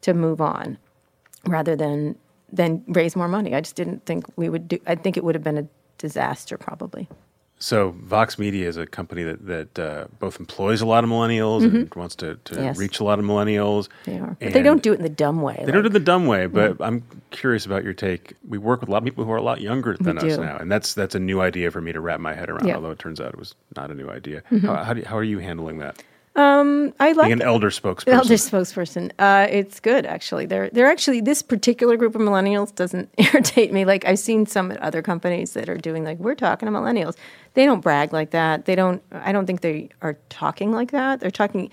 to 0.01 0.15
move 0.15 0.41
on 0.41 0.77
rather 1.51 1.77
than 1.77 2.17
than 2.53 2.83
raise 2.89 3.15
more 3.15 3.29
money. 3.29 3.55
I 3.55 3.61
just 3.61 3.77
didn't 3.77 4.07
think 4.07 4.25
we 4.37 4.49
would 4.49 4.69
do. 4.69 4.79
I 4.87 4.95
think 4.95 5.17
it 5.17 5.25
would 5.25 5.35
have 5.35 5.45
been 5.45 5.59
a 5.59 5.67
disaster 5.99 6.57
probably. 6.57 7.09
So 7.61 7.91
Vox 8.05 8.39
Media 8.39 8.69
is 8.69 8.77
a 8.77 8.87
company 8.87 9.25
that 9.25 9.45
that 9.47 9.79
uh, 9.79 10.07
both 10.21 10.39
employs 10.39 10.81
a 10.81 10.87
lot 10.87 11.03
of 11.03 11.11
millennials 11.11 11.65
and 11.65 11.93
wants 11.95 12.15
to, 12.17 12.37
to 12.45 12.55
Mm-hmm. 12.55 12.63
Yes. 12.63 12.79
reach 12.79 13.01
a 13.01 13.05
lot 13.05 13.19
of 13.19 13.25
millennials. 13.25 13.89
They 14.05 14.17
are, 14.19 14.37
but 14.41 14.53
they 14.53 14.63
don't 14.63 14.81
do 14.83 14.93
it 14.93 14.97
in 14.97 15.03
the 15.03 15.09
dumb 15.09 15.43
way. 15.43 15.61
They 15.67 15.73
don't 15.73 15.83
do 15.83 15.89
it 15.89 15.93
the 15.93 15.99
dumb 15.99 16.27
way, 16.29 16.47
but 16.47 16.77
I'm 16.81 17.03
curious 17.33 17.67
about 17.67 17.83
your 17.83 17.95
take. 17.95 18.35
We 18.49 18.59
work 18.59 18.81
with 18.81 18.89
a 18.89 18.93
lot 18.93 18.99
of 18.99 19.05
people 19.05 19.25
who 19.25 19.33
are 19.33 19.37
a 19.37 19.43
lot 19.43 19.61
younger 19.61 19.97
than 19.99 20.19
us 20.19 20.37
do. 20.37 20.41
now, 20.41 20.57
and 20.57 20.71
that's 20.71 20.95
that's 20.95 21.17
a 21.17 21.19
new 21.21 21.41
idea 21.41 21.73
for 21.73 21.81
me 21.81 21.93
to 21.93 22.01
wrap 22.01 22.21
my 22.21 22.33
head 22.33 22.49
around. 22.49 22.61
Mm-hmm. 22.61 22.77
Although 22.77 22.93
it 22.93 23.01
turns 23.01 23.21
out 23.21 23.33
it 23.33 23.39
was 23.39 23.57
not 23.77 23.91
a 23.91 23.95
new 23.95 24.09
idea. 24.09 24.43
How, 24.63 24.77
how, 24.85 24.95
do 24.95 25.03
how 25.05 25.17
are 25.19 25.25
you 25.25 25.41
handling 25.41 25.79
that? 25.79 26.01
I 26.39 27.13
like 27.13 27.27
Being 27.27 27.33
an 27.33 27.43
elder 27.43 27.71
spokesperson. 27.71 28.13
Elder 28.13 28.35
spokesperson. 28.35 29.11
Uh, 29.19 29.47
it's 29.51 29.81
good 29.81 30.07
actually. 30.07 30.47
They're 30.47 30.71
they're 30.71 30.87
actually 30.87 31.21
this 31.21 31.43
particular 31.43 31.97
group 31.97 32.15
of 32.15 32.21
millennials 32.21 32.75
doesn't 32.75 33.11
irritate 33.19 33.73
me. 33.73 33.85
Like 33.85 34.05
I've 34.05 34.19
seen 34.19 34.47
some 34.47 34.71
at 34.71 34.79
other 34.79 35.03
companies 35.03 35.55
that 35.55 35.69
are 35.69 35.77
doing 35.77 36.05
like 36.05 36.19
we're 36.19 36.35
talking 36.35 36.67
to 36.67 36.73
millennials. 36.73 37.17
They 37.55 37.65
don't 37.65 37.81
brag 37.81 38.13
like 38.13 38.31
that. 38.31 38.67
They 38.67 38.75
don't. 38.75 39.03
I 39.13 39.33
don't 39.33 39.47
think 39.47 39.63
they 39.63 39.89
are 40.03 40.17
talking 40.29 40.73
like 40.73 40.93
that. 40.93 41.21
They're 41.21 41.31
talking. 41.31 41.71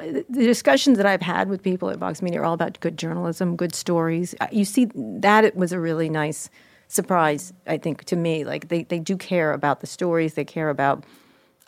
The 0.00 0.24
discussions 0.28 0.98
that 0.98 1.06
I've 1.06 1.22
had 1.22 1.48
with 1.48 1.62
people 1.62 1.88
at 1.88 1.96
Vox 1.96 2.20
Media 2.20 2.40
are 2.42 2.44
all 2.44 2.52
about 2.52 2.78
good 2.80 2.98
journalism, 2.98 3.56
good 3.56 3.74
stories. 3.74 4.34
Uh, 4.40 4.46
You 4.52 4.66
see, 4.66 4.90
that 4.94 5.44
it 5.44 5.56
was 5.56 5.72
a 5.72 5.80
really 5.80 6.10
nice 6.10 6.50
surprise. 6.88 7.54
I 7.66 7.78
think 7.78 8.04
to 8.04 8.16
me, 8.16 8.44
like 8.44 8.68
they 8.68 8.84
they 8.84 8.98
do 8.98 9.16
care 9.16 9.52
about 9.52 9.80
the 9.80 9.86
stories. 9.86 10.34
They 10.34 10.44
care 10.44 10.70
about 10.70 11.04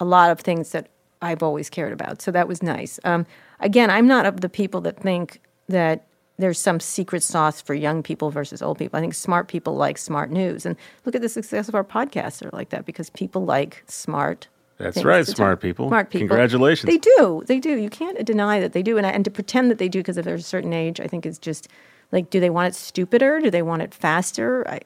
a 0.01 0.05
lot 0.05 0.31
of 0.31 0.41
things 0.41 0.71
that 0.73 0.89
I've 1.23 1.43
always 1.43 1.69
cared 1.71 1.93
about. 1.93 2.23
So 2.23 2.31
that 2.31 2.49
was 2.49 2.63
nice. 2.63 3.01
Um, 3.05 3.27
again, 3.61 3.91
I'm 3.91 4.07
not 4.07 4.27
of 4.27 4.41
the 4.41 4.49
people 4.49 4.81
that 4.83 5.01
think 5.01 5.41
that 5.69 6.07
there's 6.39 6.59
some 6.59 6.79
secret 6.79 7.23
sauce 7.23 7.61
for 7.61 7.75
young 7.75 8.03
people 8.03 8.31
versus 8.31 8.63
old 8.63 8.79
people. 8.79 8.97
I 8.97 9.01
think 9.01 9.15
smart 9.15 9.49
people 9.49 9.75
like 9.75 9.99
smart 9.99 10.31
news. 10.31 10.65
And 10.65 10.77
look 11.05 11.15
at 11.15 11.23
the 11.23 11.29
success 11.29 11.69
of 11.69 11.75
our 11.75 11.85
podcasts 11.85 12.45
are 12.45 12.51
like 12.57 12.71
that 12.71 12.87
because 12.87 13.11
people 13.11 13.45
like 13.45 13.83
smart. 13.87 14.47
That's 14.79 15.03
right, 15.03 15.27
smart 15.27 15.61
people. 15.61 15.89
Smart 15.89 16.11
people. 16.11 16.29
Congratulations. 16.29 16.89
They 16.89 16.99
do. 16.99 17.43
They 17.47 17.59
do. 17.59 17.77
You 17.77 17.91
can't 17.91 18.25
deny 18.25 18.61
that 18.61 18.73
they 18.73 18.83
do. 18.85 18.97
And, 18.97 19.05
and 19.05 19.25
to 19.25 19.31
pretend 19.31 19.73
that 19.73 19.79
they 19.79 19.89
do 19.89 19.99
because 19.99 20.17
of 20.17 20.25
their 20.25 20.39
certain 20.39 20.73
age, 20.73 21.01
I 21.01 21.09
think 21.09 21.27
is 21.27 21.41
just 21.41 21.67
like, 22.13 22.31
do 22.31 22.39
they 22.39 22.51
want 22.51 22.69
it 22.69 22.75
stupider? 22.77 23.41
Do 23.41 23.51
they 23.51 23.63
want 23.63 23.83
it 23.83 23.93
faster? 23.93 24.67
I, 24.69 24.81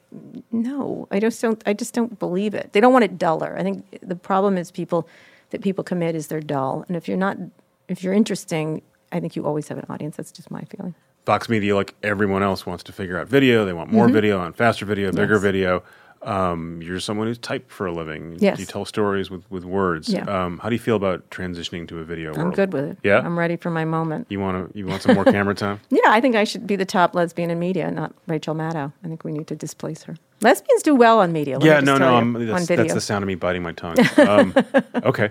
no, 0.51 1.07
I 1.11 1.19
just 1.19 1.39
don't. 1.39 1.61
I 1.67 1.73
just 1.73 1.93
don't 1.93 2.17
believe 2.17 2.55
it. 2.55 2.73
They 2.73 2.81
don't 2.81 2.91
want 2.91 3.05
it 3.05 3.19
duller. 3.19 3.55
I 3.57 3.61
think 3.61 3.85
the 4.01 4.15
problem 4.15 4.57
is 4.57 4.71
people 4.71 5.07
that 5.53 5.61
people 5.61 5.83
commit 5.85 6.13
is 6.15 6.27
they're 6.27 6.41
dull. 6.41 6.83
And 6.89 6.97
if 6.97 7.07
you're 7.07 7.15
not, 7.17 7.37
if 7.87 8.03
you're 8.03 8.13
interesting, 8.13 8.81
I 9.13 9.19
think 9.21 9.35
you 9.37 9.45
always 9.45 9.69
have 9.69 9.77
an 9.77 9.85
audience. 9.89 10.17
That's 10.17 10.31
just 10.31 10.51
my 10.51 10.61
feeling. 10.63 10.93
Vox 11.25 11.47
Media, 11.47 11.73
like 11.75 11.95
everyone 12.03 12.43
else, 12.43 12.65
wants 12.65 12.83
to 12.83 12.91
figure 12.91 13.17
out 13.17 13.27
video. 13.27 13.63
They 13.63 13.71
want 13.73 13.91
more 13.91 14.09
video 14.09 14.43
and 14.43 14.53
faster 14.53 14.85
video, 14.85 15.09
bigger 15.11 15.23
Mm-hmm. 15.25 15.33
Yes. 15.35 15.41
video. 15.41 15.83
Um, 16.23 16.81
you're 16.81 17.01
someone 17.01 17.27
who's 17.27 17.37
typed 17.37 17.69
for 17.69 17.85
a 17.85 17.91
living. 17.91 18.37
Yes. 18.39 18.57
You 18.57 18.65
tell 18.65 18.85
stories 18.85 19.29
with, 19.29 19.43
with 19.51 19.65
words. 19.65 20.07
Yeah. 20.07 20.23
Um, 20.23 20.57
how 20.59 20.69
do 20.69 20.75
you 20.75 20.79
feel 20.79 20.95
about 20.95 21.29
transitioning 21.29 21.85
to 21.89 21.99
a 21.99 22.05
video 22.05 22.33
I'm 22.33 22.43
world? 22.43 22.55
good 22.55 22.71
with 22.71 22.85
it. 22.85 22.97
Yeah? 23.03 23.19
I'm 23.19 23.37
ready 23.37 23.57
for 23.57 23.69
my 23.69 23.83
moment. 23.83 24.27
You 24.29 24.39
want 24.39 24.71
to? 24.71 24.77
You 24.77 24.85
want 24.87 25.01
some 25.01 25.15
more 25.15 25.25
camera 25.35 25.53
time? 25.53 25.81
Yeah, 25.89 25.99
I 26.05 26.21
think 26.21 26.37
I 26.37 26.45
should 26.45 26.65
be 26.65 26.77
the 26.77 26.85
top 26.85 27.13
lesbian 27.13 27.51
in 27.51 27.59
media, 27.59 27.91
not 27.91 28.13
Rachel 28.27 28.55
Maddow. 28.55 28.93
I 29.03 29.07
think 29.07 29.25
we 29.25 29.33
need 29.33 29.47
to 29.47 29.55
displace 29.55 30.03
her. 30.03 30.15
Lesbians 30.41 30.81
do 30.81 30.95
well 30.95 31.19
on 31.19 31.33
media. 31.33 31.57
yeah, 31.61 31.81
no, 31.81 31.97
no. 31.97 32.39
you, 32.39 32.45
that's, 32.47 32.67
video. 32.67 32.83
that's 32.85 32.93
the 32.95 33.01
sound 33.01 33.23
of 33.23 33.27
me 33.27 33.35
biting 33.35 33.61
my 33.61 33.73
tongue. 33.73 33.95
Um, 34.17 34.53
okay. 35.03 35.29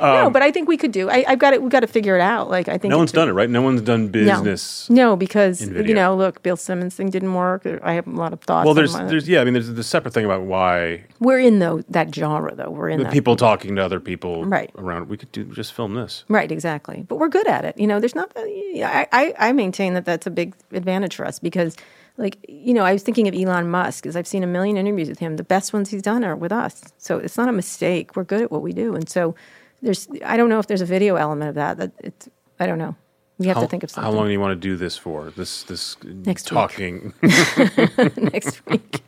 No, 0.00 0.26
um, 0.26 0.32
but 0.32 0.42
I 0.42 0.50
think 0.50 0.68
we 0.68 0.76
could 0.76 0.92
do. 0.92 1.10
I, 1.10 1.24
I've 1.26 1.38
got 1.38 1.52
it. 1.54 1.62
We've 1.62 1.70
got 1.70 1.80
to 1.80 1.86
figure 1.86 2.16
it 2.16 2.20
out. 2.20 2.50
Like 2.50 2.68
I 2.68 2.78
think 2.78 2.90
No 2.90 2.98
one's 2.98 3.12
done 3.12 3.28
it, 3.28 3.32
right? 3.32 3.48
No 3.48 3.62
one's 3.62 3.80
done 3.82 4.08
business. 4.08 4.88
No, 4.90 5.16
because 5.16 5.62
in 5.62 5.86
you 5.86 5.94
know, 5.94 6.16
look, 6.16 6.42
Bill 6.42 6.56
Simmons 6.56 6.94
thing 6.94 7.10
didn't 7.10 7.34
work. 7.34 7.66
I 7.82 7.92
have 7.94 8.06
a 8.06 8.10
lot 8.10 8.32
of 8.32 8.40
thoughts. 8.40 8.64
Well, 8.64 8.74
there's, 8.74 8.94
there's, 8.94 9.28
yeah. 9.28 9.40
I 9.40 9.44
mean, 9.44 9.54
there's 9.54 9.72
the 9.72 9.82
separate 9.82 10.14
thing 10.14 10.24
about 10.24 10.42
why 10.42 11.04
we're 11.20 11.40
in 11.40 11.58
though 11.58 11.82
that 11.88 12.14
genre 12.14 12.54
though. 12.54 12.70
We're 12.70 12.88
in 12.90 13.06
people 13.10 13.36
talking 13.36 13.76
to 13.76 13.84
other 13.84 14.00
people 14.00 14.44
Right. 14.44 14.70
around. 14.76 15.08
We 15.08 15.16
could 15.16 15.32
do 15.32 15.44
just 15.44 15.72
film 15.72 15.94
this. 15.94 16.24
Right, 16.28 16.50
exactly. 16.50 17.04
But 17.08 17.16
we're 17.16 17.28
good 17.28 17.48
at 17.48 17.64
it. 17.64 17.78
You 17.78 17.86
know, 17.86 18.00
there's 18.00 18.14
not. 18.14 18.30
Uh, 18.36 18.40
I, 18.40 19.06
I, 19.12 19.34
I 19.38 19.52
maintain 19.52 19.94
that 19.94 20.04
that's 20.04 20.26
a 20.26 20.30
big 20.30 20.54
advantage 20.72 21.16
for 21.16 21.24
us 21.26 21.38
because, 21.38 21.76
like, 22.16 22.38
you 22.48 22.74
know, 22.74 22.84
I 22.84 22.92
was 22.92 23.02
thinking 23.02 23.28
of 23.28 23.34
Elon 23.34 23.70
Musk 23.70 24.02
because 24.02 24.16
I've 24.16 24.26
seen 24.26 24.42
a 24.42 24.46
million 24.46 24.76
interviews 24.76 25.08
with 25.08 25.18
him. 25.18 25.36
The 25.36 25.44
best 25.44 25.72
ones 25.72 25.90
he's 25.90 26.02
done 26.02 26.24
are 26.24 26.36
with 26.36 26.52
us, 26.52 26.82
so 26.98 27.18
it's 27.18 27.36
not 27.36 27.48
a 27.48 27.52
mistake. 27.52 28.16
We're 28.16 28.24
good 28.24 28.42
at 28.42 28.50
what 28.52 28.62
we 28.62 28.72
do, 28.72 28.94
and 28.94 29.08
so 29.08 29.34
there's. 29.82 30.08
I 30.24 30.36
don't 30.36 30.48
know 30.48 30.58
if 30.58 30.66
there's 30.66 30.80
a 30.82 30.86
video 30.86 31.16
element 31.16 31.50
of 31.50 31.54
that. 31.56 31.76
That 31.78 31.92
it's. 31.98 32.28
I 32.60 32.66
don't 32.66 32.78
know. 32.78 32.96
We 33.38 33.46
have 33.46 33.56
how, 33.56 33.62
to 33.62 33.68
think 33.68 33.84
of 33.84 33.90
something 33.90 34.10
How 34.10 34.16
long 34.16 34.26
do 34.26 34.32
you 34.32 34.40
want 34.40 34.50
to 34.60 34.68
do 34.68 34.76
this 34.76 34.96
for? 34.96 35.30
This 35.30 35.62
this 35.62 35.96
Next 36.02 36.50
week. 36.50 36.58
talking. 36.58 37.14
next 38.16 38.66
week. 38.66 39.00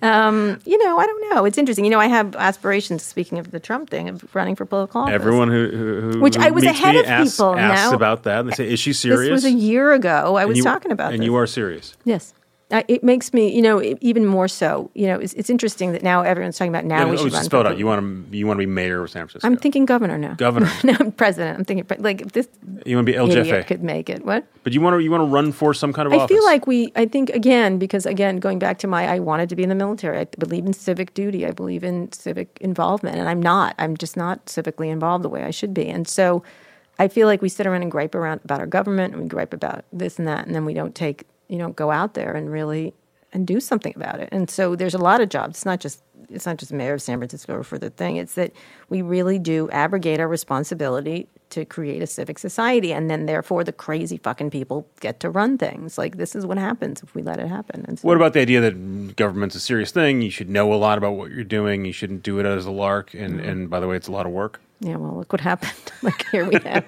um, 0.00 0.58
you 0.64 0.82
know, 0.82 0.98
I 0.98 1.04
don't 1.06 1.34
know. 1.34 1.44
It's 1.44 1.58
interesting. 1.58 1.84
You 1.84 1.90
know, 1.90 2.00
I 2.00 2.06
have 2.06 2.34
aspirations. 2.36 3.02
Speaking 3.02 3.38
of 3.38 3.50
the 3.50 3.60
Trump 3.60 3.90
thing, 3.90 4.08
of 4.08 4.34
running 4.34 4.56
for 4.56 4.64
political 4.64 5.02
office. 5.02 5.12
Everyone 5.14 5.48
who, 5.48 5.68
who, 5.70 6.10
who 6.12 6.20
Which 6.20 6.36
who 6.36 6.42
I 6.42 6.50
was 6.50 6.64
ahead 6.64 6.96
of 6.96 7.04
asks, 7.04 7.36
people. 7.36 7.54
asks 7.58 7.90
Now- 7.90 7.96
about 7.96 8.22
that. 8.22 8.40
And 8.40 8.48
they 8.50 8.54
say, 8.54 8.72
"Is 8.72 8.80
she 8.80 8.94
serious?" 8.94 9.28
This 9.28 9.30
was 9.30 9.44
a 9.44 9.50
year 9.50 9.92
ago. 9.92 10.36
I 10.36 10.46
was 10.46 10.56
you- 10.56 10.64
talking 10.64 10.90
about 10.90 11.12
and 11.12 11.20
this. 11.20 11.26
you 11.26 11.34
are 11.36 11.46
serious. 11.46 11.94
Yes. 12.04 12.32
I, 12.72 12.84
it 12.88 13.02
makes 13.02 13.32
me, 13.32 13.54
you 13.54 13.62
know, 13.62 13.82
even 14.00 14.26
more 14.26 14.48
so. 14.48 14.90
You 14.94 15.08
know, 15.08 15.18
it's, 15.18 15.32
it's 15.34 15.50
interesting 15.50 15.92
that 15.92 16.02
now 16.02 16.22
everyone's 16.22 16.56
talking 16.56 16.72
about 16.72 16.84
now 16.84 16.98
Yeah, 16.98 17.10
we 17.10 17.18
oh, 17.18 17.28
should 17.28 17.52
run. 17.52 17.66
out. 17.66 17.78
You 17.78 17.86
want 17.86 18.30
to 18.30 18.36
you 18.36 18.46
want 18.46 18.58
to 18.58 18.66
be 18.66 18.70
mayor 18.70 19.02
of 19.02 19.10
San 19.10 19.22
Francisco. 19.26 19.46
I'm 19.46 19.56
thinking 19.56 19.84
governor 19.86 20.18
now. 20.18 20.34
Governor. 20.34 20.70
no, 20.84 20.94
I'm 20.98 21.12
president. 21.12 21.58
I'm 21.58 21.64
thinking 21.64 21.86
like 21.98 22.20
if 22.20 22.32
this 22.32 22.48
you 22.86 22.96
want 22.96 23.06
to 23.06 23.12
be 23.12 23.18
idiot 23.18 23.46
LJFA. 23.46 23.66
could 23.66 23.82
make 23.82 24.08
it. 24.08 24.24
What? 24.24 24.46
But 24.62 24.72
you 24.72 24.80
want 24.80 24.94
to 24.94 25.00
you 25.02 25.10
want 25.10 25.22
to 25.22 25.26
run 25.26 25.52
for 25.52 25.74
some 25.74 25.92
kind 25.92 26.06
of 26.06 26.12
office? 26.12 26.20
I 26.20 26.24
office. 26.24 26.36
feel 26.36 26.44
like 26.44 26.66
we, 26.66 26.92
I 26.96 27.06
think 27.06 27.30
again, 27.30 27.78
because 27.78 28.06
again, 28.06 28.38
going 28.38 28.58
back 28.58 28.78
to 28.78 28.86
my, 28.86 29.06
I 29.06 29.18
wanted 29.18 29.48
to 29.48 29.56
be 29.56 29.62
in 29.62 29.68
the 29.68 29.74
military. 29.74 30.18
I 30.18 30.24
believe 30.38 30.66
in 30.66 30.72
civic 30.72 31.14
duty. 31.14 31.46
I 31.46 31.50
believe 31.50 31.84
in 31.84 32.12
civic 32.12 32.56
involvement, 32.60 33.16
and 33.16 33.28
I'm 33.28 33.42
not. 33.42 33.74
I'm 33.78 33.96
just 33.96 34.16
not 34.16 34.46
civically 34.46 34.88
involved 34.88 35.24
the 35.24 35.28
way 35.28 35.42
I 35.44 35.50
should 35.50 35.74
be. 35.74 35.88
And 35.88 36.06
so 36.06 36.42
I 37.00 37.08
feel 37.08 37.26
like 37.26 37.40
we 37.40 37.48
sit 37.48 37.66
around 37.66 37.80
and 37.82 37.90
gripe 37.90 38.14
around 38.14 38.42
about 38.44 38.60
our 38.60 38.66
government 38.66 39.14
and 39.14 39.22
we 39.22 39.28
gripe 39.28 39.54
about 39.54 39.84
this 39.90 40.18
and 40.18 40.28
that, 40.28 40.46
and 40.46 40.54
then 40.54 40.66
we 40.66 40.74
don't 40.74 40.94
take, 40.94 41.24
you 41.50 41.58
know, 41.58 41.70
go 41.70 41.90
out 41.90 42.14
there 42.14 42.32
and 42.34 42.50
really 42.50 42.94
and 43.32 43.46
do 43.46 43.60
something 43.60 43.92
about 43.96 44.20
it. 44.20 44.28
And 44.32 44.48
so 44.48 44.76
there's 44.76 44.94
a 44.94 44.98
lot 44.98 45.20
of 45.20 45.28
jobs. 45.28 45.56
It's 45.56 45.66
not 45.66 45.80
just 45.80 46.02
it's 46.30 46.46
not 46.46 46.58
just 46.58 46.72
mayor 46.72 46.94
of 46.94 47.02
San 47.02 47.18
Francisco 47.18 47.62
for 47.64 47.76
the 47.76 47.90
thing. 47.90 48.16
It's 48.16 48.34
that 48.34 48.52
we 48.88 49.02
really 49.02 49.38
do 49.38 49.68
abrogate 49.70 50.20
our 50.20 50.28
responsibility 50.28 51.28
to 51.50 51.64
create 51.64 52.02
a 52.02 52.06
civic 52.06 52.38
society, 52.38 52.92
and 52.92 53.10
then 53.10 53.26
therefore 53.26 53.64
the 53.64 53.72
crazy 53.72 54.16
fucking 54.18 54.50
people 54.50 54.86
get 55.00 55.20
to 55.20 55.30
run 55.30 55.58
things. 55.58 55.98
Like 55.98 56.16
this 56.16 56.34
is 56.34 56.46
what 56.46 56.58
happens 56.58 57.02
if 57.02 57.14
we 57.14 57.22
let 57.22 57.38
it 57.38 57.48
happen. 57.48 57.84
And 57.86 57.98
so, 57.98 58.06
What 58.08 58.16
about 58.16 58.32
the 58.32 58.40
idea 58.40 58.60
that 58.60 59.16
government's 59.16 59.54
a 59.54 59.60
serious 59.60 59.90
thing? 59.90 60.22
You 60.22 60.30
should 60.30 60.48
know 60.50 60.72
a 60.72 60.76
lot 60.76 60.98
about 60.98 61.12
what 61.12 61.30
you're 61.30 61.44
doing. 61.44 61.84
You 61.84 61.92
shouldn't 61.92 62.22
do 62.22 62.38
it 62.40 62.46
as 62.46 62.66
a 62.66 62.70
lark. 62.70 63.14
And 63.14 63.34
Mm-hmm. 63.40 63.48
and 63.48 63.70
by 63.70 63.80
the 63.80 63.86
way, 63.88 63.96
it's 63.96 64.08
a 64.08 64.12
lot 64.12 64.26
of 64.26 64.32
work. 64.32 64.60
yeah, 64.80 64.96
well, 64.96 65.14
look 65.18 65.30
what 65.32 65.40
happened. 65.42 65.72
like 66.02 66.26
here 66.30 66.44
we 66.48 66.56
have 66.64 66.84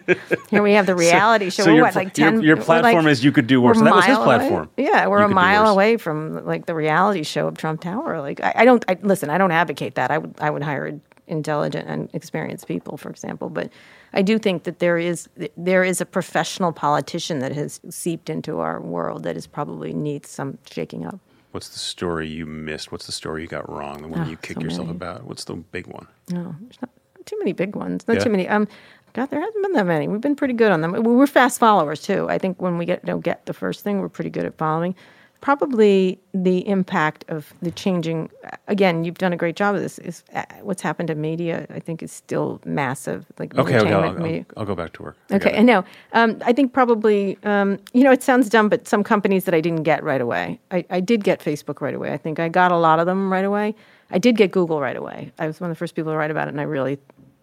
here 0.51 0.63
we 0.63 0.73
have 0.73 0.87
the 0.87 0.95
reality 1.09 1.51
show. 1.51 1.65
so 1.65 1.71
your 1.75 1.85
what, 1.85 1.95
like 1.95 2.15
ten? 2.15 2.41
your 2.41 2.57
we're 2.57 2.63
platform 2.65 3.05
like- 3.05 3.13
is 3.13 3.23
you 3.25 3.33
could 3.33 3.47
do 3.47 3.61
worse. 3.61 3.79
And 3.79 3.87
that 3.87 3.95
was 3.95 4.05
his 4.07 4.17
mile 4.17 4.25
away. 4.27 4.37
platform. 4.39 4.71
Yeah, 4.77 5.07
we're 5.09 5.19
You 5.21 5.27
a 5.27 5.29
mile 5.29 5.67
away 5.69 5.97
from 5.99 6.45
like 6.47 6.67
the 6.67 6.75
reality 6.75 7.23
show 7.23 7.47
of 7.49 7.59
Trump 7.59 7.81
Tower. 7.83 8.21
Like 8.21 8.41
I, 8.41 8.53
I 8.57 8.65
don't 8.65 8.85
I, 8.89 8.97
listen. 9.03 9.29
I 9.31 9.37
don't 9.39 9.51
advocate 9.53 9.95
that. 9.97 10.11
I 10.11 10.19
would 10.19 10.35
I 10.41 10.49
would 10.51 10.63
hire 10.63 11.01
intelligent 11.33 11.89
and 11.89 12.09
experienced 12.13 12.69
people, 12.69 12.97
for 12.97 13.11
example. 13.11 13.49
But 13.49 13.71
I 14.13 14.23
do 14.23 14.39
think 14.39 14.63
that 14.65 14.79
there 14.79 14.99
is 14.99 15.29
there 15.57 15.83
is 15.83 16.01
a 16.01 16.07
professional 16.07 16.73
politician 16.73 17.41
that 17.41 17.53
has 17.53 17.81
seeped 17.91 18.31
into 18.31 18.61
our 18.61 18.81
world 18.81 19.25
that 19.25 19.37
is 19.37 19.47
probably 19.47 19.93
needs 19.93 20.29
some 20.29 20.59
shaking 20.71 21.05
up. 21.07 21.19
What's 21.51 21.69
the 21.71 21.79
story 21.79 22.29
you 22.29 22.47
missed? 22.47 22.93
What's 22.93 23.07
the 23.07 23.13
story 23.13 23.43
you 23.43 23.49
got 23.49 23.69
wrong? 23.69 24.01
The 24.03 24.09
one 24.09 24.21
Oh, 24.21 24.31
you 24.31 24.37
kick 24.37 24.57
so 24.59 24.63
yourself 24.63 24.87
many. 24.87 24.97
about? 24.97 25.25
What's 25.25 25.45
the 25.45 25.55
big 25.57 25.87
one? 25.87 26.07
No, 26.31 26.55
there's 26.61 26.81
not 26.81 26.91
too 27.27 27.39
many 27.39 27.53
big 27.53 27.75
ones. 27.77 28.07
Not 28.09 28.17
Yeah. 28.19 28.25
too 28.25 28.31
many. 28.31 28.49
Um, 28.49 28.67
God, 29.13 29.27
there 29.31 29.41
hasn't 29.41 29.63
been 29.63 29.73
that 29.75 29.85
many. 29.87 30.09
We've 30.09 30.23
been 30.23 30.35
pretty 30.37 30.55
good 30.55 30.73
on 30.73 30.81
them. 30.81 30.93
We- 30.93 31.01
We're 31.01 31.27
fast 31.27 31.59
followers 31.61 32.01
too. 32.01 32.27
I 32.31 32.39
think 32.39 32.63
when 32.63 32.79
we 32.79 32.87
get 32.87 33.05
don't 33.05 33.21
get 33.23 33.45
the 33.45 33.53
first 33.53 33.85
thing, 33.85 34.01
we're 34.01 34.09
pretty 34.09 34.31
good 34.31 34.47
at 34.47 34.57
following. 34.57 34.95
Probably 35.43 36.19
the 36.33 36.67
impact 36.67 37.25
of 37.29 37.53
the 37.61 37.71
changing. 37.71 38.31
Again, 38.69 39.05
you've 39.05 39.19
done 39.19 39.33
a 39.33 39.37
great 39.37 39.57
job 39.57 39.75
of 39.75 39.83
this. 39.83 39.99
Is 39.99 40.25
uh, 40.35 40.45
what's 40.63 40.81
happened 40.81 41.09
to 41.09 41.15
media? 41.15 41.67
I 41.69 41.81
think 41.81 42.03
is 42.03 42.13
still 42.13 42.61
massive. 42.65 43.27
Like 43.39 43.55
Okay, 43.59 43.79
okay, 43.79 43.93
I'll. 43.93 44.25
I'll, 44.25 44.45
I'll 44.57 44.65
go 44.65 44.75
back 44.75 44.93
to 44.95 45.03
work. 45.03 45.17
Okay. 45.31 45.59
I 45.59 45.63
know. 45.63 45.85
Um, 46.13 46.39
I 46.47 46.53
think 46.53 46.73
probably, 46.73 47.37
um, 47.43 47.79
you 47.93 48.05
know, 48.05 48.13
it 48.13 48.23
sounds 48.23 48.49
dumb, 48.49 48.69
but 48.71 48.89
some 48.89 49.05
companies 49.05 49.45
that 49.45 49.55
I 49.55 49.61
didn't 49.61 49.83
get 49.83 50.03
right 50.03 50.21
away. 50.21 50.61
I, 50.71 50.87
I 50.91 51.01
did 51.01 51.25
get 51.25 51.41
Facebook 51.41 51.81
right 51.81 51.95
away. 51.95 52.13
I 52.13 52.17
think 52.17 52.39
I 52.39 52.49
got 52.49 52.73
a 52.73 52.79
lot 52.79 53.01
of 53.01 53.07
them 53.07 53.31
right 53.31 53.45
away. 53.45 53.75
I 54.11 54.19
did 54.19 54.37
get 54.37 54.53
Google 54.53 54.81
right 54.81 54.97
away. 54.97 55.33
I 55.39 55.47
was 55.47 55.61
one 55.61 55.71
of 55.71 55.77
the 55.77 55.79
first 55.79 55.95
people 55.95 56.13
to 56.13 56.17
write 56.17 56.31
about 56.31 56.47
it, 56.49 56.53
and 56.53 56.61
I 56.61 56.65
really 56.65 56.99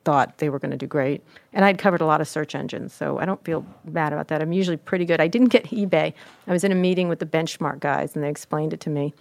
thought 0.10 0.40
they 0.40 0.50
were 0.50 0.58
going 0.58 0.72
to 0.72 0.78
do 0.78 0.88
great. 0.88 1.24
And 1.54 1.64
I'd 1.64 1.78
covered 1.78 2.02
a 2.02 2.06
lot 2.08 2.20
of 2.20 2.28
search 2.28 2.56
engines, 2.56 2.96
so 2.96 3.20
I 3.20 3.26
don't 3.26 3.44
feel 3.46 3.64
bad 3.86 4.12
about 4.12 4.30
that. 4.30 4.42
I'm 4.42 4.52
usually 4.52 4.76
pretty 4.76 5.06
good. 5.06 5.22
I 5.22 5.28
didn't 5.28 5.50
get 5.50 5.66
eBay. 5.82 6.14
I 6.48 6.52
was 6.52 6.64
in 6.64 6.72
a 6.72 6.76
meeting 6.76 7.10
with 7.10 7.20
the 7.20 7.28
benchmark 7.28 7.80
guys, 7.80 8.16
and 8.16 8.24
they 8.24 8.30
explained 8.30 8.74
it 8.74 8.80
to 8.80 8.90
me. 8.90 9.14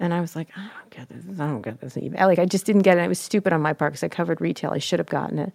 And 0.00 0.12
I 0.12 0.20
was 0.20 0.34
like, 0.34 0.48
I 0.56 0.68
don't 0.80 0.90
get 0.90 1.08
this. 1.08 1.40
I 1.40 1.46
don't 1.46 1.62
get 1.62 1.80
this 1.80 1.94
eBay. 1.94 2.18
Like, 2.18 2.40
I 2.40 2.44
just 2.44 2.66
didn't 2.66 2.82
get 2.82 2.98
it. 2.98 3.04
It 3.04 3.08
was 3.08 3.20
stupid 3.20 3.52
on 3.52 3.62
my 3.62 3.72
part 3.72 3.92
because 3.92 4.02
I 4.02 4.08
covered 4.08 4.40
retail. 4.40 4.72
I 4.72 4.78
should 4.78 4.98
have 4.98 5.08
gotten 5.08 5.38
it. 5.38 5.52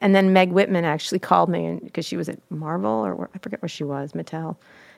And 0.00 0.14
then 0.14 0.32
Meg 0.32 0.52
Whitman 0.52 0.86
actually 0.86 1.18
called 1.18 1.50
me 1.50 1.80
because 1.84 2.06
she 2.06 2.16
was 2.16 2.30
at 2.30 2.38
Marvel 2.50 2.90
or 2.90 3.28
I 3.34 3.38
forget 3.38 3.60
where 3.60 3.68
she 3.68 3.84
was, 3.84 4.12
Mattel. 4.12 4.56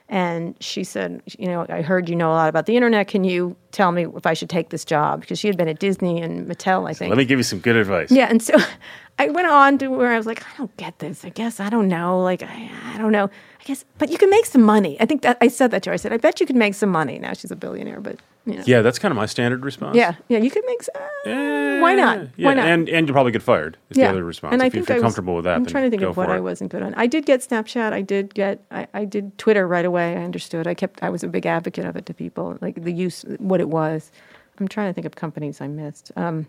And 0.09 0.55
she 0.61 0.85
said, 0.85 1.21
you 1.39 1.49
know, 1.49 1.67
I 1.69 1.83
heard 1.83 2.09
you 2.09 2.15
know 2.15 2.31
a 2.31 2.35
lot 2.35 2.49
about 2.49 2.67
the 2.67 2.77
internet. 2.77 3.09
Can 3.09 3.25
you 3.25 3.57
tell 3.73 3.91
me 3.91 4.07
if 4.07 4.25
I 4.25 4.35
should 4.35 4.49
take 4.49 4.69
this 4.69 4.85
job? 4.85 5.21
Because 5.21 5.39
she 5.39 5.49
had 5.49 5.57
been 5.57 5.67
at 5.67 5.81
Disney 5.81 6.21
and 6.23 6.47
Mattel, 6.47 6.89
I 6.89 6.95
think. 6.95 7.11
Let 7.11 7.19
me 7.19 7.25
give 7.25 7.41
you 7.41 7.43
some 7.43 7.59
good 7.59 7.75
advice. 7.75 8.13
Yeah, 8.13 8.27
and 8.27 8.41
so 8.41 8.55
I 9.19 9.29
went 9.31 9.49
on 9.49 9.79
to 9.79 9.89
where 9.89 10.13
I 10.13 10.17
was 10.17 10.27
like, 10.27 10.43
I 10.43 10.57
don't 10.59 10.77
get 10.77 11.01
this. 11.01 11.25
I 11.25 11.31
guess 11.31 11.59
I 11.59 11.71
don't 11.71 11.89
know. 11.89 12.21
Like 12.21 12.43
I, 12.43 12.71
I 12.95 12.99
don't 12.99 13.11
know. 13.13 13.25
I 13.25 13.65
guess, 13.65 13.85
but 13.99 14.11
you 14.11 14.19
can 14.19 14.31
make 14.31 14.47
some 14.47 14.63
money. 14.63 14.97
I 15.01 15.07
think 15.07 15.23
that 15.23 15.39
I 15.41 15.49
said 15.49 15.73
that 15.73 15.83
to 15.85 15.91
her. 15.91 15.95
I 15.95 15.97
said, 15.97 16.13
I 16.13 16.19
bet 16.19 16.39
you 16.39 16.47
could 16.47 16.57
make 16.57 16.75
some 16.75 16.91
money. 16.91 17.19
Now 17.19 17.33
she's 17.33 17.51
a 17.51 17.57
billionaire, 17.57 18.01
but 18.01 18.21
you 18.47 18.57
know. 18.57 18.65
Yeah, 18.67 18.83
that's 18.83 18.99
kind 18.99 19.13
of 19.13 19.17
my 19.17 19.27
standard 19.27 19.65
response. 19.65 19.97
Yeah, 19.97 20.15
yeah, 20.29 20.39
you 20.39 20.51
could 20.51 20.65
make. 20.67 20.83
Some, 20.83 20.95
Eh, 21.27 21.81
why 21.81 21.95
not? 21.95 22.29
Yeah, 22.37 22.47
Why 22.47 22.55
not? 22.55 22.67
And 22.67 22.89
and 22.89 23.09
you'll 23.09 23.15
probably 23.15 23.33
get 23.33 23.43
fired. 23.43 23.77
Is 23.91 23.99
yeah. 23.99 24.07
the 24.07 24.13
other 24.13 24.25
response. 24.25 24.53
And 24.53 24.63
I 24.63 24.67
if 24.67 24.75
you 24.75 24.81
think 24.81 24.87
feel 24.87 24.95
I 24.95 24.99
was, 24.99 25.03
comfortable 25.03 25.35
with 25.35 25.45
that, 25.45 25.57
I'm 25.57 25.67
trying 25.67 25.85
to 25.85 25.91
think 25.91 26.03
of 26.03 26.17
what 26.17 26.31
I 26.31 26.39
wasn't 26.39 26.71
good 26.71 26.83
on. 26.83 26.95
I 26.95 27.07
did 27.09 27.27
get 27.27 27.41
Snapchat. 27.41 27.93
I 27.93 28.03
did 28.03 28.33
get. 28.35 28.65
I, 28.71 28.87
I 28.95 29.05
did 29.05 29.37
Twitter 29.39 29.67
right 29.67 29.85
away. 29.85 30.17
I 30.17 30.23
understood. 30.23 30.67
I 30.67 30.75
kept. 30.75 31.03
I 31.03 31.11
was 31.11 31.25
a 31.25 31.29
big 31.29 31.45
advocate 31.45 31.85
of 31.85 31.97
it 31.97 32.07
to 32.07 32.15
people, 32.15 32.57
like 32.61 32.83
the 32.83 32.93
use, 32.93 33.25
what 33.39 33.61
it 33.61 33.69
was. 33.69 34.13
I'm 34.59 34.69
trying 34.69 34.89
to 34.89 34.95
think 34.95 35.07
of 35.07 35.17
companies 35.17 35.61
I 35.61 35.67
missed. 35.67 36.13
Um, 36.17 36.47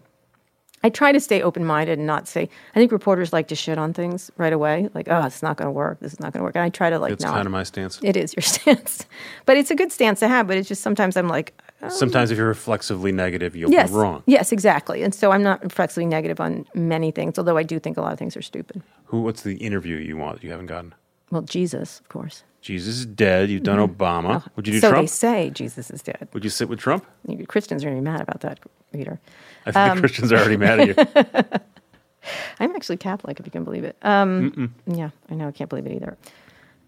I 0.83 0.89
try 0.89 1.11
to 1.11 1.19
stay 1.19 1.41
open 1.41 1.65
minded 1.65 1.97
and 1.97 2.05
not 2.05 2.27
say. 2.27 2.47
I 2.75 2.79
think 2.79 2.91
reporters 2.91 3.33
like 3.33 3.47
to 3.47 3.55
shit 3.55 3.79
on 3.79 3.93
things 3.93 4.29
right 4.37 4.53
away, 4.53 4.89
like, 4.93 5.07
"Oh, 5.09 5.25
it's 5.25 5.41
not 5.41 5.57
going 5.57 5.67
to 5.67 5.71
work. 5.71 5.99
This 5.99 6.13
is 6.13 6.19
not 6.19 6.33
going 6.33 6.41
to 6.41 6.43
work." 6.43 6.55
And 6.55 6.63
I 6.63 6.69
try 6.69 6.91
to 6.91 6.99
like, 6.99 7.13
It's 7.13 7.25
kind 7.25 7.47
of 7.47 7.51
my 7.51 7.63
stance. 7.63 7.99
It 8.03 8.15
is 8.15 8.35
your 8.35 8.41
stance, 8.43 9.05
but 9.45 9.57
it's 9.57 9.71
a 9.71 9.75
good 9.75 9.91
stance 9.91 10.19
to 10.19 10.27
have. 10.27 10.47
But 10.47 10.57
it's 10.57 10.67
just 10.67 10.83
sometimes 10.83 11.17
I'm 11.17 11.27
like, 11.27 11.59
oh, 11.81 11.89
Sometimes 11.89 12.31
if 12.31 12.37
you're 12.37 12.47
reflexively 12.47 13.11
negative, 13.11 13.55
you'll 13.55 13.71
yes, 13.71 13.89
be 13.89 13.95
wrong. 13.97 14.23
yes, 14.25 14.51
exactly. 14.51 15.03
And 15.03 15.13
so 15.13 15.31
I'm 15.31 15.43
not 15.43 15.63
reflexively 15.63 16.05
negative 16.05 16.39
on 16.39 16.65
many 16.73 17.11
things, 17.11 17.37
although 17.37 17.57
I 17.57 17.63
do 17.63 17.79
think 17.79 17.97
a 17.97 18.01
lot 18.01 18.13
of 18.13 18.19
things 18.19 18.35
are 18.37 18.41
stupid. 18.41 18.81
Who? 19.05 19.21
What's 19.21 19.43
the 19.43 19.55
interview 19.57 19.97
you 19.97 20.17
want 20.17 20.37
that 20.37 20.43
you 20.43 20.51
haven't 20.51 20.67
gotten? 20.67 20.93
Well, 21.31 21.41
Jesus, 21.41 21.99
of 21.99 22.09
course. 22.09 22.43
Jesus 22.61 22.97
is 22.99 23.05
dead. 23.05 23.49
You've 23.49 23.63
done 23.63 23.79
Obama. 23.79 24.43
Would 24.55 24.67
you 24.67 24.73
do 24.73 24.77
Mm-hmm. 24.79 24.81
so 24.81 24.89
Trump? 24.89 25.03
they 25.03 25.07
say 25.07 25.49
Jesus 25.51 25.89
is 25.91 26.01
dead. 26.01 26.27
Would 26.33 26.43
you 26.43 26.49
sit 26.49 26.67
with 26.69 26.79
Trump? 26.79 27.05
Christians 27.47 27.83
are 27.83 27.87
going 27.89 27.97
to 27.97 28.01
be 28.01 28.09
mad 28.11 28.21
about 28.21 28.41
that, 28.41 28.59
Peter. 28.91 29.19
I 29.65 29.71
think 29.71 29.77
Um, 29.91 29.95
the 29.97 30.01
Christians 30.01 30.31
are 30.31 30.37
already 30.37 30.57
mad 30.57 30.79
at 30.79 30.87
you. 30.87 31.59
I'm 32.59 32.75
actually 32.75 32.97
Catholic, 32.97 33.39
if 33.39 33.45
you 33.45 33.51
can 33.51 33.63
believe 33.63 33.83
it. 33.85 33.95
Um, 34.01 34.73
yeah, 34.85 35.11
I 35.29 35.35
know. 35.35 35.47
I 35.47 35.51
can't 35.51 35.69
believe 35.69 35.85
it 35.85 35.93
either. 35.93 36.17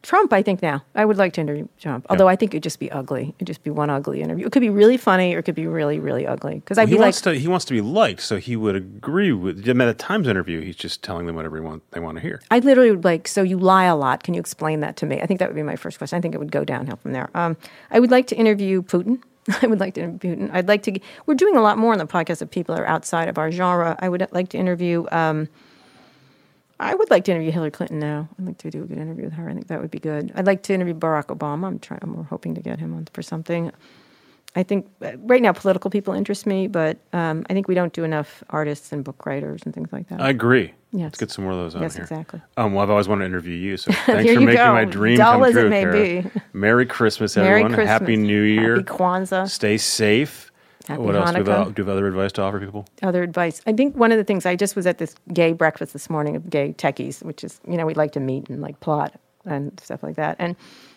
Trump, 0.01 0.31
I 0.31 0.41
think 0.41 0.61
now. 0.61 0.83
I 0.95 1.03
would 1.03 1.17
like 1.17 1.33
to 1.33 1.41
interview 1.41 1.67
Trump, 1.77 2.05
although 2.09 2.27
I 2.27 2.35
think 2.35 2.53
it'd 2.53 2.63
just 2.63 2.79
be 2.79 2.89
ugly. 2.89 3.33
It'd 3.37 3.47
just 3.47 3.63
be 3.63 3.69
one 3.69 3.89
ugly 3.89 4.21
interview. 4.21 4.45
It 4.45 4.51
could 4.53 4.61
be 4.61 4.69
really 4.69 4.95
funny 4.95 5.35
or 5.35 5.39
it 5.39 5.43
could 5.43 5.55
be 5.55 5.67
really, 5.67 5.99
really 5.99 6.25
ugly. 6.25 6.55
Because 6.55 6.77
I'd 6.77 6.87
he 6.87 6.95
be 6.95 6.99
like, 6.99 7.07
wants 7.07 7.21
to. 7.21 7.33
He 7.33 7.47
wants 7.47 7.65
to 7.65 7.73
be 7.73 7.81
liked, 7.81 8.21
so 8.21 8.37
he 8.37 8.55
would 8.55 8.75
agree 8.75 9.33
with. 9.33 9.67
I 9.67 9.71
At 9.71 9.89
a 9.89 9.93
Times 9.93 10.27
interview, 10.27 10.61
he's 10.61 10.77
just 10.77 11.03
telling 11.03 11.25
them 11.25 11.35
whatever 11.35 11.57
he 11.57 11.61
want, 11.61 11.83
they 11.91 11.99
want 11.99 12.17
to 12.17 12.21
hear. 12.21 12.41
I 12.49 12.59
literally 12.59 12.91
would 12.91 13.03
like, 13.03 13.27
so 13.27 13.43
you 13.43 13.57
lie 13.57 13.85
a 13.85 13.95
lot. 13.95 14.23
Can 14.23 14.33
you 14.33 14.39
explain 14.39 14.79
that 14.79 14.95
to 14.97 15.05
me? 15.05 15.21
I 15.21 15.25
think 15.25 15.39
that 15.39 15.49
would 15.49 15.55
be 15.55 15.63
my 15.63 15.75
first 15.75 15.97
question. 15.97 16.17
I 16.17 16.21
think 16.21 16.33
it 16.33 16.37
would 16.37 16.51
go 16.51 16.63
downhill 16.63 16.97
from 16.97 17.11
there. 17.11 17.29
Um, 17.35 17.57
I 17.91 17.99
would 17.99 18.11
like 18.11 18.27
to 18.27 18.37
interview 18.37 18.81
Putin. 18.81 19.21
I 19.61 19.67
would 19.67 19.79
like 19.79 19.95
to 19.95 20.01
interview 20.01 20.35
Putin. 20.35 20.49
I'd 20.53 20.67
like 20.67 20.83
to, 20.83 20.97
we're 21.25 21.35
doing 21.35 21.57
a 21.57 21.61
lot 21.61 21.77
more 21.77 21.91
on 21.91 21.99
the 21.99 22.07
podcast 22.07 22.41
of 22.41 22.49
people 22.49 22.75
that 22.75 22.81
are 22.81 22.87
outside 22.87 23.27
of 23.27 23.37
our 23.37 23.51
genre. 23.51 23.97
I 23.99 24.07
would 24.07 24.25
like 24.31 24.49
to 24.49 24.57
interview, 24.57 25.05
um, 25.11 25.49
I 26.79 26.95
would 26.95 27.09
like 27.09 27.25
to 27.25 27.31
interview 27.31 27.51
Hillary 27.51 27.71
Clinton 27.71 27.99
now. 27.99 28.29
I'd 28.39 28.45
like 28.45 28.57
to 28.59 28.69
do 28.71 28.83
a 28.83 28.85
good 28.85 28.97
interview 28.97 29.25
with 29.25 29.33
her. 29.33 29.49
I 29.49 29.53
think 29.53 29.67
that 29.67 29.81
would 29.81 29.91
be 29.91 29.99
good. 29.99 30.31
I'd 30.35 30.47
like 30.47 30.63
to 30.63 30.73
interview 30.73 30.93
Barack 30.93 31.25
Obama. 31.25 31.67
I'm 31.67 31.79
trying, 31.79 31.99
I'm 32.03 32.23
hoping 32.25 32.55
to 32.55 32.61
get 32.61 32.79
him 32.79 32.93
on 32.93 33.07
for 33.13 33.21
something. 33.21 33.71
I 34.55 34.63
think 34.63 34.89
uh, 35.03 35.11
right 35.19 35.41
now 35.43 35.51
political 35.51 35.91
people 35.91 36.13
interest 36.15 36.47
me, 36.47 36.67
but 36.67 36.97
um, 37.13 37.45
I 37.49 37.53
think 37.53 37.67
we 37.67 37.75
don't 37.75 37.93
do 37.93 38.03
enough 38.03 38.43
artists 38.49 38.91
and 38.91 39.03
book 39.03 39.25
writers 39.25 39.61
and 39.63 39.75
things 39.75 39.89
like 39.91 40.07
that. 40.09 40.21
I 40.21 40.29
agree. 40.29 40.73
Yes. 40.91 41.03
Let's 41.03 41.17
get 41.19 41.31
some 41.31 41.43
more 41.43 41.53
of 41.53 41.59
those 41.59 41.75
on 41.75 41.83
Yes, 41.83 41.93
here. 41.95 42.03
exactly. 42.03 42.41
Um, 42.57 42.73
well, 42.73 42.81
I've 42.81 42.89
always 42.89 43.07
wanted 43.07 43.21
to 43.23 43.25
interview 43.27 43.55
you, 43.55 43.77
so 43.77 43.91
thanks 44.07 44.33
for 44.33 44.39
making 44.39 44.55
go. 44.55 44.73
my 44.73 44.85
dream 44.85 45.17
Dull 45.17 45.33
come 45.33 45.43
as 45.43 45.55
it 45.55 45.59
true. 45.61 45.69
may 45.69 45.81
Kara. 45.81 45.93
be. 46.23 46.31
Merry 46.53 46.85
Christmas, 46.87 47.35
Merry 47.35 47.47
everyone. 47.49 47.73
Christmas. 47.73 47.89
Happy 47.89 48.15
New 48.17 48.41
Year. 48.41 48.77
Happy 48.77 48.87
Kwanzaa. 48.87 49.47
Stay 49.47 49.77
safe. 49.77 50.48
Happy 50.89 51.03
what 51.03 51.15
else? 51.15 51.31
Do 51.31 51.37
you, 51.37 51.45
have, 51.45 51.75
do 51.75 51.83
you 51.83 51.87
have 51.87 51.95
other 51.95 52.07
advice 52.07 52.31
to 52.31 52.41
offer 52.41 52.59
people? 52.59 52.87
other 53.03 53.21
advice. 53.21 53.61
I 53.67 53.73
think 53.73 53.95
one 53.95 54.11
of 54.11 54.17
the 54.17 54.23
things 54.23 54.47
I 54.47 54.55
just 54.55 54.75
was 54.75 54.87
at 54.87 54.97
this 54.97 55.13
gay 55.31 55.53
breakfast 55.53 55.93
this 55.93 56.09
morning 56.09 56.35
of 56.35 56.49
gay 56.49 56.73
techies, 56.73 57.21
which 57.21 57.43
is 57.43 57.61
you 57.67 57.77
know 57.77 57.85
we'd 57.85 57.95
like 57.95 58.11
to 58.13 58.19
meet 58.19 58.49
and 58.49 58.59
like 58.59 58.79
plot 58.79 59.13
and 59.45 59.79
stuff 59.79 60.01
like 60.01 60.15
that. 60.15 60.35
And 60.39 60.55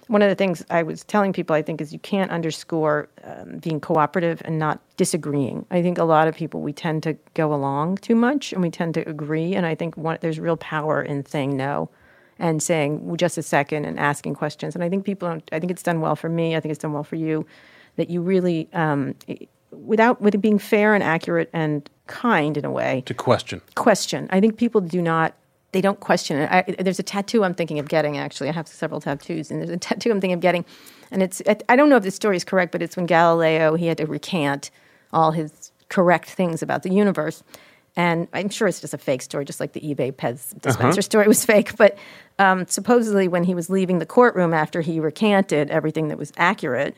one 0.09 0.23
of 0.23 0.31
the 0.31 0.35
things 0.35 0.65
I 0.71 0.83
was 0.83 1.05
telling 1.05 1.35
people 1.35 1.55
I 1.55 1.61
think 1.61 1.83
is 1.83 1.93
you 1.93 1.99
can't 1.99 2.31
underscore 2.31 3.11
um, 3.23 3.59
being 3.59 3.81
cooperative 3.81 4.41
and 4.47 4.59
not 4.59 4.81
disagreeing. 4.97 5.67
I 5.71 5.83
think 5.83 5.99
a 5.99 6.05
lot 6.05 6.27
of 6.27 6.35
people 6.35 6.63
we 6.63 6.73
tend 6.73 7.03
to 7.03 7.13
go 7.35 7.53
along 7.53 7.99
too 7.99 8.15
much 8.15 8.55
and 8.55 8.63
we 8.63 8.71
tend 8.71 8.95
to 8.95 9.07
agree. 9.07 9.55
And 9.55 9.67
I 9.67 9.75
think 9.75 9.99
one, 9.99 10.17
there's 10.23 10.41
real 10.41 10.57
power 10.57 11.03
in 11.03 11.27
saying 11.27 11.55
no 11.55 11.91
and 12.39 12.63
saying 12.63 13.07
well, 13.07 13.17
just 13.17 13.37
a 13.37 13.43
second 13.43 13.85
and 13.85 14.01
asking 14.01 14.37
questions. 14.37 14.75
And 14.75 14.83
I 14.83 14.89
think 14.89 15.05
people 15.05 15.29
don't. 15.29 15.47
I 15.53 15.61
think 15.61 15.71
it's 15.71 15.83
done 15.83 16.01
well 16.01 16.17
for 16.17 16.31
me. 16.31 16.57
I 16.57 16.61
think 16.61 16.73
it's 16.73 16.81
done 16.81 16.95
well 16.95 17.05
for 17.05 17.17
you. 17.17 17.47
That 17.97 18.09
you 18.09 18.23
really. 18.23 18.71
Um, 18.73 19.17
without 19.73 20.21
with 20.21 20.35
it 20.35 20.39
being 20.39 20.59
fair 20.59 20.95
and 20.95 21.03
accurate 21.03 21.51
and 21.53 21.89
kind 22.07 22.57
in 22.57 22.65
a 22.65 22.71
way 22.71 23.03
To 23.07 23.15
question. 23.15 23.61
question 23.75 24.29
i 24.31 24.41
think 24.41 24.57
people 24.57 24.81
do 24.81 25.03
not 25.03 25.35
they 25.73 25.81
don't 25.81 26.01
question 26.01 26.37
it. 26.37 26.51
I, 26.51 26.83
there's 26.83 26.99
a 26.99 27.03
tattoo 27.03 27.45
I'm 27.45 27.55
thinking 27.55 27.79
of 27.79 27.89
getting. 27.89 28.19
Actually, 28.19 28.51
I 28.51 28.53
have 28.53 28.69
several 28.69 29.01
tattoos, 29.01 29.51
and 29.51 29.61
there's 29.61 29.71
a 29.71 29.77
tattoo 29.79 30.11
I'm 30.11 30.21
thinking 30.21 30.35
of 30.35 30.41
getting, 30.41 30.65
and 31.11 31.23
it's 31.23 31.43
I 31.69 31.77
don't 31.77 31.89
know 31.89 31.97
if 31.97 32.03
the 32.03 32.11
story 32.11 32.37
is 32.37 32.45
correct, 32.45 32.73
but 32.73 32.83
it's 32.83 32.97
when 32.97 33.07
Galileo 33.07 33.75
he 33.75 33.87
had 33.87 33.99
to 33.99 34.07
recant 34.07 34.71
all 35.13 35.33
his 35.33 35.73
correct 35.89 36.29
things 36.29 36.63
about 36.63 36.83
the 36.83 36.93
universe, 36.93 37.43
and 37.97 38.29
I'm 38.35 38.51
sure 38.51 38.69
it's 38.69 38.81
just 38.81 38.95
a 38.95 38.99
fake 38.99 39.23
story, 39.23 39.45
just 39.45 39.61
like 39.61 39.73
the 39.73 39.81
eBay 39.81 40.13
Pez 40.13 40.59
dispenser 40.61 40.87
uh-huh. 40.87 41.01
story 41.01 41.27
was 41.27 41.45
fake. 41.53 41.77
But 41.77 41.97
um, 42.39 42.67
supposedly, 42.67 43.27
when 43.27 43.45
he 43.45 43.55
was 43.55 43.71
leaving 43.71 43.99
the 43.99 44.07
courtroom 44.07 44.53
after 44.53 44.83
he 44.83 45.01
recanted 45.01 45.71
everything 45.71 46.09
that 46.09 46.19
was 46.19 46.33
accurate, 46.37 46.97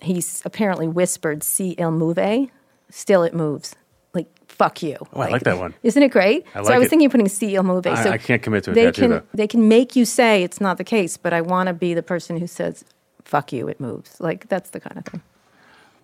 he 0.00 0.22
apparently 0.44 0.88
whispered, 0.88 1.42
"Si 1.42 1.70
il 1.78 1.90
move, 1.90 2.48
still 2.90 3.22
it 3.22 3.34
moves." 3.34 3.74
Like 4.14 4.26
fuck 4.48 4.82
you. 4.82 4.96
Oh, 5.12 5.18
like, 5.18 5.28
I 5.28 5.32
like 5.32 5.42
that 5.44 5.58
one. 5.58 5.74
Isn't 5.82 6.02
it 6.02 6.08
great? 6.10 6.44
I 6.54 6.58
like 6.60 6.66
so 6.68 6.72
I 6.74 6.78
was 6.78 6.86
it. 6.86 6.90
thinking 6.90 7.06
of 7.06 7.12
putting 7.12 7.28
"si 7.28 7.54
il 7.54 7.62
move." 7.62 7.86
I, 7.86 8.02
so 8.02 8.10
I 8.10 8.18
can't 8.18 8.42
commit 8.42 8.64
to 8.64 8.70
it. 8.72 8.74
they 8.74 8.92
can 8.92 9.22
they 9.34 9.46
can 9.46 9.68
make 9.68 9.96
you 9.96 10.04
say 10.04 10.42
it's 10.42 10.60
not 10.60 10.78
the 10.78 10.84
case, 10.84 11.16
but 11.16 11.32
I 11.32 11.40
want 11.40 11.66
to 11.68 11.72
be 11.72 11.94
the 11.94 12.02
person 12.02 12.38
who 12.38 12.46
says, 12.46 12.84
"Fuck 13.24 13.52
you, 13.52 13.68
it 13.68 13.80
moves." 13.80 14.20
Like 14.20 14.48
that's 14.48 14.70
the 14.70 14.80
kind 14.80 14.96
of 14.98 15.04
thing. 15.04 15.22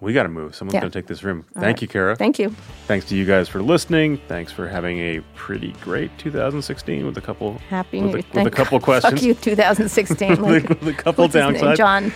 We 0.00 0.12
got 0.12 0.24
to 0.24 0.28
move. 0.28 0.54
Someone's 0.54 0.74
Yeah. 0.74 0.80
going 0.80 0.90
to 0.92 0.98
take 0.98 1.06
this 1.06 1.22
room. 1.24 1.46
All 1.56 1.62
Thank 1.62 1.76
right. 1.76 1.82
you, 1.82 1.88
Kara. 1.88 2.14
Thank 2.14 2.38
you. 2.38 2.50
Thanks 2.86 3.06
to 3.06 3.16
you 3.16 3.24
guys 3.24 3.48
for 3.48 3.62
listening. 3.62 4.18
Thanks 4.28 4.52
for 4.52 4.68
having 4.68 4.98
a 4.98 5.20
pretty 5.34 5.72
great 5.80 6.10
2016 6.18 7.06
with 7.06 7.16
a 7.16 7.22
couple 7.22 7.56
Happy 7.70 8.02
with, 8.02 8.12
New 8.34 8.40
a, 8.40 8.44
with 8.44 8.52
a 8.52 8.54
couple 8.54 8.78
God. 8.80 8.84
questions. 8.84 9.14
Fuck 9.14 9.22
you, 9.22 9.32
2016. 9.32 10.42
Like, 10.42 10.68
with 10.68 10.88
a 10.88 10.92
couple 10.92 11.24
what's 11.24 11.34
his 11.34 11.42
name? 11.44 11.54
downsides. 11.54 11.76
John. 11.78 12.12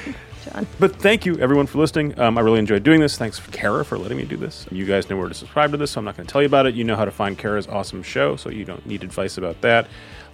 John. 0.53 0.67
But 0.79 0.97
thank 0.97 1.27
you, 1.27 1.39
everyone, 1.39 1.67
for 1.67 1.79
listening. 1.79 2.19
Um, 2.19 2.39
I 2.39 2.41
really 2.41 2.59
enjoyed 2.59 2.83
doing 2.83 3.01
this. 3.01 3.19
Thanks, 3.19 3.41
Kara, 3.51 3.85
for 3.85 3.99
letting 3.99 4.19
me 4.19 4.25
do 4.25 4.37
this. 4.37 4.67
You 4.71 4.85
guys 4.85 5.09
know 5.09 5.17
where 5.17 5.29
to 5.29 5.35
subscribe 5.35 5.71
to 5.73 5.77
this, 5.77 5.93
so 5.93 5.99
I'm 5.99 6.05
not 6.05 6.17
going 6.17 6.27
to 6.27 6.33
tell 6.33 6.43
you 6.43 6.47
about 6.47 6.67
it. 6.67 6.75
You 6.75 6.85
know 6.85 6.97
how 6.97 7.05
to 7.05 7.11
find 7.11 7.37
Kara's 7.37 7.67
awesome 7.67 8.03
show, 8.03 8.37
so 8.37 8.51
you 8.51 8.65
don't 8.65 8.85
need 8.87 9.05
advice 9.05 9.39
about 9.39 9.61
that. 9.63 9.89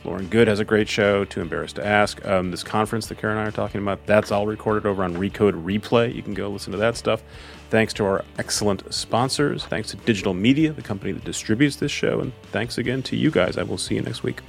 Lauren 0.05 0.29
Goode 0.29 0.49
has 0.49 0.61
a 0.61 0.65
great 0.65 0.89
show, 0.89 1.25
Too 1.25 1.41
Embarrassed 1.41 1.77
to 1.77 1.87
Ask. 1.87 2.25
Um, 2.27 2.51
this 2.51 2.63
conference 2.63 3.07
that 3.07 3.17
Kara 3.19 3.33
and 3.33 3.41
I 3.41 3.47
are 3.47 3.51
talking 3.51 3.81
about, 3.81 4.05
that's 4.07 4.31
all 4.31 4.47
recorded 4.47 4.87
over 4.87 5.03
on 5.03 5.15
Recode 5.15 5.65
Replay. 5.65 6.15
You 6.15 6.23
can 6.23 6.35
go 6.35 6.49
listen 6.49 6.73
to 6.73 6.79
that 6.79 6.97
stuff. 6.97 7.23
Thanks 7.71 7.95
to 7.95 8.05
our 8.05 8.25
excellent 8.39 8.93
sponsors. 8.93 9.65
Thanks 9.65 9.91
to 9.91 9.97
Digital 9.97 10.35
Media, 10.35 10.73
the 10.73 10.83
company 10.83 11.13
that 11.13 11.25
distributes 11.25 11.77
this 11.77 11.91
show. 11.91 12.21
And 12.21 12.33
thanks 12.53 12.77
again 12.77 13.03
to 13.05 13.17
you 13.17 13.31
guys. 13.31 13.57
I 13.57 13.63
will 13.63 13.79
see 13.79 13.95
you 13.95 14.03
next 14.03 14.23
week. 14.23 14.43